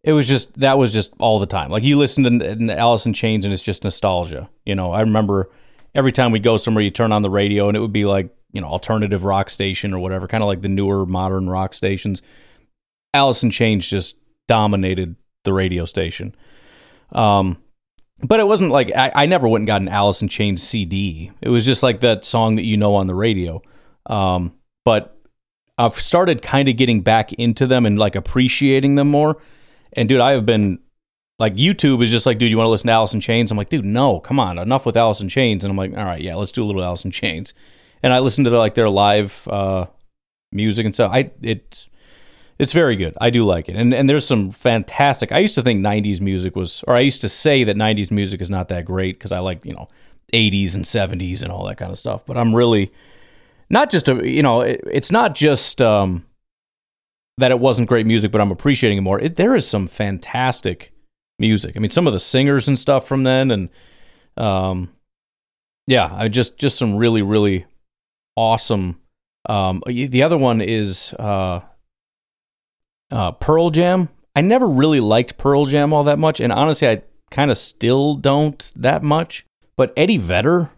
it 0.03 0.13
was 0.13 0.29
just 0.29 0.59
that 0.61 0.79
was 0.79 0.93
just 0.93 1.13
all 1.19 1.39
the 1.39 1.47
time. 1.47 1.71
Like, 1.71 1.83
you 1.83 1.99
listen 1.99 2.39
to 2.39 2.79
Alice 2.79 3.07
in 3.07 3.13
Chains, 3.13 3.45
and 3.45 3.53
it's 3.53 3.63
just 3.63 3.85
nostalgia. 3.85 4.49
You 4.65 4.75
know, 4.75 4.93
I 4.93 5.01
remember 5.01 5.51
every 5.95 6.13
time 6.13 6.33
we 6.33 6.39
go 6.39 6.57
somewhere, 6.57 6.85
you 6.85 6.91
turn 6.91 7.13
on 7.13 7.23
the 7.23 7.31
radio, 7.31 7.69
and 7.69 7.77
it 7.77 7.81
would 7.81 7.93
be 7.93 8.05
like 8.05 8.35
you 8.53 8.61
know 8.61 8.69
alternative 8.69 9.25
rock 9.25 9.51
station 9.51 9.93
or 9.93 9.99
whatever, 9.99 10.27
kind 10.29 10.43
of 10.43 10.47
like 10.49 10.63
the 10.63 10.69
newer 10.69 11.05
modern 11.07 11.49
rock 11.49 11.75
stations. 11.75 12.23
Alice 13.15 13.43
in 13.43 13.51
Chains 13.51 13.89
just 13.89 14.17
dominated 14.47 15.17
the 15.45 15.53
radio 15.53 15.85
station. 15.85 16.35
Um, 17.13 17.59
but 18.21 18.41
it 18.41 18.47
wasn't 18.47 18.71
like 18.71 18.93
I, 18.95 19.13
I 19.15 19.27
never 19.27 19.47
went 19.49 19.63
and 19.63 19.67
got 19.67 19.81
an 19.81 19.89
Alice 19.89 20.23
in 20.23 20.29
Chains 20.29 20.63
CD. 20.63 21.31
It 21.41 21.49
was 21.49 21.65
just 21.65 21.83
like 21.83 22.01
that 22.01 22.25
song 22.25 22.57
that 22.57 22.65
you 22.65 22.77
know 22.77 22.95
on 22.97 23.07
the 23.07 23.15
radio. 23.15 23.63
Um, 24.07 24.55
but 24.85 25.17
I've 25.77 26.01
started 26.01 26.43
kind 26.43 26.69
of 26.69 26.77
getting 26.77 27.03
back 27.03 27.33
into 27.35 27.67
them 27.67 27.87
and 27.87 27.99
like 27.99 28.17
appreciating 28.17 28.97
them 28.97 29.09
more. 29.09 29.41
And 29.99 30.09
dude, 30.09 30.21
I 30.21 30.33
have 30.33 30.47
been 30.47 30.79
like 31.39 31.55
YouTube 31.55 32.03
is 32.03 32.11
just 32.11 32.27
like, 32.27 32.39
dude, 32.39 32.51
you 32.51 32.57
want 32.57 32.67
to 32.67 32.71
listen 32.71 32.89
to 32.89 33.15
in 33.15 33.21
Chains? 33.21 33.51
I'm 33.51 33.59
like, 33.59 33.69
dude, 33.69 33.85
no, 33.85 34.21
come 34.21 34.41
on, 34.41 34.59
enough 34.59 34.87
with 34.87 34.97
in 34.97 35.29
Chains. 35.29 35.65
And 35.65 35.71
I'm 35.71 35.77
like, 35.77 35.97
all 35.97 36.05
right, 36.05 36.21
yeah, 36.21 36.35
let's 36.35 36.53
do 36.53 36.65
a 36.65 36.67
little 36.67 36.97
in 37.05 37.11
Chains. 37.11 37.55
And 38.03 38.13
I 38.13 38.21
listened 38.21 38.45
to 38.47 38.59
like 38.59 38.75
their 38.75 38.89
live 38.89 39.47
uh, 39.49 39.87
music 40.53 40.87
and 40.87 40.95
stuff. 40.95 41.13
I 41.13 41.31
it's 41.43 41.89
it's 42.59 42.73
very 42.73 42.97
good. 42.97 43.17
I 43.21 43.31
do 43.31 43.45
like 43.45 43.69
it. 43.69 43.77
And 43.77 43.93
and 43.93 44.09
there's 44.09 44.27
some 44.27 44.51
fantastic. 44.51 45.33
I 45.33 45.39
used 45.39 45.55
to 45.57 45.63
think 45.63 45.81
90s 45.85 46.21
music 46.21 46.57
was 46.57 46.85
or 46.87 46.95
I 46.95 47.01
used 47.01 47.21
to 47.23 47.29
say 47.29 47.65
that 47.65 47.77
90s 47.77 48.11
music 48.11 48.41
is 48.41 48.51
not 48.51 48.69
that 48.69 48.85
great 48.85 49.19
cuz 49.19 49.33
I 49.33 49.41
like, 49.41 49.65
you 49.65 49.73
know, 49.73 49.89
80s 50.33 50.75
and 50.75 50.85
70s 50.85 51.43
and 51.43 51.51
all 51.51 51.67
that 51.67 51.77
kind 51.77 51.91
of 51.91 51.99
stuff. 51.99 52.25
But 52.25 52.37
I'm 52.37 52.55
really 52.55 52.93
not 53.71 53.91
just 53.91 54.09
a, 54.09 54.29
you 54.29 54.43
know, 54.43 54.61
it, 54.61 54.81
it's 54.91 55.11
not 55.11 55.35
just 55.35 55.83
um 55.83 56.25
that 57.39 57.51
it 57.51 57.59
wasn't 57.59 57.89
great 57.89 58.07
music, 58.07 58.31
but 58.31 58.41
I'm 58.41 58.51
appreciating 58.51 58.99
it 58.99 59.03
more. 59.03 59.21
It, 59.21 59.37
there 59.37 59.55
is 59.55 59.67
some 59.67 59.87
fantastic 59.87 60.93
music. 61.39 61.77
I 61.77 61.81
mean, 61.81 61.91
some 61.91 62.07
of 62.07 62.13
the 62.13 62.21
singers 62.21 62.69
and 62.69 62.79
stuff 62.79 63.07
from 63.07 63.23
then 63.23 63.51
and 63.51 63.69
um 64.37 64.91
yeah, 65.87 66.11
I 66.13 66.29
just 66.29 66.59
just 66.59 66.77
some 66.77 66.97
really 66.97 67.23
really 67.23 67.67
awesome 68.37 69.01
um 69.49 69.83
the 69.87 70.23
other 70.23 70.37
one 70.37 70.61
is 70.61 71.15
uh 71.15 71.61
uh, 73.11 73.33
Pearl 73.33 73.71
Jam. 73.71 74.09
I 74.35 74.41
never 74.41 74.69
really 74.69 75.01
liked 75.01 75.39
Pearl 75.39 75.65
Jam 75.65 75.93
all 75.93 76.05
that 76.05 76.19
much, 76.19 76.41
and 76.41 76.53
honestly, 76.53 76.89
I 76.89 77.03
kind 77.31 77.51
of 77.51 77.59
still 77.59 78.15
don't 78.15 78.73
that 78.77 79.03
much. 79.03 79.45
But 79.77 79.93
Eddie 79.97 80.19
Vedder 80.19 80.71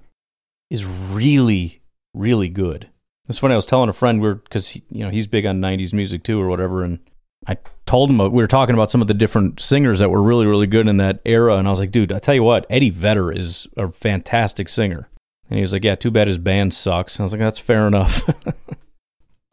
is 0.69 0.85
really, 0.87 1.81
really 2.15 2.49
good. 2.49 2.90
It's 3.31 3.39
funny. 3.39 3.55
I 3.55 3.57
was 3.57 3.65
telling 3.65 3.89
a 3.89 3.93
friend 3.93 4.21
we're 4.21 4.35
because 4.35 4.75
you 4.75 5.05
know 5.05 5.09
he's 5.09 5.29
big 5.29 5.47
on 5.47 5.61
'90s 5.61 5.93
music 5.93 6.25
too, 6.25 6.41
or 6.41 6.49
whatever, 6.49 6.83
and 6.83 6.99
I 7.47 7.59
told 7.87 8.11
him 8.11 8.19
we 8.19 8.29
were 8.29 8.49
talking 8.49 8.75
about 8.75 8.91
some 8.91 9.01
of 9.01 9.07
the 9.07 9.15
different 9.15 9.61
singers 9.61 10.01
that 10.01 10.11
were 10.11 10.21
really, 10.21 10.47
really 10.47 10.67
good 10.67 10.89
in 10.89 10.97
that 10.97 11.21
era, 11.25 11.57
and 11.57 11.69
I 11.69 11.71
was 11.71 11.79
like, 11.79 11.93
dude, 11.93 12.11
I 12.11 12.19
tell 12.19 12.35
you 12.35 12.43
what, 12.43 12.67
Eddie 12.69 12.91
Vedder 12.91 13.31
is 13.31 13.69
a 13.77 13.89
fantastic 13.89 14.69
singer. 14.69 15.09
And 15.49 15.59
he 15.59 15.63
was 15.63 15.73
like, 15.73 15.85
yeah, 15.85 15.95
too 15.95 16.11
bad 16.11 16.27
his 16.27 16.39
band 16.39 16.75
sucks. 16.75 17.17
And 17.17 17.21
I 17.21 17.25
was 17.25 17.33
like, 17.33 17.41
that's 17.41 17.59
fair 17.61 17.87
enough. 17.87 18.29
um, 18.29 18.35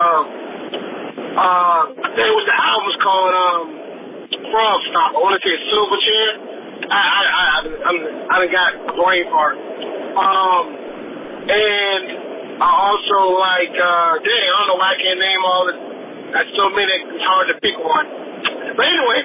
uh, 0.02 0.10
I 1.38 2.14
think 2.16 2.28
it 2.28 2.34
was 2.34 2.50
the 2.50 2.58
album's 2.60 2.98
called 3.02 3.34
um, 3.34 3.78
Frogstomp. 4.54 5.14
I 5.14 5.20
want 5.22 5.40
to 5.40 5.48
say 5.48 5.56
Silverchair. 5.70 6.34
I 6.90 6.94
I 6.98 7.24
I 7.30 7.62
I'm, 7.86 7.98
I 8.32 8.40
done 8.40 8.52
got 8.52 8.74
brain 8.98 9.30
fart. 9.30 9.58
Um, 10.18 10.66
and 11.50 12.27
I 12.58 12.70
also 12.90 13.18
like 13.38 13.74
uh, 13.78 14.12
dang, 14.26 14.46
I 14.50 14.56
don't 14.66 14.68
know 14.74 14.80
why 14.82 14.94
I 14.94 14.98
can't 15.02 15.20
name 15.22 15.42
all 15.46 15.64
the. 15.70 15.74
That's 16.34 16.50
so 16.58 16.70
many. 16.74 16.92
It's 16.92 17.26
hard 17.30 17.48
to 17.50 17.56
pick 17.62 17.78
one. 17.80 18.06
But 18.76 18.86
anyway, 18.92 19.22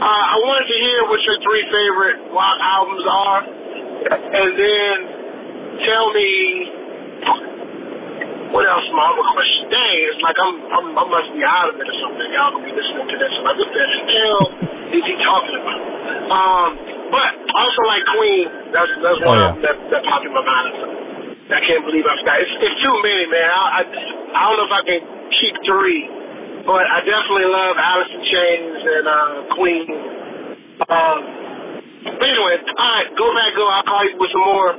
uh, 0.00 0.24
I 0.32 0.36
wanted 0.44 0.66
to 0.68 0.76
hear 0.84 0.98
what 1.08 1.20
your 1.26 1.36
three 1.42 1.64
favorite 1.72 2.18
rock 2.30 2.56
albums 2.60 3.04
are, 3.08 3.40
and 4.36 4.48
then 4.54 4.94
tell 5.88 6.12
me 6.14 6.28
what 8.54 8.62
else, 8.70 8.86
my 8.94 9.02
other 9.10 9.26
question? 9.34 9.66
Dang, 9.74 9.98
it's 9.98 10.22
like 10.22 10.38
I'm, 10.38 10.54
I'm 10.70 10.86
I 10.94 11.04
must 11.10 11.26
be 11.34 11.42
out 11.42 11.66
of 11.72 11.74
it 11.74 11.88
or 11.90 11.96
something. 12.06 12.26
Y'all 12.38 12.54
gonna 12.54 12.62
be 12.62 12.70
listening 12.70 13.08
to 13.10 13.16
this. 13.18 13.32
And 13.34 13.42
what 13.50 13.56
the 13.58 13.66
hell 14.14 14.42
is 14.94 15.02
he 15.02 15.14
talking 15.26 15.56
about? 15.58 15.80
Um, 16.30 16.68
but 17.10 17.34
also 17.58 17.80
like 17.90 18.06
Queen. 18.14 18.46
That's 18.70 18.92
that's 19.02 19.18
one 19.26 19.42
Oh, 19.42 19.58
yeah. 19.58 19.58
that 19.58 19.74
that 19.90 20.02
popped 20.06 20.22
in 20.22 20.30
my 20.30 20.44
mind. 20.46 20.70
I 21.52 21.60
can't 21.60 21.84
believe 21.84 22.08
I 22.08 22.16
forgot. 22.24 22.40
It's, 22.40 22.54
it's 22.56 22.78
too 22.80 22.96
many, 23.04 23.28
man. 23.28 23.44
I, 23.44 23.64
I 23.78 24.14
I 24.34 24.40
don't 24.48 24.56
know 24.56 24.66
if 24.66 24.74
I 24.74 24.82
can 24.82 25.00
keep 25.36 25.54
three, 25.68 26.08
but 26.64 26.88
I 26.88 27.04
definitely 27.04 27.52
love 27.52 27.76
Alice 27.76 28.08
in 28.16 28.22
Chains 28.32 28.80
and 28.80 29.04
uh, 29.04 29.34
Queen. 29.52 29.86
Um, 30.88 31.18
but 32.18 32.26
anyway, 32.32 32.56
all 32.56 32.90
right, 32.96 33.08
go 33.14 33.28
back, 33.36 33.52
go. 33.54 33.68
I'll 33.68 33.84
call 33.84 34.02
you 34.08 34.16
with 34.16 34.32
some 34.32 34.42
more 34.42 34.72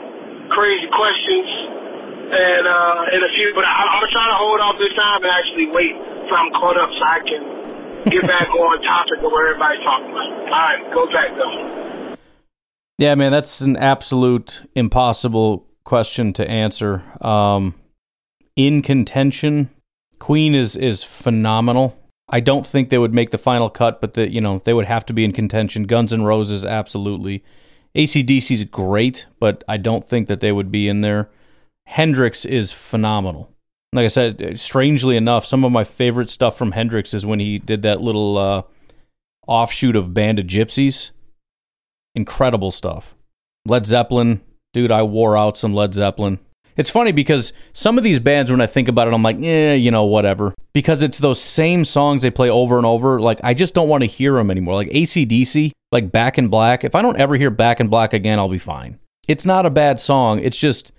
crazy 0.50 0.90
questions 0.90 1.50
and 2.34 2.66
uh, 2.66 3.16
in 3.16 3.22
a 3.22 3.32
few. 3.38 3.54
But 3.54 3.70
I, 3.70 3.86
I'm 3.86 4.10
trying 4.10 4.34
to 4.34 4.40
hold 4.42 4.60
off 4.60 4.76
this 4.82 4.94
time 4.98 5.22
and 5.22 5.32
actually 5.32 5.70
wait 5.70 5.94
till 6.26 6.38
I'm 6.38 6.50
caught 6.58 6.82
up 6.82 6.90
so 6.90 7.04
I 7.06 7.20
can 7.22 8.10
get 8.10 8.26
back 8.34 8.50
on 8.50 8.82
topic 8.84 9.22
of 9.22 9.30
where 9.30 9.54
everybody's 9.54 9.86
talking 9.86 10.10
about. 10.10 10.30
All 10.50 10.66
right, 10.66 10.82
go 10.98 11.06
back 11.14 11.30
though. 11.38 12.18
Yeah, 12.98 13.14
man, 13.16 13.32
that's 13.32 13.62
an 13.62 13.78
absolute 13.78 14.66
impossible 14.74 15.68
question 15.86 16.34
to 16.34 16.50
answer. 16.50 17.04
Um, 17.22 17.76
in 18.56 18.82
contention, 18.82 19.70
Queen 20.20 20.54
is 20.54 20.76
is 20.76 21.04
phenomenal. 21.04 21.98
I 22.28 22.40
don't 22.40 22.66
think 22.66 22.90
they 22.90 22.98
would 22.98 23.14
make 23.14 23.30
the 23.30 23.38
final 23.38 23.70
cut, 23.70 24.02
but 24.02 24.16
the 24.16 24.30
you 24.30 24.42
know 24.42 24.60
they 24.64 24.74
would 24.74 24.86
have 24.86 25.06
to 25.08 25.14
be 25.14 25.24
in 25.24 25.32
contention. 25.32 25.84
Guns 25.84 26.12
N' 26.12 26.24
Roses, 26.24 26.66
absolutely. 26.66 27.44
ACDC's 27.96 28.66
great, 28.66 29.26
but 29.40 29.64
I 29.68 29.78
don't 29.78 30.04
think 30.04 30.28
that 30.28 30.42
they 30.42 30.52
would 30.52 30.70
be 30.72 30.90
in 30.90 31.02
there. 31.02 31.30
Hendrix 31.86 32.44
is 32.44 32.72
phenomenal. 32.72 33.50
Like 33.94 34.04
I 34.04 34.10
said, 34.10 34.60
strangely 34.60 35.16
enough, 35.16 35.46
some 35.46 35.64
of 35.64 35.72
my 35.72 35.86
favorite 35.86 36.30
stuff 36.30 36.58
from 36.58 36.74
Hendrix 36.74 37.14
is 37.14 37.26
when 37.26 37.40
he 37.40 37.58
did 37.58 37.84
that 37.84 38.02
little 38.02 38.38
uh, 38.38 38.64
offshoot 39.48 39.96
of 39.96 40.14
Band 40.14 40.40
of 40.40 40.48
Gypsys. 40.48 41.12
Incredible 42.16 42.72
stuff. 42.72 43.16
Led 43.66 43.86
Zeppelin, 43.86 44.42
dude, 44.76 44.92
I 44.92 45.04
wore 45.04 45.38
out 45.38 45.56
some 45.58 45.74
Led 45.74 45.94
Zeppelin. 45.94 46.38
It's 46.76 46.90
funny 46.90 47.14
because 47.14 47.54
some 47.72 47.98
of 47.98 48.04
these 48.04 48.20
bands, 48.20 48.52
when 48.52 48.60
I 48.60 48.68
think 48.68 48.90
about 48.90 49.08
it, 49.08 49.14
I'm 49.14 49.24
like, 49.24 49.42
eh, 49.42 49.76
you 49.76 49.90
know, 49.90 50.04
whatever. 50.04 50.54
Because 50.74 51.02
it's 51.02 51.18
those 51.18 51.42
same 51.42 51.86
songs 51.86 52.22
they 52.22 52.30
play 52.30 52.50
over 52.50 52.76
and 52.76 52.86
over. 52.86 53.22
Like, 53.22 53.40
I 53.42 53.54
just 53.54 53.74
don't 53.74 53.88
want 53.88 54.02
to 54.02 54.08
hear 54.08 54.34
them 54.34 54.52
anymore. 54.52 54.76
Like 54.76 54.90
ACDC, 54.90 55.72
like 55.94 56.12
Back 56.12 56.38
in 56.38 56.50
Black. 56.50 56.84
If 56.84 56.94
I 56.94 57.02
don't 57.02 57.18
ever 57.18 57.38
hear 57.38 57.50
Back 57.50 57.80
in 57.80 57.88
Black 57.88 58.12
again, 58.12 58.38
I'll 58.38 58.50
be 58.50 58.58
fine. 58.58 59.00
It's 59.30 59.46
not 59.46 59.66
a 59.66 59.70
bad 59.70 60.02
song. 60.02 60.40
It's 60.40 60.58
just, 60.58 60.92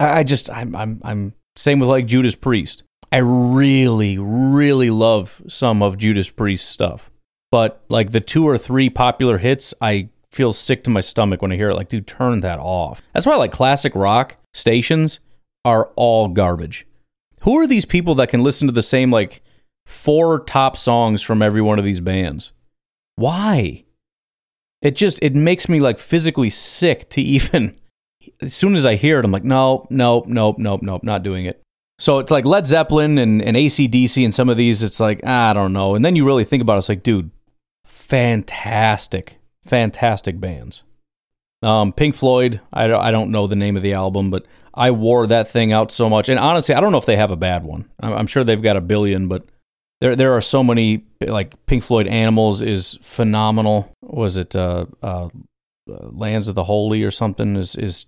I 0.00 0.18
I 0.18 0.22
just, 0.24 0.50
I'm, 0.50 0.74
I'm, 0.74 1.00
I'm 1.04 1.34
same 1.54 1.78
with 1.78 1.88
like 1.88 2.06
Judas 2.06 2.34
Priest. 2.34 2.82
I 3.12 3.18
really, 3.18 4.18
really 4.18 4.90
love 4.90 5.40
some 5.46 5.80
of 5.80 5.96
Judas 5.96 6.28
Priest's 6.28 6.68
stuff. 6.68 7.08
But 7.52 7.84
like 7.88 8.10
the 8.10 8.20
two 8.20 8.48
or 8.48 8.58
three 8.58 8.90
popular 8.90 9.38
hits, 9.38 9.74
I 9.80 10.08
feel 10.32 10.52
sick 10.52 10.82
to 10.84 10.90
my 10.90 11.00
stomach 11.00 11.42
when 11.42 11.52
I 11.52 11.56
hear 11.56 11.70
it. 11.70 11.76
Like, 11.76 11.88
dude, 11.88 12.06
turn 12.06 12.40
that 12.40 12.58
off. 12.58 13.02
That's 13.12 13.26
why 13.26 13.36
like 13.36 13.52
classic 13.52 13.94
rock 13.94 14.36
stations 14.54 15.20
are 15.64 15.90
all 15.94 16.28
garbage. 16.28 16.86
Who 17.42 17.58
are 17.58 17.66
these 17.66 17.84
people 17.84 18.14
that 18.16 18.28
can 18.28 18.42
listen 18.42 18.66
to 18.68 18.72
the 18.72 18.82
same 18.82 19.10
like 19.10 19.42
four 19.86 20.40
top 20.40 20.76
songs 20.76 21.22
from 21.22 21.42
every 21.42 21.62
one 21.62 21.78
of 21.78 21.84
these 21.84 22.00
bands? 22.00 22.52
Why? 23.16 23.84
It 24.80 24.96
just 24.96 25.18
it 25.22 25.34
makes 25.34 25.68
me 25.68 25.80
like 25.80 25.98
physically 25.98 26.50
sick 26.50 27.08
to 27.10 27.20
even 27.20 27.78
as 28.40 28.54
soon 28.54 28.74
as 28.74 28.86
I 28.86 28.96
hear 28.96 29.18
it, 29.18 29.24
I'm 29.24 29.32
like, 29.32 29.44
no, 29.44 29.86
no, 29.90 30.24
no, 30.26 30.54
no, 30.58 30.78
no, 30.80 31.00
not 31.02 31.22
doing 31.22 31.46
it. 31.46 31.60
So 31.98 32.18
it's 32.18 32.30
like 32.30 32.44
Led 32.44 32.66
Zeppelin 32.66 33.18
and, 33.18 33.42
and 33.42 33.56
ACDC 33.56 34.24
and 34.24 34.34
some 34.34 34.48
of 34.48 34.56
these, 34.56 34.82
it's 34.82 34.98
like, 34.98 35.24
I 35.24 35.52
don't 35.52 35.72
know. 35.72 35.94
And 35.94 36.04
then 36.04 36.16
you 36.16 36.24
really 36.24 36.44
think 36.44 36.62
about 36.62 36.74
it, 36.74 36.78
it's 36.78 36.88
like, 36.88 37.02
dude, 37.02 37.30
fantastic, 37.84 39.38
fantastic 39.64 40.40
bands. 40.40 40.82
Um, 41.62 41.92
Pink 41.92 42.14
Floyd, 42.14 42.60
I, 42.72 42.92
I 42.92 43.10
don't 43.10 43.30
know 43.30 43.46
the 43.46 43.56
name 43.56 43.76
of 43.76 43.82
the 43.82 43.92
album, 43.92 44.30
but 44.30 44.46
I 44.74 44.90
wore 44.90 45.26
that 45.28 45.48
thing 45.48 45.72
out 45.72 45.92
so 45.92 46.08
much. 46.08 46.28
And 46.28 46.38
honestly, 46.38 46.74
I 46.74 46.80
don't 46.80 46.92
know 46.92 46.98
if 46.98 47.06
they 47.06 47.16
have 47.16 47.30
a 47.30 47.36
bad 47.36 47.64
one. 47.64 47.88
I'm, 48.00 48.12
I'm 48.12 48.26
sure 48.26 48.42
they've 48.42 48.60
got 48.60 48.76
a 48.76 48.80
billion, 48.80 49.28
but 49.28 49.44
there 50.00 50.16
there 50.16 50.36
are 50.36 50.40
so 50.40 50.64
many 50.64 51.04
like 51.20 51.64
Pink 51.66 51.84
Floyd 51.84 52.08
Animals 52.08 52.62
is 52.62 52.98
phenomenal. 53.02 53.92
Was 54.02 54.36
it 54.36 54.56
uh, 54.56 54.86
uh, 55.02 55.28
Lands 55.86 56.48
of 56.48 56.54
the 56.54 56.64
Holy 56.64 57.04
or 57.04 57.10
something 57.10 57.56
is 57.56 57.76
is 57.76 58.06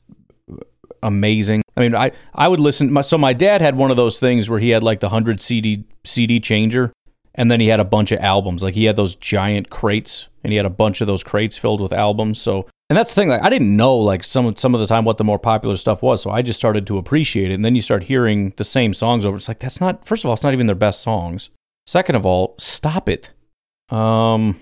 amazing. 1.02 1.62
I 1.76 1.80
mean, 1.80 1.94
I 1.94 2.12
I 2.34 2.48
would 2.48 2.61
listen. 2.61 2.92
My, 2.92 3.02
so 3.02 3.16
my 3.16 3.32
dad 3.32 3.61
had 3.61 3.76
one 3.76 3.90
of 3.90 3.96
those 3.96 4.18
things 4.18 4.50
where 4.50 4.59
he 4.59 4.70
had 4.70 4.82
like 4.82 5.00
the 5.00 5.11
hundred 5.11 5.40
CD 5.40 5.84
CD 6.05 6.40
changer, 6.40 6.92
and 7.35 7.51
then 7.51 7.61
he 7.61 7.68
had 7.68 7.80
a 7.80 7.85
bunch 7.85 8.12
of 8.12 8.20
albums. 8.20 8.62
Like 8.62 8.74
he 8.74 8.85
had 8.85 8.97
those 8.97 9.14
giant 9.14 9.70
crates, 9.70 10.28
and 10.43 10.53
he 10.53 10.57
had 10.57 10.66
a 10.66 10.70
bunch 10.70 11.01
of 11.01 11.07
those 11.07 11.22
crates 11.22 11.57
filled 11.57 11.80
with 11.80 11.93
albums. 11.93 12.41
So. 12.41 12.68
And 12.91 12.99
that's 12.99 13.14
the 13.14 13.20
thing. 13.22 13.30
Like 13.30 13.43
I 13.43 13.49
didn't 13.49 13.74
know 13.74 13.97
like 13.97 14.22
some 14.22 14.55
some 14.57 14.74
of 14.74 14.80
the 14.80 14.87
time 14.87 15.07
what 15.07 15.16
the 15.16 15.24
more 15.24 15.39
popular 15.39 15.78
stuff 15.78 16.03
was, 16.03 16.20
so 16.20 16.30
I 16.30 16.43
just 16.43 16.59
started 16.59 16.87
to 16.89 16.99
appreciate 16.99 17.51
it. 17.51 17.55
And 17.55 17.64
then 17.64 17.74
you 17.74 17.80
start 17.80 18.05
hearing 18.05 18.53
the 18.59 18.64
same 18.64 18.93
songs 18.93 19.24
over. 19.24 19.39
It's 19.39 19.49
like 19.49 19.59
that's 19.59 19.80
not. 19.80 20.07
First 20.07 20.22
of 20.22 20.28
all, 20.28 20.35
it's 20.35 20.43
not 20.43 20.53
even 20.53 20.66
their 20.66 20.76
best 20.76 21.01
songs. 21.01 21.49
Second 21.87 22.16
of 22.16 22.26
all, 22.26 22.55
stop 22.59 23.09
it. 23.09 23.30
Um, 23.89 24.61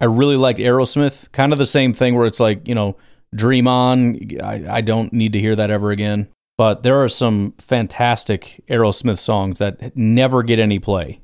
I 0.00 0.04
really 0.04 0.36
liked 0.36 0.58
Aerosmith. 0.58 1.32
Kind 1.32 1.52
of 1.52 1.58
the 1.58 1.66
same 1.66 1.92
thing 1.92 2.14
where 2.14 2.26
it's 2.26 2.40
like, 2.40 2.66
you 2.66 2.74
know, 2.74 2.96
Dream 3.34 3.66
On. 3.66 4.18
I, 4.42 4.64
I 4.68 4.80
don't 4.80 5.12
need 5.12 5.32
to 5.32 5.40
hear 5.40 5.56
that 5.56 5.70
ever 5.70 5.90
again. 5.90 6.28
But 6.58 6.82
there 6.82 7.02
are 7.02 7.08
some 7.08 7.54
fantastic 7.58 8.62
Aerosmith 8.68 9.18
songs 9.18 9.58
that 9.58 9.96
never 9.96 10.42
get 10.42 10.58
any 10.58 10.78
play 10.78 11.20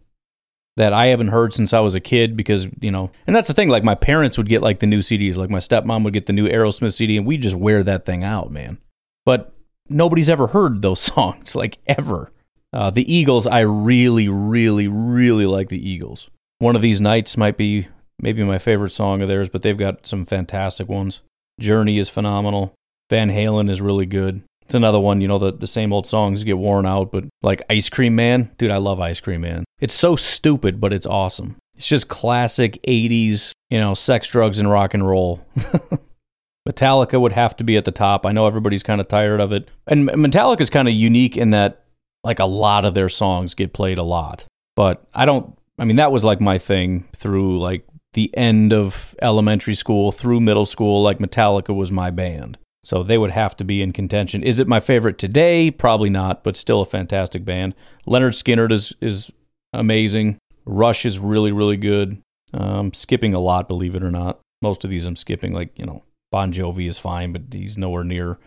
that 0.79 0.93
I 0.93 1.07
haven't 1.07 1.29
heard 1.29 1.53
since 1.53 1.73
I 1.73 1.81
was 1.81 1.97
a 1.97 2.01
kid 2.01 2.37
because, 2.37 2.69
you 2.81 2.93
know, 2.93 3.11
and 3.27 3.35
that's 3.35 3.49
the 3.49 3.55
thing. 3.55 3.69
Like, 3.69 3.83
my 3.83 3.97
parents 3.97 4.39
would 4.39 4.49
get 4.49 4.63
like 4.63 4.79
the 4.79 4.87
new 4.87 5.01
CDs, 5.01 5.37
like 5.37 5.51
my 5.51 5.59
stepmom 5.59 6.05
would 6.05 6.13
get 6.13 6.27
the 6.27 6.33
new 6.33 6.49
Aerosmith 6.49 6.95
CD, 6.95 7.17
and 7.17 7.27
we 7.27 7.37
just 7.37 7.57
wear 7.57 7.83
that 7.83 8.07
thing 8.07 8.23
out, 8.23 8.53
man. 8.53 8.79
But 9.27 9.53
nobody's 9.89 10.31
ever 10.31 10.47
heard 10.47 10.81
those 10.81 11.01
songs, 11.15 11.55
like, 11.55 11.79
ever. 11.87 12.33
Uh, 12.73 12.91
the 12.91 13.13
Eagles, 13.13 13.47
I 13.47 13.61
really, 13.61 14.29
really, 14.29 14.87
really 14.87 15.47
like 15.47 15.69
the 15.69 15.89
Eagles. 15.89 16.31
One 16.61 16.77
of 16.77 16.83
these 16.83 17.01
nights 17.01 17.37
might 17.37 17.57
be 17.57 17.89
maybe 18.21 18.45
my 18.45 18.59
favorite 18.59 18.93
song 18.93 19.21
of 19.21 19.29
theirs, 19.29 19.49
but 19.49 19.63
they've 19.63 19.77
got 19.77 20.07
some 20.07 20.25
fantastic 20.25 20.89
ones. 20.89 21.21
Journey 21.59 21.99
is 21.99 22.09
phenomenal. 22.09 22.73
Van 23.11 23.31
Halen 23.31 23.69
is 23.69 23.81
really 23.81 24.07
good. 24.07 24.43
It's 24.69 24.75
another 24.75 25.01
one, 25.01 25.23
you 25.23 25.29
know, 25.29 25.39
the, 25.39 25.51
the 25.51 25.67
same 25.67 25.95
old 25.95 26.07
songs 26.07 26.45
get 26.45 26.59
worn 26.59 26.85
out, 26.85 27.11
but 27.11 27.25
like 27.41 27.63
Ice 27.71 27.89
Cream 27.89 28.15
Man, 28.15 28.51
dude, 28.59 28.71
I 28.71 28.77
love 28.77 29.01
Ice 29.01 29.19
Cream 29.19 29.41
Man. 29.41 29.65
It's 29.81 29.95
so 29.95 30.15
stupid, 30.15 30.79
but 30.79 30.93
it's 30.93 31.07
awesome. 31.07 31.57
It's 31.75 31.89
just 31.89 32.09
classic 32.09 32.79
80s, 32.87 33.53
you 33.71 33.79
know, 33.79 33.95
sex, 33.95 34.29
drugs, 34.29 34.59
and 34.59 34.71
rock 34.71 34.93
and 34.93 35.09
roll. 35.09 35.41
Metallica 36.69 37.19
would 37.19 37.33
have 37.33 37.57
to 37.57 37.65
be 37.65 37.79
at 37.79 37.87
the 37.87 37.91
top. 37.91 38.27
I 38.27 38.33
know 38.33 38.47
everybody's 38.47 38.83
kind 38.83 39.01
of 39.01 39.09
tired 39.09 39.41
of 39.41 39.53
it. 39.53 39.71
And 39.87 40.11
Metallica 40.11 40.61
is 40.61 40.69
kind 40.69 40.87
of 40.87 40.93
unique 40.93 41.39
in 41.39 41.49
that, 41.51 41.85
like, 42.23 42.39
a 42.39 42.45
lot 42.45 42.85
of 42.85 42.93
their 42.93 43.09
songs 43.09 43.55
get 43.55 43.73
played 43.73 43.97
a 43.97 44.03
lot. 44.03 44.45
But 44.77 45.03
I 45.15 45.25
don't, 45.25 45.57
I 45.79 45.87
mean, 45.87 45.97
that 45.97 46.13
was 46.13 46.25
like 46.25 46.43
my 46.43 46.59
thing 46.59 47.09
through 47.17 47.59
like 47.59 47.87
the 48.13 48.37
end 48.37 48.75
of 48.75 49.15
elementary 49.23 49.75
school 49.75 50.13
through 50.13 50.41
middle 50.41 50.67
school. 50.67 51.03
Like, 51.03 51.21
Metallica 51.21 51.75
was 51.75 51.91
my 51.91 52.11
band. 52.11 52.59
So 52.89 53.03
they 53.03 53.19
would 53.19 53.33
have 53.33 53.55
to 53.59 53.65
be 53.65 53.83
in 53.83 53.93
contention. 53.93 54.43
Is 54.43 54.61
it 54.61 54.67
my 54.67 54.81
favorite 54.81 55.19
today? 55.19 55.71
Probably 55.71 56.09
not, 56.09 56.43
but 56.43 56.57
still 56.57 56.81
a 56.81 56.87
fantastic 56.87 57.45
band. 57.45 57.75
Lynyrd 58.07 58.33
Skynyrd 58.33 58.73
is 58.73 58.95
is 59.03 59.31
amazing. 59.75 60.39
Rush 60.65 61.05
is 61.05 61.19
really 61.19 61.53
really 61.53 61.77
good. 61.77 62.23
Um, 62.55 62.95
skipping 62.95 63.35
a 63.35 63.41
lot, 63.41 63.69
believe 63.69 63.95
it 63.95 64.03
or 64.03 64.11
not. 64.11 64.41
Most 64.63 64.85
of 64.85 64.91
these 64.91 65.05
I'm 65.05 65.17
skipping. 65.17 65.53
Like 65.53 65.79
you 65.79 65.85
know, 65.85 66.03
Bon 66.33 66.51
Jovi 66.51 66.89
is 66.89 66.97
fine, 66.97 67.31
but 67.31 67.43
he's 67.53 67.77
nowhere 67.77 68.05
near 68.05 68.39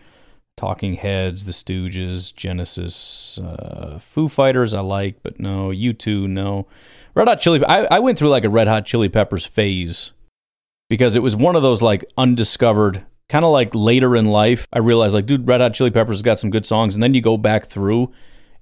Talking 0.56 0.94
Heads, 0.94 1.44
The 1.44 1.52
Stooges, 1.52 2.34
Genesis, 2.34 3.38
uh, 3.38 4.00
Foo 4.00 4.28
Fighters. 4.28 4.74
I 4.74 4.80
like, 4.80 5.22
but 5.22 5.38
no. 5.38 5.68
U2, 5.68 6.26
no. 6.26 6.66
Red 7.14 7.28
Hot 7.28 7.40
Chili. 7.40 7.64
I, 7.64 7.84
I 7.84 8.00
went 8.00 8.18
through 8.18 8.30
like 8.30 8.44
a 8.44 8.50
Red 8.50 8.66
Hot 8.66 8.86
Chili 8.86 9.08
Peppers 9.08 9.46
phase 9.46 10.10
because 10.90 11.14
it 11.14 11.22
was 11.22 11.36
one 11.36 11.54
of 11.54 11.62
those 11.62 11.80
like 11.80 12.04
undiscovered 12.18 13.06
kind 13.28 13.44
of 13.44 13.52
like 13.52 13.74
later 13.74 14.16
in 14.16 14.26
life, 14.26 14.66
I 14.72 14.78
realized 14.78 15.14
like, 15.14 15.26
dude, 15.26 15.46
Red 15.46 15.60
Hot 15.60 15.74
Chili 15.74 15.90
Peppers 15.90 16.16
has 16.16 16.22
got 16.22 16.38
some 16.38 16.50
good 16.50 16.66
songs, 16.66 16.94
and 16.94 17.02
then 17.02 17.14
you 17.14 17.20
go 17.20 17.36
back 17.36 17.66
through, 17.66 18.12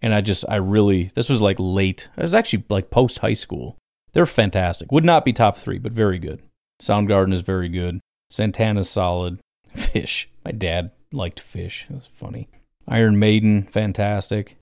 and 0.02 0.14
I 0.14 0.20
just, 0.20 0.44
I 0.48 0.56
really, 0.56 1.10
this 1.14 1.28
was 1.28 1.42
like 1.42 1.56
late. 1.58 2.08
It 2.16 2.22
was 2.22 2.34
actually 2.34 2.64
like 2.68 2.90
post 2.90 3.18
high 3.18 3.34
school. 3.34 3.76
They're 4.12 4.26
fantastic. 4.26 4.90
Would 4.92 5.04
not 5.04 5.24
be 5.24 5.32
top 5.32 5.58
three, 5.58 5.78
but 5.78 5.92
very 5.92 6.18
good. 6.18 6.42
Soundgarden 6.80 7.32
is 7.32 7.42
very 7.42 7.68
good. 7.68 8.00
Santana's 8.30 8.90
solid. 8.90 9.40
Phish. 9.76 10.26
My 10.44 10.52
dad 10.52 10.90
liked 11.12 11.40
Phish. 11.40 11.84
It 11.84 11.94
was 11.94 12.06
funny. 12.06 12.48
Iron 12.88 13.18
Maiden, 13.18 13.64
fantastic. 13.64 14.56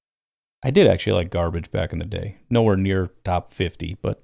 I 0.63 0.71
did 0.71 0.89
actually 0.89 1.13
like 1.13 1.31
Garbage 1.31 1.71
back 1.71 1.93
in 1.93 1.99
the 1.99 2.05
day. 2.05 2.39
Nowhere 2.51 2.77
near 2.77 3.11
top 3.25 3.55
50, 3.55 3.99
but 4.03 4.21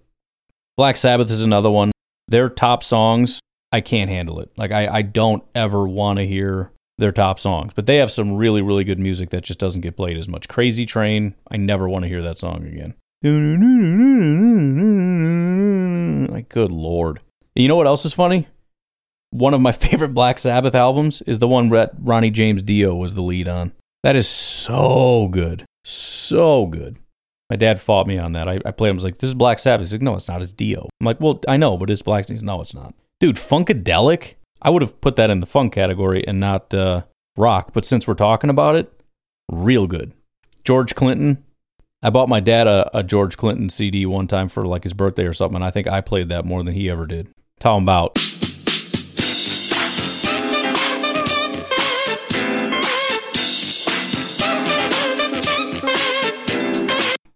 Black 0.77 0.97
Sabbath 0.97 1.31
is 1.31 1.43
another 1.43 1.71
one. 1.71 1.93
Their 2.27 2.49
top 2.49 2.83
songs 2.83 3.41
I 3.75 3.81
can't 3.81 4.09
handle 4.09 4.39
it. 4.39 4.53
Like 4.57 4.71
I, 4.71 4.87
I 4.87 5.03
don't 5.03 5.43
ever 5.53 5.89
want 5.89 6.21
to 6.21 6.27
hear 6.27 6.71
their 6.97 7.11
top 7.11 7.41
songs, 7.41 7.73
but 7.75 7.87
they 7.87 7.97
have 7.97 8.13
some 8.13 8.37
really, 8.37 8.63
really 8.63 8.85
good 8.85 9.01
music 9.01 9.31
that 9.31 9.43
just 9.43 9.59
doesn't 9.59 9.81
get 9.81 9.97
played 9.97 10.17
as 10.17 10.29
much. 10.29 10.47
Crazy 10.47 10.87
Train, 10.87 11.35
I 11.51 11.57
never 11.57 11.89
want 11.89 12.05
to 12.05 12.09
hear 12.09 12.23
that 12.23 12.39
song 12.39 12.65
again. 12.65 12.95
Like, 16.31 16.49
good 16.49 16.71
lord. 16.71 17.19
You 17.57 17.67
know 17.67 17.75
what 17.75 17.89
else 17.89 18.05
is 18.05 18.13
funny? 18.13 18.47
One 19.31 19.55
of 19.55 19.61
my 19.61 19.73
favorite 19.87 20.15
Black 20.15 20.39
Sabbath 20.39 20.77
albums 20.77 21.21
is 21.23 21.41
the 21.41 21.49
one 21.49 21.69
that 21.71 21.95
Ronnie 21.99 22.31
James 22.31 22.63
Dio 22.63 22.95
was 22.95 23.15
the 23.15 23.23
lead 23.23 23.49
on. 23.49 23.73
That 24.05 24.15
is 24.15 24.29
so 24.29 25.27
good. 25.33 25.65
So 25.85 26.67
good. 26.67 27.01
My 27.51 27.57
dad 27.57 27.81
fought 27.81 28.07
me 28.07 28.19
on 28.19 28.35
that. 28.35 28.49
I, 28.49 28.61
I 28.65 28.71
played 28.71 28.91
him. 28.91 28.95
I 28.95 28.99
was 28.99 29.05
like, 29.05 29.19
this 29.19 29.29
is 29.29 29.35
Black 29.35 29.59
Sabbath. 29.59 29.89
He's 29.89 29.95
like, 29.95 30.03
no, 30.03 30.15
it's 30.15 30.29
not. 30.29 30.43
It's 30.43 30.53
Dio. 30.53 30.89
I'm 31.01 31.07
like, 31.07 31.21
well, 31.21 31.41
I 31.49 31.57
know, 31.57 31.77
but 31.77 31.91
it's 31.91 32.03
Black 32.03 32.25
Sabbath. 32.25 32.45
No, 32.45 32.61
it's 32.61 32.73
not. 32.73 32.95
Dude, 33.25 33.37
Funkadelic? 33.37 34.35
I 34.61 34.69
would 34.69 34.83
have 34.83 35.01
put 35.01 35.17
that 35.17 35.31
in 35.31 35.41
the 35.41 35.47
funk 35.47 35.73
category 35.73 36.23
and 36.29 36.39
not 36.39 36.75
uh, 36.75 37.05
rock, 37.39 37.71
but 37.73 37.87
since 37.87 38.07
we're 38.07 38.13
talking 38.13 38.51
about 38.51 38.77
it, 38.77 38.93
real 39.51 39.87
good. 39.87 40.13
George 40.63 40.95
Clinton. 40.95 41.43
I 42.03 42.11
bought 42.11 42.29
my 42.29 42.41
dad 42.41 42.67
a, 42.67 42.99
a 42.99 43.03
George 43.03 43.39
Clinton 43.39 43.71
CD 43.71 44.05
one 44.05 44.29
time 44.29 44.51
for 44.51 44.67
like 44.67 44.83
his 44.83 44.93
birthday 44.93 45.25
or 45.25 45.33
something, 45.33 45.55
and 45.55 45.65
I 45.65 45.71
think 45.71 45.89
I 45.89 46.03
played 46.03 46.29
that 46.29 46.45
more 46.45 46.63
than 46.63 46.75
he 46.75 46.91
ever 46.91 47.07
did. 47.07 47.29
Talking 47.61 47.85
about. 47.85 48.19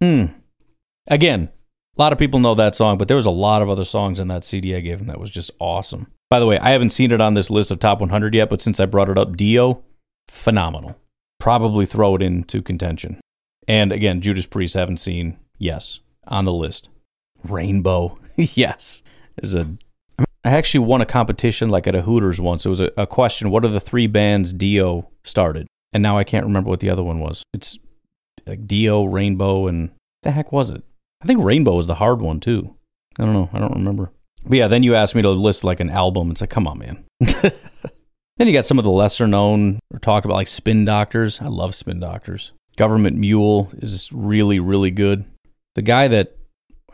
Hmm. 0.03 0.24
Again, 1.07 1.49
a 1.99 2.03
lot 2.03 2.13
of 2.13 2.19
people 2.19 2.39
know 2.39 2.55
that 2.55 2.77
song, 2.77 2.97
but 2.97 3.09
there 3.09 3.17
was 3.17 3.27
a 3.27 3.31
lot 3.31 3.61
of 3.61 3.69
other 3.69 3.85
songs 3.85 4.21
in 4.21 4.29
that 4.29 4.45
CD 4.45 4.75
I 4.75 4.81
gave 4.81 5.01
him 5.01 5.09
that 5.09 5.21
was 5.21 5.31
just 5.31 5.51
awesome. 5.59 6.07
By 6.31 6.39
the 6.39 6.47
way, 6.47 6.59
I 6.59 6.71
haven't 6.71 6.91
seen 6.91 7.11
it 7.11 7.21
on 7.21 7.35
this 7.35 7.51
list 7.51 7.71
of 7.71 7.81
top 7.81 8.01
100 8.01 8.35
yet, 8.35 8.51
but 8.51 8.63
since 8.63 8.79
I 8.79 8.87
brought 8.87 9.09
it 9.09 9.19
up, 9.19 9.37
Dio, 9.37 9.83
phenomenal. 10.29 10.97
Probably 11.41 11.87
throw 11.87 12.15
it 12.15 12.23
into 12.23 12.63
contention. 12.63 13.21
And 13.67 13.93
again, 13.93 14.21
Judas 14.21 14.47
Priest 14.47 14.75
haven't 14.75 14.99
seen. 14.99 15.39
Yes, 15.59 16.01
on 16.27 16.45
the 16.45 16.53
list. 16.53 16.89
Rainbow, 17.45 18.17
yes, 18.37 19.03
is 19.43 19.55
a. 19.55 19.69
I 20.45 20.51
actually 20.51 20.87
won 20.87 21.01
a 21.01 21.07
competition 21.07 21.69
like 21.69 21.87
at 21.87 21.95
a 21.95 22.03
Hooters 22.03 22.41
once. 22.41 22.65
It 22.65 22.71
was 22.71 22.81
a, 22.81 22.91
a 22.97 23.07
question: 23.07 23.51
What 23.51 23.65
are 23.65 23.69
the 23.69 23.81
three 23.81 24.07
bands 24.07 24.53
Dio 24.53 25.09
started? 25.25 25.67
And 25.93 26.03
now 26.03 26.19
I 26.19 26.25
can't 26.25 26.47
remember 26.47 26.71
what 26.71 26.81
the 26.81 26.91
other 26.91 27.03
one 27.03 27.21
was. 27.21 27.43
It's 27.53 27.79
like 28.47 28.67
Dio, 28.67 29.05
Rainbow, 29.05 29.67
and 29.67 29.91
the 30.23 30.33
heck 30.33 30.53
was 30.53 30.71
it? 30.71 30.83
I 31.21 31.27
think 31.27 31.43
Rainbow 31.43 31.75
was 31.75 31.87
the 31.87 31.97
hard 31.97 32.21
one 32.21 32.41
too. 32.41 32.75
I 33.19 33.25
don't 33.25 33.35
know. 33.35 33.51
I 33.53 33.59
don't 33.59 33.75
remember. 33.75 34.12
But 34.45 34.59
yeah, 34.59 34.69
then 34.69 34.83
you 34.83 34.95
asked 34.95 35.14
me 35.14 35.23
to 35.23 35.31
list 35.31 35.64
like 35.64 35.81
an 35.81 35.91
album. 35.91 36.31
It's 36.31 36.41
like, 36.41 36.51
come 36.51 36.66
on, 36.66 36.79
man. 36.79 37.05
then 37.21 38.47
you 38.47 38.53
got 38.53 38.64
some 38.64 38.79
of 38.79 38.85
the 38.85 38.91
lesser 38.91 39.27
known 39.27 39.81
or 39.93 39.99
talked 39.99 40.25
about 40.25 40.37
like 40.37 40.49
Spin 40.49 40.85
Doctors. 40.85 41.40
I 41.40 41.47
love 41.47 41.74
Spin 41.74 42.01
Doctors. 42.01 42.53
Government 42.77 43.16
Mule 43.16 43.70
is 43.78 44.12
really, 44.12 44.61
really 44.61 44.93
good. 44.93 45.24
The 45.74 45.82
guy 45.82 46.07
that 46.09 46.36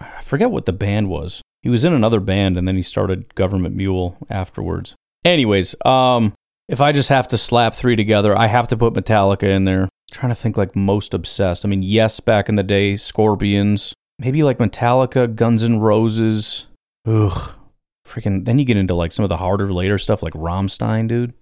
I 0.00 0.22
forget 0.22 0.50
what 0.50 0.66
the 0.66 0.72
band 0.72 1.08
was. 1.08 1.42
He 1.62 1.70
was 1.70 1.84
in 1.84 1.92
another 1.92 2.20
band 2.20 2.56
and 2.56 2.66
then 2.66 2.76
he 2.76 2.82
started 2.82 3.34
Government 3.34 3.74
Mule 3.74 4.16
afterwards. 4.30 4.94
Anyways, 5.24 5.74
um, 5.84 6.34
if 6.68 6.80
I 6.80 6.92
just 6.92 7.08
have 7.10 7.28
to 7.28 7.38
slap 7.38 7.74
three 7.74 7.96
together, 7.96 8.36
I 8.36 8.46
have 8.46 8.68
to 8.68 8.76
put 8.76 8.94
Metallica 8.94 9.44
in 9.44 9.64
there. 9.64 9.82
I'm 9.82 9.88
trying 10.12 10.30
to 10.30 10.34
think 10.34 10.56
like 10.56 10.74
most 10.74 11.14
obsessed. 11.14 11.64
I 11.64 11.68
mean, 11.68 11.82
yes, 11.82 12.20
back 12.20 12.48
in 12.48 12.54
the 12.54 12.62
day, 12.62 12.96
Scorpions, 12.96 13.94
maybe 14.18 14.42
like 14.42 14.58
Metallica, 14.58 15.34
Guns 15.34 15.62
N' 15.62 15.80
Roses. 15.80 16.66
Ugh. 17.06 17.54
Freaking 18.06 18.44
then 18.44 18.58
you 18.58 18.64
get 18.64 18.76
into 18.76 18.94
like 18.94 19.12
some 19.12 19.24
of 19.24 19.28
the 19.28 19.38
harder 19.38 19.72
later 19.72 19.98
stuff 19.98 20.22
like 20.22 20.34
Rammstein, 20.34 21.08
dude. 21.08 21.34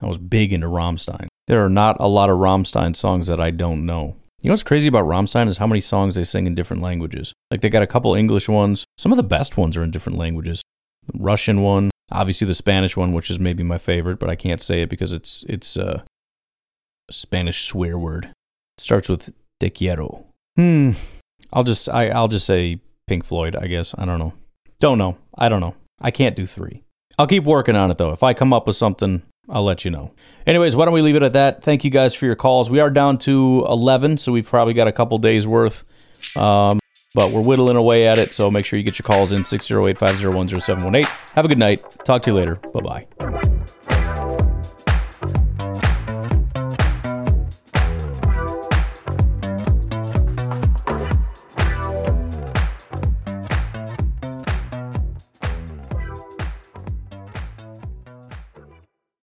I 0.00 0.06
was 0.06 0.18
big 0.18 0.52
into 0.52 0.66
Rammstein. 0.66 1.26
There 1.46 1.64
are 1.64 1.70
not 1.70 1.96
a 1.98 2.08
lot 2.08 2.30
of 2.30 2.38
Rammstein 2.38 2.94
songs 2.94 3.26
that 3.26 3.40
I 3.40 3.50
don't 3.50 3.86
know. 3.86 4.16
You 4.40 4.48
know 4.48 4.52
what's 4.52 4.62
crazy 4.62 4.88
about 4.88 5.06
Rammstein 5.06 5.48
is 5.48 5.56
how 5.56 5.66
many 5.66 5.80
songs 5.80 6.14
they 6.14 6.22
sing 6.22 6.46
in 6.46 6.54
different 6.54 6.82
languages. 6.82 7.32
Like 7.50 7.60
they 7.60 7.68
got 7.68 7.82
a 7.82 7.88
couple 7.88 8.14
English 8.14 8.48
ones. 8.48 8.84
Some 8.96 9.12
of 9.12 9.16
the 9.16 9.24
best 9.24 9.56
ones 9.56 9.76
are 9.76 9.82
in 9.82 9.90
different 9.90 10.18
languages. 10.18 10.62
The 11.06 11.18
Russian 11.18 11.62
one, 11.62 11.90
obviously 12.12 12.46
the 12.46 12.54
Spanish 12.54 12.96
one, 12.96 13.12
which 13.12 13.30
is 13.30 13.40
maybe 13.40 13.62
my 13.62 13.78
favorite, 13.78 14.18
but 14.18 14.30
I 14.30 14.36
can't 14.36 14.62
say 14.62 14.82
it 14.82 14.90
because 14.90 15.10
it's 15.10 15.44
it's 15.48 15.76
uh, 15.76 16.02
a 17.08 17.12
Spanish 17.12 17.64
swear 17.64 17.98
word. 17.98 18.26
It 18.76 18.82
starts 18.82 19.08
with 19.08 19.32
te 19.58 19.70
quiero. 19.70 20.26
Hmm. 20.54 20.92
I'll 21.52 21.64
just 21.64 21.88
I, 21.88 22.08
I'll 22.08 22.28
just 22.28 22.46
say 22.46 22.80
Pink 23.06 23.24
Floyd, 23.24 23.56
I 23.56 23.66
guess. 23.66 23.94
I 23.96 24.04
don't 24.04 24.18
know. 24.18 24.34
Don't 24.80 24.98
know. 24.98 25.16
I 25.36 25.48
don't 25.48 25.60
know. 25.60 25.74
I 26.00 26.10
can't 26.10 26.36
do 26.36 26.46
three. 26.46 26.84
I'll 27.18 27.26
keep 27.26 27.44
working 27.44 27.76
on 27.76 27.90
it 27.90 27.98
though. 27.98 28.12
If 28.12 28.22
I 28.22 28.34
come 28.34 28.52
up 28.52 28.66
with 28.66 28.76
something, 28.76 29.22
I'll 29.48 29.64
let 29.64 29.84
you 29.84 29.90
know. 29.90 30.12
Anyways, 30.46 30.76
why 30.76 30.84
don't 30.84 30.94
we 30.94 31.02
leave 31.02 31.16
it 31.16 31.22
at 31.22 31.32
that? 31.32 31.62
Thank 31.62 31.84
you 31.84 31.90
guys 31.90 32.14
for 32.14 32.26
your 32.26 32.36
calls. 32.36 32.70
We 32.70 32.80
are 32.80 32.90
down 32.90 33.18
to 33.18 33.64
11, 33.68 34.18
so 34.18 34.30
we've 34.30 34.46
probably 34.46 34.74
got 34.74 34.88
a 34.88 34.92
couple 34.92 35.18
days 35.18 35.46
worth. 35.46 35.84
Um, 36.36 36.78
but 37.14 37.32
we're 37.32 37.40
whittling 37.42 37.76
away 37.76 38.06
at 38.06 38.18
it, 38.18 38.34
so 38.34 38.50
make 38.50 38.66
sure 38.66 38.78
you 38.78 38.84
get 38.84 38.98
your 38.98 39.04
calls 39.04 39.32
in 39.32 39.44
608 39.44 39.98
501 39.98 40.48
0718. 40.48 41.04
Have 41.34 41.44
a 41.44 41.48
good 41.48 41.58
night. 41.58 41.82
Talk 42.04 42.22
to 42.24 42.30
you 42.30 42.36
later. 42.36 42.56
Bye 42.74 43.06
bye. 43.88 43.97